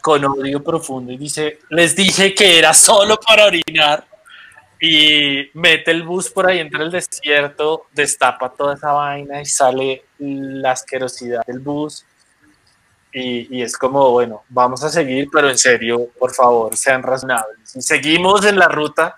con 0.00 0.24
odio 0.24 0.64
profundo 0.64 1.12
y 1.12 1.18
dice, 1.18 1.58
les 1.68 1.94
dije 1.94 2.34
que 2.34 2.58
era 2.58 2.72
solo 2.72 3.18
para 3.20 3.44
orinar 3.44 4.06
y 4.80 5.50
mete 5.54 5.90
el 5.90 6.04
bus 6.04 6.30
por 6.30 6.46
ahí 6.46 6.60
entre 6.60 6.84
el 6.84 6.90
desierto, 6.90 7.86
destapa 7.92 8.50
toda 8.50 8.74
esa 8.74 8.92
vaina 8.92 9.40
y 9.40 9.46
sale 9.46 10.04
la 10.18 10.72
asquerosidad 10.72 11.42
del 11.46 11.60
bus 11.60 12.04
y, 13.12 13.62
es 13.62 13.76
como, 13.76 14.10
bueno, 14.10 14.44
vamos 14.48 14.84
a 14.84 14.90
seguir, 14.90 15.28
pero 15.32 15.48
en 15.50 15.58
serio, 15.58 16.08
por 16.18 16.32
favor, 16.34 16.76
sean 16.76 17.02
razonables. 17.02 17.74
Y 17.74 17.82
seguimos 17.82 18.44
en 18.44 18.58
la 18.58 18.68
ruta 18.68 19.16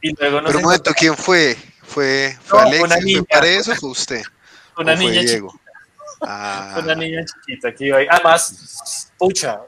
y 0.00 0.14
luego 0.14 0.40
nos... 0.40 0.48
Pero 0.48 0.58
un 0.58 0.64
momento, 0.64 0.92
¿quién 0.96 1.16
fue? 1.16 1.56
¿Fue, 1.82 2.36
fue 2.44 2.60
Alexis? 2.60 3.22
¿Fue 3.28 3.56
eso 3.56 3.72
o 3.72 3.74
fue 3.74 3.90
usted? 3.90 4.22
Una 4.76 4.94
niña 4.94 5.22
Diego? 5.22 5.58
Ah. 6.20 6.80
Una 6.82 6.94
niña 6.94 7.24
chiquita 7.24 7.74
que 7.74 7.86
iba 7.86 7.98
ahí. 7.98 8.06
Además, 8.10 9.10
pucha, 9.16 9.60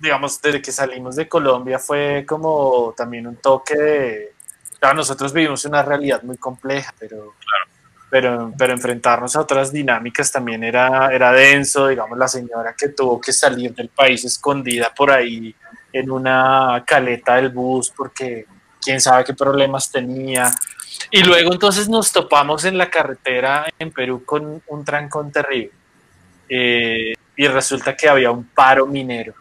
digamos, 0.00 0.40
desde 0.40 0.62
que 0.62 0.72
salimos 0.72 1.14
de 1.16 1.28
Colombia 1.28 1.78
fue 1.78 2.24
como 2.26 2.94
también 2.96 3.26
un 3.26 3.36
toque 3.36 3.76
de... 3.76 4.32
Claro, 4.78 4.96
nosotros 4.96 5.32
vivimos 5.32 5.64
una 5.64 5.82
realidad 5.82 6.22
muy 6.22 6.36
compleja, 6.36 6.94
pero... 6.98 7.34
Claro 7.38 7.78
pero, 8.10 8.52
pero 8.56 8.72
enfrentarnos 8.72 9.36
a 9.36 9.40
otras 9.40 9.72
dinámicas 9.72 10.32
también 10.32 10.64
era, 10.64 11.12
era 11.12 11.32
denso, 11.32 11.88
digamos, 11.88 12.16
la 12.16 12.28
señora 12.28 12.74
que 12.76 12.88
tuvo 12.88 13.20
que 13.20 13.32
salir 13.32 13.74
del 13.74 13.88
país 13.88 14.24
escondida 14.24 14.92
por 14.94 15.10
ahí 15.10 15.54
en 15.92 16.10
una 16.10 16.82
caleta 16.86 17.36
del 17.36 17.50
bus 17.50 17.92
porque 17.94 18.46
quién 18.80 19.00
sabe 19.00 19.24
qué 19.24 19.34
problemas 19.34 19.90
tenía. 19.90 20.50
Y 21.10 21.22
luego 21.22 21.52
entonces 21.52 21.88
nos 21.88 22.10
topamos 22.10 22.64
en 22.64 22.78
la 22.78 22.90
carretera 22.90 23.66
en 23.78 23.90
Perú 23.90 24.24
con 24.24 24.62
un 24.66 24.84
trancón 24.84 25.30
terrible. 25.30 25.72
Eh, 26.48 27.14
y 27.36 27.46
resulta 27.46 27.94
que 27.94 28.08
había 28.08 28.30
un 28.30 28.44
paro 28.44 28.86
minero. 28.86 29.34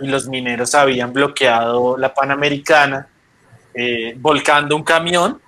Y 0.00 0.06
los 0.06 0.28
mineros 0.28 0.76
habían 0.76 1.12
bloqueado 1.12 1.98
la 1.98 2.14
Panamericana, 2.14 3.08
eh, 3.80 4.12
volcando 4.16 4.74
un 4.74 4.82
camión 4.82 5.40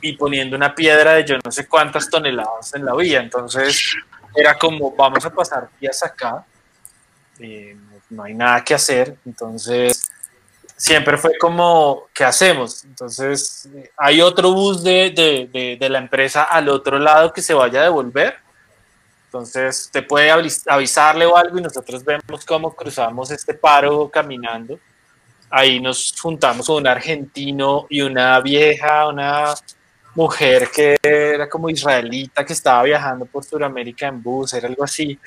y 0.00 0.14
poniendo 0.14 0.56
una 0.56 0.74
piedra 0.74 1.12
de 1.12 1.26
yo 1.26 1.36
no 1.44 1.52
sé 1.52 1.68
cuántas 1.68 2.08
toneladas 2.08 2.74
en 2.74 2.86
la 2.86 2.94
vía. 2.94 3.20
Entonces 3.20 3.94
era 4.34 4.56
como, 4.56 4.96
vamos 4.96 5.26
a 5.26 5.30
pasar 5.30 5.68
días 5.78 6.02
acá, 6.02 6.42
eh, 7.38 7.76
no 8.08 8.22
hay 8.22 8.32
nada 8.32 8.64
que 8.64 8.72
hacer. 8.72 9.18
Entonces 9.26 10.10
siempre 10.74 11.18
fue 11.18 11.36
como, 11.36 12.04
¿qué 12.14 12.24
hacemos? 12.24 12.82
Entonces 12.82 13.68
hay 13.98 14.22
otro 14.22 14.52
bus 14.52 14.82
de, 14.82 15.10
de, 15.52 15.76
de, 15.78 15.88
la 15.90 15.98
empresa 15.98 16.44
al 16.44 16.70
otro 16.70 16.98
lado 16.98 17.30
que 17.30 17.42
se 17.42 17.52
vaya 17.52 17.80
a 17.80 17.84
devolver. 17.84 18.36
Entonces 19.26 19.90
te 19.92 20.00
puede 20.00 20.30
avisarle 20.30 21.26
o 21.26 21.36
algo 21.36 21.58
y 21.58 21.62
nosotros 21.62 22.02
vemos 22.02 22.46
cómo 22.46 22.74
cruzamos 22.74 23.30
este 23.30 23.52
paro 23.52 24.08
caminando. 24.08 24.78
Ahí 25.50 25.80
nos 25.80 26.14
juntamos 26.20 26.66
con 26.66 26.76
un 26.76 26.86
argentino 26.86 27.86
y 27.88 28.00
una 28.00 28.40
vieja, 28.40 29.06
una 29.08 29.54
mujer 30.14 30.68
que 30.74 30.96
era 31.02 31.48
como 31.48 31.68
israelita, 31.70 32.44
que 32.44 32.52
estaba 32.52 32.82
viajando 32.82 33.26
por 33.26 33.44
Sudamérica 33.44 34.06
en 34.08 34.22
bus, 34.22 34.52
era 34.54 34.68
algo 34.68 34.84
así. 34.84 35.18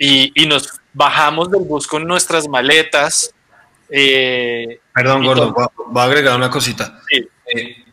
y, 0.00 0.32
y 0.42 0.46
nos 0.46 0.80
bajamos 0.92 1.50
del 1.50 1.62
bus 1.62 1.86
con 1.86 2.06
nuestras 2.06 2.46
maletas. 2.48 3.34
Eh, 3.90 4.80
Perdón, 4.94 5.24
Gordo, 5.24 5.52
voy 5.52 5.64
a- 5.64 5.70
voy 5.88 6.02
a 6.02 6.04
agregar 6.04 6.36
una 6.36 6.50
cosita. 6.50 7.00
Sí. 7.10 7.28
Eh, 7.54 7.84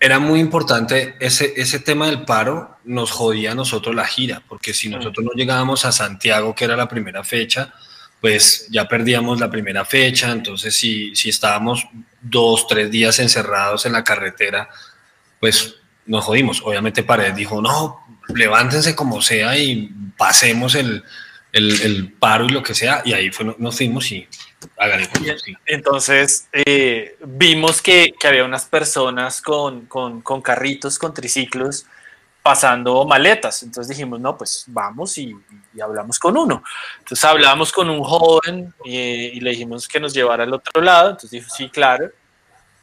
era 0.00 0.18
muy 0.18 0.40
importante 0.40 1.16
ese, 1.20 1.54
ese 1.56 1.80
tema 1.80 2.06
del 2.06 2.24
paro, 2.24 2.76
nos 2.84 3.10
jodía 3.10 3.52
a 3.52 3.54
nosotros 3.54 3.94
la 3.94 4.06
gira, 4.06 4.42
porque 4.48 4.72
si 4.74 4.88
nosotros 4.88 5.24
no 5.24 5.32
llegábamos 5.34 5.84
a 5.84 5.92
Santiago, 5.92 6.54
que 6.54 6.64
era 6.66 6.76
la 6.76 6.88
primera 6.88 7.24
fecha, 7.24 7.72
pues 8.20 8.66
ya 8.70 8.88
perdíamos 8.88 9.38
la 9.40 9.50
primera 9.50 9.84
fecha, 9.84 10.30
entonces 10.32 10.76
si, 10.76 11.14
si 11.14 11.28
estábamos 11.28 11.86
dos, 12.20 12.66
tres 12.66 12.90
días 12.90 13.18
encerrados 13.20 13.86
en 13.86 13.92
la 13.92 14.02
carretera, 14.04 14.68
pues 15.40 15.76
nos 16.06 16.24
jodimos. 16.24 16.60
Obviamente 16.64 17.02
Paredes 17.02 17.36
dijo, 17.36 17.62
no, 17.62 18.00
levántense 18.34 18.96
como 18.96 19.22
sea 19.22 19.56
y 19.58 19.92
pasemos 20.16 20.74
el, 20.74 21.04
el- 21.52 22.12
paro 22.18 22.46
y 22.46 22.48
lo 22.48 22.62
que 22.62 22.74
sea, 22.74 23.02
y 23.04 23.12
ahí 23.12 23.30
fue, 23.30 23.54
nos 23.58 23.76
fuimos 23.76 24.10
y. 24.10 24.26
Entonces 25.66 26.48
eh, 26.52 27.16
vimos 27.24 27.80
que, 27.80 28.12
que 28.18 28.26
había 28.26 28.44
unas 28.44 28.64
personas 28.64 29.40
con, 29.40 29.86
con- 29.86 30.20
con 30.22 30.42
carritos, 30.42 30.98
con 30.98 31.14
triciclos, 31.14 31.86
pasando 32.48 33.04
maletas. 33.04 33.62
Entonces 33.62 33.94
dijimos, 33.94 34.18
no, 34.20 34.34
pues 34.34 34.64
vamos 34.68 35.18
y, 35.18 35.36
y 35.74 35.80
hablamos 35.82 36.18
con 36.18 36.34
uno. 36.34 36.62
Entonces 37.00 37.22
hablamos 37.22 37.70
con 37.70 37.90
un 37.90 38.02
joven 38.02 38.72
y, 38.86 38.96
y 38.96 39.40
le 39.40 39.50
dijimos 39.50 39.86
que 39.86 40.00
nos 40.00 40.14
llevara 40.14 40.44
al 40.44 40.54
otro 40.54 40.80
lado. 40.80 41.10
Entonces 41.10 41.30
dijo, 41.32 41.50
sí, 41.54 41.68
claro. 41.68 42.10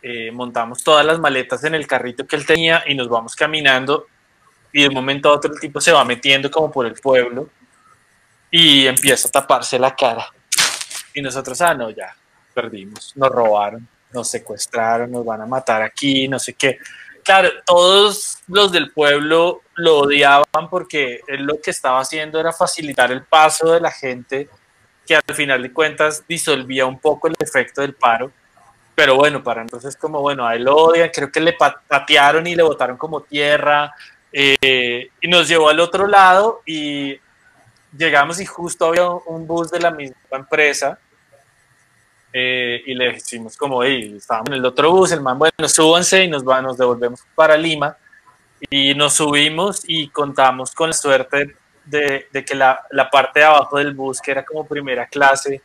Eh, 0.03 0.29
montamos 0.31 0.83
todas 0.83 1.03
las 1.03 1.17
maletas 1.17 1.63
en 1.63 1.73
el 1.73 1.87
carrito 1.87 2.27
que 2.27 2.35
él 2.35 2.45
tenía 2.45 2.83
y 2.85 2.93
nos 2.93 3.09
vamos 3.09 3.35
caminando. 3.35 4.05
Y 4.71 4.83
de 4.83 4.89
un 4.89 4.93
momento 4.93 5.29
a 5.29 5.33
otro 5.33 5.51
el 5.51 5.59
tipo 5.59 5.81
se 5.81 5.91
va 5.91 6.05
metiendo 6.05 6.51
como 6.51 6.71
por 6.71 6.85
el 6.85 6.93
pueblo 6.93 7.49
y 8.51 8.85
empieza 8.85 9.29
a 9.29 9.31
taparse 9.31 9.79
la 9.79 9.95
cara. 9.95 10.27
Y 11.11 11.23
nosotros, 11.23 11.59
ah, 11.61 11.73
no, 11.73 11.89
ya, 11.89 12.15
perdimos, 12.53 13.13
nos 13.15 13.29
robaron, 13.29 13.87
nos 14.13 14.27
secuestraron, 14.29 15.09
nos 15.09 15.25
van 15.25 15.41
a 15.41 15.47
matar 15.47 15.81
aquí, 15.81 16.27
no 16.27 16.37
sé 16.37 16.53
qué. 16.53 16.77
Claro, 17.25 17.49
todos 17.65 18.37
los 18.47 18.71
del 18.71 18.91
pueblo 18.91 19.61
lo 19.73 19.97
odiaban 20.01 20.69
porque 20.69 21.21
él 21.27 21.41
lo 21.43 21.59
que 21.59 21.71
estaba 21.71 21.99
haciendo 21.99 22.39
era 22.39 22.53
facilitar 22.53 23.11
el 23.11 23.23
paso 23.23 23.71
de 23.71 23.81
la 23.81 23.91
gente, 23.91 24.47
que 25.07 25.15
al 25.15 25.35
final 25.35 25.63
de 25.63 25.73
cuentas 25.73 26.23
disolvía 26.27 26.85
un 26.85 26.99
poco 26.99 27.27
el 27.27 27.33
efecto 27.39 27.81
del 27.81 27.95
paro. 27.95 28.31
Pero 28.93 29.15
bueno, 29.15 29.43
para 29.43 29.63
entonces 29.63 29.97
como, 29.97 30.21
bueno, 30.21 30.45
a 30.45 30.55
él 30.55 30.65
lo 30.65 30.75
odian, 30.77 31.09
creo 31.11 31.31
que 31.31 31.39
le 31.39 31.53
pa- 31.53 31.81
patearon 31.87 32.45
y 32.45 32.55
le 32.55 32.61
botaron 32.61 32.95
como 32.95 33.21
tierra, 33.21 33.91
eh, 34.31 35.09
y 35.19 35.27
nos 35.27 35.47
llevó 35.47 35.69
al 35.69 35.79
otro 35.79 36.05
lado 36.05 36.61
y 36.63 37.19
llegamos 37.97 38.39
y 38.39 38.45
justo 38.45 38.85
había 38.85 39.09
un 39.09 39.47
bus 39.47 39.71
de 39.71 39.79
la 39.79 39.89
misma 39.89 40.15
empresa 40.31 40.99
eh, 42.37 42.83
y 42.85 42.93
le 42.95 43.13
decimos 43.13 43.55
como, 43.55 43.81
hey, 43.81 44.15
estábamos 44.17 44.49
en 44.49 44.55
el 44.55 44.65
otro 44.65 44.91
bus, 44.91 45.13
el 45.13 45.21
man, 45.21 45.39
bueno, 45.39 45.69
súbanse 45.69 46.25
y 46.25 46.27
nos, 46.27 46.45
va, 46.45 46.61
nos 46.61 46.77
devolvemos 46.77 47.21
para 47.33 47.55
Lima 47.55 47.95
y 48.69 48.93
nos 48.93 49.13
subimos 49.13 49.83
y 49.87 50.09
contamos 50.09 50.71
con 50.75 50.89
la 50.89 50.93
suerte 50.93 51.55
de, 51.85 52.27
de 52.33 52.43
que 52.43 52.53
la, 52.53 52.85
la 52.91 53.09
parte 53.09 53.39
de 53.39 53.45
abajo 53.45 53.77
del 53.77 53.93
bus, 53.93 54.19
que 54.19 54.31
era 54.31 54.43
como 54.43 54.67
primera 54.67 55.07
clase, 55.07 55.61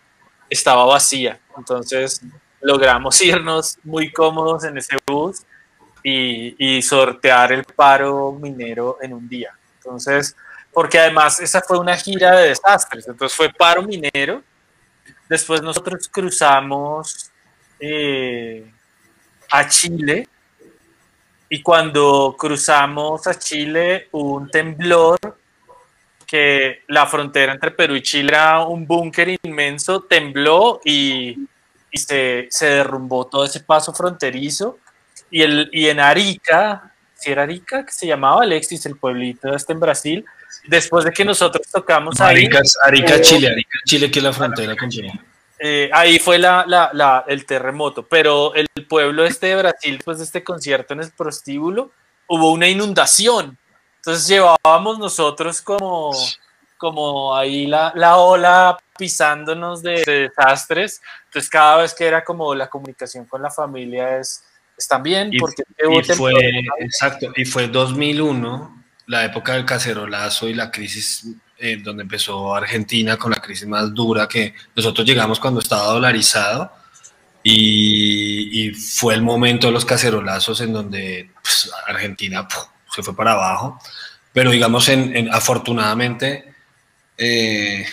estaba 0.48 0.84
vacía. 0.84 1.40
Entonces 1.58 2.22
logramos 2.60 3.20
irnos 3.22 3.76
muy 3.82 4.12
cómodos 4.12 4.62
en 4.62 4.78
ese 4.78 4.96
bus 5.08 5.42
y, 6.04 6.54
y 6.76 6.82
sortear 6.82 7.50
el 7.50 7.64
paro 7.64 8.30
minero 8.30 8.98
en 9.02 9.14
un 9.14 9.28
día. 9.28 9.52
Entonces, 9.78 10.36
porque 10.72 11.00
además 11.00 11.40
esa 11.40 11.62
fue 11.62 11.80
una 11.80 11.96
gira 11.96 12.36
de 12.36 12.50
desastres, 12.50 13.08
entonces 13.08 13.36
fue 13.36 13.52
paro 13.52 13.82
minero. 13.82 14.44
Después 15.30 15.62
nosotros 15.62 16.08
cruzamos 16.08 17.30
eh, 17.78 18.68
a 19.48 19.68
Chile 19.68 20.26
y 21.48 21.62
cuando 21.62 22.34
cruzamos 22.36 23.28
a 23.28 23.38
Chile 23.38 24.08
hubo 24.10 24.34
un 24.34 24.50
temblor 24.50 25.20
que 26.26 26.82
la 26.88 27.06
frontera 27.06 27.52
entre 27.52 27.70
Perú 27.70 27.94
y 27.94 28.02
Chile 28.02 28.30
era 28.32 28.64
un 28.64 28.84
búnker 28.88 29.38
inmenso, 29.44 30.02
tembló 30.02 30.80
y, 30.84 31.46
y 31.92 31.98
se, 31.98 32.48
se 32.50 32.66
derrumbó 32.66 33.28
todo 33.28 33.44
ese 33.44 33.60
paso 33.60 33.94
fronterizo. 33.94 34.78
Y, 35.30 35.42
el, 35.42 35.70
y 35.72 35.86
en 35.86 36.00
Arica, 36.00 36.92
si 37.14 37.30
era 37.30 37.44
Arica, 37.44 37.86
que 37.86 37.92
se 37.92 38.08
llamaba 38.08 38.42
Alexis, 38.42 38.84
el 38.84 38.96
pueblito 38.96 39.54
este 39.54 39.74
en 39.74 39.78
Brasil, 39.78 40.24
después 40.66 41.04
de 41.04 41.12
que 41.12 41.24
nosotros 41.24 41.66
tocamos 41.70 42.20
ahí, 42.20 42.36
Arica, 42.84 43.16
eh, 43.16 43.20
Chile, 43.20 43.48
Arica, 43.48 43.78
Chile, 43.84 44.10
que 44.10 44.18
es 44.18 44.22
la 44.24 44.32
frontera 44.32 44.76
con 44.76 44.88
Chile. 44.90 45.12
eh, 45.58 45.90
ahí 45.92 46.18
fue 46.18 46.38
la, 46.38 46.64
la- 46.66 46.90
la- 46.94 47.24
el 47.28 47.44
terremoto, 47.44 48.06
pero 48.06 48.54
el 48.54 48.66
pueblo 48.88 49.24
este 49.26 49.48
de 49.48 49.56
Brasil, 49.56 49.96
después 49.96 50.18
de 50.18 50.24
este 50.24 50.42
concierto 50.42 50.94
en 50.94 51.00
el 51.00 51.10
prostíbulo, 51.12 51.90
hubo 52.28 52.52
una 52.52 52.66
inundación. 52.68 53.58
Entonces 53.96 54.26
llevábamos 54.26 54.98
nosotros 54.98 55.60
como, 55.60 56.12
como 56.78 57.36
ahí 57.36 57.66
la, 57.66 57.92
la 57.94 58.16
ola 58.16 58.78
pisándonos 58.96 59.82
de, 59.82 60.02
de 60.06 60.28
desastres. 60.28 61.02
Entonces 61.26 61.50
cada 61.50 61.76
vez 61.78 61.92
que 61.94 62.06
era 62.06 62.24
como 62.24 62.54
la 62.54 62.70
comunicación 62.70 63.26
con 63.26 63.42
la 63.42 63.50
familia 63.50 64.16
es, 64.18 64.42
están 64.78 65.02
bien, 65.02 65.28
Y- 65.30 65.38
porque 65.38 65.62
Y 65.90 66.02
fue, 66.14 66.32
exacto, 66.78 67.30
y 67.36 67.44
fue 67.44 67.68
2001, 67.68 68.79
la 69.10 69.24
época 69.24 69.54
del 69.54 69.64
cacerolazo 69.64 70.48
y 70.48 70.54
la 70.54 70.70
crisis 70.70 71.26
eh, 71.58 71.78
donde 71.82 72.04
empezó 72.04 72.54
Argentina 72.54 73.16
con 73.16 73.32
la 73.32 73.38
crisis 73.40 73.66
más 73.66 73.92
dura 73.92 74.28
que 74.28 74.54
nosotros 74.76 75.04
llegamos 75.04 75.40
cuando 75.40 75.58
estaba 75.58 75.86
dolarizado. 75.86 76.72
Y, 77.42 78.70
fue 78.72 79.14
el 79.14 79.22
momento 79.22 79.66
de 79.66 79.72
los 79.72 79.84
cacerolazos 79.84 80.60
en 80.60 80.72
donde 80.72 81.30
pues, 81.42 81.70
Argentina 81.88 82.46
se 82.94 83.02
fue 83.02 83.16
para 83.16 83.32
abajo, 83.32 83.80
pero 84.32 84.50
digamos, 84.50 84.88
en, 84.88 85.16
en- 85.16 85.34
afortunadamente, 85.34 86.54
eh, 87.16 87.84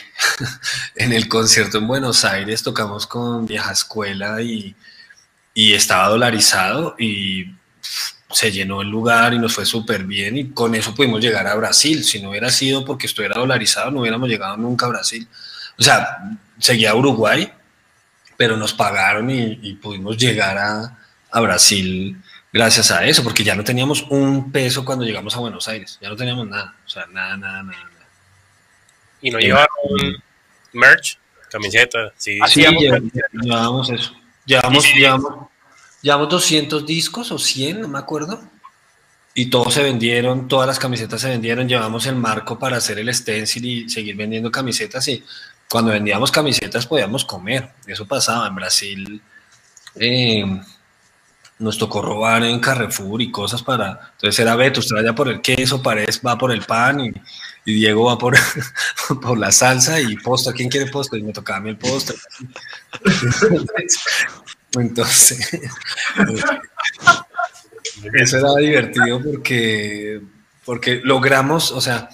en 0.96 1.14
el 1.14 1.28
concierto 1.28 1.80
en 1.80 1.88
Buenos 1.88 2.26
Aires 2.26 2.62
tocamos 2.62 3.08
con 3.08 3.46
Vieja 3.48 3.72
Escuela 3.72 4.42
y, 4.42 4.76
y 5.54 5.74
estaba 5.74 6.10
dolarizado 6.10 6.96
y 7.00 7.56
se 8.32 8.52
llenó 8.52 8.82
el 8.82 8.90
lugar 8.90 9.34
y 9.34 9.40
nos 9.40 9.54
fue 9.54 9.66
súper 9.66 10.04
bien 10.04 10.38
y 10.38 10.50
con 10.50 10.76
eso 10.76 10.94
pudimos 10.94 11.22
llegar 11.22 11.48
a 11.48 11.56
Brasil. 11.56 12.04
Si 12.04 12.22
no 12.22 12.30
hubiera 12.32 12.50
sido 12.50 12.84
porque 12.86 13.08
estuviera 13.08 13.40
dolarizado, 13.40 13.92
no 13.92 14.02
hubiéramos 14.02 14.28
llegado 14.30 14.58
nunca 14.58 14.86
a 14.86 14.90
Brasil. 14.90 15.28
O 15.78 15.84
sea, 15.84 16.18
seguía 16.60 16.92
a 16.92 16.96
Uruguay, 16.96 17.52
pero 18.36 18.58
nos 18.58 18.74
pagaron 18.74 19.30
y, 19.30 19.60
y 19.62 19.76
pudimos 19.76 20.18
llegar 20.18 20.58
a, 20.58 20.98
a 21.32 21.40
Brasil 21.42 22.18
gracias 22.52 22.92
a 22.92 23.06
eso, 23.06 23.24
porque 23.24 23.44
ya 23.44 23.56
no 23.56 23.64
teníamos 23.64 24.04
un 24.10 24.52
peso 24.52 24.84
cuando 24.84 25.06
llegamos 25.06 25.36
a 25.36 25.40
Buenos 25.40 25.68
Aires, 25.68 26.00
ya 26.02 26.10
no 26.10 26.16
teníamos 26.16 26.48
nada, 26.48 26.74
o 26.86 26.90
sea, 26.90 27.06
nada, 27.12 27.38
nada, 27.38 27.62
nada. 27.64 27.84
nada. 27.84 28.08
Y 29.22 29.30
no 29.32 29.38
llevaron 29.40 29.68
merch, 30.74 31.18
camiseta, 31.52 32.12
sí. 32.18 32.34
Sí, 32.36 32.40
Hacíamos- 32.42 32.82
llevamos, 32.82 33.12
llevamos 33.34 33.90
eso. 33.90 34.14
Llevamos, 34.46 34.84
Sí, 34.84 34.92
sí. 34.94 35.00
llevamos, 35.00 35.48
llevamos 36.02 36.30
200 36.30 36.86
discos 36.86 37.32
o 37.32 37.40
100, 37.40 37.82
no 37.82 37.88
me 37.88 38.00
acuerdo. 38.00 38.42
Y 39.34 39.52
todos 39.52 39.74
se 39.74 39.84
vendieron, 39.84 40.48
todas 40.48 40.66
las 40.66 40.80
camisetas 40.80 41.22
se 41.22 41.30
vendieron. 41.30 41.68
Llevamos 41.68 42.08
el 42.08 42.16
marco 42.16 42.58
para 42.58 42.78
hacer 42.78 42.98
el 42.98 43.14
stencil 43.14 43.66
y 43.66 43.90
seguir 43.90 44.16
vendiendo 44.16 44.52
camisetas. 44.52 45.08
Y 45.10 45.24
cuando 45.70 45.92
vendíamos 45.92 46.32
camisetas 46.32 46.88
podíamos 46.88 47.24
comer. 47.24 47.72
Eso 47.86 48.08
pasaba 48.08 48.48
en 48.48 48.56
Brasil. 48.56 49.22
eh, 49.96 50.44
nos 51.60 51.78
tocó 51.78 52.02
robar 52.02 52.44
en 52.44 52.60
Carrefour 52.60 53.22
y 53.22 53.32
cosas 53.32 53.64
para. 53.64 54.12
Entonces 54.14 54.40
era 54.40 54.56
Beto, 54.56 54.80
usted 54.80 54.96
vaya 54.96 55.14
por 55.14 55.28
el 55.28 55.42
queso, 55.42 55.82
Paredes 55.82 56.22
va 56.26 56.38
por 56.38 56.52
el 56.52 56.62
pan 56.62 57.00
y, 57.00 57.12
y 57.66 57.74
Diego 57.74 58.06
va 58.06 58.18
por, 58.18 58.36
por 59.22 59.38
la 59.38 59.52
salsa 59.52 60.00
y 60.00 60.16
postre. 60.18 60.54
¿Quién 60.54 60.70
quiere 60.70 60.90
postre? 60.92 61.20
Y 61.20 61.24
me 61.24 61.34
tocaba 61.34 61.58
a 61.58 61.62
mí 61.62 61.70
el 61.70 61.78
postre. 61.78 62.16
Entonces, 64.74 65.50
eso 68.14 68.38
era 68.38 68.56
divertido 68.56 69.22
porque, 69.24 70.22
porque 70.66 71.02
logramos, 71.04 71.72
o 71.72 71.82
sea, 71.82 72.10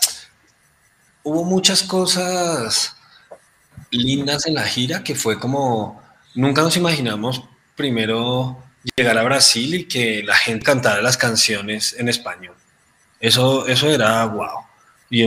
hubo 1.24 1.44
muchas 1.44 1.84
cosas 1.84 2.96
lindas 3.92 4.46
en 4.48 4.56
la 4.56 4.64
gira 4.64 5.04
que 5.04 5.16
fue 5.16 5.40
como, 5.40 6.02
nunca 6.36 6.62
nos 6.62 6.78
imaginamos 6.78 7.44
primero 7.76 8.64
llegar 8.96 9.18
a 9.18 9.24
Brasil 9.24 9.74
y 9.76 9.86
que 9.86 10.24
la 10.24 10.36
gente 10.36 10.66
cantara 10.66 11.02
las 11.02 11.18
canciones 11.18 11.96
en 11.98 12.10
español. 12.10 12.56
Eso, 13.20 13.66
eso 13.68 13.90
era 13.90 14.26
wow. 14.26 14.66
Y, 15.10 15.24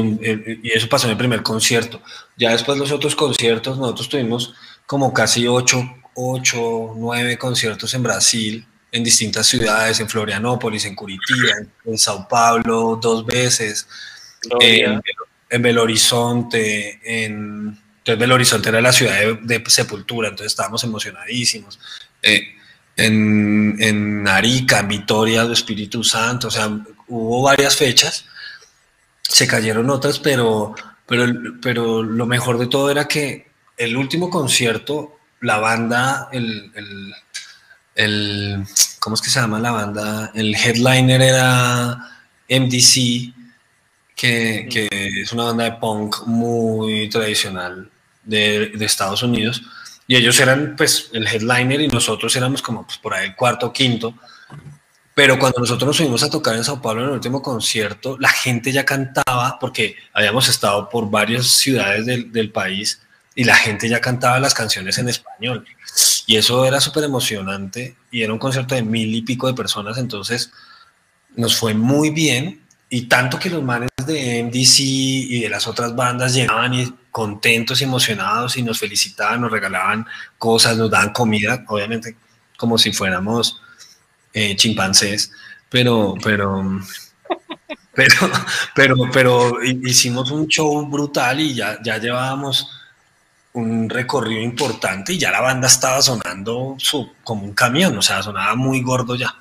eso 0.69 0.89
pasó 0.89 1.07
en 1.07 1.12
el 1.12 1.16
primer 1.16 1.43
concierto. 1.43 2.03
Ya 2.36 2.51
después 2.51 2.78
los 2.78 2.93
otros 2.93 3.15
conciertos, 3.15 3.78
nosotros 3.78 4.09
tuvimos 4.09 4.55
como 4.85 5.12
casi 5.15 5.47
ocho, 5.47 5.82
ocho, 6.17 6.95
nueve 6.97 7.39
conciertos 7.39 7.95
en 7.95 8.03
Brasil, 8.03 8.67
en 8.93 9.05
distintas 9.05 9.47
ciudades, 9.47 10.01
en 10.01 10.09
Florianópolis, 10.09 10.85
en 10.85 10.95
Curitiba, 10.95 11.53
en, 11.61 11.93
en 11.93 11.99
Sao 11.99 12.27
Paulo, 12.29 12.99
dos 13.01 13.25
veces, 13.25 13.87
en, 14.61 15.03
en 15.51 15.63
Belo 15.63 15.83
Horizonte, 15.83 17.01
en, 17.05 17.79
entonces 18.07 18.21
Belo 18.21 18.37
Horizonte 18.37 18.69
era 18.69 18.81
la 18.81 18.93
ciudad 18.93 19.19
de, 19.43 19.65
Sepultura, 19.67 20.29
entonces 20.29 20.53
estábamos 20.53 20.85
emocionadísimos. 20.85 21.81
Eh, 22.23 22.55
en, 22.97 23.77
en 23.81 24.29
Arica, 24.29 24.79
en 24.79 24.89
Vitoria 24.89 25.43
del 25.43 25.53
Espíritu 25.53 26.05
Santo, 26.05 26.47
o 26.47 26.51
sea, 26.51 26.71
hubo 27.09 27.43
varias 27.43 27.77
fechas, 27.77 28.25
se 29.23 29.49
cayeron 29.49 29.91
otras, 29.91 30.21
pero, 30.21 30.77
pero, 31.05 31.27
pero 31.61 32.03
lo 32.05 32.27
mejor 32.27 32.59
de 32.59 32.69
todo 32.69 32.91
era 32.91 33.09
que 33.09 33.49
el 33.77 33.97
último 33.97 34.31
concierto, 34.31 35.16
la 35.41 35.59
banda, 35.59 36.29
el, 36.33 36.71
el, 36.75 37.15
el 37.95 38.65
¿cómo 38.99 39.15
es 39.15 39.23
que 39.23 39.31
se 39.31 39.41
llama 39.41 39.59
la 39.61 39.73
banda? 39.73 40.33
El 40.35 40.55
headliner 40.55 41.21
era 41.23 41.97
MDC, 42.49 43.35
que, 44.15 44.69
que 44.71 44.89
es 45.23 45.33
una 45.33 45.45
banda 45.45 45.65
de 45.65 45.73
punk 45.73 46.27
muy 46.27 47.09
tradicional 47.09 47.91
de, 48.25 48.69
de 48.75 48.85
Estados 48.85 49.23
Unidos 49.23 49.63
y 50.09 50.17
ellos 50.17 50.39
eran 50.39 50.75
pues 50.77 51.11
el 51.13 51.27
headliner 51.27 51.81
y 51.81 51.89
nosotros 51.89 52.35
éramos 52.37 52.63
como 52.63 52.85
pues, 52.85 52.99
por 52.99 53.15
ahí 53.15 53.27
el 53.27 53.37
cuarto 53.37 53.67
o 53.67 53.73
quinto. 53.73 54.15
Pero 55.15 55.39
cuando 55.39 55.61
nosotros 55.61 55.87
nos 55.89 55.97
fuimos 55.97 56.23
a 56.23 56.31
tocar 56.31 56.55
en 56.57 56.65
Sao 56.65 56.81
Paulo 56.81 57.01
en 57.01 57.09
el 57.09 57.15
último 57.15 57.41
concierto, 57.41 58.19
la 58.21 58.29
gente 58.29 58.71
ya 58.71 58.85
cantaba, 58.85 59.59
porque 59.59 59.97
habíamos 60.13 60.47
estado 60.49 60.91
por 60.91 61.11
varias 61.11 61.47
ciudades 61.47 62.05
del, 62.05 62.31
del 62.31 62.53
país 62.53 63.01
y 63.37 63.45
la 63.45 63.55
gente 63.55 63.89
ya 63.89 64.01
cantaba 64.01 64.41
las 64.41 64.55
canciones 64.55 64.99
en 64.99 65.11
español. 65.11 65.65
Y 66.27 66.37
eso 66.37 66.65
era 66.65 66.81
súper 66.81 67.05
emocionante 67.05 67.95
y 68.11 68.23
era 68.23 68.33
un 68.33 68.39
concierto 68.39 68.75
de 68.75 68.83
mil 68.83 69.15
y 69.15 69.23
pico 69.23 69.47
de 69.47 69.55
personas, 69.55 69.99
entonces 69.99 70.51
nos 71.37 71.55
fue 71.55 71.75
muy 71.75 72.11
bien 72.11 72.63
y 72.89 73.03
tanto 73.03 73.39
que 73.39 73.51
los 73.51 73.63
manes 73.63 73.91
de 74.07 74.43
MDC 74.43 74.81
y 74.81 75.41
de 75.43 75.51
las 75.51 75.67
otras 75.67 75.95
bandas 75.95 76.35
llegaban 76.35 76.73
y 76.73 76.95
contentos 77.11 77.81
y 77.81 77.85
emocionados 77.85 78.57
y 78.57 78.63
nos 78.63 78.79
felicitaban, 78.79 79.43
nos 79.43 79.51
regalaban 79.51 80.07
cosas, 80.39 80.77
nos 80.79 80.91
daban 80.91 81.13
comida, 81.13 81.63
obviamente 81.69 82.17
como 82.57 82.79
si 82.79 82.93
fuéramos 82.93 83.61
eh, 84.33 84.57
chimpancés, 84.57 85.31
pero, 85.69 86.15
pero, 86.23 86.81
pero, 87.95 88.31
pero, 88.75 88.97
pero 89.13 89.63
hicimos 89.63 90.31
un 90.31 90.47
show 90.47 90.87
brutal 90.87 91.39
y 91.41 91.55
ya, 91.55 91.79
ya 91.83 91.99
llevábamos 91.99 92.71
un 93.57 93.89
recorrido 93.89 94.43
importante 94.43 95.15
y 95.15 95.19
ya 95.19 95.31
la 95.31 95.41
banda 95.41 95.66
estaba 95.66 96.03
sonando 96.03 96.77
su, 96.78 97.11
como 97.24 97.45
un 97.45 97.55
camión, 97.55 97.97
o 97.97 98.03
sea, 98.03 98.23
sonaba 98.23 98.55
muy 98.55 98.83
gordo 98.83 99.15
ya. 99.15 99.35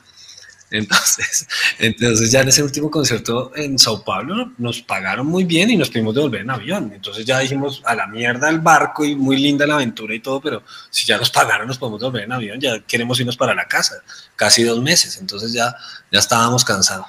Entonces, 0.71 1.47
entonces 1.79 2.31
ya 2.31 2.41
en 2.41 2.47
ese 2.47 2.63
último 2.63 2.89
concierto 2.89 3.51
en 3.55 3.77
Sao 3.77 4.03
Paulo 4.03 4.53
nos 4.57 4.81
pagaron 4.81 5.27
muy 5.27 5.43
bien 5.43 5.69
y 5.69 5.77
nos 5.77 5.89
pudimos 5.89 6.15
devolver 6.15 6.41
en 6.41 6.49
avión. 6.49 6.91
Entonces 6.95 7.25
ya 7.25 7.39
dijimos 7.39 7.81
a 7.85 7.93
la 7.93 8.07
mierda 8.07 8.49
el 8.49 8.59
barco 8.59 9.03
y 9.03 9.15
muy 9.15 9.37
linda 9.37 9.67
la 9.67 9.75
aventura 9.75 10.15
y 10.15 10.21
todo, 10.21 10.39
pero 10.39 10.63
si 10.89 11.05
ya 11.05 11.17
nos 11.17 11.29
pagaron 11.29 11.67
nos 11.67 11.77
podemos 11.77 11.99
devolver 11.99 12.23
en 12.23 12.31
avión, 12.31 12.59
ya 12.59 12.79
queremos 12.87 13.19
irnos 13.19 13.35
para 13.35 13.53
la 13.53 13.67
casa, 13.67 14.01
casi 14.37 14.63
dos 14.63 14.81
meses. 14.81 15.17
Entonces 15.19 15.51
ya, 15.51 15.75
ya 16.09 16.19
estábamos 16.19 16.63
cansados. 16.63 17.07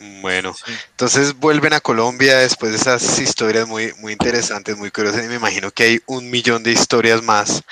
Bueno, 0.00 0.54
entonces 0.90 1.34
vuelven 1.34 1.72
a 1.72 1.80
Colombia 1.80 2.38
después 2.38 2.70
de 2.70 2.78
esas 2.78 3.18
historias 3.18 3.66
muy, 3.66 3.92
muy 3.98 4.12
interesantes, 4.12 4.76
muy 4.76 4.92
curiosas, 4.92 5.24
y 5.24 5.28
me 5.28 5.34
imagino 5.34 5.72
que 5.72 5.82
hay 5.82 6.00
un 6.06 6.30
millón 6.30 6.62
de 6.62 6.70
historias 6.70 7.20
más. 7.22 7.64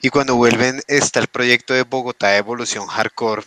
Y 0.00 0.08
cuando 0.10 0.36
vuelven 0.36 0.80
está 0.86 1.18
el 1.18 1.26
proyecto 1.26 1.74
de 1.74 1.82
Bogotá 1.82 2.36
Evolución 2.36 2.86
Hardcore, 2.86 3.42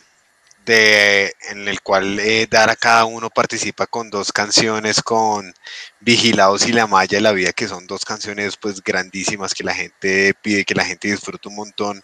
en 0.68 1.68
el 1.68 1.82
cual 1.82 2.20
eh, 2.20 2.48
Dar 2.50 2.70
a 2.70 2.76
cada 2.76 3.06
uno 3.06 3.30
participa 3.30 3.88
con 3.88 4.10
dos 4.10 4.32
canciones, 4.32 5.02
con 5.02 5.54
Vigilados 6.00 6.68
y 6.68 6.74
La 6.74 6.88
Malla 6.88 7.18
de 7.18 7.22
la 7.22 7.32
Vida, 7.32 7.54
que 7.54 7.68
son 7.68 7.88
dos 7.88 8.06
canciones 8.06 8.58
pues 8.58 8.84
grandísimas 8.84 9.54
que 9.54 9.64
la 9.64 9.74
gente 9.74 10.34
pide, 10.42 10.66
que 10.66 10.76
la 10.76 10.86
gente 10.86 11.08
disfruta 11.10 11.50
un 11.50 11.56
montón. 11.56 12.04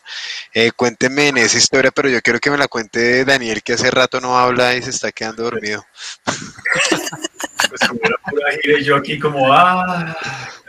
Eh, 0.53 0.72
cuénteme 0.72 1.30
en 1.30 1.38
esa 1.38 1.57
historia, 1.57 1.91
pero 1.91 2.10
yo 2.10 2.22
quiero 2.22 2.40
que 2.40 2.52
me 2.52 2.57
la 2.57 2.68
cuente 2.68 3.26
Daniel, 3.26 3.61
que 3.64 3.73
hace 3.73 3.91
rato 3.91 4.22
no 4.22 4.38
habla 4.38 4.76
y 4.76 4.81
se 4.81 4.91
está 4.91 5.11
quedando 5.11 5.44
dormido. 5.44 5.85
pues 6.23 7.90
como 7.90 7.99
era 8.03 8.18
pura 8.30 8.52
gira 8.61 8.80
y 8.80 8.84
yo 8.84 8.95
aquí 8.95 9.19
como, 9.19 9.52
ah... 9.52 10.15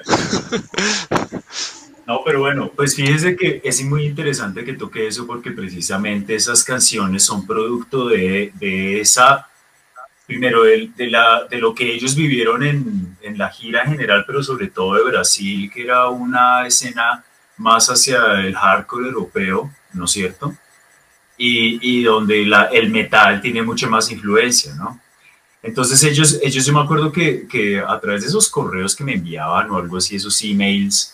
No, 2.07 2.21
pero 2.23 2.41
bueno, 2.41 2.71
pues 2.75 2.95
fíjese 2.95 3.35
que 3.35 3.63
es 3.65 3.83
muy 3.83 4.05
interesante 4.05 4.65
que 4.65 4.75
toque 4.75 5.07
eso 5.07 5.27
porque 5.27 5.53
precisamente 5.53 6.35
esas 6.35 6.63
canciones 6.63 7.23
son 7.23 7.47
producto 7.47 8.09
de, 8.09 8.53
de 8.57 9.01
esa, 9.01 9.49
primero, 10.27 10.65
de, 10.65 10.91
de, 10.95 11.07
la, 11.07 11.45
de 11.49 11.59
lo 11.59 11.75
que 11.75 11.95
ellos 11.95 12.15
vivieron 12.15 12.63
en, 12.63 13.17
en, 13.23 13.39
la 13.39 13.49
gira 13.49 13.87
general, 13.87 14.25
pero 14.27 14.43
sobre 14.43 14.69
todo 14.69 14.97
de 14.97 15.05
Brasil, 15.05 15.71
que 15.73 15.83
era 15.83 16.09
una 16.11 16.67
escena 16.67 17.25
más 17.57 17.89
hacia 17.89 18.41
el 18.41 18.55
hardcore 18.55 19.07
europeo, 19.07 19.73
¿no 19.95 20.05
es 20.05 20.11
cierto? 20.11 20.55
Y, 21.39 21.79
y 21.81 22.03
donde 22.03 22.45
la, 22.45 22.65
el 22.65 22.91
metal 22.91 23.41
tiene 23.41 23.63
mucha 23.63 23.89
más 23.89 24.11
influencia, 24.11 24.75
¿no? 24.75 25.01
Entonces 25.63 26.03
ellos, 26.05 26.39
ellos 26.43 26.67
yo 26.67 26.75
me 26.75 26.81
acuerdo 26.81 27.11
que, 27.11 27.49
que 27.49 27.81
a 27.81 27.99
través 27.99 28.21
de 28.21 28.29
esos 28.29 28.51
correos 28.51 28.95
que 28.95 29.03
me 29.03 29.15
enviaban 29.15 29.71
o 29.71 29.79
algo 29.79 29.97
así, 29.97 30.17
esos 30.17 30.43
emails, 30.45 31.14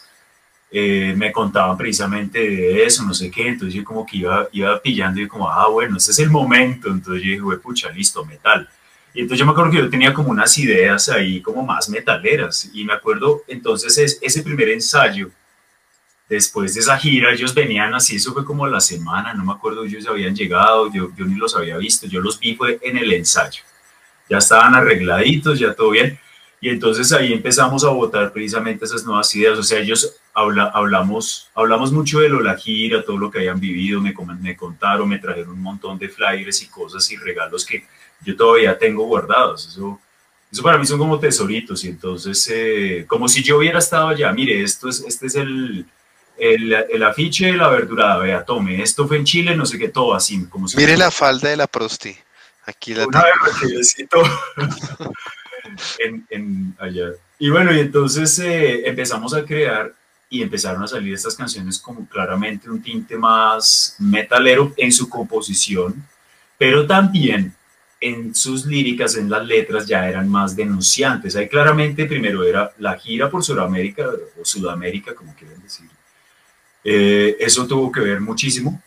eh, 0.72 1.14
me 1.16 1.32
contaban 1.32 1.76
precisamente 1.76 2.38
de 2.38 2.84
eso, 2.84 3.02
no 3.02 3.12
sé 3.12 3.30
qué, 3.30 3.48
entonces 3.48 3.74
yo 3.74 3.84
como 3.84 4.06
que 4.06 4.18
iba, 4.18 4.48
iba 4.52 4.80
pillando 4.80 5.20
y 5.20 5.26
como, 5.26 5.48
ah, 5.48 5.68
bueno, 5.68 5.96
este 5.96 6.12
es 6.12 6.18
el 6.20 6.30
momento, 6.30 6.88
entonces 6.88 7.24
yo 7.24 7.30
dije, 7.30 7.58
pucha, 7.60 7.90
listo, 7.90 8.24
metal. 8.24 8.68
Y 9.12 9.22
entonces 9.22 9.40
yo 9.40 9.46
me 9.46 9.52
acuerdo 9.52 9.72
que 9.72 9.78
yo 9.78 9.90
tenía 9.90 10.14
como 10.14 10.30
unas 10.30 10.56
ideas 10.58 11.08
ahí 11.08 11.42
como 11.42 11.64
más 11.64 11.88
metaleras 11.88 12.70
y 12.72 12.84
me 12.84 12.92
acuerdo 12.92 13.42
entonces 13.48 13.98
es, 13.98 14.18
ese 14.22 14.42
primer 14.44 14.68
ensayo, 14.68 15.30
después 16.28 16.74
de 16.74 16.80
esa 16.80 16.96
gira, 16.96 17.32
ellos 17.32 17.52
venían 17.52 17.92
así, 17.92 18.16
eso 18.16 18.32
fue 18.32 18.44
como 18.44 18.64
la 18.68 18.80
semana, 18.80 19.34
no 19.34 19.44
me 19.44 19.52
acuerdo, 19.52 19.84
ellos 19.84 20.06
habían 20.06 20.36
llegado, 20.36 20.88
yo, 20.92 21.10
yo 21.16 21.24
ni 21.24 21.34
los 21.34 21.56
había 21.56 21.76
visto, 21.76 22.06
yo 22.06 22.20
los 22.20 22.38
vi 22.38 22.54
fue 22.54 22.78
en 22.82 22.96
el 22.96 23.12
ensayo, 23.12 23.64
ya 24.28 24.38
estaban 24.38 24.76
arregladitos, 24.76 25.58
ya 25.58 25.74
todo 25.74 25.90
bien. 25.90 26.16
Y 26.60 26.68
entonces 26.68 27.10
ahí 27.12 27.32
empezamos 27.32 27.84
a 27.84 27.88
votar 27.88 28.32
precisamente 28.32 28.84
esas 28.84 29.04
nuevas 29.04 29.34
ideas. 29.34 29.58
O 29.58 29.62
sea, 29.62 29.78
ellos 29.78 30.16
habla, 30.34 30.70
hablamos, 30.74 31.48
hablamos 31.54 31.90
mucho 31.90 32.20
de 32.20 32.28
lo, 32.28 32.40
la 32.40 32.56
gira, 32.56 33.02
todo 33.02 33.16
lo 33.16 33.30
que 33.30 33.40
hayan 33.40 33.58
vivido, 33.58 34.00
me, 34.00 34.14
me 34.40 34.56
contaron, 34.56 35.08
me 35.08 35.18
trajeron 35.18 35.52
un 35.52 35.62
montón 35.62 35.98
de 35.98 36.10
flyers 36.10 36.62
y 36.62 36.66
cosas 36.66 37.10
y 37.10 37.16
regalos 37.16 37.64
que 37.64 37.86
yo 38.24 38.36
todavía 38.36 38.78
tengo 38.78 39.04
guardados. 39.04 39.68
Eso, 39.68 39.98
eso 40.52 40.62
para 40.62 40.76
mí 40.76 40.84
son 40.84 40.98
como 40.98 41.18
tesoritos. 41.18 41.82
Y 41.84 41.88
entonces, 41.88 42.46
eh, 42.52 43.06
como 43.08 43.26
si 43.26 43.42
yo 43.42 43.56
hubiera 43.56 43.78
estado 43.78 44.08
allá, 44.08 44.30
mire, 44.32 44.62
esto 44.62 44.90
es, 44.90 45.00
este 45.00 45.28
es 45.28 45.36
el, 45.36 45.86
el, 46.36 46.72
el, 46.72 47.02
afiche 47.02 47.46
de 47.46 47.52
la 47.54 47.68
verdurada, 47.68 48.18
vea, 48.18 48.44
tome, 48.44 48.82
esto 48.82 49.08
fue 49.08 49.16
en 49.16 49.24
Chile, 49.24 49.56
no 49.56 49.64
sé 49.64 49.78
qué, 49.78 49.88
todo 49.88 50.14
así. 50.14 50.44
Como 50.46 50.66
Mire 50.76 50.98
la 50.98 51.10
falda 51.10 51.48
de 51.48 51.56
la 51.56 51.66
prosti. 51.66 52.14
Aquí 52.66 52.92
la 52.92 53.06
Una 53.06 53.24
tengo. 54.10 54.22
en, 55.98 56.26
en, 56.30 56.74
allá. 56.78 57.10
Y 57.38 57.50
bueno, 57.50 57.74
y 57.74 57.80
entonces 57.80 58.38
eh, 58.38 58.86
empezamos 58.88 59.34
a 59.34 59.44
crear 59.44 59.94
y 60.28 60.42
empezaron 60.42 60.82
a 60.82 60.86
salir 60.86 61.14
estas 61.14 61.34
canciones 61.34 61.78
como 61.78 62.06
claramente 62.06 62.70
un 62.70 62.80
tinte 62.80 63.16
más 63.16 63.96
metalero 63.98 64.72
en 64.76 64.92
su 64.92 65.08
composición, 65.08 66.06
pero 66.56 66.86
también 66.86 67.54
en 68.00 68.34
sus 68.34 68.64
líricas, 68.64 69.16
en 69.16 69.28
las 69.28 69.44
letras, 69.44 69.86
ya 69.86 70.08
eran 70.08 70.28
más 70.28 70.56
denunciantes. 70.56 71.36
Ahí 71.36 71.48
claramente 71.48 72.06
primero 72.06 72.44
era 72.44 72.72
la 72.78 72.98
gira 72.98 73.28
por 73.30 73.44
Sudamérica, 73.44 74.08
o 74.40 74.44
Sudamérica, 74.44 75.14
como 75.14 75.34
quieren 75.34 75.60
decir. 75.62 75.86
Eh, 76.82 77.36
eso 77.38 77.66
tuvo 77.66 77.92
que 77.92 78.00
ver 78.00 78.20
muchísimo, 78.20 78.82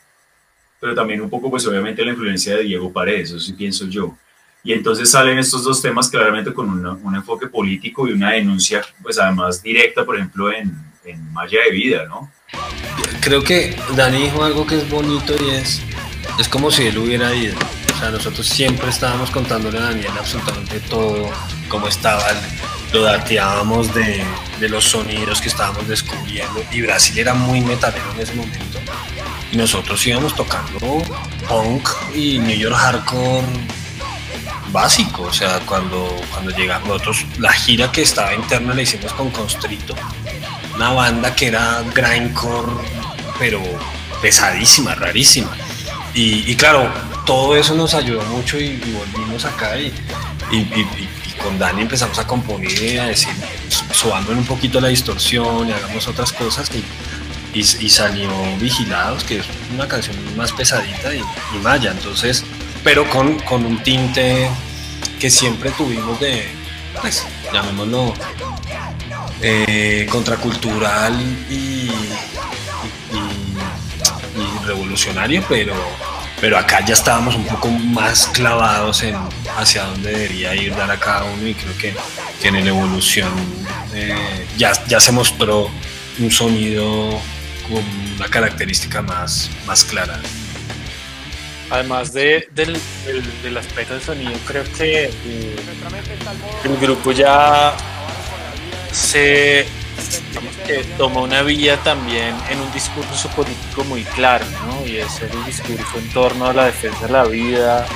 pero 0.80 0.96
también 0.96 1.22
un 1.22 1.30
poco, 1.30 1.50
pues 1.52 1.66
obviamente 1.68 2.04
la 2.04 2.12
influencia 2.12 2.58
de 2.58 2.64
Diego 2.64 2.92
Paredes, 2.92 3.30
eso 3.30 3.40
sí 3.40 3.54
pienso 3.54 3.86
yo. 3.86 4.18
Y 4.64 4.72
entonces 4.72 5.12
salen 5.12 5.40
estos 5.40 5.64
dos 5.64 5.82
temas 5.82 6.10
claramente 6.10 6.54
con 6.54 6.70
un 6.70 7.16
enfoque 7.16 7.48
político 7.48 8.08
y 8.08 8.14
una 8.14 8.32
denuncia, 8.32 8.82
pues 9.02 9.20
además 9.20 9.62
directa, 9.62 10.06
por 10.06 10.16
ejemplo, 10.16 10.52
en, 10.54 10.74
en 11.04 11.34
Malla 11.34 11.60
de 11.66 11.72
Vida, 11.72 12.06
¿no? 12.08 12.32
Creo 13.20 13.44
que 13.44 13.76
Dani 13.96 14.24
dijo 14.24 14.44
algo 14.44 14.66
que 14.66 14.78
es 14.78 14.90
bonito 14.90 15.36
y 15.44 15.50
es, 15.50 15.82
es 16.40 16.48
como 16.48 16.72
si 16.72 16.84
él 16.88 16.98
hubiera 16.98 17.34
ido. 17.36 17.56
O 17.94 18.00
sea, 18.00 18.10
nosotros 18.10 18.48
siempre 18.48 18.90
estábamos 18.90 19.32
contándole 19.32 19.80
a 19.80 19.82
Daniel 19.82 20.12
absolutamente 20.18 20.80
todo, 20.82 21.30
cómo 21.68 21.88
estaba, 21.90 22.24
lo 22.94 23.04
dateábamos 23.04 23.94
de, 23.94 24.24
de 24.62 24.70
los 24.70 24.86
sonidos 24.86 25.42
que 25.42 25.50
estábamos 25.50 25.88
descubriendo. 25.90 26.64
Y 26.72 26.82
Brasil 26.82 27.18
era 27.18 27.34
muy 27.34 27.60
metalero 27.60 28.06
en 28.16 28.22
ese 28.22 28.34
momento. 28.34 28.80
Y 29.52 29.58
nosotros 29.58 30.06
íbamos 30.08 30.34
tocando 30.36 31.04
punk 31.48 31.88
y 32.16 32.40
New 32.40 32.58
York 32.58 32.76
hardcore 32.76 33.46
básico, 34.74 35.24
o 35.24 35.32
sea, 35.32 35.60
cuando, 35.60 36.14
cuando 36.32 36.52
llegamos 36.52 36.90
nosotros, 36.90 37.26
la 37.38 37.54
gira 37.54 37.92
que 37.92 38.02
estaba 38.02 38.34
interna 38.34 38.74
la 38.74 38.82
hicimos 38.82 39.14
con 39.14 39.30
Constrito, 39.30 39.96
una 40.76 40.90
banda 40.90 41.34
que 41.34 41.48
era 41.48 41.84
grindcore, 41.94 42.74
pero 43.40 43.62
pesadísima, 44.22 44.96
rarísima. 44.96 45.52
Y, 46.16 46.56
claro, 46.56 46.92
todo 47.26 47.56
eso 47.56 47.74
nos 47.76 47.94
ayudó 47.94 48.22
mucho 48.26 48.60
y, 48.60 48.78
volvimos 48.92 49.46
acá 49.46 49.78
y, 49.78 49.94
y, 50.52 51.10
con 51.42 51.58
Dani 51.58 51.82
empezamos 51.82 52.18
a 52.20 52.28
componer 52.28 52.72
y 52.72 52.98
a 52.98 53.06
decir, 53.06 53.34
subamos 53.92 54.30
un 54.30 54.46
poquito 54.46 54.80
la 54.80 54.90
distorsión 54.90 55.68
y 55.68 55.72
hagamos 55.72 56.08
otras 56.08 56.32
cosas 56.32 56.70
y, 57.54 57.60
y, 57.60 57.90
salió 57.90 58.30
Vigilados, 58.60 59.24
que 59.24 59.40
es 59.40 59.46
una 59.74 59.88
canción 59.88 60.16
más 60.36 60.52
pesadita 60.52 61.14
y, 61.14 61.20
y 61.20 61.60
Maya, 61.62 61.92
entonces, 61.92 62.44
pero 62.84 63.10
con, 63.10 63.40
con 63.40 63.66
un 63.66 63.82
tinte 63.82 64.50
que 65.20 65.30
siempre 65.30 65.72
tuvimos 65.72 66.20
de, 66.20 66.44
pues, 67.02 67.26
llamémoslo, 67.54 68.14
eh, 69.42 70.06
contracultural 70.10 71.20
y, 71.50 71.92
revolucionario, 74.66 75.44
pero, 75.50 75.74
pero 76.40 76.58
acá 76.58 76.84
ya 76.86 76.94
estábamos 76.94 77.36
un 77.36 77.46
poco 77.46 77.70
más 77.70 78.28
clavados 78.28 79.04
en 79.04 79.18
hacia 79.58 79.84
dónde 79.84 80.12
debería 80.12 80.56
ir 80.56 80.74
dar 80.74 80.90
a 80.90 80.98
cada 80.98 81.26
uno 81.26 81.46
y 81.46 81.54
creo 81.54 81.78
que, 81.78 81.94
que 82.42 82.48
en 82.48 82.64
la 82.64 82.70
evolución 82.70 83.30
eh, 83.94 84.48
ya, 84.58 84.72
ya 84.88 85.02
se 85.02 85.12
mostró 85.12 85.70
un 86.20 86.32
sonido 86.32 87.20
con 87.68 87.84
una 88.16 88.30
característica 88.30 89.02
más, 89.02 89.50
más 89.66 89.84
clara. 89.84 90.20
Además 91.74 92.14
de, 92.14 92.48
del, 92.52 92.80
del, 93.42 93.58
aspecto 93.58 93.96
del 93.96 94.04
sonido, 94.04 94.34
creo 94.46 94.64
que 94.78 95.06
eh, 95.06 95.56
el 96.66 96.78
grupo 96.78 97.12
ya 97.12 97.76
se 98.92 99.66
toma 101.00 101.22
una 101.22 101.42
vía 101.42 101.78
también 101.78 102.36
en 102.52 102.60
un 102.60 102.72
discurso 102.74 103.28
político 103.30 103.84
muy 103.86 104.04
claro, 104.04 104.46
¿no? 104.68 104.86
Y 104.86 104.98
es 104.98 105.20
el 105.24 105.46
discurso 105.46 105.98
en 105.98 106.10
torno 106.10 106.46
a 106.46 106.54
la 106.54 106.66
defensa 106.66 107.08
de 107.08 107.12
la 107.12 107.24
vida. 107.24 107.88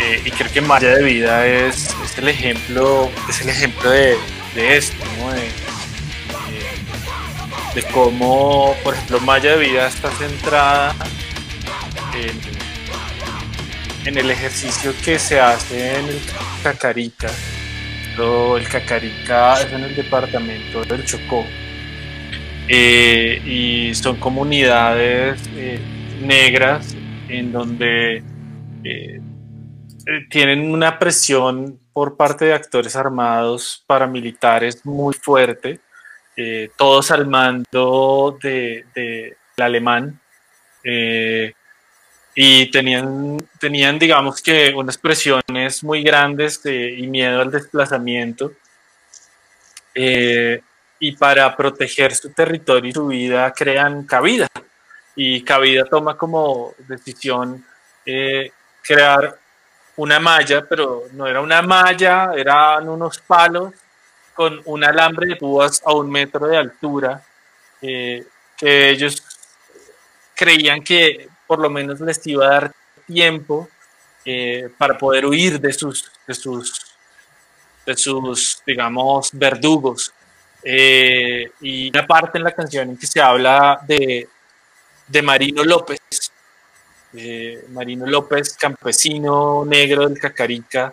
Eh, 0.00 0.22
y 0.24 0.30
creo 0.30 0.50
que 0.50 0.62
Maya 0.62 0.88
de 0.88 1.02
Vida 1.04 1.46
es, 1.46 1.94
es, 2.02 2.16
el 2.16 2.28
ejemplo, 2.28 3.10
es 3.28 3.42
el 3.42 3.50
ejemplo 3.50 3.90
de, 3.90 4.16
de 4.54 4.78
esto, 4.78 5.04
¿no? 5.18 5.32
De, 5.32 5.50
de, 7.74 7.82
cómo, 7.92 8.74
por 8.82 8.94
ejemplo, 8.94 9.20
Maya 9.20 9.56
de 9.56 9.68
Vida 9.68 9.88
está 9.88 10.10
centrada 10.12 10.94
en, 12.14 12.57
en 14.08 14.18
el 14.18 14.30
ejercicio 14.30 14.92
que 15.04 15.18
se 15.18 15.38
hace 15.38 15.98
en 15.98 16.06
el 16.06 16.20
Cacarica 16.62 17.28
el 18.18 18.68
Cacarica 18.68 19.60
es 19.60 19.72
en 19.72 19.84
el 19.84 19.94
departamento 19.94 20.84
del 20.84 21.04
Chocó. 21.04 21.44
Eh, 22.68 23.40
y 23.44 23.94
son 23.94 24.16
comunidades 24.16 25.40
eh, 25.54 25.78
negras 26.20 26.96
en 27.28 27.52
donde 27.52 28.22
eh, 28.84 29.20
tienen 30.28 30.70
una 30.70 30.98
presión 30.98 31.78
por 31.92 32.16
parte 32.16 32.46
de 32.46 32.54
actores 32.54 32.96
armados 32.96 33.84
paramilitares 33.86 34.84
muy 34.84 35.14
fuerte, 35.14 35.80
todos 36.76 37.10
al 37.10 37.26
mando 37.26 38.38
del 38.40 38.84
de, 38.94 39.36
alemán 39.56 40.20
y 42.40 42.70
tenían, 42.70 43.36
tenían, 43.58 43.98
digamos 43.98 44.40
que, 44.40 44.72
unas 44.72 44.96
presiones 44.96 45.82
muy 45.82 46.04
grandes 46.04 46.60
y 46.64 47.04
miedo 47.08 47.40
al 47.40 47.50
desplazamiento. 47.50 48.52
Eh, 49.92 50.62
y 51.00 51.16
para 51.16 51.56
proteger 51.56 52.14
su 52.14 52.30
territorio 52.30 52.88
y 52.88 52.92
su 52.92 53.08
vida 53.08 53.52
crean 53.52 54.04
Cabida. 54.04 54.46
Y 55.16 55.42
Cabida 55.42 55.84
toma 55.86 56.16
como 56.16 56.74
decisión 56.86 57.64
eh, 58.06 58.52
crear 58.84 59.36
una 59.96 60.20
malla, 60.20 60.64
pero 60.64 61.06
no 61.14 61.26
era 61.26 61.40
una 61.40 61.60
malla, 61.60 62.30
eran 62.36 62.88
unos 62.88 63.18
palos 63.18 63.74
con 64.32 64.62
un 64.66 64.84
alambre 64.84 65.30
de 65.30 65.36
púas 65.36 65.82
a 65.84 65.92
un 65.92 66.08
metro 66.08 66.46
de 66.46 66.56
altura, 66.56 67.20
eh, 67.82 68.24
que 68.56 68.90
ellos 68.90 69.24
creían 70.36 70.84
que 70.84 71.28
por 71.48 71.58
lo 71.58 71.70
menos 71.70 71.98
les 72.00 72.24
iba 72.26 72.46
a 72.46 72.50
dar 72.50 72.72
tiempo 73.06 73.68
eh, 74.24 74.68
para 74.76 74.98
poder 74.98 75.24
huir 75.24 75.58
de 75.58 75.72
sus, 75.72 76.12
de 76.26 76.34
sus, 76.34 76.84
de 77.86 77.96
sus 77.96 78.62
digamos, 78.66 79.30
verdugos. 79.32 80.12
Eh, 80.62 81.50
y 81.62 81.88
una 81.88 82.06
parte 82.06 82.36
en 82.36 82.44
la 82.44 82.52
canción 82.52 82.90
en 82.90 82.96
que 82.98 83.06
se 83.06 83.20
habla 83.20 83.80
de, 83.86 84.28
de 85.06 85.22
Marino 85.22 85.64
López, 85.64 85.98
eh, 87.14 87.64
Marino 87.70 88.06
López, 88.06 88.54
campesino 88.54 89.64
negro 89.64 90.06
del 90.06 90.18
Cacarica, 90.18 90.92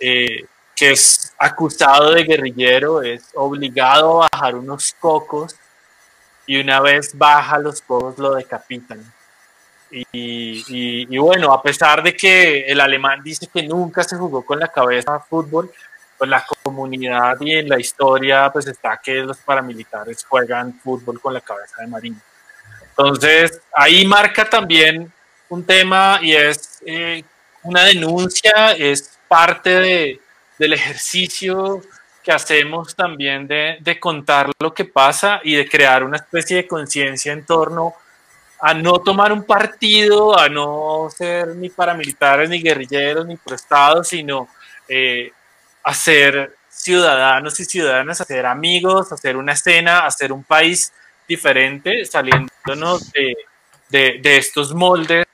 que 0.00 0.46
es 0.92 1.32
acusado 1.38 2.12
de 2.12 2.24
guerrillero, 2.24 3.02
es 3.02 3.30
obligado 3.34 4.22
a 4.22 4.28
bajar 4.32 4.56
unos 4.56 4.94
cocos 4.98 5.54
y 6.46 6.58
una 6.58 6.80
vez 6.80 7.16
baja 7.16 7.58
los 7.58 7.80
cocos 7.82 8.18
lo 8.18 8.34
decapitan. 8.34 9.00
Y, 9.90 11.16
bueno, 11.18 11.52
a 11.52 11.62
pesar 11.62 12.02
de 12.02 12.14
que 12.14 12.60
el 12.66 12.80
alemán 12.80 13.22
dice 13.22 13.48
que 13.52 13.62
nunca 13.62 14.02
se 14.02 14.16
jugó 14.16 14.44
con 14.44 14.58
la 14.58 14.68
cabeza 14.68 15.18
fútbol, 15.20 15.70
pues 16.16 16.28
la 16.28 16.44
comunidad 16.62 17.36
y 17.40 17.54
en 17.54 17.68
la 17.68 17.78
historia 17.78 18.50
pues 18.52 18.66
está 18.66 19.00
que 19.02 19.14
los 19.14 19.38
paramilitares 19.38 20.24
juegan 20.24 20.78
fútbol 20.80 21.20
con 21.20 21.32
la 21.32 21.40
cabeza 21.40 21.80
de 21.80 21.86
Marino. 21.86 22.20
Entonces, 22.88 23.60
ahí 23.72 24.04
marca 24.04 24.44
también 24.44 25.12
un 25.48 25.64
tema 25.64 26.18
y 26.20 26.34
es 26.34 26.80
eh, 26.84 27.22
una 27.62 27.84
denuncia, 27.84 28.72
es 28.76 29.16
parte 29.28 29.70
de, 29.70 30.20
del 30.58 30.72
ejercicio 30.72 31.80
que 32.22 32.32
hacemos 32.32 32.94
también 32.94 33.46
de, 33.46 33.78
de 33.80 34.00
contar 34.00 34.50
lo 34.58 34.74
que 34.74 34.84
pasa 34.84 35.40
y 35.44 35.54
de 35.54 35.68
crear 35.68 36.02
una 36.02 36.16
especie 36.16 36.56
de 36.58 36.66
conciencia 36.66 37.32
en 37.32 37.46
torno 37.46 37.94
a 37.94 38.07
no 38.74 38.98
tomar 39.00 39.32
un 39.32 39.44
partido, 39.44 40.38
a 40.38 40.48
no 40.48 41.08
ser 41.16 41.48
ni 41.56 41.68
paramilitares, 41.68 42.50
ni 42.50 42.60
guerrilleros, 42.60 43.26
ni 43.26 43.36
prestados, 43.36 44.08
sino 44.08 44.48
eh, 44.88 45.32
a 45.84 45.94
ser 45.94 46.56
ciudadanos 46.68 47.58
y 47.60 47.64
ciudadanas, 47.64 48.20
a 48.20 48.24
ser 48.24 48.46
amigos, 48.46 49.10
a 49.10 49.14
hacer 49.14 49.36
una 49.36 49.52
escena, 49.52 50.00
a 50.00 50.06
hacer 50.06 50.32
un 50.32 50.44
país 50.44 50.92
diferente, 51.26 52.04
saliéndonos 52.04 53.12
de, 53.12 53.36
de, 53.88 54.36
estos 54.36 54.74
moldes. 54.74 55.26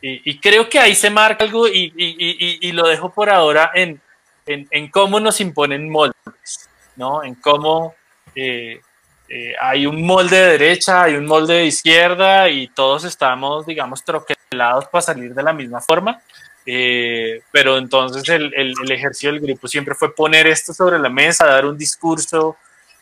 Y, 0.00 0.38
creo 0.38 0.68
que 0.68 0.78
ahí 0.78 0.94
se 0.94 1.10
marca 1.10 1.44
algo 1.44 1.66
y, 1.66 1.92
y 1.96 2.72
lo 2.72 2.86
dejo 2.86 3.12
por 3.12 3.30
ahora 3.30 3.72
en, 3.74 4.00
en, 4.46 4.66
en, 4.70 4.88
cómo 4.90 5.20
nos 5.20 5.40
imponen 5.40 5.88
moldes, 5.88 6.68
¿no? 6.96 7.22
En 7.22 7.34
cómo... 7.34 7.94
Eh, 8.34 8.80
eh, 9.28 9.54
hay 9.60 9.86
un 9.86 10.06
molde 10.06 10.36
de 10.36 10.52
derecha, 10.52 11.02
hay 11.02 11.14
un 11.14 11.26
molde 11.26 11.54
de 11.54 11.66
izquierda 11.66 12.48
y 12.48 12.68
todos 12.68 13.04
estamos, 13.04 13.66
digamos, 13.66 14.02
troquelados 14.02 14.86
para 14.86 15.02
salir 15.02 15.34
de 15.34 15.42
la 15.42 15.52
misma 15.52 15.80
forma. 15.80 16.20
Eh, 16.64 17.42
pero 17.50 17.78
entonces 17.78 18.28
el, 18.28 18.52
el, 18.54 18.92
ejercicio 18.92 19.32
del 19.32 19.40
grupo 19.40 19.68
siempre 19.68 19.94
fue 19.94 20.14
poner 20.14 20.46
esto 20.46 20.74
sobre 20.74 20.98
la 20.98 21.08
mesa, 21.08 21.46
dar 21.46 21.64
un 21.64 21.78
discurso 21.78 22.56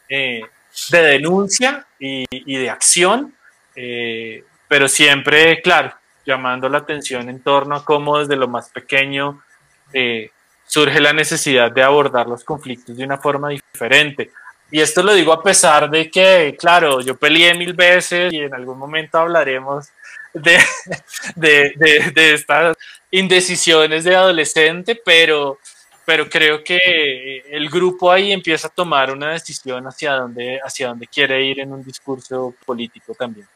eh, 0.09 0.43
de 0.91 1.03
denuncia 1.03 1.87
y, 1.99 2.25
y 2.31 2.57
de 2.59 2.71
acción, 2.71 3.35
pero 4.69 4.89
siempre, 4.89 5.61
claro, 5.63 5.95
llamando 6.25 6.69
la 6.69 6.79
atención 6.79 7.29
en 7.29 7.41
torno 7.41 7.77
a 7.77 7.85
cómo 7.85 8.19
desde 8.19 8.37
lo 8.37 8.49
más 8.49 8.71
pequeño 8.71 9.43
surge 10.67 11.01
la 11.01 11.13
necesidad 11.13 11.71
de 11.73 11.83
abordar 11.83 12.27
los 12.27 12.45
conflictos 12.45 12.97
de 12.97 13.05
una 13.05 13.19
forma 13.19 13.51
diferente. 13.51 14.31
Y 14.71 14.81
esto 14.81 15.03
lo 15.03 15.15
digo 15.15 15.33
a 15.33 15.43
pesar 15.43 15.89
de 15.89 16.11
que, 16.11 16.57
claro, 16.59 17.01
yo 17.01 17.17
peleé 17.17 17.55
mil 17.55 17.73
veces 17.73 18.33
y 18.33 18.41
en 18.41 18.55
algún 18.55 18.79
momento 18.79 19.19
hablaremos 19.19 19.89
de, 20.35 20.61
de, 21.37 22.35
estas 22.35 22.77
indecisiones 23.11 24.05
de 24.05 24.17
adolescente, 24.17 25.01
pero, 25.05 25.61
pero 26.05 26.29
creo 26.29 26.65
que 26.65 27.43
el 27.49 27.71
grupo 27.71 28.11
ahí 28.11 28.33
empieza 28.33 28.67
a 28.67 28.71
tomar 28.71 29.13
una 29.13 29.33
decisión 29.33 29.87
hacia 29.87 30.13
dónde, 30.13 30.61
hacia 30.63 30.89
dónde 30.89 31.07
quiere 31.07 31.43
ir 31.45 31.61
en 31.61 31.73
un 31.73 31.85
discurso 31.85 32.55
político 32.65 33.15
también. 33.15 33.47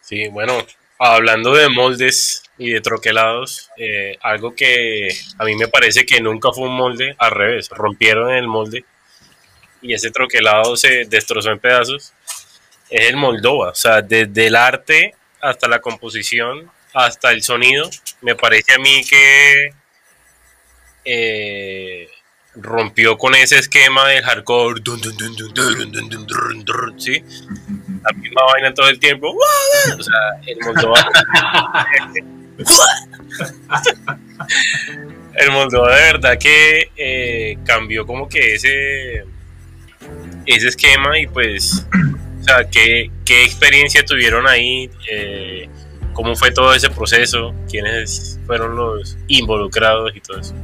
Sí, 0.00 0.28
bueno, 0.28 0.54
hablando 0.98 1.54
de 1.54 1.68
moldes 1.68 2.44
y 2.56 2.70
de 2.70 2.80
troquelados, 2.80 3.68
eh, 3.76 4.16
algo 4.22 4.54
que 4.54 5.08
a 5.38 5.44
mí 5.44 5.54
me 5.56 5.68
parece 5.68 6.06
que 6.06 6.20
nunca 6.20 6.50
fue 6.52 6.68
un 6.68 6.76
molde, 6.76 7.14
al 7.18 7.32
revés, 7.32 7.68
rompieron 7.68 8.30
el 8.30 8.46
molde 8.46 8.84
y 9.80 9.94
ese 9.94 10.10
troquelado 10.10 10.76
se 10.76 11.04
destrozó 11.06 11.50
en 11.50 11.58
pedazos, 11.58 12.12
es 12.90 13.08
el 13.08 13.16
Moldova. 13.16 13.70
O 13.70 13.74
sea, 13.74 14.02
desde 14.02 14.46
el 14.46 14.56
arte 14.56 15.14
hasta 15.40 15.68
la 15.68 15.80
composición, 15.80 16.70
hasta 16.94 17.32
el 17.32 17.42
sonido, 17.42 17.88
me 18.22 18.34
parece 18.34 18.74
a 18.74 18.78
mí 18.78 19.02
que 19.08 19.72
eh, 21.04 22.08
rompió 22.54 23.16
con 23.16 23.34
ese 23.34 23.58
esquema 23.58 24.08
del 24.08 24.22
hardcore, 24.24 24.82
¿sí? 26.96 27.24
La 28.02 28.12
misma 28.16 28.42
vaina 28.52 28.74
todo 28.74 28.88
el 28.88 28.98
tiempo. 28.98 29.34
O 29.98 30.02
sea, 30.02 30.40
el 30.46 30.58
Moldova. 30.60 31.08
el 35.34 35.50
Moldova 35.52 35.94
de 35.94 36.02
verdad 36.02 36.38
que 36.38 36.90
eh, 36.96 37.58
cambió 37.64 38.04
como 38.04 38.28
que 38.28 38.54
ese, 38.54 39.24
ese 40.54 40.68
esquema 40.68 41.18
y 41.18 41.26
pues, 41.26 41.86
o 42.40 42.44
sea, 42.44 42.64
¿qué, 42.70 43.10
qué 43.24 43.44
experiencia 43.44 44.04
tuvieron 44.04 44.46
ahí? 44.46 44.90
Eh, 45.10 45.68
¿Cómo 46.12 46.34
fue 46.34 46.50
todo 46.50 46.74
ese 46.74 46.90
proceso? 46.90 47.54
¿Quiénes 47.70 48.40
fueron 48.46 48.74
los 48.74 49.16
involucrados 49.28 50.14
y 50.16 50.20
todo 50.20 50.40
eso? 50.40 50.54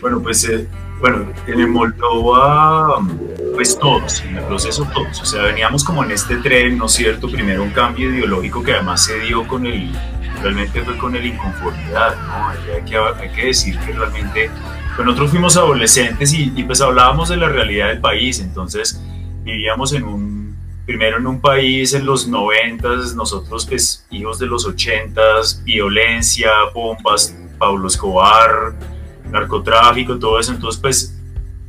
Bueno, 0.00 0.22
pues 0.22 0.44
eh, 0.44 0.66
bueno, 1.00 1.32
en 1.46 1.70
Moldova, 1.70 3.00
pues 3.54 3.78
todos, 3.78 4.20
en 4.20 4.36
el 4.36 4.44
proceso 4.44 4.86
todos. 4.92 5.20
O 5.22 5.24
sea, 5.24 5.44
veníamos 5.44 5.82
como 5.82 6.04
en 6.04 6.10
este 6.10 6.36
tren, 6.36 6.76
¿no 6.76 6.86
es 6.86 6.92
cierto? 6.92 7.30
Primero 7.30 7.62
un 7.62 7.70
cambio 7.70 8.10
ideológico 8.10 8.62
que 8.62 8.74
además 8.74 9.04
se 9.04 9.18
dio 9.20 9.48
con 9.48 9.64
el, 9.64 9.90
realmente 10.42 10.82
fue 10.82 10.98
con 10.98 11.16
el 11.16 11.24
inconformidad, 11.24 12.16
¿no? 12.26 12.48
Hay 12.48 12.82
que, 12.84 12.96
hay 12.96 13.30
que 13.34 13.46
decir 13.46 13.78
que 13.80 13.92
realmente, 13.92 14.50
pues 14.96 15.06
nosotros 15.06 15.30
fuimos 15.30 15.56
adolescentes 15.56 16.32
y, 16.32 16.52
y 16.54 16.64
pues 16.64 16.80
hablábamos 16.80 17.28
de 17.28 17.36
la 17.36 17.48
realidad 17.48 17.88
del 17.88 18.00
país, 18.00 18.40
entonces 18.40 19.00
vivíamos 19.42 19.92
en 19.92 20.04
un, 20.04 20.56
primero 20.86 21.18
en 21.18 21.26
un 21.26 21.40
país 21.40 21.94
en 21.94 22.04
los 22.04 22.26
noventas, 22.26 23.14
nosotros 23.14 23.66
pues 23.66 24.06
hijos 24.10 24.38
de 24.38 24.46
los 24.46 24.66
ochentas, 24.66 25.62
violencia, 25.64 26.50
bombas, 26.74 27.36
Pablo 27.58 27.86
Escobar, 27.86 28.74
narcotráfico, 29.30 30.18
todo 30.18 30.40
eso. 30.40 30.52
Entonces, 30.52 30.80
pues 30.80 31.16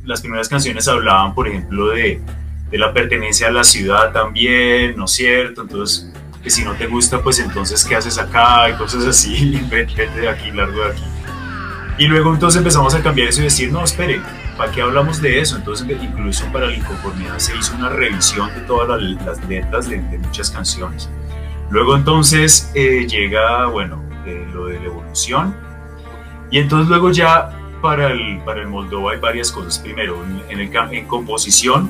las 0.04 0.20
primeras 0.20 0.48
canciones 0.48 0.88
hablaban, 0.88 1.34
por 1.34 1.46
ejemplo, 1.46 1.90
de, 1.90 2.20
de 2.70 2.78
la 2.78 2.92
pertenencia 2.92 3.48
a 3.48 3.52
la 3.52 3.62
ciudad 3.62 4.12
también, 4.12 4.96
¿no 4.96 5.04
es 5.04 5.12
cierto? 5.12 5.62
Entonces, 5.62 6.12
que 6.42 6.50
si 6.50 6.64
no 6.64 6.72
te 6.74 6.86
gusta, 6.86 7.22
pues 7.22 7.38
entonces, 7.38 7.84
¿qué 7.84 7.94
haces 7.94 8.18
acá? 8.18 8.70
Y 8.70 8.72
cosas 8.74 9.04
así, 9.06 9.60
vete 9.70 10.08
de 10.08 10.28
aquí, 10.28 10.50
largo 10.50 10.82
de 10.82 10.90
aquí. 10.90 11.04
Y 12.02 12.08
luego 12.08 12.34
entonces 12.34 12.58
empezamos 12.58 12.96
a 12.96 13.00
cambiar 13.00 13.28
eso 13.28 13.42
y 13.42 13.44
decir, 13.44 13.70
no, 13.70 13.84
espere, 13.84 14.20
¿para 14.56 14.72
qué 14.72 14.82
hablamos 14.82 15.22
de 15.22 15.38
eso? 15.38 15.56
Entonces, 15.56 15.86
incluso 16.02 16.44
para 16.46 16.66
la 16.66 16.74
inconformidad 16.74 17.38
se 17.38 17.56
hizo 17.56 17.76
una 17.76 17.90
revisión 17.90 18.52
de 18.56 18.60
todas 18.62 19.00
las, 19.00 19.48
letras 19.48 19.88
de, 19.88 20.02
de, 20.02 20.18
muchas 20.18 20.50
canciones. 20.50 21.08
Luego 21.70 21.94
entonces 21.94 22.72
eh, 22.74 23.06
llega, 23.06 23.66
bueno, 23.66 24.02
eh, 24.26 24.44
lo 24.52 24.66
de 24.66 24.80
la 24.80 24.86
evolución, 24.86 25.54
y 26.50 26.58
entonces 26.58 26.88
luego 26.88 27.12
ya 27.12 27.56
para 27.80 28.10
el, 28.10 28.42
para 28.44 28.62
el 28.62 28.66
Moldova 28.66 29.12
hay 29.12 29.20
varias 29.20 29.52
cosas. 29.52 29.78
Primero, 29.78 30.24
en, 30.48 30.58
el, 30.58 30.70
en 30.90 31.06
composición, 31.06 31.88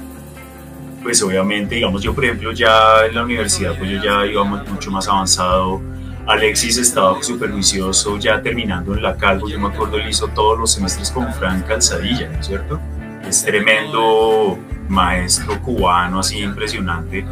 pues 1.02 1.22
obviamente, 1.22 1.76
digamos, 1.76 2.02
yo 2.02 2.14
por 2.14 2.26
ejemplo 2.26 2.52
ya 2.52 3.06
en 3.06 3.14
la 3.14 3.22
universidad, 3.22 3.78
pues 3.78 3.90
yo 3.90 4.02
ya 4.02 4.26
iba 4.26 4.44
mucho 4.44 4.90
más 4.90 5.09
avanzado. 5.09 5.80
Alexis 6.27 6.78
estaba 6.78 7.20
súper 7.23 7.51
juicioso, 7.51 8.19
ya 8.19 8.40
terminando 8.40 8.94
en 8.94 9.03
la 9.03 9.16
Calvo, 9.16 9.49
yo 9.49 9.59
me 9.59 9.69
acuerdo, 9.69 9.99
él 9.99 10.09
hizo 10.09 10.28
todos 10.28 10.59
los 10.59 10.73
semestres 10.73 11.11
con 11.11 11.32
Frank 11.35 11.66
Calzadilla, 11.66 12.28
¿no 12.28 12.39
es 12.39 12.47
cierto? 12.47 12.81
Es 13.27 13.44
tremendo 13.44 14.59
maestro 14.89 15.61
cubano, 15.61 16.20
así 16.20 16.39
impresionante. 16.39 17.24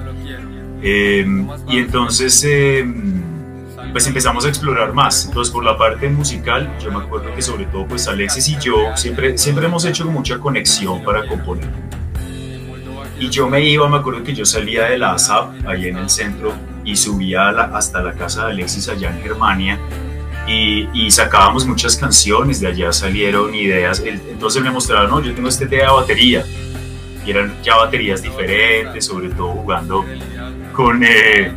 Eh, 0.83 1.27
y 1.69 1.79
entonces... 1.79 2.45
Eh, 2.47 2.85
pues 3.93 4.07
empezamos 4.07 4.45
a 4.45 4.49
explorar 4.49 4.93
más. 4.93 5.27
Entonces, 5.27 5.53
por 5.53 5.65
la 5.65 5.77
parte 5.77 6.09
musical, 6.09 6.71
yo 6.81 6.93
me 6.93 7.05
acuerdo 7.05 7.35
que 7.35 7.43
sobre 7.43 7.65
todo, 7.67 7.87
pues 7.87 8.07
Alexis 8.09 8.49
y 8.49 8.59
yo 8.59 8.97
siempre, 8.97 9.37
siempre 9.37 9.67
hemos 9.67 9.85
hecho 9.85 10.05
mucha 10.07 10.39
conexión 10.39 11.03
para 11.03 11.27
componer. 11.27 11.69
Y 13.19 13.29
yo 13.29 13.49
me 13.49 13.62
iba, 13.62 13.89
me 13.89 13.99
acuerdo 13.99 14.23
que 14.23 14.35
yo 14.35 14.45
salía 14.45 14.85
de 14.85 14.99
la 14.99 15.12
ASAP, 15.12 15.67
ahí 15.67 15.89
en 15.89 15.99
el 15.99 16.09
centro, 16.09 16.55
y 16.85 16.97
subía 16.97 17.48
hasta 17.48 18.02
la 18.02 18.12
casa 18.12 18.47
de 18.47 18.52
Alexis 18.52 18.89
allá 18.89 19.11
en 19.11 19.23
Germania, 19.23 19.78
y, 20.47 20.89
y, 20.93 21.11
sacábamos 21.11 21.66
muchas 21.66 21.97
canciones, 21.97 22.61
de 22.61 22.69
allá 22.69 22.93
salieron 22.93 23.55
ideas. 23.55 24.02
Entonces 24.05 24.62
me 24.62 24.70
mostraba, 24.70 25.07
no, 25.07 25.20
yo 25.20 25.32
tengo 25.35 25.48
esta 25.48 25.65
idea 25.65 25.86
de 25.86 25.93
batería, 25.93 26.44
y 27.24 27.31
eran 27.31 27.55
ya 27.62 27.77
baterías 27.77 28.23
diferentes, 28.23 29.05
sobre 29.05 29.28
todo 29.31 29.48
jugando 29.48 30.05
con... 30.74 31.02
Eh, 31.05 31.52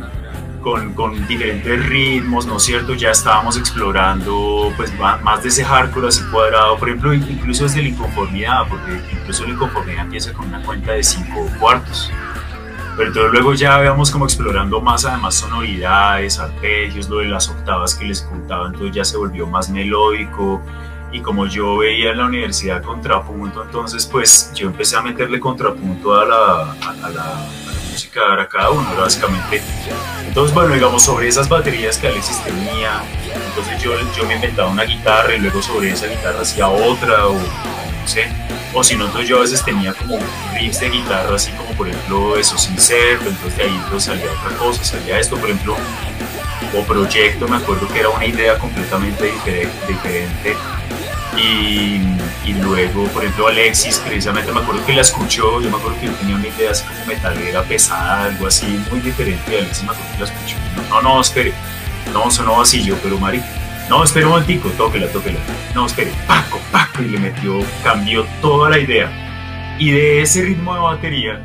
con, 0.64 0.94
con, 0.94 1.26
diferentes 1.28 1.86
ritmos, 1.86 2.46
¿no 2.46 2.56
es 2.56 2.62
cierto? 2.62 2.94
Ya 2.94 3.10
estábamos 3.10 3.58
explorando 3.58 4.72
pues 4.78 4.90
más 4.98 5.42
de 5.42 5.50
ese 5.50 5.62
hardcore 5.62 6.08
así 6.08 6.22
cuadrado, 6.32 6.78
por 6.78 6.88
ejemplo, 6.88 7.12
incluso 7.12 7.64
desde 7.64 7.82
la 7.82 7.88
inconformidad, 7.88 8.66
porque 8.70 8.98
incluso 9.12 9.44
la 9.44 9.50
inconformidad 9.50 10.04
empieza 10.06 10.32
con 10.32 10.46
una 10.46 10.62
cuenta 10.62 10.92
de 10.92 11.02
cinco 11.02 11.46
cuartos. 11.60 12.10
Pero 12.96 13.08
entonces 13.08 13.32
luego 13.32 13.54
ya 13.54 13.78
veamos 13.78 14.10
como 14.10 14.24
explorando 14.24 14.80
más 14.80 15.04
además 15.04 15.34
sonoridades, 15.34 16.38
arpegios, 16.38 17.08
lo 17.08 17.18
de 17.18 17.26
las 17.26 17.48
octavas 17.48 17.94
que 17.94 18.04
les 18.04 18.22
contaba, 18.22 18.66
entonces 18.66 18.94
ya 18.94 19.04
se 19.04 19.16
volvió 19.16 19.46
más 19.46 19.68
melódico, 19.68 20.62
y 21.14 21.20
como 21.20 21.46
yo 21.46 21.78
veía 21.78 22.10
en 22.10 22.18
la 22.18 22.26
universidad 22.26 22.82
contrapunto, 22.82 23.62
entonces 23.62 24.04
pues 24.04 24.50
yo 24.52 24.66
empecé 24.66 24.96
a 24.96 25.00
meterle 25.00 25.38
contrapunto 25.38 26.12
a 26.12 26.24
la, 26.24 26.72
a, 26.72 27.10
la, 27.10 27.46
música 27.88 28.42
a 28.42 28.48
cada 28.48 28.70
uno, 28.70 28.84
básicamente. 28.98 29.62
Entonces, 30.26 30.52
bueno, 30.52 30.74
digamos, 30.74 31.04
sobre 31.04 31.28
esas 31.28 31.48
baterías 31.48 31.96
que 31.98 32.08
Alexis 32.08 32.42
tenía, 32.42 33.00
entonces 33.46 33.80
yo, 33.80 33.92
yo 34.16 34.26
me 34.26 34.34
inventaba 34.34 34.68
una 34.68 34.82
guitarra 34.82 35.36
y 35.36 35.38
luego 35.38 35.62
sobre 35.62 35.90
esa 35.90 36.08
guitarra 36.08 36.40
hacía 36.40 36.66
otra, 36.66 37.28
o 37.28 37.34
no 37.34 38.08
sé, 38.08 38.28
o 38.74 38.82
si 38.82 38.96
no, 38.96 39.22
yo 39.22 39.38
a 39.38 39.40
veces 39.40 39.64
tenía 39.64 39.94
como 39.94 40.18
riffs 40.54 40.80
de 40.80 40.90
guitarra, 40.90 41.36
así 41.36 41.52
como 41.52 41.70
por 41.70 41.88
ejemplo 41.88 42.36
eso 42.36 42.58
sin 42.58 42.78
ser, 42.78 43.18
entonces 43.18 43.56
de 43.56 43.62
ahí 43.62 43.74
entonces 43.74 44.04
salía 44.04 44.30
otra 44.32 44.56
cosa, 44.58 44.84
salía 44.84 45.18
esto, 45.18 45.36
por 45.36 45.48
ejemplo, 45.48 45.76
o 46.76 46.82
proyecto, 46.82 47.46
me 47.46 47.56
acuerdo 47.56 47.86
que 47.88 48.00
era 48.00 48.08
una 48.10 48.26
idea 48.26 48.58
completamente 48.58 49.32
diferente 49.88 50.56
y, 51.36 52.00
y, 52.46 52.52
luego, 52.60 53.06
por 53.08 53.24
ejemplo, 53.24 53.48
Alexis, 53.48 53.98
precisamente 53.98 54.52
me 54.52 54.60
acuerdo 54.60 54.84
que 54.86 54.92
la 54.92 55.00
escuchó, 55.00 55.60
yo 55.60 55.70
me 55.70 55.76
acuerdo 55.76 55.98
que 55.98 56.06
yo 56.06 56.12
tenía 56.12 56.36
una 56.36 56.46
idea 56.46 56.70
así 56.70 56.84
como 56.84 57.06
metalera 57.06 57.62
pesada, 57.64 58.24
algo 58.24 58.46
así, 58.46 58.66
muy 58.90 59.00
diferente. 59.00 59.42
Y 59.52 59.56
Alexis 59.56 59.82
me 59.82 59.90
acuerdo 59.90 60.12
que 60.12 60.18
la 60.18 60.24
escuchó. 60.26 60.56
No, 60.88 61.02
no, 61.02 61.20
espere. 61.20 61.52
No, 62.12 62.30
sonó 62.30 62.60
así 62.60 62.84
yo, 62.84 62.96
pero 63.02 63.18
Mari. 63.18 63.42
No, 63.88 64.02
espere 64.02 64.24
un 64.26 64.32
momentico, 64.32 64.70
tóquela, 64.70 65.06
tóquela. 65.08 65.38
No, 65.74 65.86
espere, 65.86 66.10
Paco, 66.26 66.58
Paco. 66.72 67.02
Y 67.02 67.08
le 67.08 67.18
metió, 67.18 67.60
cambió 67.82 68.26
toda 68.40 68.70
la 68.70 68.78
idea. 68.78 69.76
Y 69.78 69.90
de 69.90 70.22
ese 70.22 70.42
ritmo 70.42 70.74
de 70.74 70.80
batería 70.80 71.40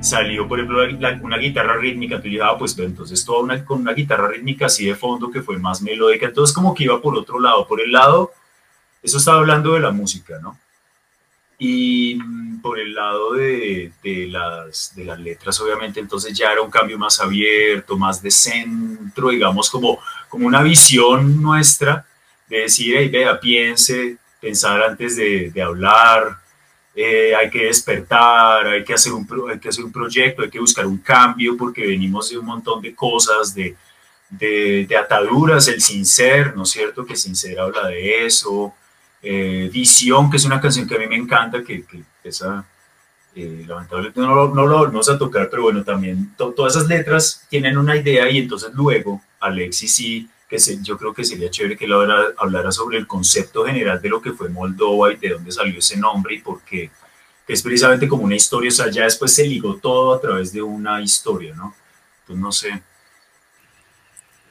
salió, 0.00 0.48
por 0.48 0.58
ejemplo, 0.58 0.78
una 1.22 1.38
guitarra 1.38 1.76
rítmica. 1.76 2.16
Yo 2.16 2.22
dije, 2.22 2.42
ah, 2.42 2.56
pues 2.58 2.78
entonces 2.78 3.24
toda 3.24 3.40
una, 3.40 3.64
con 3.64 3.80
una 3.80 3.92
guitarra 3.92 4.28
rítmica 4.28 4.66
así 4.66 4.86
de 4.86 4.94
fondo 4.94 5.30
que 5.30 5.42
fue 5.42 5.58
más 5.58 5.82
melódica. 5.82 6.26
Entonces 6.26 6.54
como 6.54 6.74
que 6.74 6.84
iba 6.84 7.00
por 7.00 7.16
otro 7.16 7.40
lado, 7.40 7.66
por 7.66 7.80
el 7.80 7.92
lado 7.92 8.32
eso 9.06 9.18
estaba 9.18 9.38
hablando 9.38 9.74
de 9.74 9.80
la 9.80 9.92
música, 9.92 10.38
¿no? 10.42 10.58
Y 11.58 12.16
mm, 12.16 12.60
por 12.60 12.78
el 12.78 12.94
lado 12.94 13.34
de, 13.34 13.92
de, 14.02 14.26
las, 14.26 14.94
de 14.94 15.04
las 15.04 15.18
letras, 15.18 15.60
obviamente, 15.60 16.00
entonces 16.00 16.36
ya 16.36 16.52
era 16.52 16.62
un 16.62 16.70
cambio 16.70 16.98
más 16.98 17.20
abierto, 17.20 17.96
más 17.96 18.22
de 18.22 18.30
centro, 18.30 19.30
digamos, 19.30 19.70
como, 19.70 19.98
como 20.28 20.46
una 20.46 20.62
visión 20.62 21.40
nuestra 21.40 22.06
de 22.48 22.60
decir, 22.60 22.94
hey, 22.96 23.08
vea, 23.08 23.40
piense, 23.40 24.18
pensar 24.40 24.82
antes 24.82 25.16
de, 25.16 25.50
de 25.50 25.62
hablar, 25.62 26.38
eh, 26.94 27.34
hay 27.34 27.50
que 27.50 27.66
despertar, 27.66 28.66
hay 28.66 28.82
que, 28.84 28.94
hacer 28.94 29.12
un, 29.12 29.28
hay 29.50 29.58
que 29.58 29.68
hacer 29.68 29.84
un 29.84 29.92
proyecto, 29.92 30.42
hay 30.42 30.50
que 30.50 30.58
buscar 30.58 30.86
un 30.86 30.98
cambio, 30.98 31.56
porque 31.56 31.86
venimos 31.86 32.30
de 32.30 32.38
un 32.38 32.46
montón 32.46 32.80
de 32.80 32.94
cosas, 32.94 33.54
de, 33.54 33.76
de, 34.30 34.86
de 34.88 34.96
ataduras, 34.96 35.68
el 35.68 35.80
sin 35.82 36.06
ser, 36.06 36.56
¿no 36.56 36.62
es 36.62 36.70
cierto? 36.70 37.04
Que 37.04 37.16
sin 37.16 37.36
ser 37.36 37.60
habla 37.60 37.88
de 37.88 38.24
eso, 38.24 38.74
eh, 39.22 39.70
Visión, 39.72 40.30
que 40.30 40.36
es 40.36 40.44
una 40.44 40.60
canción 40.60 40.86
que 40.86 40.94
a 40.94 40.98
mí 40.98 41.06
me 41.06 41.16
encanta, 41.16 41.62
que, 41.62 41.84
que 41.84 42.02
esa, 42.22 42.66
eh, 43.36 43.64
lamentablemente 43.66 44.18
no, 44.18 44.34
lo, 44.34 44.54
no 44.54 44.66
lo 44.66 44.84
vamos 44.84 45.10
a 45.10 45.18
tocar, 45.18 45.50
pero 45.50 45.64
bueno, 45.64 45.84
también 45.84 46.34
todas 46.36 46.74
esas 46.74 46.88
letras 46.88 47.46
tienen 47.50 47.76
una 47.76 47.94
idea 47.94 48.30
y 48.30 48.38
entonces 48.38 48.70
luego 48.72 49.20
Alexis 49.40 49.94
sí, 49.94 50.30
que 50.48 50.58
se, 50.58 50.82
yo 50.82 50.96
creo 50.96 51.12
que 51.12 51.22
sería 51.22 51.50
chévere 51.50 51.76
que 51.76 51.84
él 51.84 51.92
hablara, 51.92 52.28
hablara, 52.38 52.72
sobre 52.72 52.96
el 52.96 53.06
concepto 53.06 53.66
general 53.66 54.00
de 54.00 54.08
lo 54.08 54.22
que 54.22 54.32
fue 54.32 54.48
Moldova 54.48 55.12
y 55.12 55.16
de 55.16 55.30
dónde 55.30 55.52
salió 55.52 55.78
ese 55.78 55.98
nombre 55.98 56.36
y 56.36 56.38
por 56.38 56.62
qué, 56.62 56.90
que 57.46 57.52
es 57.52 57.60
precisamente 57.60 58.08
como 58.08 58.24
una 58.24 58.36
historia, 58.36 58.68
o 58.68 58.72
sea, 58.72 58.90
ya 58.90 59.04
después 59.04 59.34
se 59.34 59.46
ligó 59.46 59.76
todo 59.76 60.14
a 60.14 60.20
través 60.20 60.50
de 60.52 60.62
una 60.62 61.02
historia, 61.02 61.54
¿no? 61.54 61.74
Entonces, 62.20 62.42
no 62.42 62.52
sé. 62.52 62.82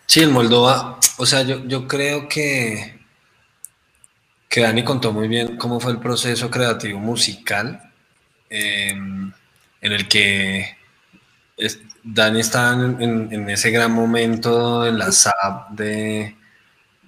Sí, 0.05 0.21
en 0.21 0.31
Moldova, 0.31 0.99
o 1.17 1.25
sea, 1.25 1.41
yo, 1.41 1.65
yo 1.65 1.87
creo 1.87 2.29
que 2.29 2.94
que 4.49 4.61
Dani 4.61 4.83
contó 4.83 5.11
muy 5.11 5.27
bien 5.27 5.57
cómo 5.57 5.79
fue 5.79 5.91
el 5.91 5.99
proceso 5.99 6.49
creativo 6.49 6.99
musical 6.99 7.91
em, 8.49 9.31
en 9.81 9.91
el 9.91 10.07
que 10.07 10.77
Dani 12.03 12.39
estaba 12.39 12.73
en, 12.73 13.49
ese 13.49 13.71
gran 13.71 13.91
momento 13.91 14.85
en 14.85 14.97
la 14.97 15.11
SAP 15.11 15.71
de, 15.71 16.35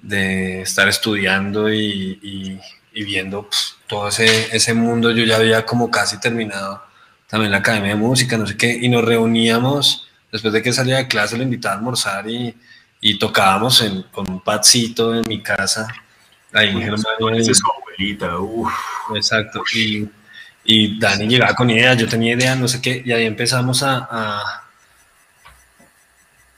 de 0.02 0.62
estar 0.62 0.88
estudiando 0.88 1.72
y, 1.72 2.60
viendo 2.94 3.44
pues, 3.44 3.76
todo 3.88 4.08
ese, 4.08 4.74
mundo. 4.74 5.12
Yo 5.12 5.24
ya 5.26 5.38
había 5.38 5.66
como 5.66 5.92
casi 5.92 6.20
terminado 6.20 6.82
también 7.28 7.52
la 7.52 7.58
academia 7.58 7.90
de 7.90 7.96
música, 7.96 8.38
no 8.38 8.48
sé 8.48 8.58
qué, 8.58 8.78
y 8.82 8.90
nos 8.90 9.04
reuníamos 9.04 10.08
después 10.32 10.54
de 10.54 10.62
que 10.62 10.74
salía 10.74 10.98
de 10.98 11.08
clase, 11.08 11.38
lo 11.38 11.44
invitaba 11.44 11.76
a 11.76 11.78
almorzar 11.78 12.30
y, 12.30 12.56
tocábamos 13.20 13.84
con 14.12 14.30
un 14.30 14.42
patcito 14.42 15.16
en 15.16 15.24
mi 15.28 15.42
casa 15.42 15.88
Esa 16.64 17.52
es 17.52 17.58
su 17.58 17.68
abuelita, 17.72 18.40
uff. 18.40 18.74
Exacto. 19.16 19.64
Y, 19.74 20.08
y 20.64 21.00
Dani 21.00 21.28
llegaba 21.28 21.56
con 21.56 21.70
ideas, 21.70 21.98
yo 21.98 22.08
tenía 22.08 22.34
ideas, 22.34 22.58
no 22.58 22.68
sé 22.68 22.82
qué, 22.82 23.02
y 23.06 23.12
ahí 23.12 23.26
empezamos 23.26 23.84
a, 23.84 24.08
a, 24.10 24.64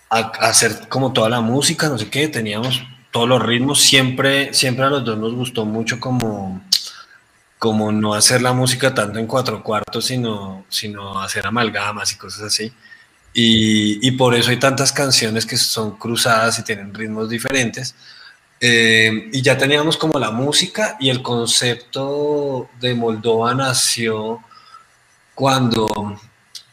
a 0.10 0.18
hacer 0.20 0.88
como 0.90 1.14
toda 1.14 1.30
la 1.30 1.42
música, 1.42 1.90
no 1.90 1.98
sé 1.98 2.10
qué, 2.10 2.28
teníamos 2.28 2.82
todos 3.12 3.28
los 3.28 3.42
ritmos, 3.42 3.82
siempre, 3.82 4.54
siempre 4.54 4.86
a 4.86 4.90
los 4.90 5.04
dos 5.04 5.18
nos 5.18 5.34
gustó 5.34 5.66
mucho 5.66 6.00
como, 6.00 6.62
como 7.58 7.92
no 7.92 8.14
hacer 8.14 8.42
la 8.42 8.54
música 8.54 8.94
tanto 8.94 9.20
en 9.20 9.28
cuatro 9.28 9.64
cuartos, 9.64 10.06
sino, 10.06 10.66
sino 10.70 11.20
hacer 11.20 11.46
amalgamas 11.46 12.12
y 12.14 12.18
cosas 12.18 12.42
así. 12.42 12.72
Y, 13.34 14.06
y 14.08 14.12
por 14.12 14.36
eso 14.36 14.50
hay 14.52 14.58
tantas 14.58 14.92
canciones 14.92 15.46
que 15.46 15.58
son 15.58 15.98
cruzadas 15.98 16.60
y 16.60 16.64
tienen 16.64 16.94
ritmos 16.94 17.30
diferentes. 17.30 17.96
Eh, 18.62 19.30
y 19.32 19.42
ya 19.42 19.58
teníamos 19.58 19.96
como 19.96 20.20
la 20.20 20.32
música 20.32 20.98
y 21.00 21.10
el 21.10 21.22
concepto 21.22 22.70
de 22.82 22.94
Moldova 22.94 23.54
nació 23.54 24.44
cuando 25.34 26.20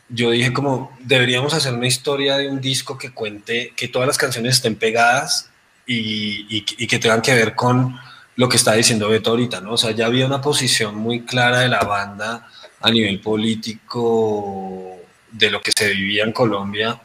yo 0.08 0.32
dije 0.32 0.52
como 0.52 0.96
deberíamos 0.98 1.54
hacer 1.54 1.72
una 1.74 1.86
historia 1.86 2.36
de 2.38 2.48
un 2.48 2.60
disco 2.60 2.98
que 2.98 3.12
cuente, 3.12 3.72
que 3.76 3.86
todas 3.86 4.08
las 4.08 4.18
canciones 4.18 4.56
estén 4.56 4.74
pegadas 4.74 5.48
y, 5.86 6.46
y, 6.48 6.86
que 6.88 6.98
tengan 6.98 7.22
que 7.22 7.34
ver 7.34 7.54
con 7.54 7.96
lo 8.34 8.48
que 8.48 8.56
está 8.56 8.72
diciendo 8.72 9.08
Beto 9.08 9.30
ahorita, 9.30 9.60
¿no? 9.60 9.74
O 9.74 9.76
sea, 9.76 9.92
ya 9.92 10.06
había 10.06 10.26
una 10.26 10.40
posición 10.40 10.96
muy 10.96 11.20
clara 11.20 11.60
de 11.60 11.68
la 11.68 11.80
banda 11.80 12.48
a 12.80 12.90
nivel 12.90 13.20
político 13.20 14.96
de 15.30 15.50
lo 15.50 15.60
que 15.62 15.70
se 15.70 15.90
vivía 15.90 16.24
en 16.24 16.32
Colombia 16.32 17.00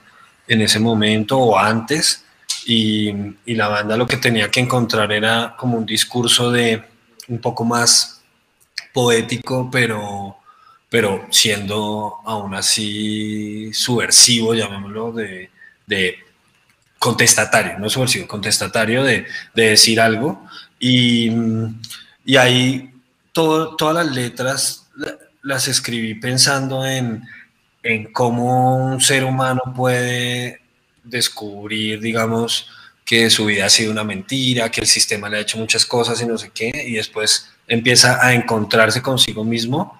en 0.48 0.62
ese 0.62 0.80
momento 0.80 1.38
o 1.38 1.58
antes 1.58 2.26
y, 2.66 3.14
la 3.46 3.68
banda 3.68 3.98
lo 3.98 4.08
que 4.08 4.18
tenía 4.18 4.50
que 4.50 4.60
encontrar 4.60 5.12
era 5.12 5.56
como 5.58 5.78
un 5.78 5.86
discurso 5.86 6.52
de 6.52 6.84
un 7.28 7.40
poco 7.40 7.64
más 7.64 8.22
poético, 8.94 9.70
pero, 9.72 10.38
pero 10.90 11.28
siendo 11.30 12.18
aún 12.26 12.54
así 12.56 13.72
subversivo, 13.74 14.54
llamémoslo, 14.54 15.12
de, 15.12 15.50
de 15.88 16.16
contestatario, 17.00 17.80
no 17.80 17.90
subversivo, 17.90 18.28
contestatario 18.28 19.04
de, 19.04 19.26
de 19.56 19.70
decir 19.70 20.00
algo. 20.00 20.46
Y, 20.80 21.32
y 22.26 22.36
ahí 22.38 22.92
todo, 23.32 23.76
todas 23.76 24.06
las 24.06 24.16
letras 24.16 24.90
las 25.42 25.68
escribí 25.68 26.16
pensando 26.16 26.86
en, 26.86 27.24
en 27.84 28.12
cómo 28.12 28.78
un 28.78 29.02
ser 29.02 29.24
humano 29.24 29.62
puede 29.76 30.61
descubrir, 31.04 32.00
digamos, 32.00 32.68
que 33.06 33.30
su 33.30 33.46
vida 33.46 33.66
ha 33.66 33.70
sido 33.70 33.92
una 33.92 34.04
mentira, 34.04 34.72
que 34.72 34.82
el 34.82 34.88
sistema 34.88 35.30
le 35.30 35.38
ha 35.38 35.42
hecho 35.42 35.58
muchas 35.58 35.86
cosas 35.86 36.22
y 36.22 36.26
no 36.26 36.38
sé 36.38 36.52
qué, 36.54 36.72
y 36.88 36.94
después 36.94 37.50
empieza 37.68 38.26
a 38.26 38.34
encontrarse 38.34 39.02
consigo 39.02 39.44
mismo, 39.44 40.00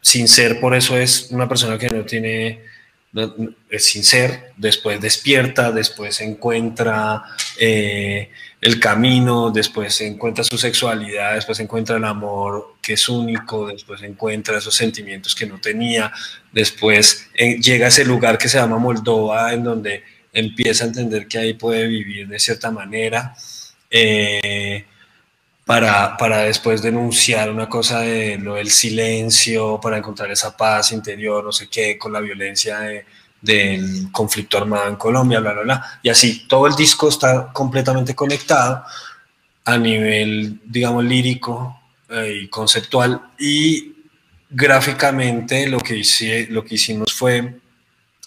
sin 0.00 0.28
ser, 0.28 0.60
por 0.60 0.74
eso 0.74 0.96
es 0.96 1.28
una 1.30 1.48
persona 1.48 1.78
que 1.78 1.90
no 1.90 2.04
tiene, 2.04 2.64
sin 3.78 4.04
ser, 4.04 4.52
después 4.56 5.00
despierta, 5.00 5.72
después 5.72 6.20
encuentra 6.20 7.24
eh, 7.58 8.30
el 8.60 8.78
camino, 8.78 9.50
después 9.50 10.00
encuentra 10.00 10.44
su 10.44 10.56
sexualidad, 10.56 11.34
después 11.34 11.58
encuentra 11.60 11.96
el 11.96 12.04
amor 12.04 12.76
que 12.80 12.92
es 12.92 13.08
único, 13.08 13.66
después 13.66 14.02
encuentra 14.02 14.58
esos 14.58 14.74
sentimientos 14.74 15.34
que 15.34 15.46
no 15.46 15.60
tenía, 15.60 16.12
después 16.52 17.28
eh, 17.34 17.58
llega 17.60 17.86
a 17.86 17.88
ese 17.88 18.04
lugar 18.04 18.38
que 18.38 18.48
se 18.48 18.58
llama 18.58 18.78
Moldova, 18.78 19.52
en 19.52 19.64
donde 19.64 20.04
empieza 20.32 20.84
a 20.84 20.88
entender 20.88 21.26
que 21.26 21.38
ahí 21.38 21.54
puede 21.54 21.88
vivir 21.88 22.28
de 22.28 22.38
cierta 22.38 22.70
manera, 22.70 23.34
eh, 23.90 24.84
para, 25.70 26.16
para, 26.16 26.38
después 26.38 26.82
denunciar 26.82 27.48
una 27.48 27.68
cosa 27.68 28.00
de 28.00 28.38
lo 28.38 28.56
del 28.56 28.72
silencio, 28.72 29.78
para 29.80 29.98
encontrar 29.98 30.28
esa 30.32 30.56
paz 30.56 30.90
interior, 30.90 31.44
no 31.44 31.52
sé 31.52 31.68
qué, 31.68 31.96
con 31.96 32.12
la 32.12 32.18
violencia 32.18 32.80
de, 32.80 33.06
del 33.40 34.10
conflicto 34.10 34.58
armado 34.58 34.88
en 34.88 34.96
Colombia, 34.96 35.38
bla, 35.38 35.52
bla, 35.52 35.62
bla. 35.62 36.00
Y 36.02 36.08
así, 36.08 36.48
todo 36.48 36.66
el 36.66 36.74
disco 36.74 37.08
está 37.08 37.52
completamente 37.52 38.16
conectado 38.16 38.82
a 39.64 39.78
nivel, 39.78 40.60
digamos, 40.64 41.04
lírico 41.04 41.80
eh, 42.08 42.40
y 42.42 42.48
conceptual. 42.48 43.30
Y 43.38 43.94
gráficamente 44.50 45.68
lo 45.68 45.78
que, 45.78 45.98
hice, 45.98 46.48
lo 46.50 46.64
que 46.64 46.74
hicimos 46.74 47.14
fue 47.14 47.60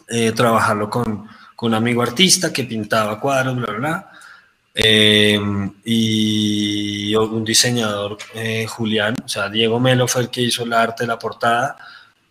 eh, 0.07 0.31
trabajarlo 0.31 0.89
con, 0.89 1.27
con, 1.57 1.71
un 1.71 1.75
amigo 1.75 2.03
artista 2.03 2.53
que 2.53 2.63
pintaba 2.63 3.19
cuadros, 3.19 3.57
bla, 3.57 3.65
bla, 3.65 3.77
bla. 3.77 4.12
Eh, 4.75 5.39
y 5.85 7.15
un 7.15 7.43
diseñador, 7.43 8.17
eh, 8.33 8.65
Julián, 8.67 9.15
o 9.23 9.27
sea, 9.27 9.49
Diego 9.49 9.79
Melo 9.79 10.07
fue 10.07 10.23
el 10.23 10.29
que 10.29 10.41
hizo 10.41 10.63
el 10.63 10.73
arte 10.73 11.03
de 11.03 11.07
la 11.07 11.19
portada 11.19 11.77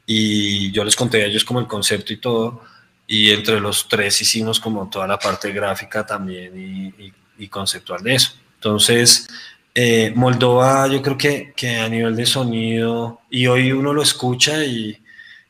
y 0.06 0.73
yo 0.73 0.85
les 0.85 0.97
conté 0.97 1.23
a 1.23 1.27
ellos 1.27 1.44
como 1.44 1.60
el 1.60 1.69
concepto 1.69 2.12
y 2.12 2.16
todo 2.16 2.62
y 3.06 3.31
entre 3.31 3.60
los 3.60 3.89
tres 3.89 4.20
hicimos 4.23 4.59
como 4.59 4.89
toda 4.90 5.06
la 5.06 5.19
parte 5.19 5.52
gráfica 5.52 6.05
también 6.05 6.59
y, 6.59 7.05
y, 7.05 7.12
y 7.39 7.48
conceptual 7.48 8.02
de 8.02 8.14
eso. 8.16 8.32
Entonces, 8.55 9.28
eh, 9.74 10.12
Moldova 10.14 10.86
yo 10.86 11.01
creo 11.02 11.16
que, 11.16 11.52
que, 11.56 11.77
a 11.77 11.89
nivel 11.89 12.14
de 12.16 12.27
sonido, 12.27 13.20
y 13.31 13.47
hoy 13.47 13.73
uno 13.73 13.93
lo 13.93 14.02
escucha 14.02 14.64
y, 14.64 14.98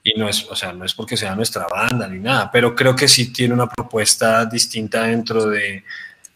y, 0.02 0.14
no, 0.19 0.28
es, 0.28 0.44
o 0.48 0.55
sea, 0.56 0.73
no 0.73 0.85
es 0.85 0.94
porque 0.94 1.16
sea 1.16 1.35
nuestra 1.35 1.66
banda 1.66 2.06
ni 2.09 2.20
nada, 2.20 2.51
pero 2.51 2.74
creo 2.74 2.94
que 2.94 3.09
sí 3.09 3.32
tiene 3.32 3.55
una 3.55 3.69
propuesta 3.69 4.47
distinta 4.47 5.05
dentro 5.05 5.47
de, 5.47 5.85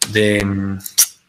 de 0.09 0.79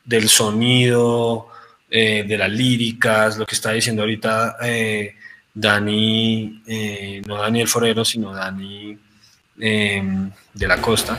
del 0.07 0.29
sonido, 0.29 1.49
eh, 1.91 2.23
de 2.25 2.37
las 2.37 2.49
líricas, 2.49 3.37
lo 3.37 3.45
que 3.45 3.55
está 3.55 3.71
diciendo 3.71 4.01
ahorita 4.01 4.55
eh, 4.63 5.15
Dani, 5.53 6.63
eh, 6.65 7.21
no 7.27 7.35
Daniel 7.35 7.67
Forero, 7.67 8.05
sino 8.05 8.33
Dani 8.33 8.97
de 9.55 10.67
la 10.67 10.77
costa. 10.77 11.17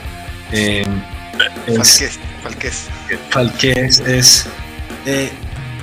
Falqués, 1.67 2.19
Falqués. 2.41 2.89
Falqués 3.29 3.99
es 3.99 4.47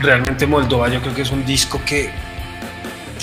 realmente 0.01 0.47
Moldova, 0.47 0.89
yo 0.89 1.01
creo 1.01 1.15
que 1.15 1.23
es 1.23 1.31
un 1.31 1.45
disco 1.45 1.81
que, 1.85 2.11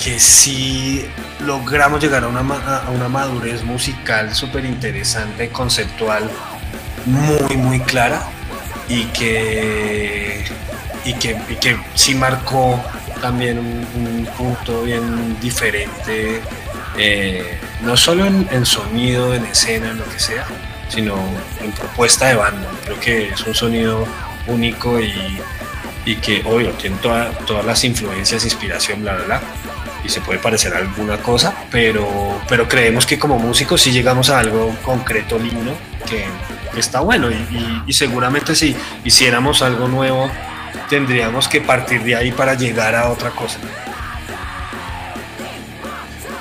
que 0.02 0.20
sí 0.20 1.06
logramos 1.45 2.02
llegar 2.02 2.24
a 2.24 2.28
una, 2.28 2.40
a 2.40 2.90
una 2.91 3.10
madurez 3.10 3.64
musical 3.64 4.34
súper 4.36 4.65
interesante, 4.65 5.49
conceptual, 5.49 6.30
muy, 7.06 7.58
muy 7.58 7.80
clara 7.80 8.22
y 8.88 9.06
que, 9.06 10.44
y 11.06 11.14
que, 11.14 11.38
y 11.50 11.56
que 11.56 11.78
sí 11.96 12.16
marcó 12.16 12.84
también 13.22 13.58
un, 13.60 13.88
un 13.96 14.26
punto 14.38 14.84
bien 14.84 15.40
diferente 15.40 16.42
eh, 16.98 17.58
no 17.82 17.98
solo 17.98 18.26
en, 18.26 18.66
sonido, 18.66 19.34
en 19.34 19.46
escena, 19.46 19.90
en 19.90 19.98
lo 19.98 20.06
que 20.06 20.20
sea, 20.20 20.46
sino 20.90 21.18
en 21.62 21.72
propuesta 21.72 22.28
de 22.28 22.36
banda. 22.36 22.70
Creo 22.86 23.00
que 23.00 23.30
es 23.30 23.42
un 23.42 23.56
sonido 23.56 24.06
único 24.48 25.00
y, 25.00 25.40
y 26.06 26.16
que, 26.18 26.44
obvio, 26.46 26.72
tiene 26.72 26.98
toda, 26.98 27.32
todas 27.32 27.66
las 27.66 27.84
influencias, 27.84 28.44
inspiración, 28.44 29.02
bla, 29.02 29.16
bla, 29.16 29.26
bla, 29.26 29.42
y 30.04 30.10
se 30.10 30.22
puede 30.22 30.40
parecer 30.40 30.74
a 30.74 30.80
alguna 30.80 31.18
cosa, 31.18 31.54
pero, 31.72 32.40
pero 32.48 32.68
creemos 32.68 33.06
que 33.06 33.18
como 33.18 33.40
músicos 33.40 33.82
sí 33.82 33.92
llegamos 33.92 34.30
a 34.30 34.40
algo 34.40 34.76
concreto, 34.84 35.40
lindo, 35.40 35.76
que 36.08 36.26
está 36.80 37.00
bueno 37.02 37.32
y, 37.32 37.36
y, 37.36 37.84
y 37.88 37.94
seguramente 37.94 38.56
si 38.56 38.76
hiciéramos 39.04 39.62
algo 39.62 39.88
nuevo, 39.88 40.32
tendríamos 40.90 41.48
que 41.48 41.62
partir 41.62 42.04
de 42.04 42.16
ahí 42.16 42.32
para 42.32 42.54
llegar 42.56 42.95
a 42.95 43.10
otra 43.10 43.32
cosa. 43.32 43.60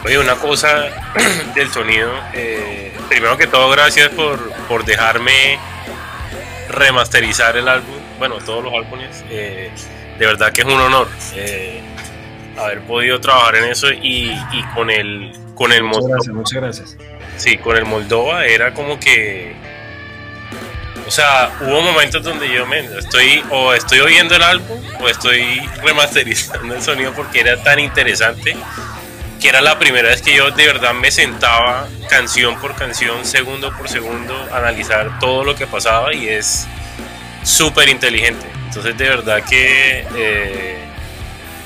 Oye, 0.04 0.18
una 0.18 0.34
cosa 0.34 0.90
del 1.54 1.70
sonido. 1.70 2.12
Eh, 2.34 2.92
primero 3.08 3.36
que 3.36 3.46
todo, 3.46 3.70
gracias 3.70 4.08
por, 4.10 4.52
por, 4.68 4.84
dejarme 4.84 5.58
remasterizar 6.68 7.56
el 7.56 7.68
álbum. 7.68 7.94
Bueno, 8.18 8.36
todos 8.38 8.64
los 8.64 8.72
álbumes. 8.74 9.24
Eh, 9.30 9.70
de 10.18 10.26
verdad 10.26 10.52
que 10.52 10.62
es 10.62 10.66
un 10.66 10.80
honor 10.80 11.08
eh, 11.34 11.80
haber 12.58 12.80
podido 12.82 13.20
trabajar 13.20 13.56
en 13.56 13.64
eso 13.64 13.90
y, 13.90 14.32
y 14.52 14.62
con 14.74 14.90
el 14.90 15.32
con 15.54 15.72
el 15.72 15.84
muchas 15.84 16.08
Gracias, 16.08 16.34
muchas 16.34 16.60
gracias. 16.60 16.96
Sí, 17.36 17.56
con 17.58 17.76
el 17.76 17.84
Moldova 17.84 18.44
era 18.46 18.74
como 18.74 18.98
que. 18.98 19.54
O 21.06 21.10
sea, 21.10 21.50
hubo 21.60 21.80
momentos 21.82 22.22
donde 22.22 22.52
yo 22.52 22.66
me 22.66 22.80
estoy 22.98 23.42
o 23.50 23.72
estoy 23.74 24.00
oyendo 24.00 24.36
el 24.36 24.42
álbum 24.42 24.82
o 25.00 25.08
estoy 25.08 25.60
remasterizando 25.82 26.74
el 26.74 26.82
sonido 26.82 27.12
porque 27.12 27.40
era 27.40 27.62
tan 27.62 27.78
interesante 27.78 28.56
que 29.40 29.48
era 29.48 29.60
la 29.60 29.76
primera 29.76 30.08
vez 30.08 30.22
que 30.22 30.36
yo 30.36 30.52
de 30.52 30.66
verdad 30.66 30.94
me 30.94 31.10
sentaba 31.10 31.88
canción 32.08 32.60
por 32.60 32.76
canción, 32.76 33.24
segundo 33.24 33.76
por 33.76 33.88
segundo, 33.88 34.34
a 34.52 34.58
analizar 34.58 35.18
todo 35.18 35.42
lo 35.42 35.56
que 35.56 35.66
pasaba 35.66 36.14
y 36.14 36.28
es 36.28 36.68
súper 37.42 37.88
inteligente. 37.88 38.46
Entonces 38.66 38.96
de 38.96 39.08
verdad 39.08 39.42
que 39.42 40.06
eh, 40.14 40.78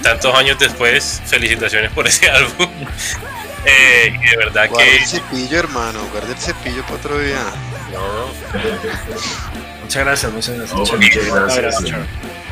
tantos 0.02 0.34
años 0.34 0.58
después, 0.58 1.20
felicitaciones 1.26 1.90
por 1.92 2.06
ese 2.06 2.30
álbum. 2.30 2.68
eh, 3.66 4.18
y 4.22 4.30
de 4.30 4.36
verdad 4.38 4.68
guarda 4.70 4.90
que... 4.90 4.96
el 4.96 5.06
cepillo, 5.06 5.58
hermano, 5.58 6.00
guarda 6.12 6.32
el 6.32 6.38
cepillo 6.38 6.82
para 6.82 6.94
otro 6.94 7.18
día. 7.18 7.44
No. 7.92 8.26
Muchas 9.82 10.04
gracias, 10.04 10.32
muchas 10.32 10.56
gracias. 10.56 10.78
Oh, 10.78 10.96
muchas 10.96 11.56
gracias. 11.56 11.92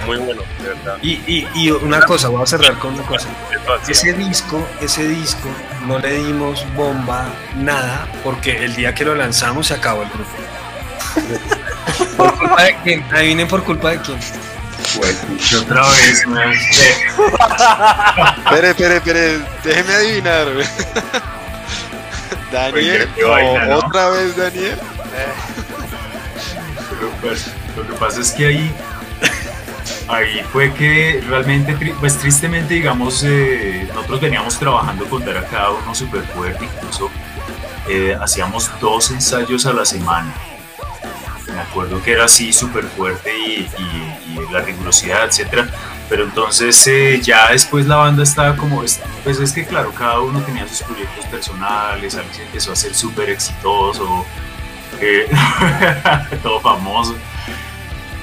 muy 0.06 0.18
bueno, 0.18 0.42
de 0.60 0.68
verdad. 0.68 0.98
Y, 1.02 1.12
y, 1.26 1.48
y 1.54 1.70
una 1.70 2.00
cosa, 2.02 2.28
voy 2.28 2.42
a 2.42 2.46
cerrar 2.46 2.78
con 2.78 2.94
una 2.94 3.02
cosa. 3.04 3.28
Ese 3.88 4.12
disco, 4.12 4.66
ese 4.80 5.08
disco, 5.08 5.48
no 5.86 5.98
le 5.98 6.12
dimos 6.12 6.64
bomba, 6.74 7.26
nada, 7.56 8.06
porque 8.22 8.64
el 8.64 8.74
día 8.76 8.94
que 8.94 9.04
lo 9.04 9.14
lanzamos 9.14 9.66
se 9.66 9.74
acabó 9.74 10.02
el 10.02 10.08
grupo. 10.10 10.30
¿Por 12.16 12.38
culpa 12.38 12.62
de 12.62 12.76
quién? 12.82 13.04
Adivinen 13.12 13.48
por 13.48 13.64
culpa 13.64 13.90
de 13.90 14.00
quién. 14.00 14.18
Pues, 14.96 15.54
otra 15.54 15.82
vez, 15.88 16.26
man. 16.26 16.52
Espere, 18.44 18.70
espere, 18.70 18.96
espere, 18.96 19.38
déjeme 19.64 19.94
adivinar. 19.94 20.46
Daniel, 22.52 23.08
vaina, 23.26 23.64
¿no? 23.66 23.78
otra 23.78 24.10
vez 24.10 24.36
Daniel. 24.36 24.78
Lo 27.76 27.86
que 27.86 27.92
pasa 27.94 28.20
es 28.20 28.32
que 28.32 28.46
ahí, 28.46 28.74
ahí 30.08 30.42
fue 30.52 30.72
que 30.74 31.22
realmente, 31.28 31.74
pues 32.00 32.18
tristemente, 32.18 32.74
digamos, 32.74 33.22
eh, 33.24 33.88
nosotros 33.94 34.20
veníamos 34.20 34.58
trabajando 34.58 35.04
con 35.06 35.24
Dar 35.24 35.38
a 35.38 35.46
cada 35.46 35.70
uno 35.70 35.94
súper 35.94 36.22
fuerte, 36.22 36.64
incluso 36.64 37.10
eh, 37.88 38.16
hacíamos 38.20 38.70
dos 38.80 39.10
ensayos 39.10 39.66
a 39.66 39.72
la 39.72 39.84
semana. 39.84 40.32
Me 41.52 41.60
acuerdo 41.60 42.02
que 42.02 42.12
era 42.12 42.24
así 42.24 42.52
súper 42.52 42.84
fuerte 42.84 43.30
y, 43.36 43.68
la 44.50 44.60
rigurosidad, 44.60 45.24
etcétera. 45.26 45.68
Pero 46.08 46.24
entonces 46.24 46.86
eh, 46.86 47.20
ya 47.22 47.50
después 47.50 47.86
la 47.86 47.96
banda 47.96 48.22
estaba 48.22 48.56
como, 48.56 48.82
es- 48.82 49.00
pues 49.22 49.38
es 49.40 49.52
que 49.52 49.64
claro, 49.64 49.92
cada 49.92 50.20
uno 50.20 50.40
tenía 50.42 50.66
sus 50.68 50.82
proyectos 50.82 51.24
personales, 51.26 52.14
Alex 52.14 52.38
empezó 52.40 52.72
a 52.72 52.76
ser 52.76 52.94
súper 52.94 53.30
exitoso, 53.30 54.26
eh, 55.00 55.26
todo 56.42 56.60
famoso. 56.60 57.14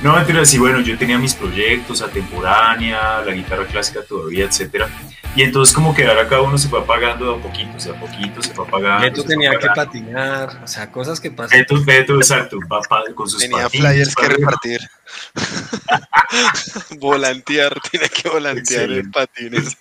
No, 0.02 0.16
mentira, 0.16 0.44
sí, 0.46 0.58
bueno, 0.58 0.82
yo 0.82 0.98
tenía 0.98 1.20
mis 1.20 1.36
proyectos, 1.36 2.02
Atemporánea, 2.02 3.22
la 3.22 3.34
guitarra 3.34 3.66
clásica 3.66 4.02
todavía, 4.04 4.46
etcétera. 4.46 4.90
Y 5.36 5.44
entonces 5.44 5.74
como 5.74 5.94
que 5.94 6.06
ahora 6.06 6.28
cada 6.28 6.42
uno 6.42 6.58
se 6.58 6.68
fue 6.68 6.80
apagando 6.80 7.32
de 7.32 7.40
a 7.40 7.42
poquito, 7.42 7.78
de 7.78 7.90
a 7.92 8.00
poquito 8.00 8.42
se 8.42 8.54
fue 8.54 8.66
apagando. 8.68 9.04
Beto 9.04 9.24
tenía 9.24 9.52
que 9.58 9.68
patinar, 9.68 10.62
o 10.64 10.68
sea, 10.68 10.92
cosas 10.92 11.22
que 11.22 11.32
pasan. 11.32 11.60
Beto, 11.60 11.82
Beto, 11.86 12.16
exacto, 12.16 12.58
va 12.70 12.82
con 13.14 13.30
sus 13.30 13.40
Tenía 13.40 13.64
patines 13.64 14.14
flyers 14.14 14.16
que 14.16 14.28
repartir. 14.28 14.82
volantear, 17.00 17.80
tiene 17.92 18.10
que 18.10 18.28
volantear 18.28 18.92
en 18.92 19.12
patines. 19.12 19.78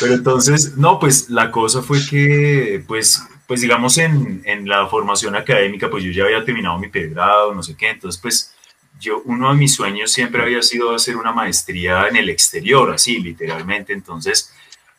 Pero 0.00 0.14
entonces, 0.14 0.76
no, 0.76 0.98
pues 0.98 1.30
la 1.30 1.50
cosa 1.50 1.82
fue 1.82 1.98
que, 2.08 2.82
pues, 2.86 3.22
pues 3.46 3.60
digamos 3.60 3.98
en, 3.98 4.42
en 4.44 4.68
la 4.68 4.86
formación 4.86 5.36
académica, 5.36 5.88
pues 5.88 6.04
yo 6.04 6.10
ya 6.10 6.24
había 6.24 6.44
terminado 6.44 6.78
mi 6.78 6.88
pregrado, 6.88 7.54
no 7.54 7.62
sé 7.62 7.76
qué, 7.76 7.90
entonces 7.90 8.20
pues 8.20 8.54
yo, 8.98 9.22
uno 9.24 9.50
de 9.50 9.56
mis 9.56 9.74
sueños 9.74 10.10
siempre 10.10 10.42
había 10.42 10.62
sido 10.62 10.94
hacer 10.94 11.16
una 11.16 11.32
maestría 11.32 12.08
en 12.08 12.16
el 12.16 12.28
exterior, 12.28 12.92
así, 12.92 13.18
literalmente, 13.18 13.92
entonces 13.92 14.52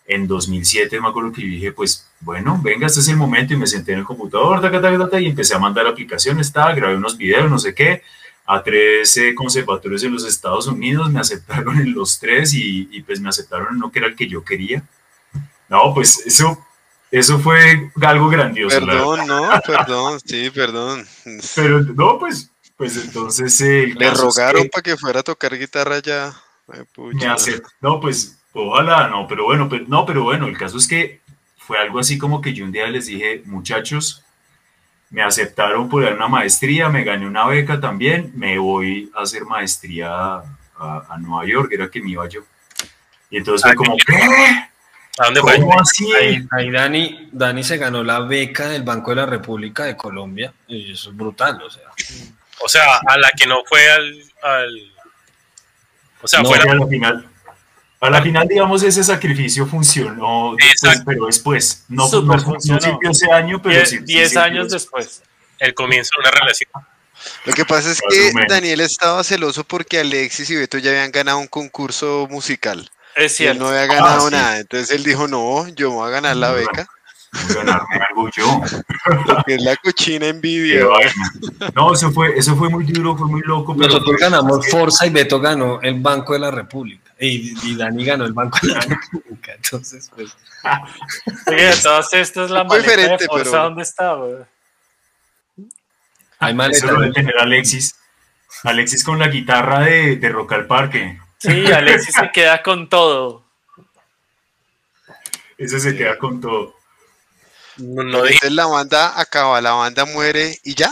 en 0.07 0.27
2007 0.27 1.01
me 1.01 1.09
acuerdo 1.09 1.33
que 1.33 1.41
dije, 1.41 1.71
pues 1.73 2.07
bueno, 2.21 2.59
venga, 2.63 2.87
este 2.87 3.01
es 3.01 3.07
el 3.09 3.17
momento 3.17 3.53
y 3.53 3.57
me 3.57 3.67
senté 3.67 3.93
en 3.93 3.99
el 3.99 4.05
computador, 4.05 4.61
taca, 4.61 4.81
taca, 4.81 4.97
taca, 4.97 5.19
y 5.19 5.27
empecé 5.27 5.53
a 5.53 5.59
mandar 5.59 5.85
aplicaciones, 5.85 6.53
grabé 6.53 6.95
unos 6.95 7.17
videos, 7.17 7.49
no 7.49 7.59
sé 7.59 7.75
qué, 7.75 8.01
a 8.49 8.63
tres 8.63 9.17
eh, 9.17 9.35
conservatorios 9.35 10.03
en 10.03 10.13
los 10.13 10.25
Estados 10.25 10.67
Unidos, 10.67 11.11
me 11.11 11.19
aceptaron 11.19 11.77
en 11.79 11.93
los 11.93 12.17
tres 12.17 12.53
y, 12.53 12.87
y, 12.89 13.01
pues 13.01 13.19
me 13.19 13.27
aceptaron 13.27 13.67
en 13.71 13.75
uno 13.75 13.91
que 13.91 13.99
era 13.99 14.07
el 14.07 14.15
que 14.15 14.27
yo 14.27 14.43
quería. 14.43 14.81
No, 15.67 15.93
pues 15.93 16.25
eso, 16.25 16.65
eso 17.11 17.39
fue 17.39 17.91
algo 18.01 18.29
grandioso. 18.29 18.79
Perdón, 18.79 19.27
no, 19.27 19.49
perdón, 19.65 20.19
sí, 20.25 20.49
perdón. 20.49 21.05
Pero 21.55 21.81
no, 21.81 22.17
pues, 22.17 22.49
pues 22.77 22.95
entonces 22.95 23.59
eh, 23.59 23.93
Le 23.97 24.11
rogaron 24.11 24.63
que 24.63 24.69
para 24.69 24.83
que 24.83 24.97
fuera 24.97 25.19
a 25.19 25.23
tocar 25.23 25.57
guitarra 25.57 25.99
ya. 25.99 26.33
Ay, 26.69 26.83
me 27.13 27.25
hace- 27.27 27.61
no, 27.81 27.99
pues 27.99 28.37
ojalá, 28.53 29.09
no, 29.09 29.27
pero 29.27 29.43
bueno, 29.43 29.67
pero, 29.67 29.83
no, 29.89 30.05
pero 30.05 30.23
bueno, 30.23 30.47
el 30.47 30.57
caso 30.57 30.77
es 30.77 30.87
que 30.87 31.19
fue 31.57 31.77
algo 31.77 31.99
así 31.99 32.17
como 32.17 32.41
que 32.41 32.53
yo 32.53 32.63
un 32.63 32.71
día 32.71 32.87
les 32.87 33.07
dije, 33.07 33.41
muchachos, 33.45 34.23
me 35.09 35.21
aceptaron 35.23 35.87
por 35.89 36.03
una 36.03 36.27
maestría, 36.27 36.89
me 36.89 37.03
gané 37.03 37.25
una 37.25 37.45
beca 37.47 37.79
también, 37.79 38.31
me 38.35 38.57
voy 38.57 39.11
a 39.15 39.21
hacer 39.21 39.45
maestría 39.45 40.09
a, 40.09 40.43
a 40.77 41.17
Nueva 41.19 41.45
York, 41.45 41.71
era 41.73 41.89
que 41.89 42.01
me 42.01 42.11
iba 42.11 42.27
yo. 42.27 42.41
Y 43.29 43.37
entonces 43.37 43.63
fue 43.67 43.75
como, 43.75 43.95
¿qué? 43.97 44.15
¿A 45.19 45.25
dónde 45.25 45.41
fue? 45.41 45.59
¿Cómo 45.59 45.79
así? 45.79 46.13
Ahí, 46.13 46.47
ahí 46.51 46.69
Dani, 46.71 47.29
Dani 47.31 47.63
se 47.63 47.77
ganó 47.77 48.03
la 48.03 48.19
beca 48.19 48.67
del 48.67 48.83
Banco 48.83 49.09
de 49.11 49.15
la 49.17 49.25
República 49.25 49.83
de 49.85 49.97
Colombia 49.97 50.53
y 50.67 50.91
eso 50.91 51.09
es 51.09 51.15
brutal, 51.17 51.59
o 51.61 51.69
sea. 51.69 51.83
O 52.63 52.67
sea, 52.69 52.97
a 52.97 53.17
la 53.17 53.29
que 53.37 53.47
no 53.47 53.63
fue 53.65 53.89
al. 53.91 54.13
al- 54.43 54.91
o 56.21 56.27
sea, 56.27 56.41
No, 56.41 56.49
fue 56.49 56.57
Y 56.57 56.65
la- 56.65 56.71
a 56.71 56.75
la 56.75 56.87
final, 56.87 57.29
a 57.99 58.09
la 58.09 58.21
final, 58.21 58.47
digamos, 58.47 58.83
ese 58.83 59.03
sacrificio 59.03 59.65
funcionó, 59.65 60.55
después, 60.57 61.01
pero 61.05 61.25
después, 61.25 61.85
no, 61.89 62.07
no 62.21 62.39
funcionó. 62.39 62.99
ese 63.09 63.31
año, 63.31 63.61
pero 63.61 63.85
sí- 63.85 63.97
sí 63.97 64.03
10 64.03 64.29
sirvió 64.29 64.43
años 64.43 64.69
después. 64.71 65.23
el 65.59 65.73
comienzo 65.73 66.11
de 66.17 66.21
una 66.29 66.31
relación. 66.39 66.69
Lo 67.45 67.53
que 67.53 67.65
pasa 67.65 67.91
es 67.91 67.99
que. 68.07 68.31
Daniel 68.47 68.79
estaba 68.81 69.23
celoso 69.23 69.63
porque 69.63 69.99
Alexis 69.99 70.49
y 70.51 70.55
Beto 70.55 70.77
ya 70.77 70.91
habían 70.91 71.11
ganado 71.11 71.39
un 71.39 71.47
concurso 71.47 72.27
musical. 72.29 72.89
Es 73.15 73.39
Y 73.41 73.47
él 73.47 73.57
no 73.57 73.69
cierto. 73.69 73.81
había 73.83 73.95
ganado 73.95 74.27
sí. 74.27 74.35
nada. 74.35 74.59
Entonces 74.59 74.91
él 74.95 75.03
dijo, 75.03 75.27
no, 75.27 75.67
yo 75.69 75.89
voy 75.91 76.07
a 76.07 76.11
ganar 76.11 76.35
la 76.37 76.49
No, 76.49 76.53
beca. 76.53 76.87
ganarme 77.55 77.99
algo 78.09 78.29
yo. 78.35 78.61
Que 79.47 79.55
es 79.55 79.61
la 79.63 79.75
cochina 79.77 80.27
envidia. 80.27 80.81
No, 81.73 81.93
eso 81.93 82.11
fue, 82.11 82.37
eso 82.37 82.55
fue 82.55 82.69
muy 82.69 82.85
duro, 82.85 83.17
fue 83.17 83.27
muy 83.27 83.41
loco. 83.41 83.75
pero 83.75 83.87
Nosotros 83.93 84.17
ganamos 84.19 84.67
Forza 84.69 85.05
y 85.07 85.09
Beto 85.09 85.39
ganó 85.39 85.81
el 85.81 85.99
Banco 85.99 86.33
de 86.33 86.39
la 86.39 86.51
República. 86.51 87.06
Y, 87.19 87.53
y 87.71 87.75
Dani 87.75 88.05
ganó 88.05 88.25
el 88.25 88.33
Banco 88.33 88.59
de 88.61 88.67
la 88.73 88.79
República. 88.81 89.53
Entonces, 89.53 90.09
pues. 90.15 90.35
Oye, 91.47 91.71
todas 91.81 92.13
estas 92.13 92.51
la 92.51 92.63
Muy 92.63 92.77
maleta 92.77 92.91
de 92.91 92.97
diferente, 92.97 93.25
Forza, 93.25 93.51
pero- 93.51 93.63
¿dónde 93.63 93.81
está, 93.83 94.13
güey? 94.13 94.35
Hay 96.39 96.49
Eso 96.51 96.55
maleta. 96.57 96.91
lo 96.91 96.99
debe 97.01 97.13
tener 97.13 97.37
Alexis. 97.39 97.95
Alexis 98.63 99.03
con 99.03 99.17
la 99.19 99.27
guitarra 99.27 99.79
de, 99.81 100.17
de 100.17 100.29
Rock 100.29 100.53
al 100.53 100.67
Parque. 100.67 101.19
Sí, 101.39 101.71
Alexis 101.71 102.13
se 102.15 102.31
queda 102.31 102.61
con 102.61 102.87
todo. 102.89 103.43
Ese 105.57 105.79
se 105.79 105.95
queda 105.97 106.17
con 106.17 106.39
todo. 106.39 106.75
No, 107.77 108.03
no 108.03 108.21
dije. 108.23 108.35
Entonces 108.35 108.51
la 108.53 108.65
banda 108.67 109.19
acaba, 109.19 109.59
la 109.61 109.71
banda 109.71 110.05
muere 110.05 110.57
y 110.63 110.75
ya. 110.75 110.91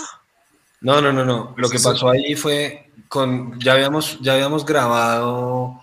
No, 0.82 1.02
no, 1.02 1.12
no, 1.14 1.24
no. 1.26 1.54
Lo 1.58 1.70
que 1.70 1.78
Eso- 1.78 1.92
pasó 1.92 2.10
ahí 2.10 2.36
fue 2.36 2.90
con. 3.08 3.60
Ya 3.60 3.74
habíamos, 3.74 4.20
ya 4.22 4.34
habíamos 4.34 4.66
grabado 4.66 5.80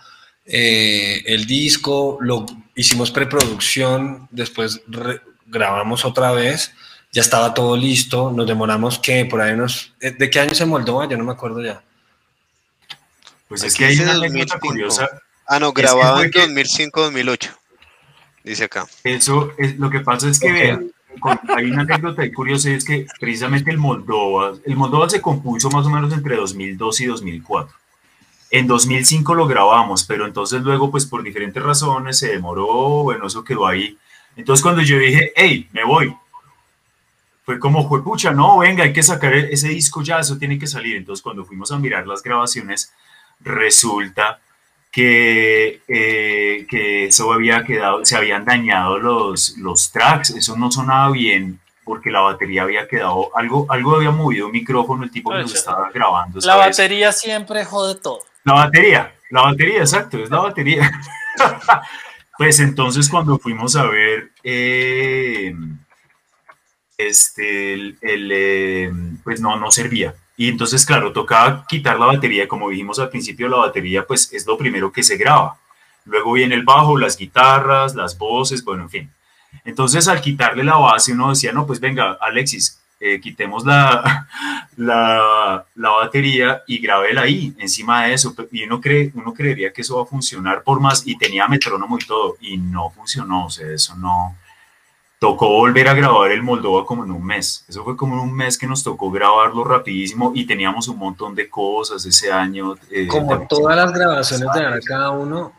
eh, 0.47 1.23
el 1.27 1.47
disco, 1.47 2.19
lo 2.21 2.47
hicimos 2.75 3.11
preproducción, 3.11 4.29
después 4.31 4.81
re- 4.89 5.21
grabamos 5.47 6.05
otra 6.05 6.33
vez, 6.33 6.73
ya 7.13 7.21
estaba 7.21 7.53
todo 7.55 7.77
listo, 7.77 8.31
nos 8.33 8.47
demoramos 8.47 8.99
que 8.99 9.25
por 9.27 9.41
ahí 9.41 9.53
unos. 9.53 9.93
eh, 10.01 10.11
¿De 10.13 10.31
qué 10.31 10.41
año 10.41 10.55
se 10.55 10.65
moldó? 10.67 11.09
Yo 11.09 11.17
no 11.17 11.25
me 11.25 11.33
acuerdo 11.33 11.63
ya. 11.63 11.83
Pues 13.49 13.63
es 13.65 13.75
que 13.75 13.85
hay 13.85 13.99
una 13.99 14.13
anécdota 14.13 14.55
2005. 14.55 14.61
curiosa. 14.67 15.09
Ah, 15.47 15.59
no, 15.61 15.73
grabado 15.73 16.23
en 16.25 16.31
que- 16.31 16.41
2005-2008. 16.41 17.51
Dice 18.45 18.65
acá. 18.65 18.87
Eso 19.05 19.53
es 19.59 19.79
lo 19.79 19.91
que 19.91 20.01
pasa 20.01 20.29
es 20.29 20.41
que 20.41 20.49
Ok. 20.49 20.53
vean, 20.55 20.91
con- 21.21 21.39
hay 21.57 21.67
una 21.71 21.83
anécdota 21.83 22.23
curiosa 22.33 22.71
y 22.71 22.75
es 22.75 22.85
que 22.85 23.07
precisamente 23.21 23.71
el 23.71 23.79
Moldova, 23.79 24.55
el 24.65 24.77
Moldova 24.77 25.09
se 25.11 25.21
compuso 25.21 25.71
más 25.71 25.85
o 25.87 25.91
menos 25.91 26.13
entre 26.13 26.37
2002 26.37 27.01
y 27.03 27.07
2004. 27.07 27.77
En 28.55 28.67
2005 28.67 29.35
lo 29.35 29.47
grabamos, 29.47 30.05
pero 30.05 30.27
entonces 30.27 30.61
luego 30.61 30.91
pues 30.91 31.07
por 31.07 31.23
diferentes 31.23 31.63
razones 31.63 32.19
se 32.19 32.29
demoró, 32.29 33.03
bueno, 33.03 33.27
eso 33.27 33.43
quedó 33.43 33.67
ahí. 33.67 33.97
Entonces 34.37 34.63
cuando 34.63 34.83
yo 34.83 34.99
dije, 34.99 35.33
hey, 35.35 35.71
me 35.73 35.85
voy, 35.85 36.15
fue 37.47 37.59
como, 37.59 37.89
fue 37.89 38.05
pucha, 38.05 38.31
no, 38.31 38.59
venga, 38.59 38.85
hay 38.85 38.93
que 38.93 39.03
sacar 39.03 39.33
e-, 39.33 39.55
ese 39.55 39.69
disco 39.69 40.03
ya, 40.03 40.19
eso 40.19 40.37
tiene 40.37 40.59
que 40.59 40.67
salir. 40.67 40.97
Entonces 40.97 41.23
cuando 41.23 41.47
fuimos 41.47 41.73
a 41.73 41.79
mirar 41.79 42.07
las 42.07 42.23
grabaciones, 42.23 42.93
resulta 43.41 44.39
que, 44.91 45.81
eh, 45.89 46.67
que 46.69 47.07
eso 47.07 47.33
había 47.33 47.65
quedado, 47.65 48.05
se 48.05 48.19
habían 48.19 48.45
dañado 48.45 48.99
los, 48.99 49.57
los 49.57 49.91
tracks, 49.91 50.29
eso 50.29 50.59
no 50.59 50.71
sonaba 50.71 51.11
bien 51.11 51.59
porque 51.85 52.11
la 52.11 52.21
batería 52.21 52.65
había 52.65 52.87
quedado, 52.87 53.35
algo, 53.35 53.65
algo 53.71 53.97
había 53.97 54.11
movido 54.11 54.45
un 54.45 54.53
micrófono, 54.53 55.05
el 55.05 55.11
tipo 55.11 55.31
que 55.31 55.39
nos 55.39 55.55
estaba 55.55 55.91
grabando. 55.91 56.39
La 56.43 56.57
batería 56.57 57.13
siempre 57.13 57.65
jode 57.65 57.95
todo. 57.95 58.21
La 58.45 58.55
batería, 58.55 59.15
la 59.31 59.43
batería, 59.43 59.81
exacto, 59.81 60.19
es 60.19 60.31
la 60.31 60.41
batería. 60.41 60.91
pues 62.39 62.61
entonces 62.61 63.09
cuando 63.09 63.39
fuimos 63.39 63.77
a 63.77 63.85
ver 63.87 64.33
eh, 64.43 65.55
este, 66.99 67.75
el, 67.75 67.99
eh, 68.03 68.93
pues 69.23 69.41
no, 69.41 69.57
no 69.57 69.71
servía. 69.71 70.15
Y 70.37 70.49
entonces, 70.49 70.85
claro, 70.85 71.13
tocaba 71.13 71.65
quitar 71.69 71.99
la 71.99 72.07
batería, 72.07 72.49
como 72.49 72.71
dijimos 72.71 72.99
al 72.99 73.11
principio, 73.11 73.49
la 73.49 73.59
batería 73.59 74.07
pues 74.07 74.33
es 74.33 74.47
lo 74.47 74.57
primero 74.57 74.91
que 74.91 75.03
se 75.03 75.17
graba. 75.17 75.59
Luego 76.05 76.33
viene 76.33 76.55
el 76.55 76.65
bajo, 76.65 76.99
las 76.99 77.17
guitarras, 77.17 77.95
las 77.95 78.19
voces, 78.19 78.65
bueno, 78.65 78.85
en 78.85 78.91
fin. 78.91 79.11
Entonces, 79.65 80.09
al 80.09 80.21
quitarle 80.21 80.65
la 80.65 80.77
base, 80.77 81.13
uno 81.13 81.31
decía, 81.31 81.53
no, 81.53 81.67
pues 81.67 81.79
venga, 81.79 82.19
Alexis, 82.21 82.82
eh, 83.05 83.21
quitemos 83.21 83.65
la, 83.65 84.29
la, 84.77 85.67
la, 85.75 85.91
batería 85.91 86.63
y 86.69 86.79
grábela 86.79 87.23
ahí, 87.23 87.53
encima 87.59 88.05
de 88.05 88.15
eso. 88.15 88.33
Y 88.53 88.63
uno, 88.63 88.81
cree, 88.81 89.11
uno 89.17 89.35
creería 89.35 89.73
que 89.73 89.83
eso 89.83 89.97
va 89.97 90.05
a 90.05 90.07
funcionar 90.07 90.63
por 90.63 90.79
más, 90.79 91.05
y 91.05 91.19
tenía 91.19 91.49
metrónomo 91.49 91.99
y 91.99 92.07
todo, 92.07 92.37
y 92.41 92.57
no 92.59 92.91
funcionó, 92.91 93.47
o 93.47 93.51
sea, 93.51 93.69
eso 93.69 93.97
no. 93.97 94.37
Tocó 95.19 95.49
volver 95.49 95.89
a 95.89 95.95
grabar 95.95 96.31
el 96.31 96.43
Moldova 96.43 96.85
como 96.87 97.05
en 97.05 97.11
un 97.11 97.25
mes. 97.25 97.65
Eso 97.69 97.85
fue 97.85 97.97
como 97.97 98.15
en 98.15 98.29
un 98.29 98.35
mes 98.35 98.57
que 98.57 98.67
nos 98.67 98.83
tocó 98.83 99.11
grabarlo 99.11 99.63
rapidísimo 99.63 100.33
y 100.35 100.45
teníamos 100.47 100.89
un 100.89 100.99
montón 100.99 101.35
de 101.35 101.49
cosas 101.49 102.05
ese 102.05 102.33
año. 102.33 102.75
Eh, 102.91 103.07
como 103.07 103.47
todas 103.47 103.77
las 103.77 103.93
grabaciones 103.93 104.49
de 104.53 104.81
cada 104.85 105.11
uno 105.11 105.53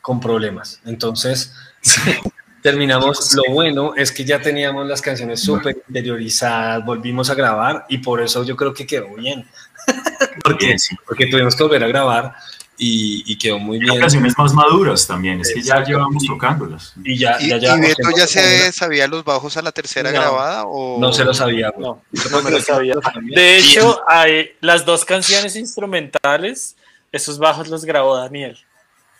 con 0.00 0.20
problemas. 0.20 0.80
Entonces, 0.86 1.52
terminamos, 2.70 3.34
lo 3.34 3.42
bueno 3.52 3.94
es 3.96 4.12
que 4.12 4.24
ya 4.24 4.40
teníamos 4.40 4.86
las 4.86 5.00
canciones 5.00 5.40
súper 5.40 5.82
interiorizadas, 5.88 6.84
volvimos 6.84 7.30
a 7.30 7.34
grabar 7.34 7.86
y 7.88 7.98
por 7.98 8.20
eso 8.20 8.44
yo 8.44 8.56
creo 8.56 8.74
que 8.74 8.86
quedó 8.86 9.14
bien. 9.14 9.46
porque, 10.44 10.76
porque 11.06 11.26
tuvimos 11.26 11.56
que 11.56 11.62
volver 11.62 11.84
a 11.84 11.86
grabar 11.86 12.34
y, 12.76 13.38
quedó 13.38 13.58
muy 13.58 13.78
bien. 13.78 13.98
canciones 13.98 14.34
más 14.36 14.52
maduras 14.52 15.06
también, 15.06 15.40
es 15.40 15.52
que 15.52 15.62
ya 15.62 15.82
llevamos 15.82 16.22
tocándolas. 16.26 16.92
Y 17.02 17.16
ya, 17.16 17.38
ya, 17.40 17.56
ya 17.56 17.76
Beto 17.76 18.10
ya 18.14 18.26
se 18.26 18.70
sabía 18.70 19.08
los 19.08 19.24
bajos 19.24 19.56
a 19.56 19.62
la 19.62 19.72
tercera 19.72 20.10
grabada 20.10 20.64
o 20.66 21.00
no 21.00 21.12
se 21.12 21.24
lo 21.24 21.32
sabía. 21.32 21.72
No, 21.78 22.02
no 22.30 22.42
me 22.42 22.50
lo 22.50 22.60
sabía. 22.60 22.94
De 23.34 23.56
hecho, 23.56 24.02
hay 24.06 24.50
las 24.60 24.84
dos 24.84 25.06
canciones 25.06 25.56
instrumentales, 25.56 26.76
esos 27.12 27.38
bajos 27.38 27.68
los 27.68 27.84
grabó 27.84 28.16
Daniel. 28.16 28.58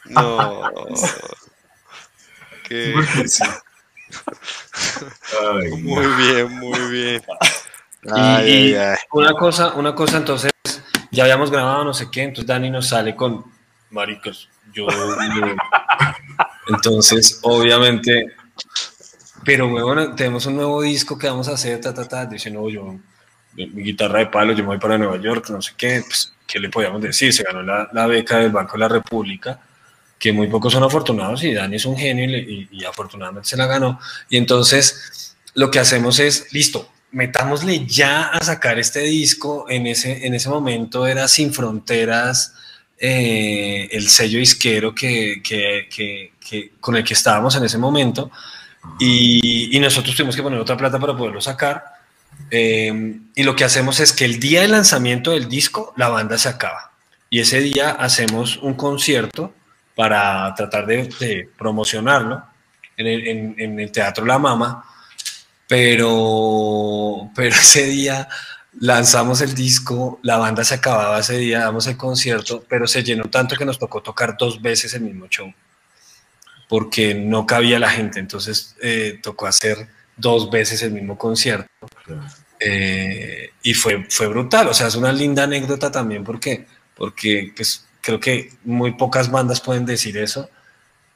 No. 0.05 0.71
muy 5.83 6.07
bien, 6.17 6.59
muy 6.59 6.81
bien. 6.91 7.23
y, 8.47 8.75
una 9.13 9.35
cosa, 9.35 9.75
una 9.75 9.95
cosa 9.95 10.17
entonces, 10.19 10.51
ya 11.11 11.25
habíamos 11.25 11.51
grabado 11.51 11.85
no 11.85 11.95
sé 11.95 12.11
qué, 12.11 12.23
entonces 12.23 12.47
Dani 12.47 12.71
nos 12.71 12.89
sale 12.89 13.17
con 13.17 13.45
maricos, 13.91 14.49
yo, 14.73 14.87
entonces 16.69 17.41
obviamente, 17.43 18.35
pero 19.45 19.69
bueno, 19.69 20.15
tenemos 20.15 20.47
un 20.47 20.57
nuevo 20.57 20.83
disco 20.83 21.19
que 21.19 21.29
vamos 21.29 21.49
a 21.49 21.53
hacer, 21.53 21.81
ta, 21.81 21.95
ta, 21.95 22.07
ta, 22.07 22.27
dice, 22.27 22.51
no, 22.51 22.69
yo, 22.69 22.97
mi 23.55 23.83
guitarra 23.83 24.21
de 24.21 24.27
palo, 24.27 24.53
yo 24.53 24.63
me 24.63 24.69
voy 24.69 24.79
para 24.79 24.99
Nueva 24.99 25.17
York, 25.17 25.49
no 25.51 25.61
sé 25.61 25.73
qué, 25.77 26.03
pues, 26.07 26.33
¿qué 26.47 26.61
le 26.61 26.69
podíamos 26.69 27.03
decir? 27.03 27.33
Se 27.33 27.43
ganó 27.43 27.63
la, 27.63 27.89
la 27.93 28.07
beca 28.07 28.39
del 28.39 28.51
Banco 28.51 28.75
de 28.75 28.79
la 28.79 28.89
República, 28.89 29.61
que 30.19 30.33
muy 30.33 30.49
pocos 30.49 30.73
son 30.73 30.83
afortunados 30.83 31.45
y 31.45 31.55
Dani 31.55 31.77
es 31.77 31.85
un 31.85 31.97
genio 31.97 32.27
y, 32.27 32.85
afortunadamente 32.85 33.49
se 33.49 33.57
la 33.57 33.67
ganó. 33.67 34.01
Y 34.29 34.37
entonces 34.37 35.37
lo 35.55 35.71
que 35.71 35.79
hacemos 35.79 36.19
es, 36.19 36.53
listo, 36.53 36.91
metámosle 37.13 37.87
ya 37.87 38.29
a 38.29 38.43
sacar 38.43 38.79
este 38.79 39.01
disco. 39.01 39.67
En 39.69 39.87
ese, 39.87 40.27
en 40.27 40.35
ese 40.35 40.49
momento 40.49 41.07
era 41.07 41.29
Sin 41.29 41.53
Fronteras, 41.53 42.55
eh, 42.99 43.89
el 43.93 44.09
sello 44.09 44.41
isquero 44.41 44.95
que, 44.95 45.41
que, 45.43 45.89
que, 45.89 46.73
con 46.81 46.97
el 46.97 47.05
que 47.05 47.15
estábamos 47.15 47.55
en 47.57 47.65
ese 47.65 47.79
momento. 47.79 48.31
Y, 48.99 49.77
y, 49.77 49.81
nosotros 49.81 50.17
tuvimos 50.17 50.35
que 50.35 50.43
poner 50.43 50.59
otra 50.59 50.77
plata 50.77 50.99
para 50.99 51.17
poderlo 51.17 51.41
sacar. 51.41 51.85
Eh, 52.51 53.21
y 53.35 53.43
lo 53.43 53.55
que 53.55 53.65
hacemos 53.65 54.01
es 54.01 54.13
que 54.13 54.25
el 54.25 54.41
día 54.41 54.63
de 54.63 54.69
lanzamiento 54.69 55.33
del 55.33 55.49
disco, 55.49 55.93
la 55.97 56.09
banda 56.09 56.39
se 56.39 56.49
acaba. 56.49 56.93
Y 57.31 57.41
ese 57.41 57.61
día 57.61 57.91
hacemos 57.91 58.57
un 58.59 58.75
concierto 58.75 59.53
para 59.99 60.55
tratar 60.55 60.87
de, 60.87 61.51
promocionarlo 61.59 62.41
en 62.97 63.81
el, 63.81 63.91
Teatro 63.91 64.25
La 64.25 64.39
Mama, 64.39 64.85
pero, 65.67 67.29
pero 67.35 67.57
ese 67.61 67.87
día 67.87 68.29
lanzamos 68.79 69.41
el 69.41 69.57
disco, 69.57 70.21
la 70.23 70.37
banda 70.37 70.63
se 70.63 70.77
acababa 70.77 71.19
ese 71.19 71.37
día, 71.39 71.59
damos 71.59 71.89
el 71.89 71.97
concierto, 71.97 72.65
pero 72.69 72.87
se 72.87 73.03
llenó 73.03 73.25
tanto 73.25 73.57
que 73.57 73.65
nos 73.65 73.81
tocó 73.81 74.01
tocar 74.01 74.37
dos 74.39 74.63
veces 74.63 74.95
el 74.95 75.01
mismo 75.01 75.27
show, 75.27 75.53
porque 76.69 77.17
no 77.17 77.45
cabía 77.45 77.81
la 77.81 77.91
gente, 77.91 78.21
entonces 78.21 78.77
eh, 78.81 79.19
tocó 79.21 79.49
hacer 79.49 79.89
dos 80.17 80.49
veces 80.49 80.81
el 80.83 80.93
mismo 80.93 81.19
concierto. 81.19 81.69
Eh, 82.61 83.51
y 83.65 83.75
fue, 83.75 84.07
fue 84.09 84.29
brutal, 84.29 84.69
o 84.69 84.75
sea, 84.75 84.87
es 84.87 84.95
una 84.95 85.13
linda 85.13 85.43
anécdota 85.43 85.91
también 85.91 86.23
porque, 86.23 86.69
porque 86.95 87.53
pues, 87.57 87.88
Creo 88.01 88.21
que 88.21 88.53
muy 88.65 88.93
pocas 88.93 89.31
bandas 89.31 89.61
pueden 89.61 89.87
decir 89.87 90.17
eso. 90.17 90.49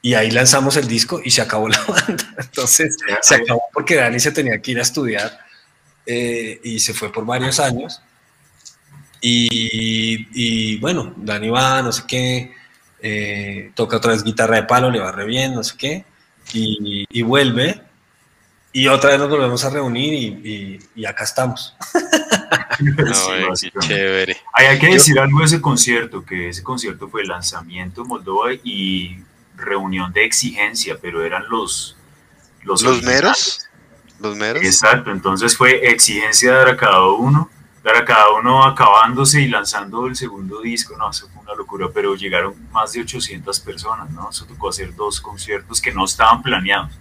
Y 0.00 0.14
ahí 0.14 0.30
lanzamos 0.30 0.76
el 0.76 0.88
disco 0.88 1.20
y 1.24 1.30
se 1.30 1.42
acabó 1.42 1.68
la 1.68 1.80
banda. 1.84 2.24
Entonces 2.38 2.96
se 3.20 3.34
acabó 3.36 3.62
porque 3.72 3.96
Dani 3.96 4.18
se 4.18 4.32
tenía 4.32 4.60
que 4.60 4.72
ir 4.72 4.78
a 4.78 4.82
estudiar 4.82 5.38
eh, 6.06 6.60
y 6.64 6.80
se 6.80 6.92
fue 6.92 7.12
por 7.12 7.24
varios 7.24 7.60
años. 7.60 8.02
Y, 9.24 10.78
bueno, 10.78 11.14
Dani 11.16 11.48
va, 11.48 11.80
no 11.80 11.92
sé 11.92 12.02
qué, 12.08 12.52
eh, 13.00 13.70
toca 13.76 13.98
otra 13.98 14.12
vez 14.12 14.24
guitarra 14.24 14.56
de 14.56 14.64
palo, 14.64 14.90
le 14.90 14.98
va 14.98 15.12
re 15.12 15.24
bien, 15.24 15.54
no 15.54 15.62
sé 15.62 15.76
qué, 15.78 16.04
y, 16.52 17.22
vuelve. 17.22 17.80
Y 18.72 18.88
otra 18.88 19.10
vez 19.10 19.20
nos 19.20 19.28
volvemos 19.28 19.64
a 19.64 19.70
reunir 19.70 20.12
y, 20.12 20.80
y 20.96 21.04
acá 21.04 21.22
estamos. 21.22 21.76
chévere. 23.80 24.36
Hay, 24.52 24.78
que 24.78 24.88
decir 24.88 25.18
algo 25.18 25.40
de 25.40 25.46
ese 25.46 25.60
concierto, 25.60 26.24
que 26.24 26.48
ese 26.48 26.62
concierto 26.62 27.08
fue 27.08 27.24
lanzamiento 27.24 28.02
en 28.02 28.08
Moldova 28.08 28.52
y 28.52 29.18
reunión 29.56 30.12
de 30.12 30.24
exigencia, 30.24 30.96
pero 31.00 31.24
eran 31.24 31.48
los... 31.48 31.96
¿Los, 32.62 32.82
¿Los 32.82 33.02
meros? 33.02 33.66
¿Los 34.20 34.36
meros? 34.36 34.62
Exacto, 34.62 35.10
entonces 35.10 35.56
fue 35.56 35.90
exigencia 35.90 36.52
dar 36.52 36.68
a 36.68 36.76
cada 36.76 37.04
uno, 37.10 37.50
dar 37.82 37.96
a 37.96 38.04
cada 38.04 38.30
uno 38.30 38.64
acabándose 38.64 39.40
y 39.40 39.48
lanzando 39.48 40.06
el 40.06 40.14
segundo 40.14 40.60
disco, 40.60 40.96
no, 40.96 41.10
eso 41.10 41.28
fue 41.32 41.42
una 41.42 41.54
locura, 41.54 41.88
pero 41.92 42.14
llegaron 42.14 42.54
más 42.70 42.92
de 42.92 43.00
800 43.00 43.58
personas, 43.60 44.10
¿no? 44.10 44.30
Eso 44.30 44.44
tocó 44.44 44.68
hacer 44.68 44.94
dos 44.94 45.20
conciertos 45.20 45.80
que 45.80 45.92
no 45.92 46.04
estaban 46.04 46.40
planeados. 46.40 46.92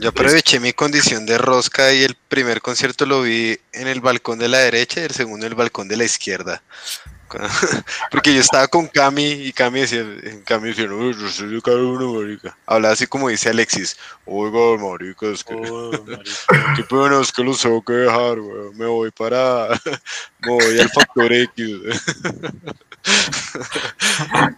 Yo 0.00 0.08
aproveché 0.08 0.58
mi 0.60 0.72
condición 0.72 1.26
de 1.26 1.36
rosca 1.36 1.92
y 1.92 2.02
el 2.02 2.14
primer 2.14 2.62
concierto 2.62 3.04
lo 3.04 3.20
vi 3.20 3.58
en 3.74 3.86
el 3.86 4.00
balcón 4.00 4.38
de 4.38 4.48
la 4.48 4.56
derecha 4.56 5.00
y 5.00 5.04
el 5.04 5.10
segundo 5.10 5.44
en 5.44 5.52
el 5.52 5.56
balcón 5.56 5.88
de 5.88 5.98
la 5.98 6.04
izquierda. 6.04 6.62
Porque 8.10 8.32
yo 8.32 8.40
estaba 8.40 8.66
con 8.68 8.86
Cami 8.86 9.30
y 9.30 9.52
Cami 9.52 9.80
decía, 9.80 10.06
Cami 10.46 10.68
decía, 10.68 10.86
no, 10.86 11.10
yo 11.10 11.28
soy 11.28 11.48
de 11.48 11.76
uno, 11.76 12.14
marica. 12.14 12.56
Hablaba 12.64 12.94
así 12.94 13.06
como 13.06 13.28
dice 13.28 13.50
Alexis, 13.50 13.98
oiga, 14.24 14.82
marica, 14.82 15.26
es 15.26 15.44
que, 15.44 15.54
oh, 15.54 15.90
qué 16.76 16.82
pena, 16.84 17.20
es 17.20 17.30
que 17.30 17.44
los 17.44 17.60
tengo 17.60 17.84
que 17.84 17.92
dejar, 17.92 18.38
me 18.74 18.86
voy 18.86 19.10
para, 19.10 19.68
me 20.40 20.50
voy 20.50 20.80
al 20.80 20.88
Factor 20.88 21.30
X. 21.30 21.76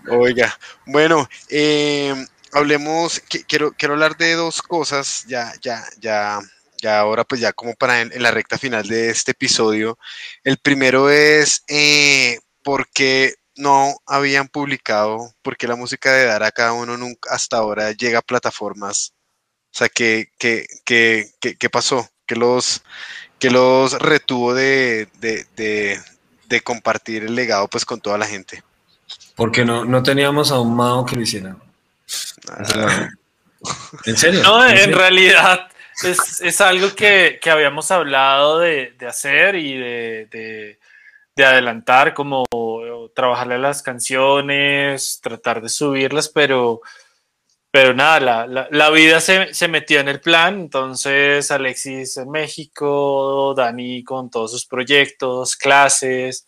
Oiga, 0.09 0.57
bueno, 0.87 1.29
eh, 1.49 2.27
hablemos, 2.53 3.21
quiero, 3.49 3.73
quiero 3.73 3.95
hablar 3.95 4.17
de 4.17 4.35
dos 4.35 4.63
cosas, 4.63 5.25
ya, 5.27 5.53
ya, 5.63 5.83
ya, 6.01 6.41
ya 6.81 7.01
ahora 7.01 7.25
pues 7.25 7.41
ya 7.41 7.53
como 7.53 7.75
para 7.75 8.03
en, 8.03 8.23
la 8.23 8.31
recta 8.31 8.59
final 8.59 8.87
de 8.87 9.11
este 9.11 9.33
episodio. 9.33 9.99
El 10.45 10.59
primero 10.59 11.11
es 11.11 11.65
eh, 11.69 12.39
por 12.63 12.89
qué 12.91 13.35
no 13.57 13.95
habían 14.07 14.49
publicado, 14.49 15.35
porque 15.43 15.67
la 15.67 15.77
música 15.77 16.13
de 16.13 16.27
Dar 16.27 16.43
a 16.43 16.53
cada 16.53 16.73
uno 16.73 16.97
nunca 16.97 17.31
hasta 17.31 17.57
ahora 17.57 17.93
llega 17.93 18.19
a 18.19 18.23
plataformas. 18.23 19.15
O 19.75 19.79
sea, 19.79 19.89
¿qué, 19.89 20.31
qué, 20.39 20.67
qué, 20.85 21.31
qué 21.41 21.71
pasó? 21.71 22.09
¿Qué 22.27 22.37
los, 22.37 22.83
que 23.39 23.51
los 23.51 23.99
retuvo 23.99 24.55
de, 24.55 25.09
de, 25.19 25.47
de, 25.57 26.01
de, 26.47 26.61
compartir 26.61 27.25
el 27.25 27.35
legado 27.35 27.69
pues 27.69 27.85
con 27.85 28.01
toda 28.01 28.19
la 28.19 28.27
gente? 28.27 28.63
Porque 29.35 29.65
no, 29.65 29.85
no 29.85 30.03
teníamos 30.03 30.53
a 30.53 30.61
un 30.61 30.77
mago 30.77 31.07
que 31.07 31.17
lo 31.17 31.23
hiciera. 31.23 31.57
¿En 34.07 34.17
serio? 34.17 34.43
No, 34.43 34.69
en, 34.69 34.93
realidad 34.93 35.69
es, 36.03 36.61
algo 36.61 36.95
que, 36.95 37.39
habíamos 37.51 37.91
hablado 37.91 38.59
de, 38.59 38.95
hacer 39.07 39.55
y 39.57 39.77
de, 39.77 40.79
adelantar, 41.37 42.15
como 42.15 42.45
trabajarle 43.15 43.59
las 43.59 43.83
canciones, 43.83 45.21
tratar 45.23 45.63
de 45.63 45.69
subirlas, 45.69 46.29
pero, 46.29 46.81
pero 47.71 47.95
nada, 47.95 48.47
la, 48.47 48.91
vida 48.91 49.21
se, 49.21 49.55
se, 49.55 49.69
metió 49.69 50.01
en 50.01 50.09
el 50.09 50.21
plan, 50.21 50.59
entonces 50.61 51.51
Alexis 51.51 52.17
en 52.17 52.31
México, 52.31 53.55
Dani 53.57 54.03
con 54.03 54.31
todos 54.31 54.51
sus 54.51 54.67
proyectos, 54.67 55.55
clases, 55.55 56.47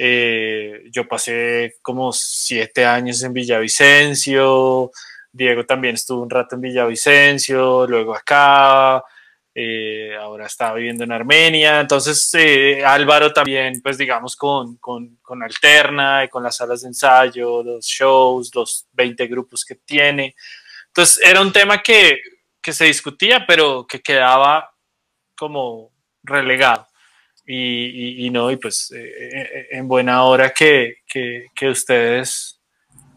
eh, 0.00 0.84
yo 0.92 1.08
pasé 1.08 1.74
como 1.82 2.12
siete 2.12 2.86
años 2.86 3.20
en 3.24 3.32
Villavicencio, 3.32 4.92
Diego 5.38 5.64
también 5.64 5.94
estuvo 5.94 6.22
un 6.22 6.30
rato 6.30 6.56
en 6.56 6.60
Villavicencio, 6.60 7.86
luego 7.86 8.14
acá, 8.14 9.02
eh, 9.54 10.14
ahora 10.20 10.46
está 10.46 10.74
viviendo 10.74 11.04
en 11.04 11.12
Armenia, 11.12 11.80
entonces 11.80 12.28
eh, 12.34 12.84
Álvaro 12.84 13.32
también, 13.32 13.80
pues 13.82 13.96
digamos, 13.96 14.36
con, 14.36 14.76
con, 14.76 15.16
con, 15.22 15.42
Alterna 15.42 16.24
y 16.24 16.28
con 16.28 16.42
las 16.42 16.56
salas 16.56 16.82
de 16.82 16.88
ensayo, 16.88 17.62
los 17.62 17.86
shows, 17.86 18.50
los 18.54 18.86
20 18.92 19.26
grupos 19.28 19.64
que 19.64 19.76
tiene. 19.76 20.34
Entonces 20.88 21.20
era 21.24 21.40
un 21.40 21.52
tema 21.52 21.82
que, 21.82 22.20
que 22.60 22.72
se 22.72 22.84
discutía, 22.84 23.46
pero 23.46 23.86
que 23.86 24.00
quedaba 24.00 24.70
como 25.36 25.92
relegado. 26.22 26.88
Y, 27.50 28.28
no, 28.30 28.50
y 28.50 28.56
pues 28.56 28.90
eh, 28.90 28.98
eh, 29.00 29.68
en 29.70 29.88
buena 29.88 30.24
hora 30.24 30.50
que, 30.50 30.96
que, 31.06 31.68
ustedes 31.68 32.57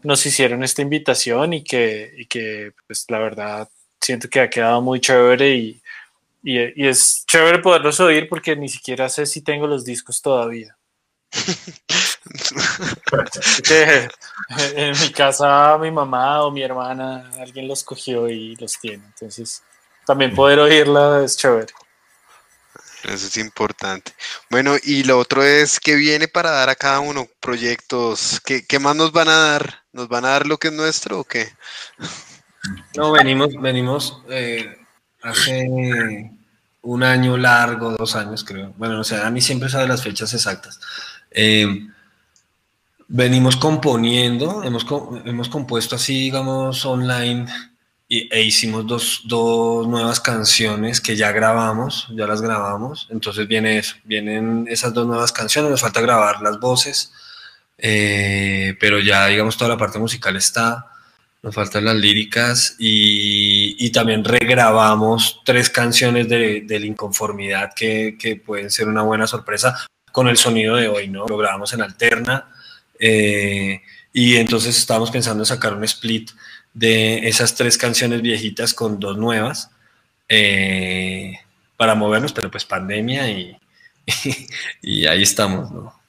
nos 0.02 0.26
hicieron 0.26 0.62
esta 0.62 0.82
invitación 0.82 1.54
y 1.54 1.64
que, 1.64 2.12
y 2.16 2.26
que 2.26 2.72
pues 2.86 3.06
la 3.08 3.18
verdad 3.18 3.68
siento 4.00 4.28
que 4.28 4.40
ha 4.40 4.50
quedado 4.50 4.82
muy 4.82 5.00
chévere 5.00 5.54
y, 5.54 5.82
y, 6.42 6.86
es 6.86 7.24
chévere 7.26 7.60
poderlos 7.60 8.00
oír 8.00 8.28
porque 8.28 8.56
ni 8.56 8.68
siquiera 8.68 9.08
sé 9.08 9.26
si 9.26 9.42
tengo 9.42 9.66
los 9.66 9.84
discos 9.84 10.20
todavía. 10.20 10.76
en 14.76 15.00
mi 15.00 15.10
casa 15.12 15.78
mi 15.78 15.90
mamá 15.90 16.42
o 16.42 16.50
mi 16.50 16.62
hermana, 16.62 17.30
alguien 17.40 17.68
los 17.68 17.84
cogió 17.84 18.28
y 18.28 18.56
los 18.56 18.78
tiene. 18.78 19.04
Entonces, 19.06 19.62
también 20.06 20.34
poder 20.34 20.58
oírla 20.58 21.24
es 21.24 21.36
chévere. 21.36 21.72
Eso 23.04 23.26
es 23.26 23.36
importante. 23.36 24.12
Bueno, 24.48 24.76
y 24.82 25.02
lo 25.02 25.18
otro 25.18 25.42
es 25.42 25.80
que 25.80 25.96
viene 25.96 26.28
para 26.28 26.50
dar 26.50 26.68
a 26.68 26.76
cada 26.76 27.00
uno 27.00 27.26
proyectos. 27.40 28.40
¿Qué, 28.44 28.64
qué 28.64 28.78
más 28.78 28.94
nos 28.94 29.12
van 29.12 29.28
a 29.28 29.36
dar? 29.36 29.81
¿Nos 29.92 30.08
van 30.08 30.24
a 30.24 30.30
dar 30.30 30.46
lo 30.46 30.58
que 30.58 30.68
es 30.68 30.74
nuestro 30.74 31.20
o 31.20 31.24
qué? 31.24 31.48
No, 32.96 33.12
venimos, 33.12 33.50
venimos 33.60 34.22
eh, 34.30 34.76
hace 35.22 36.30
un 36.82 37.02
año 37.02 37.36
largo, 37.36 37.90
dos 37.92 38.16
años 38.16 38.44
creo. 38.44 38.72
Bueno, 38.76 39.00
o 39.00 39.04
sea, 39.04 39.26
a 39.26 39.30
mí 39.30 39.40
siempre 39.40 39.68
sabe 39.68 39.88
las 39.88 40.02
fechas 40.02 40.32
exactas. 40.32 40.80
Eh, 41.30 41.88
venimos 43.08 43.56
componiendo, 43.56 44.62
hemos, 44.62 44.86
hemos 45.24 45.48
compuesto 45.48 45.96
así, 45.96 46.14
digamos, 46.14 46.84
online 46.86 47.46
e 48.08 48.42
hicimos 48.42 48.86
dos, 48.86 49.22
dos, 49.24 49.86
nuevas 49.88 50.20
canciones 50.20 51.00
que 51.00 51.16
ya 51.16 51.32
grabamos, 51.32 52.08
ya 52.14 52.26
las 52.26 52.42
grabamos, 52.42 53.08
entonces 53.10 53.48
viene 53.48 53.78
eso, 53.78 53.96
vienen 54.04 54.66
esas 54.68 54.92
dos 54.92 55.06
nuevas 55.06 55.32
canciones, 55.32 55.70
nos 55.70 55.80
falta 55.80 56.02
grabar 56.02 56.42
las 56.42 56.60
voces, 56.60 57.10
eh, 57.84 58.76
pero 58.78 59.00
ya 59.00 59.26
digamos 59.26 59.56
toda 59.56 59.70
la 59.70 59.76
parte 59.76 59.98
musical 59.98 60.36
está, 60.36 60.86
nos 61.42 61.52
faltan 61.52 61.84
las 61.84 61.96
líricas 61.96 62.76
y, 62.78 63.74
y 63.84 63.90
también 63.90 64.22
regrabamos 64.22 65.40
tres 65.44 65.68
canciones 65.68 66.28
de, 66.28 66.60
de 66.60 66.78
la 66.78 66.86
inconformidad 66.86 67.72
que, 67.74 68.16
que, 68.16 68.36
pueden 68.36 68.70
ser 68.70 68.86
una 68.86 69.02
buena 69.02 69.26
sorpresa 69.26 69.76
con 70.12 70.28
el 70.28 70.36
sonido 70.36 70.76
de 70.76 70.86
hoy, 70.86 71.08
¿no? 71.08 71.26
Lo 71.26 71.36
grabamos 71.36 71.72
en 71.72 71.82
alterna 71.82 72.46
eh, 73.00 73.82
y 74.12 74.36
entonces 74.36 74.78
estábamos 74.78 75.10
pensando 75.10 75.42
en 75.42 75.46
sacar 75.46 75.74
un 75.74 75.82
split 75.82 76.30
de 76.72 77.26
esas 77.26 77.56
tres 77.56 77.76
canciones 77.76 78.22
viejitas 78.22 78.74
con 78.74 79.00
dos 79.00 79.18
nuevas 79.18 79.70
eh, 80.28 81.40
para 81.76 81.96
movernos, 81.96 82.32
pero 82.32 82.48
pues 82.48 82.64
pandemia 82.64 83.28
y, 83.28 83.56
y, 84.82 85.06
ahí 85.06 85.24
estamos, 85.24 85.72
¿no? 85.72 86.01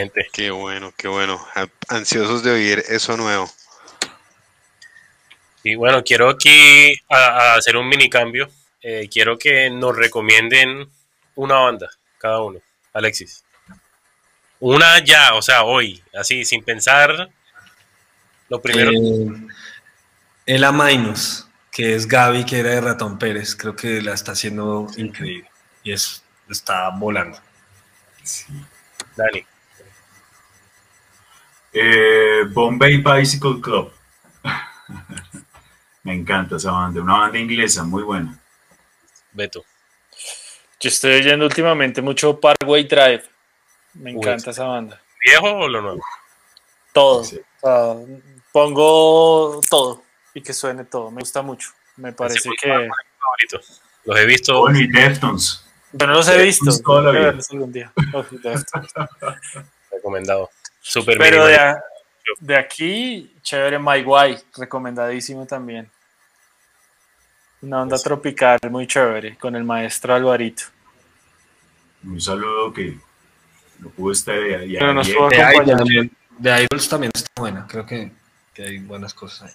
Gente. 0.00 0.26
Qué 0.32 0.50
bueno, 0.50 0.94
qué 0.96 1.08
bueno. 1.08 1.38
Ansiosos 1.88 2.42
de 2.42 2.52
oír 2.52 2.82
eso 2.88 3.18
nuevo. 3.18 3.50
Y 5.62 5.74
bueno, 5.74 6.02
quiero 6.02 6.30
aquí 6.30 6.94
hacer 7.08 7.76
un 7.76 7.86
mini 7.86 8.08
cambio. 8.08 8.48
Eh, 8.80 9.10
quiero 9.12 9.36
que 9.38 9.68
nos 9.68 9.94
recomienden 9.94 10.90
una 11.34 11.56
banda, 11.56 11.90
cada 12.16 12.40
uno. 12.40 12.60
Alexis. 12.94 13.44
Una 14.58 15.04
ya, 15.04 15.34
o 15.34 15.42
sea, 15.42 15.64
hoy, 15.64 16.02
así, 16.14 16.46
sin 16.46 16.64
pensar 16.64 17.28
lo 18.48 18.60
primero. 18.62 18.90
Eh, 18.92 19.48
el 20.46 20.64
Amainos, 20.64 21.46
que 21.70 21.94
es 21.94 22.08
Gaby, 22.08 22.46
que 22.46 22.60
era 22.60 22.70
de 22.70 22.80
Ratón 22.80 23.18
Pérez, 23.18 23.54
creo 23.54 23.76
que 23.76 24.00
la 24.00 24.14
está 24.14 24.32
haciendo 24.32 24.86
increíble. 24.96 25.50
Y 25.82 25.92
es, 25.92 26.24
está 26.48 26.88
volando. 26.88 27.38
Sí. 28.22 28.46
Dani. 29.14 29.44
Eh, 31.72 32.44
Bombay 32.52 32.98
Bicycle 32.98 33.60
Club. 33.60 33.92
Me 36.02 36.14
encanta 36.14 36.56
esa 36.56 36.72
banda, 36.72 37.00
una 37.00 37.18
banda 37.18 37.38
inglesa 37.38 37.84
muy 37.84 38.02
buena. 38.02 38.38
Beto. 39.32 39.64
Yo 40.80 40.88
estoy 40.88 41.12
oyendo 41.20 41.44
últimamente 41.44 42.00
mucho 42.00 42.40
Parkway 42.40 42.84
Drive. 42.84 43.24
Me 43.94 44.12
encanta 44.12 44.50
esa 44.50 44.64
banda. 44.64 45.00
¿Viejo 45.24 45.46
o 45.46 45.68
lo 45.68 45.82
nuevo? 45.82 46.02
Todo 46.92 47.24
pongo 48.52 49.60
todo 49.68 50.02
y 50.34 50.42
que 50.42 50.52
suene 50.52 50.84
todo. 50.84 51.10
Me 51.10 51.20
gusta 51.20 51.42
mucho. 51.42 51.70
Me 51.96 52.12
parece 52.12 52.50
que. 52.60 52.88
Los 54.04 54.18
he 54.18 54.26
visto. 54.26 54.60
Bueno, 54.60 54.78
y 54.80 54.86
Deftones. 54.88 55.66
Yo 55.92 56.06
no 56.06 56.14
los 56.14 56.28
he 56.28 56.42
visto. 56.42 56.70
algún 57.50 57.72
día. 57.72 57.92
Recomendado. 59.90 60.50
Super 60.80 61.18
Pero 61.18 61.46
de, 61.46 61.58
de, 62.40 62.56
aquí, 62.56 63.36
chévere 63.42 63.78
My 63.78 64.02
White, 64.04 64.44
recomendadísimo 64.56 65.46
también. 65.46 65.90
Una 67.62 67.82
onda 67.82 67.98
tropical 67.98 68.58
muy 68.70 68.86
chévere 68.86 69.36
con 69.36 69.54
el 69.54 69.64
maestro 69.64 70.14
Alvarito. 70.14 70.62
Un 72.02 72.20
saludo 72.20 72.72
que 72.72 72.96
no 73.78 73.90
pudo 73.90 74.12
estar 74.12 74.34
ahí. 74.34 74.72
Pero 74.78 74.94
nos 74.94 75.08
pudo 75.10 75.26
acompañar. 75.26 76.10
De 76.38 76.62
Idols 76.62 76.88
también 76.88 77.12
está 77.14 77.28
buena, 77.36 77.66
creo 77.66 77.84
que 77.84 78.10
hay 78.62 78.78
buenas 78.78 79.14
cosas 79.14 79.54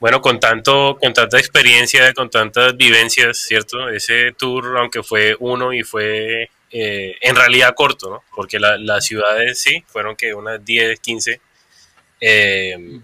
Bueno, 0.00 0.20
con 0.20 0.40
tanto, 0.40 0.96
con 1.00 1.12
tanta 1.12 1.38
experiencia, 1.38 2.12
con 2.12 2.30
tantas 2.30 2.76
vivencias, 2.76 3.38
¿cierto? 3.38 3.88
Ese 3.88 4.32
tour, 4.32 4.76
aunque 4.78 5.02
fue 5.02 5.36
uno 5.38 5.72
y 5.72 5.82
fue 5.82 6.50
eh, 6.76 7.16
en 7.20 7.36
realidad 7.36 7.72
corto, 7.76 8.10
¿no? 8.10 8.24
Porque 8.34 8.58
las 8.58 9.04
ciudades 9.04 9.60
sí, 9.60 9.84
fueron 9.86 10.16
que 10.16 10.34
unas 10.34 10.64
10, 10.64 10.98
15, 10.98 11.40
eh, 12.20 13.00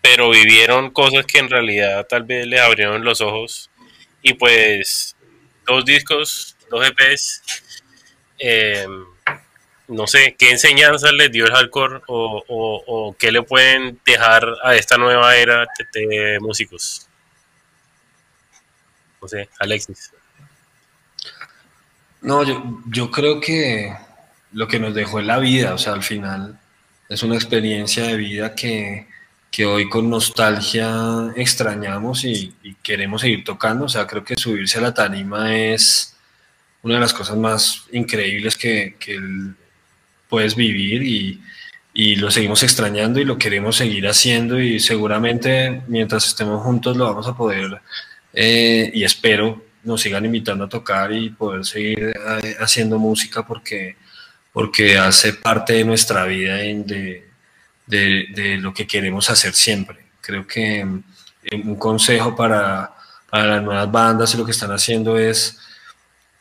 pero 0.00 0.30
vivieron 0.30 0.90
cosas 0.90 1.26
que 1.26 1.38
en 1.38 1.50
realidad 1.50 2.06
tal 2.08 2.22
vez 2.22 2.46
les 2.46 2.58
abrieron 2.58 3.04
los 3.04 3.20
ojos 3.20 3.68
y 4.22 4.32
pues 4.32 5.14
dos 5.66 5.84
discos, 5.84 6.56
dos 6.70 6.88
EPs, 6.88 7.42
eh, 8.38 8.86
no 9.88 10.06
sé, 10.06 10.34
¿qué 10.38 10.50
enseñanzas 10.50 11.12
les 11.12 11.30
dio 11.30 11.44
el 11.44 11.52
hardcore 11.52 12.00
o, 12.06 13.14
qué 13.18 13.30
le 13.30 13.42
pueden 13.42 14.00
dejar 14.06 14.42
a 14.64 14.74
esta 14.74 14.96
nueva 14.96 15.36
era 15.36 15.66
de, 15.92 16.38
músicos? 16.40 17.06
No 19.20 19.28
sé, 19.28 19.50
Alexis. 19.58 20.12
No, 22.22 22.44
yo, 22.90 23.10
creo 23.10 23.40
que 23.40 23.92
lo 24.52 24.68
que 24.68 24.78
nos 24.78 24.94
dejó 24.94 25.20
en 25.20 25.26
la 25.26 25.38
vida, 25.38 25.74
o 25.74 25.78
sea, 25.78 25.92
al 25.92 26.02
final 26.02 26.58
es 27.08 27.22
una 27.22 27.34
experiencia 27.34 28.04
de 28.04 28.16
vida 28.16 28.54
que, 28.54 29.08
hoy 29.66 29.88
con 29.88 30.08
nostalgia 30.08 31.32
extrañamos 31.36 32.24
y, 32.24 32.54
queremos 32.82 33.20
seguir 33.22 33.44
tocando. 33.44 33.86
O 33.86 33.88
sea, 33.88 34.06
creo 34.06 34.24
que 34.24 34.36
subirse 34.36 34.78
a 34.78 34.82
la 34.82 34.94
tarima 34.94 35.56
es 35.56 36.16
una 36.82 36.94
de 36.94 37.00
las 37.00 37.12
cosas 37.12 37.36
más 37.36 37.84
increíbles 37.92 38.56
que, 38.56 38.96
que 38.98 39.18
puedes 40.28 40.56
vivir 40.56 41.02
y, 41.02 41.42
y 41.94 42.16
lo 42.16 42.30
seguimos 42.30 42.62
extrañando 42.62 43.20
y 43.20 43.24
lo 43.24 43.38
queremos 43.38 43.76
seguir 43.76 44.06
haciendo 44.08 44.60
y 44.60 44.80
seguramente 44.80 45.82
mientras 45.88 46.26
estemos 46.26 46.62
juntos 46.62 46.96
lo 46.96 47.04
vamos 47.04 47.26
a 47.28 47.36
poder 47.36 47.80
eh, 48.32 48.90
y 48.94 49.04
espero 49.04 49.62
nos 49.84 50.00
sigan 50.00 50.24
invitando 50.24 50.64
a 50.64 50.68
tocar 50.68 51.12
y 51.12 51.30
poder 51.30 51.64
seguir 51.64 52.14
eh, 52.42 52.56
haciendo 52.60 52.98
música 52.98 53.46
porque, 53.46 53.96
porque 54.52 54.98
hace 54.98 55.34
parte 55.34 55.74
de 55.74 55.84
nuestra 55.84 56.24
vida 56.24 56.56
de, 56.56 57.28
de, 57.86 58.26
de, 58.34 58.56
lo 58.58 58.72
que 58.72 58.86
queremos 58.86 59.28
hacer 59.30 59.54
siempre. 59.54 60.06
Creo 60.20 60.46
que 60.46 60.80
eh, 60.80 61.56
un 61.64 61.76
consejo 61.76 62.36
para, 62.36 62.94
para 63.28 63.46
las 63.46 63.62
nuevas 63.62 63.90
bandas 63.90 64.34
y 64.34 64.38
lo 64.38 64.44
que 64.44 64.52
están 64.52 64.72
haciendo 64.72 65.18
es 65.18 65.58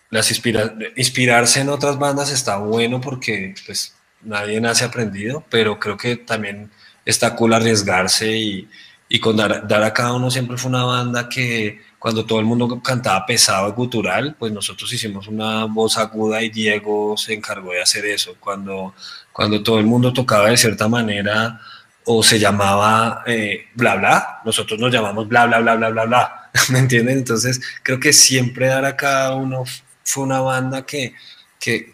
las 0.09 0.29
inspira 0.29 0.75
inspirarse 0.97 1.61
en 1.61 1.69
otras 1.69 1.97
bandas 1.97 2.31
está 2.31 2.57
bueno 2.57 2.99
porque 2.99 3.55
pues 3.65 3.95
nadie 4.21 4.59
nace 4.59 4.83
aprendido, 4.83 5.43
pero 5.49 5.79
creo 5.79 5.97
que 5.97 6.17
también 6.17 6.69
está 7.05 7.35
cool 7.35 7.53
arriesgarse 7.53 8.35
y, 8.35 8.69
y 9.09 9.19
con 9.19 9.37
dar, 9.37 9.67
dar, 9.67 9.83
a 9.83 9.93
cada 9.93 10.13
uno 10.13 10.29
siempre 10.29 10.57
fue 10.57 10.69
una 10.69 10.83
banda 10.83 11.29
que 11.29 11.81
cuando 12.01 12.25
todo 12.25 12.39
el 12.39 12.47
mundo 12.47 12.81
cantaba 12.81 13.23
pesado 13.27 13.69
y 13.69 13.73
gutural, 13.73 14.35
pues 14.39 14.51
nosotros 14.51 14.91
hicimos 14.91 15.27
una 15.27 15.65
voz 15.65 15.99
aguda 15.99 16.41
y 16.41 16.49
Diego 16.49 17.15
se 17.15 17.35
encargó 17.35 17.73
de 17.73 17.83
hacer 17.83 18.07
eso. 18.07 18.35
Cuando, 18.39 18.95
cuando 19.31 19.61
todo 19.61 19.77
el 19.77 19.85
mundo 19.85 20.11
tocaba 20.11 20.49
de 20.49 20.57
cierta 20.57 20.87
manera 20.87 21.61
o 22.05 22.23
se 22.23 22.39
llamaba 22.39 23.21
eh, 23.27 23.67
bla 23.75 23.97
bla, 23.97 24.41
nosotros 24.43 24.79
nos 24.79 24.91
llamamos 24.91 25.27
bla 25.27 25.45
bla 25.45 25.59
bla 25.59 25.75
bla 25.75 25.89
bla 25.91 26.05
bla, 26.05 26.49
¿me 26.69 26.79
entienden? 26.79 27.19
Entonces 27.19 27.61
creo 27.83 27.99
que 27.99 28.13
siempre 28.13 28.65
dar 28.65 28.83
a 28.83 28.97
cada 28.97 29.35
uno 29.35 29.63
fue 30.03 30.23
una 30.23 30.41
banda 30.41 30.83
que, 30.83 31.13
que, 31.59 31.91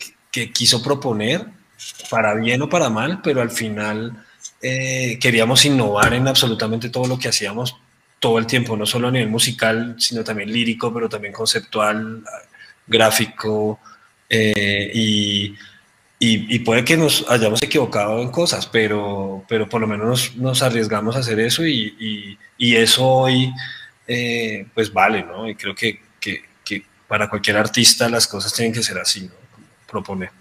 quiso 0.54 0.82
proponer, 0.82 1.48
para 2.10 2.34
bien 2.36 2.62
o 2.62 2.70
para 2.70 2.90
mal, 2.90 3.20
pero 3.22 3.42
al 3.42 3.52
final 3.52 4.24
eh, 4.62 5.20
queríamos 5.20 5.66
innovar 5.66 6.14
en 6.14 6.30
absolutamente 6.30 6.90
todo 6.90 7.08
lo 7.08 7.20
que 7.20 7.28
hacíamos 7.28 7.76
todo 8.19 8.39
el 8.39 8.48
tiempo, 8.48 8.76
no 8.76 8.85
solo 8.85 9.07
a 9.07 9.11
nivel 9.11 9.30
musical, 9.30 9.95
sino 9.99 10.23
también 10.23 10.52
lírico, 10.52 10.94
pero 10.94 11.10
también 11.10 11.34
conceptual. 11.34 12.23
gráfico 12.88 13.80
eh, 14.30 14.91
y, 14.94 15.56
y, 16.19 16.60
puede 16.60 16.84
que 16.84 16.98
nos 16.98 17.26
hayamos 17.30 17.61
equivocado 17.61 18.22
en 18.22 18.30
cosas, 18.31 18.65
pero, 18.68 19.44
pero 19.48 19.69
por 19.69 19.81
lo 19.81 19.88
menos 19.88 20.35
nos, 20.35 20.61
arriesgamos 20.64 21.15
a 21.15 21.19
hacer 21.19 21.39
eso 21.39 21.65
y, 21.65 22.38
y 22.57 22.76
eso 22.76 23.06
hoy 23.06 23.53
eh, 24.07 24.65
pues 24.73 24.91
vale, 24.94 25.23
¿no? 25.23 25.49
Y 25.49 25.56
creo 25.56 25.76
que, 25.76 26.02
que, 26.19 26.44
que, 26.64 26.85
para 27.07 27.30
cualquier 27.30 27.57
artista 27.57 28.07
las 28.07 28.26
cosas 28.26 28.53
tienen 28.53 28.73
que 28.73 28.81
ser 28.81 28.98
así, 28.98 29.26
¿no? 29.26 29.34
Proponer. 29.85 30.31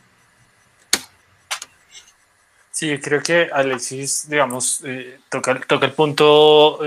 Sí, 2.70 2.96
creo 2.98 3.22
que 3.22 3.48
Alexis, 3.52 4.28
digamos, 4.28 4.82
eh, 4.84 5.18
toca, 5.30 5.58
toca, 5.60 5.86
el 5.86 5.92
punto 5.92 6.78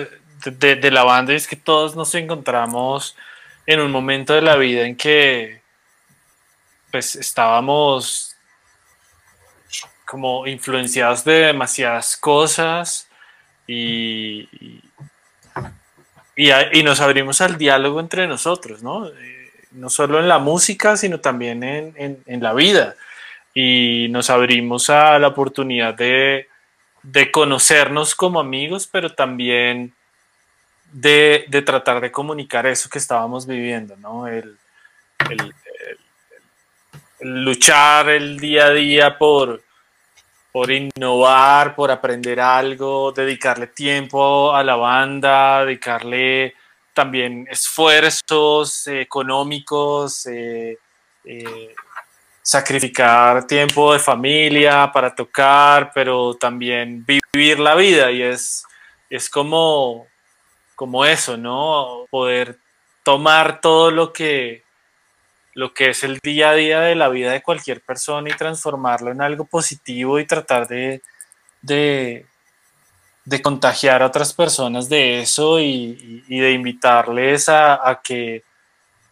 de, 0.45 0.75
de, 0.75 0.91
la 0.91 1.03
banda 1.03 1.33
y 1.33 1.35
es 1.35 1.47
que 1.47 1.55
todos 1.55 1.95
nos 1.95 2.13
encontramos 2.15 3.15
en 3.65 3.79
un 3.79 3.91
momento 3.91 4.33
de 4.33 4.41
la 4.41 4.55
vida 4.55 4.85
en 4.85 4.95
que 4.95 5.61
pues 6.91 7.15
estábamos 7.15 8.35
como 10.05 10.47
influenciados 10.47 11.23
de 11.23 11.33
demasiadas 11.33 12.17
cosas 12.17 13.07
y, 13.67 14.49
y, 16.35 16.83
nos 16.83 16.99
abrimos 16.99 17.41
al 17.41 17.59
diálogo 17.59 17.99
entre 17.99 18.25
nosotros, 18.25 18.81
¿no? 18.81 19.07
Eh, 19.07 19.51
no 19.71 19.91
solo 19.91 20.19
en 20.19 20.27
la 20.27 20.39
música, 20.39 20.97
sino 20.97 21.19
también 21.19 21.63
en, 21.63 22.23
en, 22.25 22.41
la 22.41 22.53
vida. 22.53 22.95
Y 23.53 24.07
nos 24.09 24.31
abrimos 24.31 24.89
a 24.89 25.19
la 25.19 25.27
oportunidad 25.27 25.93
de, 25.93 26.47
de 27.03 27.29
conocernos 27.29 28.15
como 28.15 28.39
amigos, 28.39 28.89
pero 28.91 29.13
también 29.13 29.93
de, 30.91 31.45
de, 31.47 31.61
tratar 31.61 32.01
de 32.01 32.11
comunicar 32.11 32.65
eso 32.65 32.89
que 32.89 32.97
estábamos 32.97 33.45
viviendo, 33.45 33.95
¿no? 33.97 34.27
El, 34.27 34.57
luchar 37.21 38.09
el 38.09 38.39
día 38.39 38.67
a 38.67 38.71
día 38.71 39.17
por, 39.17 39.61
por 40.51 40.71
innovar, 40.71 41.75
por 41.75 41.91
aprender 41.91 42.39
algo, 42.39 43.11
dedicarle 43.11 43.67
tiempo 43.67 44.53
a 44.53 44.63
la 44.63 44.75
banda, 44.75 45.65
dedicarle 45.65 46.55
también 46.93 47.47
esfuerzos 47.49 48.87
económicos, 48.87 50.25
eh, 50.25 50.77
eh, 51.23 51.75
sacrificar 52.41 53.45
tiempo 53.45 53.93
de 53.93 53.99
familia 53.99 54.89
para 54.91 55.13
tocar, 55.13 55.91
pero 55.93 56.33
también 56.33 57.05
vivir 57.05 57.59
la 57.59 57.75
vida 57.75 58.11
y 58.11 58.23
es, 58.23 58.65
es 59.09 59.29
como, 59.29 60.07
como 60.79 61.03
eso, 61.03 61.35
¿no? 61.35 62.05
Poder 62.09 62.57
tomar 63.03 63.59
todo 63.59 63.91
lo 63.91 64.13
que, 64.13 64.63
lo 65.53 65.73
que 65.73 65.89
es 65.89 66.05
el 66.05 66.19
día 66.23 66.51
a 66.51 66.53
día 66.53 66.79
de 66.79 66.95
la 66.95 67.09
vida 67.09 67.33
de 67.33 67.43
cualquier 67.43 67.81
persona 67.81 68.29
y 68.29 68.37
transformarlo 68.37 69.11
en 69.11 69.21
algo 69.21 69.43
positivo 69.43 70.19
y 70.19 70.25
tratar 70.25 70.69
de, 70.69 71.01
de, 71.61 72.25
contagiar 73.43 74.01
a 74.01 74.05
otras 74.05 74.31
personas 74.31 74.87
de 74.87 75.19
eso 75.19 75.59
y, 75.59 76.23
de 76.29 76.53
invitarles 76.53 77.49
a, 77.49 77.99
que, 78.01 78.43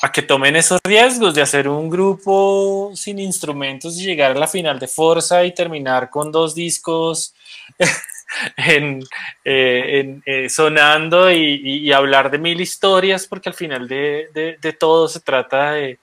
a 0.01 0.09
que 0.09 0.21
tomen 0.21 0.55
esos 0.55 0.79
riesgos 0.85 1.35
de 1.35 1.41
hacer 1.41 1.67
un 1.67 1.89
grupo 1.89 2.93
sin 2.95 3.19
instrumentos 3.19 3.97
y 3.97 4.05
llegar 4.05 4.31
a 4.31 4.39
la 4.39 4.47
final 4.47 4.79
de 4.79 4.87
fuerza 4.87 5.43
y 5.43 5.53
terminar 5.53 6.09
con 6.09 6.31
dos 6.31 6.55
discos 6.55 7.35
en, 8.57 9.03
eh, 9.43 10.19
eh, 10.25 10.49
sonando 10.49 11.31
y, 11.31 11.91
hablar 11.91 12.29
de 12.29 12.37
mil 12.37 12.59
historias 12.59 13.27
porque 13.27 13.49
al 13.49 13.55
final 13.55 13.87
de 13.87 14.77
todo 14.79 15.07
se 15.07 15.21
trata 15.21 15.73
de 15.73 15.99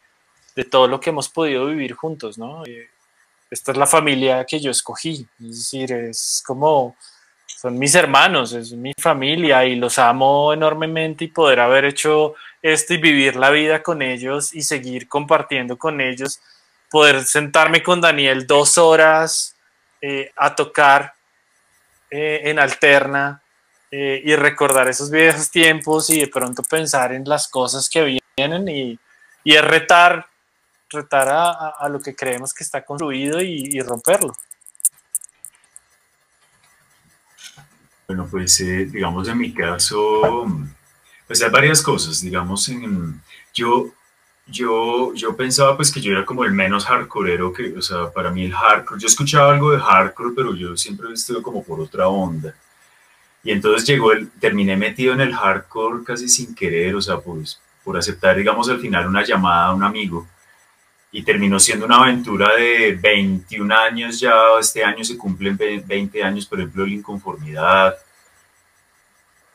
de 0.55 0.65
todo 0.65 0.87
lo 0.87 1.01
que 1.01 1.11
hemos 1.11 1.29
podido 1.29 1.67
vivir 1.67 1.95
juntos, 1.95 2.39
¿no? 2.39 2.65
Eh, 2.65 2.89
esta 3.51 3.73
es 3.73 3.79
la 3.79 3.87
familia 3.87 4.45
que 4.45 4.61
yo 4.61 4.71
escogí, 4.71 5.27
es 5.41 5.59
decir, 5.59 5.93
es 5.93 6.43
como, 6.47 6.97
son 7.47 7.79
mis 7.79 7.95
hermanos, 7.95 8.53
es 8.53 8.73
mi 8.73 8.93
familia 8.99 9.65
y 9.65 9.77
los 9.77 9.99
amo 9.99 10.53
enormemente 10.53 11.25
y 11.25 11.29
poder 11.29 11.61
haber 11.61 11.85
hecho 11.85 12.35
esto 12.63 12.95
y 12.95 12.99
vivir 12.99 13.37
la 13.37 13.51
vida 13.51 13.83
con 13.83 14.03
ellos 14.03 14.55
y 14.55 14.63
seguir 14.63 15.09
compartiendo 15.09 15.77
con 15.77 16.01
ellos, 16.01 16.41
poder 16.91 17.25
sentarme 17.25 17.83
con 17.83 18.01
Daniel 18.01 18.47
dos 18.47 18.79
horas 18.79 19.57
eh, 20.01 20.33
a 20.37 20.55
tocar 20.55 21.14
eh, 22.15 22.51
en 22.51 22.59
alterna 22.59 23.41
y 23.97 24.35
recordar 24.35 24.89
esos 24.89 25.09
viejos 25.09 25.53
tiempos 25.53 26.11
y 26.11 26.19
de 26.19 26.27
pronto 26.27 26.65
pensar 26.65 27.13
en 27.13 27.23
las 27.25 27.47
cosas 27.47 27.89
que 27.89 28.21
vienen 28.37 28.67
y, 28.67 28.99
y 29.45 29.55
es 29.55 29.65
retar 29.65 30.27
retar 30.95 31.29
a, 31.29 31.89
lo 31.89 32.01
que 32.01 32.15
creemos 32.15 32.55
que 32.55 32.65
está 32.65 32.85
construido 32.85 33.41
y, 33.41 33.81
romperlo. 33.81 34.33
Bueno, 38.07 38.27
pues 38.31 38.61
eh, 38.61 38.87
digamos 38.87 39.29
en 39.29 39.39
mi 39.39 39.53
caso, 39.53 40.47
pues 41.27 41.43
hay 41.43 41.51
varias 41.51 41.83
cosas, 41.83 42.21
digamos, 42.21 42.69
en, 42.69 43.21
yo, 43.53 43.89
yo, 44.47 45.15
yo 45.15 45.37
pensaba 45.37 45.77
pues 45.77 45.91
que 45.91 46.01
yo 46.01 46.13
era 46.13 46.25
como 46.25 46.45
el 46.45 46.53
menos 46.53 46.85
hardcoreero 46.87 47.53
que, 47.53 47.75
o 47.77 47.83
sea, 47.83 48.11
para 48.11 48.31
mí 48.31 48.45
el 48.45 48.53
hardcore, 48.53 49.01
yo 49.01 49.07
escuchaba 49.07 49.53
algo 49.53 49.71
de 49.71 49.81
hardcore, 49.81 50.35
pero 50.37 50.55
yo 50.55 50.77
siempre 50.77 51.13
estado 51.13 51.43
como 51.43 51.63
por 51.65 51.81
otra 51.81 52.09
onda. 52.09 52.55
Y 53.43 53.51
entonces 53.53 53.87
llegó 53.87 54.13
el, 54.13 54.31
terminé 54.33 54.77
metido 54.77 55.13
en 55.13 55.21
el 55.21 55.35
hardcore 55.35 56.05
casi 56.05 56.29
sin 56.29 56.55
querer, 56.55 56.95
o 56.95 57.03
sea, 57.03 57.19
pues 57.19 57.61
por 57.85 57.97
aceptar, 57.97 58.37
digamos, 58.37 58.69
al 58.69 58.81
final 58.81 59.07
una 59.07 59.25
llamada 59.25 59.67
a 59.67 59.75
un 59.75 59.83
amigo 59.83 60.27
y 61.13 61.23
terminó 61.23 61.61
siendo 61.61 61.87
una 61.87 61.99
aventura 61.99 62.57
de 62.57 62.99
21 63.01 63.73
años 63.73 64.19
ya, 64.19 64.35
este 64.59 64.83
año 64.83 65.05
se 65.05 65.17
cumplen 65.17 65.57
20 65.57 66.23
años, 66.23 66.47
por 66.47 66.59
ejemplo, 66.59 66.85
la 66.85 66.93
inconformidad. 66.93 67.95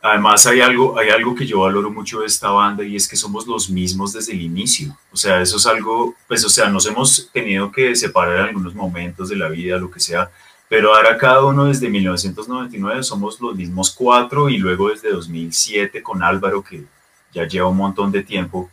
Además 0.01 0.47
hay 0.47 0.61
algo, 0.61 0.97
hay 0.97 1.09
algo 1.09 1.35
que 1.35 1.45
yo 1.45 1.59
valoro 1.59 1.91
mucho 1.91 2.21
de 2.21 2.27
esta 2.27 2.49
banda 2.49 2.84
y 2.85 2.95
es 2.95 3.07
que 3.07 3.17
somos 3.17 3.45
los 3.45 3.69
mismos 3.69 4.13
desde 4.13 4.31
el 4.31 4.41
inicio. 4.41 4.97
O 5.11 5.17
sea, 5.17 5.41
eso 5.41 5.57
es 5.57 5.65
algo, 5.65 6.15
pues 6.27 6.45
o 6.45 6.49
sea, 6.49 6.69
nos 6.69 6.85
hemos 6.85 7.30
tenido 7.34 7.69
que 7.71 7.93
separar 7.95 8.38
en 8.38 8.45
algunos 8.45 8.73
momentos 8.73 9.27
de 9.27 9.35
la 9.35 9.49
vida, 9.49 9.77
lo 9.77 9.91
que 9.91 9.99
sea, 9.99 10.31
pero 10.69 10.95
ahora 10.95 11.17
cada 11.17 11.43
uno 11.43 11.65
desde 11.65 11.89
1999 11.89 13.03
somos 13.03 13.41
los 13.41 13.55
mismos 13.55 13.91
cuatro 13.91 14.49
y 14.49 14.57
luego 14.57 14.89
desde 14.89 15.11
2007 15.11 16.01
con 16.03 16.23
Álvaro 16.23 16.63
que 16.63 16.85
ya 17.34 17.47
lleva 17.47 17.67
un 17.67 17.77
montón 17.77 18.11
de 18.11 18.23
tiempo 18.23 18.69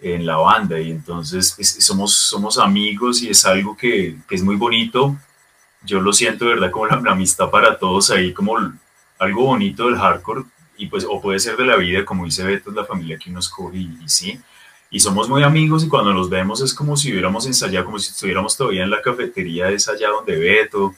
en 0.00 0.26
la 0.26 0.36
banda 0.36 0.80
y 0.80 0.90
entonces 0.90 1.56
somos, 1.80 2.14
somos 2.14 2.58
amigos 2.58 3.22
y 3.22 3.30
es 3.30 3.44
algo 3.44 3.76
que, 3.76 4.16
es 4.30 4.42
muy 4.42 4.56
bonito. 4.56 5.16
Yo 5.82 6.00
lo 6.00 6.12
siento, 6.12 6.46
¿verdad? 6.46 6.70
Como 6.70 6.86
la, 6.86 6.96
amistad 6.96 7.50
para 7.50 7.78
todos 7.78 8.10
ahí, 8.10 8.32
como 8.32 8.56
algo 9.18 9.44
bonito 9.44 9.86
del 9.86 9.96
hardcore 9.96 10.44
y 10.76 10.86
pues, 10.86 11.06
o 11.08 11.20
puede 11.20 11.38
ser 11.38 11.56
de 11.56 11.64
la 11.64 11.76
vida, 11.76 12.04
como 12.04 12.24
dice 12.24 12.44
Beto, 12.44 12.70
la 12.70 12.84
familia 12.84 13.18
que 13.18 13.30
nos 13.30 13.48
coge 13.48 13.78
y, 13.78 14.08
sí. 14.08 14.40
Y 14.90 15.00
somos 15.00 15.28
muy 15.28 15.42
amigos 15.42 15.84
y 15.84 15.88
cuando 15.88 16.12
nos 16.12 16.30
vemos 16.30 16.60
es 16.60 16.72
como 16.72 16.96
si 16.96 17.10
hubiéramos 17.10 17.46
ensayado, 17.46 17.86
como 17.86 17.98
si 17.98 18.10
estuviéramos 18.10 18.56
todavía 18.56 18.84
en 18.84 18.90
la 18.90 19.02
cafetería 19.02 19.68
esa 19.70 19.92
allá 19.92 20.10
donde 20.10 20.36
Beto. 20.36 20.94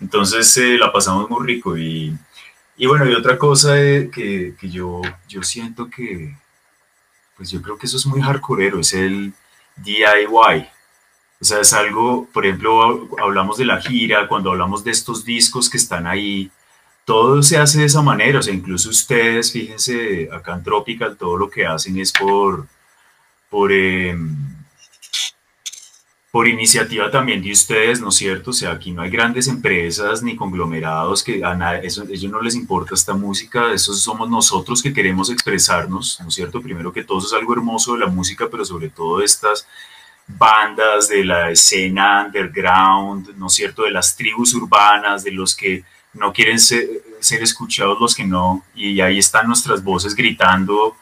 Entonces 0.00 0.56
eh, 0.58 0.78
la 0.78 0.92
pasamos 0.92 1.28
muy 1.28 1.46
rico 1.46 1.76
y, 1.76 2.16
y 2.76 2.86
bueno, 2.86 3.08
y 3.08 3.14
otra 3.14 3.36
cosa 3.36 3.74
que, 3.74 4.54
que 4.58 4.70
yo, 4.70 5.02
yo 5.28 5.42
siento 5.42 5.90
que, 5.90 6.36
pues 7.36 7.50
yo 7.50 7.60
creo 7.62 7.76
que 7.76 7.86
eso 7.86 7.96
es 7.96 8.06
muy 8.06 8.20
hardcoreero, 8.20 8.80
es 8.80 8.92
el 8.92 9.32
DIY. 9.76 10.68
O 11.40 11.44
sea, 11.44 11.60
es 11.60 11.72
algo, 11.72 12.28
por 12.32 12.44
ejemplo, 12.44 13.08
hablamos 13.18 13.56
de 13.56 13.64
la 13.64 13.80
gira, 13.80 14.28
cuando 14.28 14.50
hablamos 14.50 14.84
de 14.84 14.90
estos 14.90 15.24
discos 15.24 15.70
que 15.70 15.78
están 15.78 16.06
ahí, 16.06 16.50
todo 17.10 17.42
se 17.42 17.58
hace 17.58 17.80
de 17.80 17.86
esa 17.86 18.02
manera. 18.02 18.38
O 18.38 18.42
sea, 18.42 18.54
incluso 18.54 18.88
ustedes, 18.88 19.50
fíjense, 19.50 20.28
acá 20.32 20.54
en 20.54 20.62
Tropical, 20.62 21.16
todo 21.16 21.36
lo 21.36 21.50
que 21.50 21.66
hacen 21.66 21.98
es 21.98 22.12
por, 22.12 22.68
por, 23.48 23.72
em, 23.72 24.36
por 26.30 26.46
iniciativa 26.46 27.10
también 27.10 27.42
de 27.42 27.50
ustedes, 27.50 28.00
¿no 28.00 28.10
es 28.10 28.14
cierto? 28.14 28.50
O 28.50 28.52
sea, 28.52 28.70
aquí 28.70 28.92
no 28.92 29.02
hay 29.02 29.10
grandes 29.10 29.48
empresas 29.48 30.22
ni 30.22 30.36
conglomerados 30.36 31.24
que 31.24 31.42
a 31.44 31.78
eso, 31.78 32.04
ellos 32.04 32.30
no 32.30 32.40
les 32.40 32.54
importa 32.54 32.94
esta 32.94 33.14
música, 33.14 33.72
eso 33.72 33.92
somos 33.92 34.30
nosotros 34.30 34.80
que 34.80 34.92
queremos 34.92 35.30
expresarnos, 35.30 36.20
¿no 36.20 36.28
es 36.28 36.34
cierto? 36.34 36.62
Primero 36.62 36.92
que 36.92 37.02
todo 37.02 37.26
es 37.26 37.32
algo 37.32 37.54
hermoso 37.54 37.94
de 37.94 38.00
la 38.00 38.06
música, 38.06 38.46
pero 38.48 38.64
sobre 38.64 38.88
todo 38.88 39.20
estas 39.20 39.66
bandas 40.28 41.08
de 41.08 41.24
la 41.24 41.50
escena 41.50 42.26
underground, 42.26 43.36
¿no 43.36 43.48
es 43.48 43.54
cierto? 43.54 43.82
De 43.82 43.90
las 43.90 44.14
tribus 44.14 44.54
urbanas, 44.54 45.24
de 45.24 45.32
los 45.32 45.56
que 45.56 45.82
no 46.12 46.32
quieren 46.32 46.58
ser, 46.58 46.88
escuchados, 47.20 48.00
los 48.00 48.14
que 48.14 48.24
no, 48.24 48.64
y 48.74 49.00
ahí 49.00 49.18
están 49.18 49.46
nuestras 49.46 49.82
voces 49.82 50.14
gritando 50.14 50.96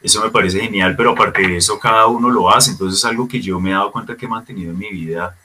eso 0.00 0.22
me 0.22 0.30
parece 0.30 0.60
genial, 0.60 0.94
pero 0.96 1.10
aparte 1.10 1.42
de 1.42 1.56
eso, 1.56 1.78
cada 1.78 2.06
uno 2.06 2.30
lo 2.30 2.54
hace. 2.54 2.70
Entonces 2.70 3.00
es 3.00 3.04
algo 3.04 3.26
que 3.26 3.40
yo 3.40 3.58
me 3.58 3.70
he 3.70 3.72
dado 3.72 3.90
cuenta 3.90 4.16
que 4.16 4.26
he 4.26 4.28
mantenido 4.28 4.70
en 4.70 4.78
mi 4.78 4.90
vida 4.90 5.36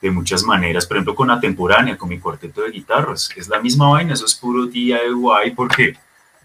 de 0.00 0.10
muchas 0.10 0.44
maneras. 0.44 0.86
Por 0.86 0.96
ejemplo, 0.96 1.14
con 1.14 1.30
Atemporánea, 1.30 1.98
con 1.98 2.08
mi 2.08 2.18
cuarteto 2.18 2.62
de 2.62 2.70
guitarras. 2.70 3.28
Es 3.34 3.48
la 3.48 3.60
misma 3.60 3.90
vaina, 3.90 4.14
eso 4.14 4.26
es 4.26 4.34
puro 4.34 4.66
DIY 4.66 5.50
porque 5.56 5.96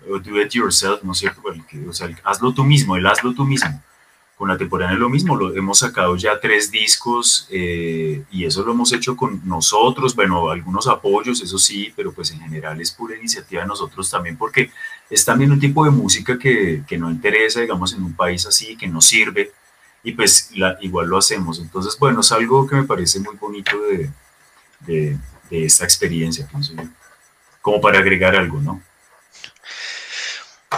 do 0.07 0.41
it 0.41 0.49
yourself, 0.51 1.03
¿no 1.03 1.11
es 1.11 1.19
cierto? 1.19 1.41
o 1.87 1.93
sea, 1.93 2.09
hazlo 2.23 2.53
tú 2.53 2.63
mismo, 2.63 2.95
el 2.95 3.05
hazlo 3.05 3.33
tú 3.33 3.45
mismo. 3.45 3.81
Con 4.43 4.49
la 4.49 4.57
temporada 4.57 4.91
es 4.91 4.99
lo 4.99 5.07
mismo, 5.07 5.37
lo, 5.37 5.55
hemos 5.55 5.79
sacado 5.79 6.17
ya 6.17 6.37
tres 6.37 6.69
discos 6.69 7.47
eh, 7.49 8.25
y 8.29 8.43
eso 8.43 8.61
lo 8.65 8.73
hemos 8.73 8.91
hecho 8.91 9.15
con 9.15 9.39
nosotros, 9.47 10.13
bueno, 10.17 10.49
algunos 10.49 10.85
apoyos, 10.87 11.41
eso 11.41 11.57
sí, 11.57 11.93
pero 11.95 12.11
pues 12.11 12.31
en 12.31 12.41
general 12.41 12.81
es 12.81 12.91
pura 12.91 13.15
iniciativa 13.15 13.61
de 13.61 13.69
nosotros 13.69 14.09
también 14.09 14.35
porque 14.35 14.69
es 15.09 15.23
también 15.23 15.49
un 15.53 15.61
tipo 15.61 15.85
de 15.85 15.91
música 15.91 16.37
que, 16.37 16.83
que 16.85 16.97
no 16.97 17.09
interesa, 17.09 17.61
digamos, 17.61 17.93
en 17.93 18.03
un 18.03 18.13
país 18.17 18.45
así, 18.45 18.75
que 18.75 18.85
nos 18.85 19.05
sirve 19.05 19.53
y 20.03 20.11
pues 20.11 20.49
igual 20.81 21.07
lo 21.07 21.17
hacemos. 21.17 21.59
Entonces, 21.59 21.97
bueno, 21.97 22.19
es 22.19 22.29
algo 22.33 22.67
que 22.67 22.75
me 22.75 22.83
parece 22.83 23.21
muy 23.21 23.37
bonito 23.37 23.79
de, 23.83 24.09
de, 24.81 25.17
de 25.49 25.65
esta 25.65 25.85
experiencia, 25.85 26.49
como 27.61 27.79
para 27.79 27.99
agregar 27.99 28.35
algo, 28.35 28.59
¿no? 28.59 28.81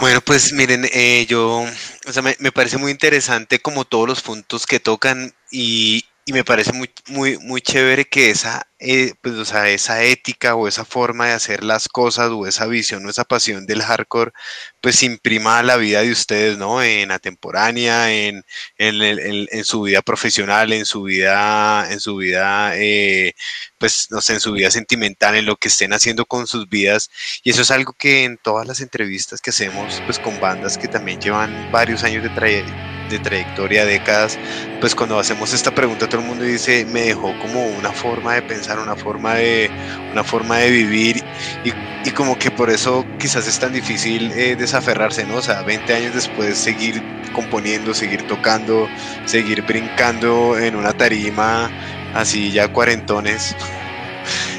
Bueno, 0.00 0.20
pues 0.20 0.52
miren, 0.52 0.86
eh, 0.92 1.26
yo, 1.28 1.64
o 2.06 2.12
sea, 2.12 2.22
me, 2.22 2.36
me, 2.38 2.52
parece 2.52 2.78
muy 2.78 2.92
interesante 2.92 3.58
como 3.58 3.84
todos 3.84 4.08
los 4.08 4.22
puntos 4.22 4.66
que 4.66 4.80
tocan 4.80 5.34
y, 5.50 6.04
y 6.28 6.32
me 6.32 6.42
parece 6.44 6.72
muy, 6.72 6.90
muy, 7.06 7.38
muy 7.38 7.60
chévere 7.60 8.04
que 8.04 8.30
esa, 8.30 8.66
eh, 8.80 9.14
pues, 9.22 9.36
o 9.36 9.44
sea, 9.44 9.68
esa 9.68 10.02
ética 10.02 10.56
o 10.56 10.66
esa 10.66 10.84
forma 10.84 11.28
de 11.28 11.32
hacer 11.34 11.62
las 11.62 11.88
cosas 11.88 12.30
o 12.32 12.48
esa 12.48 12.66
visión 12.66 13.06
o 13.06 13.10
esa 13.10 13.24
pasión 13.24 13.64
del 13.64 13.80
hardcore, 13.82 14.32
pues 14.80 15.04
imprima 15.04 15.62
la 15.62 15.76
vida 15.76 16.02
de 16.02 16.10
ustedes, 16.10 16.58
¿no? 16.58 16.82
En 16.82 17.12
atemporánea, 17.12 18.12
en, 18.12 18.44
en, 18.76 19.02
en, 19.02 19.46
en 19.50 19.64
su 19.64 19.82
vida 19.82 20.02
profesional, 20.02 20.72
en 20.72 20.84
su 20.84 21.04
vida, 21.04 21.86
en 21.92 22.00
su 22.00 22.16
vida, 22.16 22.72
eh, 22.76 23.34
pues, 23.78 24.08
no 24.10 24.20
sé, 24.20 24.34
en 24.34 24.40
su 24.40 24.52
vida 24.52 24.72
sentimental, 24.72 25.36
en 25.36 25.46
lo 25.46 25.56
que 25.56 25.68
estén 25.68 25.92
haciendo 25.92 26.26
con 26.26 26.48
sus 26.48 26.68
vidas. 26.68 27.08
Y 27.44 27.50
eso 27.50 27.62
es 27.62 27.70
algo 27.70 27.92
que 27.92 28.24
en 28.24 28.36
todas 28.38 28.66
las 28.66 28.80
entrevistas 28.80 29.40
que 29.40 29.50
hacemos, 29.50 30.02
pues, 30.06 30.18
con 30.18 30.40
bandas 30.40 30.76
que 30.76 30.88
también 30.88 31.20
llevan 31.20 31.70
varios 31.70 32.02
años 32.02 32.24
de 32.24 32.30
trayectoria, 32.30 32.95
de 33.08 33.18
trayectoria, 33.18 33.84
décadas, 33.84 34.38
pues 34.80 34.94
cuando 34.94 35.18
hacemos 35.18 35.52
esta 35.52 35.74
pregunta 35.74 36.08
todo 36.08 36.20
el 36.20 36.26
mundo 36.26 36.44
dice, 36.44 36.84
me 36.86 37.02
dejó 37.02 37.38
como 37.38 37.64
una 37.66 37.92
forma 37.92 38.34
de 38.34 38.42
pensar, 38.42 38.78
una 38.78 38.96
forma 38.96 39.34
de, 39.34 39.70
una 40.12 40.24
forma 40.24 40.58
de 40.58 40.70
vivir 40.70 41.24
y, 41.64 41.72
como 42.12 42.38
que 42.38 42.50
por 42.50 42.70
eso 42.70 43.04
quizás 43.18 43.48
es 43.48 43.58
tan 43.58 43.72
difícil 43.72 44.30
eh, 44.32 44.54
desaferrarse, 44.56 45.24
¿no? 45.24 45.36
O 45.36 45.42
sea, 45.42 45.62
20 45.62 45.92
años 45.92 46.14
después 46.14 46.56
seguir 46.56 47.02
componiendo, 47.32 47.92
seguir 47.92 48.22
tocando, 48.28 48.88
seguir 49.24 49.62
brincando 49.62 50.56
en 50.56 50.76
una 50.76 50.92
tarima, 50.92 51.68
así 52.14 52.52
ya 52.52 52.68
cuarentones. 52.68 53.54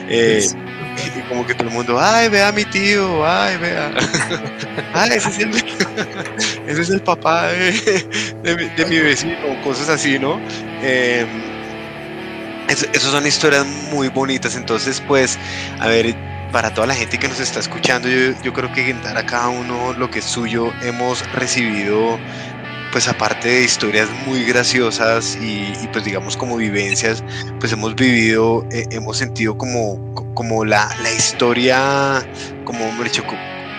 Eh, 0.10 0.48
y 1.06 1.22
como 1.30 1.46
que 1.46 1.54
todo 1.54 1.68
el 1.68 1.74
mundo, 1.74 2.00
ay, 2.00 2.30
vea 2.30 2.50
a 2.50 2.52
mi 2.52 2.66
tío, 2.66 3.26
ay, 3.26 3.58
vea. 3.58 3.92
ay, 4.94 5.12
ese 5.14 5.30
es 5.30 5.40
el, 5.40 5.52
ese 6.68 6.82
es 6.82 6.90
el 6.90 7.02
papá 7.02 7.48
de, 7.48 7.72
de, 8.44 8.56
mi, 8.56 8.66
de 8.76 8.86
mi 8.86 9.00
vecino, 9.00 9.62
cosas 9.64 9.90
así, 9.90 10.18
¿no? 10.20 10.40
Eh, 10.82 11.26
esas 12.68 13.12
son 13.12 13.26
historias 13.26 13.66
muy 13.92 14.10
bonitas, 14.10 14.56
entonces 14.56 15.02
pues, 15.08 15.40
a 15.80 15.88
ver, 15.88 16.16
para 16.52 16.74
toda 16.74 16.88
la 16.88 16.96
gente 16.96 17.18
que 17.18 17.28
nos 17.28 17.40
está 17.40 17.60
escuchando, 17.60 18.10
yo, 18.10 18.34
yo 18.44 18.54
creo 18.54 18.72
que 18.74 18.94
dar 18.96 19.18
a 19.18 19.26
cada 19.26 19.50
uno 19.50 19.94
lo 19.94 20.10
que 20.10 20.20
es 20.20 20.26
suyo, 20.26 20.74
hemos 20.82 21.30
recibido 21.34 22.18
pues 22.98 23.08
aparte 23.08 23.48
de 23.48 23.64
historias 23.64 24.10
muy 24.26 24.44
graciosas 24.44 25.38
y, 25.40 25.72
pues 25.94 26.04
digamos 26.04 26.36
como 26.36 26.58
vivencias, 26.58 27.24
pues 27.60 27.72
hemos 27.72 27.94
vivido, 27.94 28.66
eh, 28.72 28.88
hemos 28.90 29.20
sentido 29.20 29.56
como, 29.56 30.16
como 30.34 30.66
la, 30.66 30.90
la 31.04 31.14
historia, 31.14 32.28
como 32.64 32.90
hombre 32.90 33.12
dicho, 33.12 33.24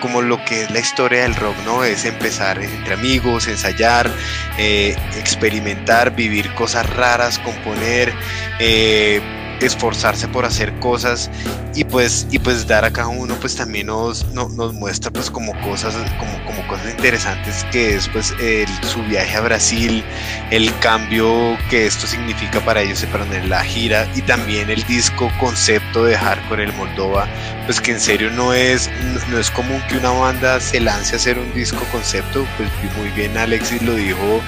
como 0.01 0.21
lo 0.21 0.37
que 0.45 0.63
es 0.63 0.71
la 0.71 0.79
historia 0.79 1.23
del 1.23 1.35
rock, 1.35 1.53
¿no? 1.65 1.83
Es 1.83 2.05
empezar 2.05 2.63
entre 2.63 2.93
amigos, 2.93 3.49
ensayar, 3.49 4.09
eh, 4.57 4.95
experimentar, 5.17 6.15
vivir 6.15 6.53
cosas 6.53 6.89
raras, 6.95 7.39
componer, 7.39 8.13
eh, 8.59 9.19
esforzarse 9.61 10.27
por 10.27 10.45
hacer 10.45 10.77
cosas 10.79 11.29
y 11.75 11.83
pues 11.83 12.27
y 12.31 12.39
pues 12.39 12.67
dar 12.67 12.85
a 12.85 12.91
cada 12.91 13.07
uno 13.07 13.35
pues 13.39 13.55
también 13.55 13.87
nos, 13.87 14.25
nos, 14.33 14.73
muestra 14.73 15.11
pues 15.11 15.29
como 15.29 15.53
cosas 15.61 15.95
como, 16.17 16.45
como 16.45 16.67
cosas 16.67 16.91
interesantes 16.91 17.65
que 17.71 17.95
es 17.95 18.07
pues 18.09 18.33
el, 18.39 18.67
su 18.83 19.01
viaje 19.03 19.37
a 19.37 19.41
Brasil 19.41 20.03
el 20.51 20.73
cambio 20.79 21.57
que 21.69 21.85
esto 21.85 22.07
significa 22.07 22.59
para 22.61 22.81
ellos 22.81 23.05
para 23.11 23.25
la 23.25 23.63
gira 23.63 24.07
y 24.15 24.21
también 24.21 24.69
el 24.69 24.83
disco 24.83 25.31
concepto 25.39 26.03
de 26.05 26.17
hardcore 26.17 26.63
el 26.63 26.73
Moldova 26.73 27.27
pues 27.65 27.81
que 27.81 27.91
en 27.91 27.99
serio 27.99 28.31
no 28.31 28.53
es 28.53 28.89
no 29.29 29.39
es 29.39 29.51
común 29.51 29.81
que 29.89 29.97
una 29.97 30.11
banda 30.11 30.59
se 30.59 30.79
lance 30.79 31.13
a 31.13 31.17
hacer 31.17 31.37
un 31.37 31.53
disco 31.53 31.83
concepto 31.91 32.45
pues 32.57 32.69
muy 32.97 33.09
bien 33.09 33.37
Alexis 33.37 33.81
lo 33.81 33.95
dijo 33.95 34.41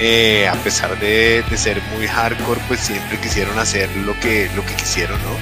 eh, 0.00 0.46
a 0.46 0.54
pesar 0.54 0.98
de, 1.00 1.42
de 1.50 1.56
ser 1.56 1.82
muy 1.96 2.06
hardcore 2.06 2.60
pues 2.68 2.80
siempre 2.80 3.18
quisieron 3.18 3.58
hacer 3.58 3.90
lo 3.96 4.18
que 4.20 4.48
lo 4.54 4.64
que 4.64 4.74
quisieron, 4.74 5.18
¿no? 5.22 5.36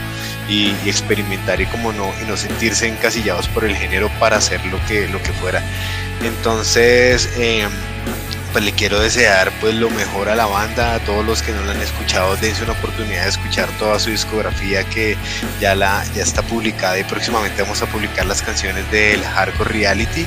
Y, 0.49 0.75
y, 0.85 0.89
experimentar 0.89 1.61
y 1.61 1.67
como 1.67 1.93
no, 1.93 2.13
y 2.23 2.25
no 2.25 2.37
sentirse 2.37 2.87
encasillados 2.87 3.49
por 3.49 3.65
el 3.65 3.77
género 3.77 4.09
para 4.21 4.37
hacer 4.37 4.65
lo 4.67 4.79
que, 4.87 5.09
lo 5.09 5.21
que 5.23 5.33
fuera. 5.33 5.61
Entonces, 6.23 7.29
eh, 7.37 7.67
pues 8.57 8.65
le 8.65 8.73
quiero 8.73 8.99
desear 8.99 9.53
pues 9.61 9.75
lo 9.75 9.91
mejor 9.91 10.31
a 10.31 10.35
la 10.35 10.47
banda, 10.47 10.95
a 10.95 10.99
todos 11.01 11.23
los 11.27 11.43
que 11.43 11.53
no 11.53 11.63
la 11.65 11.73
han 11.73 11.83
escuchado, 11.83 12.37
dense 12.37 12.65
una 12.65 12.73
oportunidad 12.73 13.25
de 13.25 13.29
escuchar 13.29 13.69
toda 13.79 13.99
su 13.99 14.09
discografía 14.09 14.83
que 14.85 15.15
ya 15.61 15.75
la 15.75 16.03
ya 16.15 16.23
está 16.23 16.41
publicada 16.41 16.99
y 16.99 17.05
próximamente 17.05 17.61
vamos 17.61 17.83
a 17.83 17.87
publicar 17.87 18.25
las 18.25 18.41
canciones 18.41 18.91
del 18.91 19.23
Hardcore 19.23 19.69
Reality. 19.69 20.27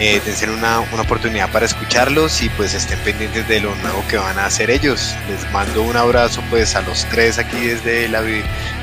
Eh, 0.00 0.20
dense 0.22 0.50
una, 0.50 0.80
una 0.80 1.00
oportunidad 1.00 1.50
para 1.50 1.64
escucharlos 1.64 2.42
y 2.42 2.50
pues 2.50 2.74
estén 2.74 2.98
pendientes 2.98 3.48
de 3.48 3.60
lo 3.60 3.74
nuevo 3.76 4.04
que 4.06 4.18
van 4.18 4.38
a 4.38 4.44
hacer 4.44 4.70
ellos. 4.70 5.14
Les 5.30 5.50
mando 5.50 5.80
un 5.80 5.96
abrazo 5.96 6.42
pues 6.50 6.76
a 6.76 6.82
los 6.82 7.06
tres 7.06 7.38
aquí 7.38 7.68
desde 7.68 8.06
la 8.06 8.20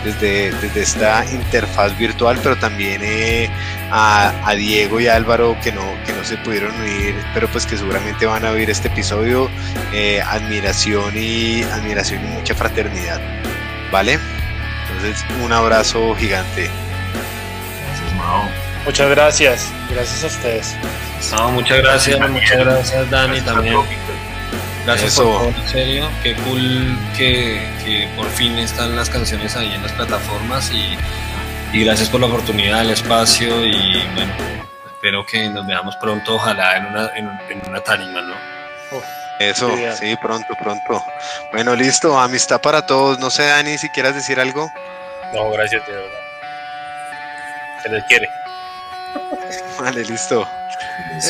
desde, 0.03 0.51
desde 0.51 0.81
esta 0.81 1.25
interfaz 1.25 1.97
virtual, 1.97 2.39
pero 2.41 2.57
también 2.57 3.01
eh, 3.03 3.49
a, 3.91 4.33
a, 4.47 4.53
Diego 4.55 4.99
y 4.99 5.07
a 5.07 5.15
Álvaro 5.15 5.57
que 5.61 5.71
no, 5.71 5.81
que 6.05 6.13
no 6.13 6.23
se 6.23 6.37
pudieron 6.37 6.73
unir, 6.81 7.15
pero 7.33 7.47
pues 7.47 7.65
que 7.65 7.77
seguramente 7.77 8.25
van 8.25 8.45
a 8.45 8.51
oír 8.51 8.69
este 8.69 8.87
episodio. 8.87 9.49
Eh, 9.93 10.21
admiración 10.21 11.13
y 11.15 11.63
admiración 11.63 12.23
y 12.23 12.27
mucha 12.27 12.55
fraternidad. 12.55 13.19
¿Vale? 13.91 14.19
Entonces, 14.87 15.25
un 15.43 15.51
abrazo 15.51 16.15
gigante. 16.15 16.69
Gracias, 17.85 18.15
Mao. 18.17 18.49
Muchas 18.85 19.09
gracias. 19.09 19.71
Gracias 19.89 20.23
a 20.23 20.27
ustedes. 20.27 20.75
No, 21.31 21.51
muchas 21.51 21.79
gracias, 21.79 22.29
muchas 22.29 22.57
gracias 22.57 23.09
Dani 23.09 23.41
también. 23.41 23.77
Gracias 24.85 25.13
Eso. 25.13 25.23
por 25.23 25.37
todo, 25.39 25.61
en 25.61 25.67
serio. 25.67 26.09
Qué 26.23 26.35
cool 26.35 26.97
que, 27.15 27.61
que, 27.83 28.09
por 28.15 28.27
fin 28.29 28.57
están 28.57 28.95
las 28.95 29.09
canciones 29.09 29.55
ahí 29.55 29.71
en 29.73 29.81
las 29.83 29.91
plataformas 29.91 30.71
y, 30.71 30.97
y, 31.77 31.83
gracias 31.83 32.09
por 32.09 32.21
la 32.21 32.27
oportunidad, 32.27 32.81
el 32.81 32.91
espacio 32.91 33.65
y 33.65 34.01
bueno, 34.15 34.33
espero 34.87 35.25
que 35.25 35.49
nos 35.49 35.65
veamos 35.67 35.95
pronto, 35.97 36.35
ojalá 36.35 36.77
en 36.77 36.85
una, 36.87 37.07
en, 37.15 37.27
en 37.49 37.69
una 37.69 37.81
tarima, 37.81 38.21
¿no? 38.21 38.33
Oh, 38.91 39.01
Eso, 39.39 39.69
sí, 39.75 39.83
sí, 39.99 40.15
pronto, 40.21 40.53
pronto. 40.61 41.03
Bueno, 41.51 41.75
listo, 41.75 42.17
amistad 42.19 42.59
para 42.61 42.85
todos. 42.85 43.19
No 43.19 43.29
sé, 43.29 43.45
Dani, 43.45 43.77
si 43.77 43.89
quieras 43.89 44.15
decir 44.15 44.39
algo. 44.39 44.71
No, 45.33 45.51
gracias, 45.51 45.85
de 45.85 45.93
verdad. 45.93 46.19
Se 47.83 47.89
les 47.89 48.03
quiere. 48.05 48.29
Vale, 49.79 50.03
listo. 50.03 50.47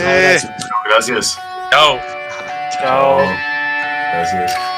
Eh. 0.02 0.40
Gracias. 0.86 1.38
Chao. 1.72 2.19
Chao. 2.80 3.18
Gracias. 4.14 4.69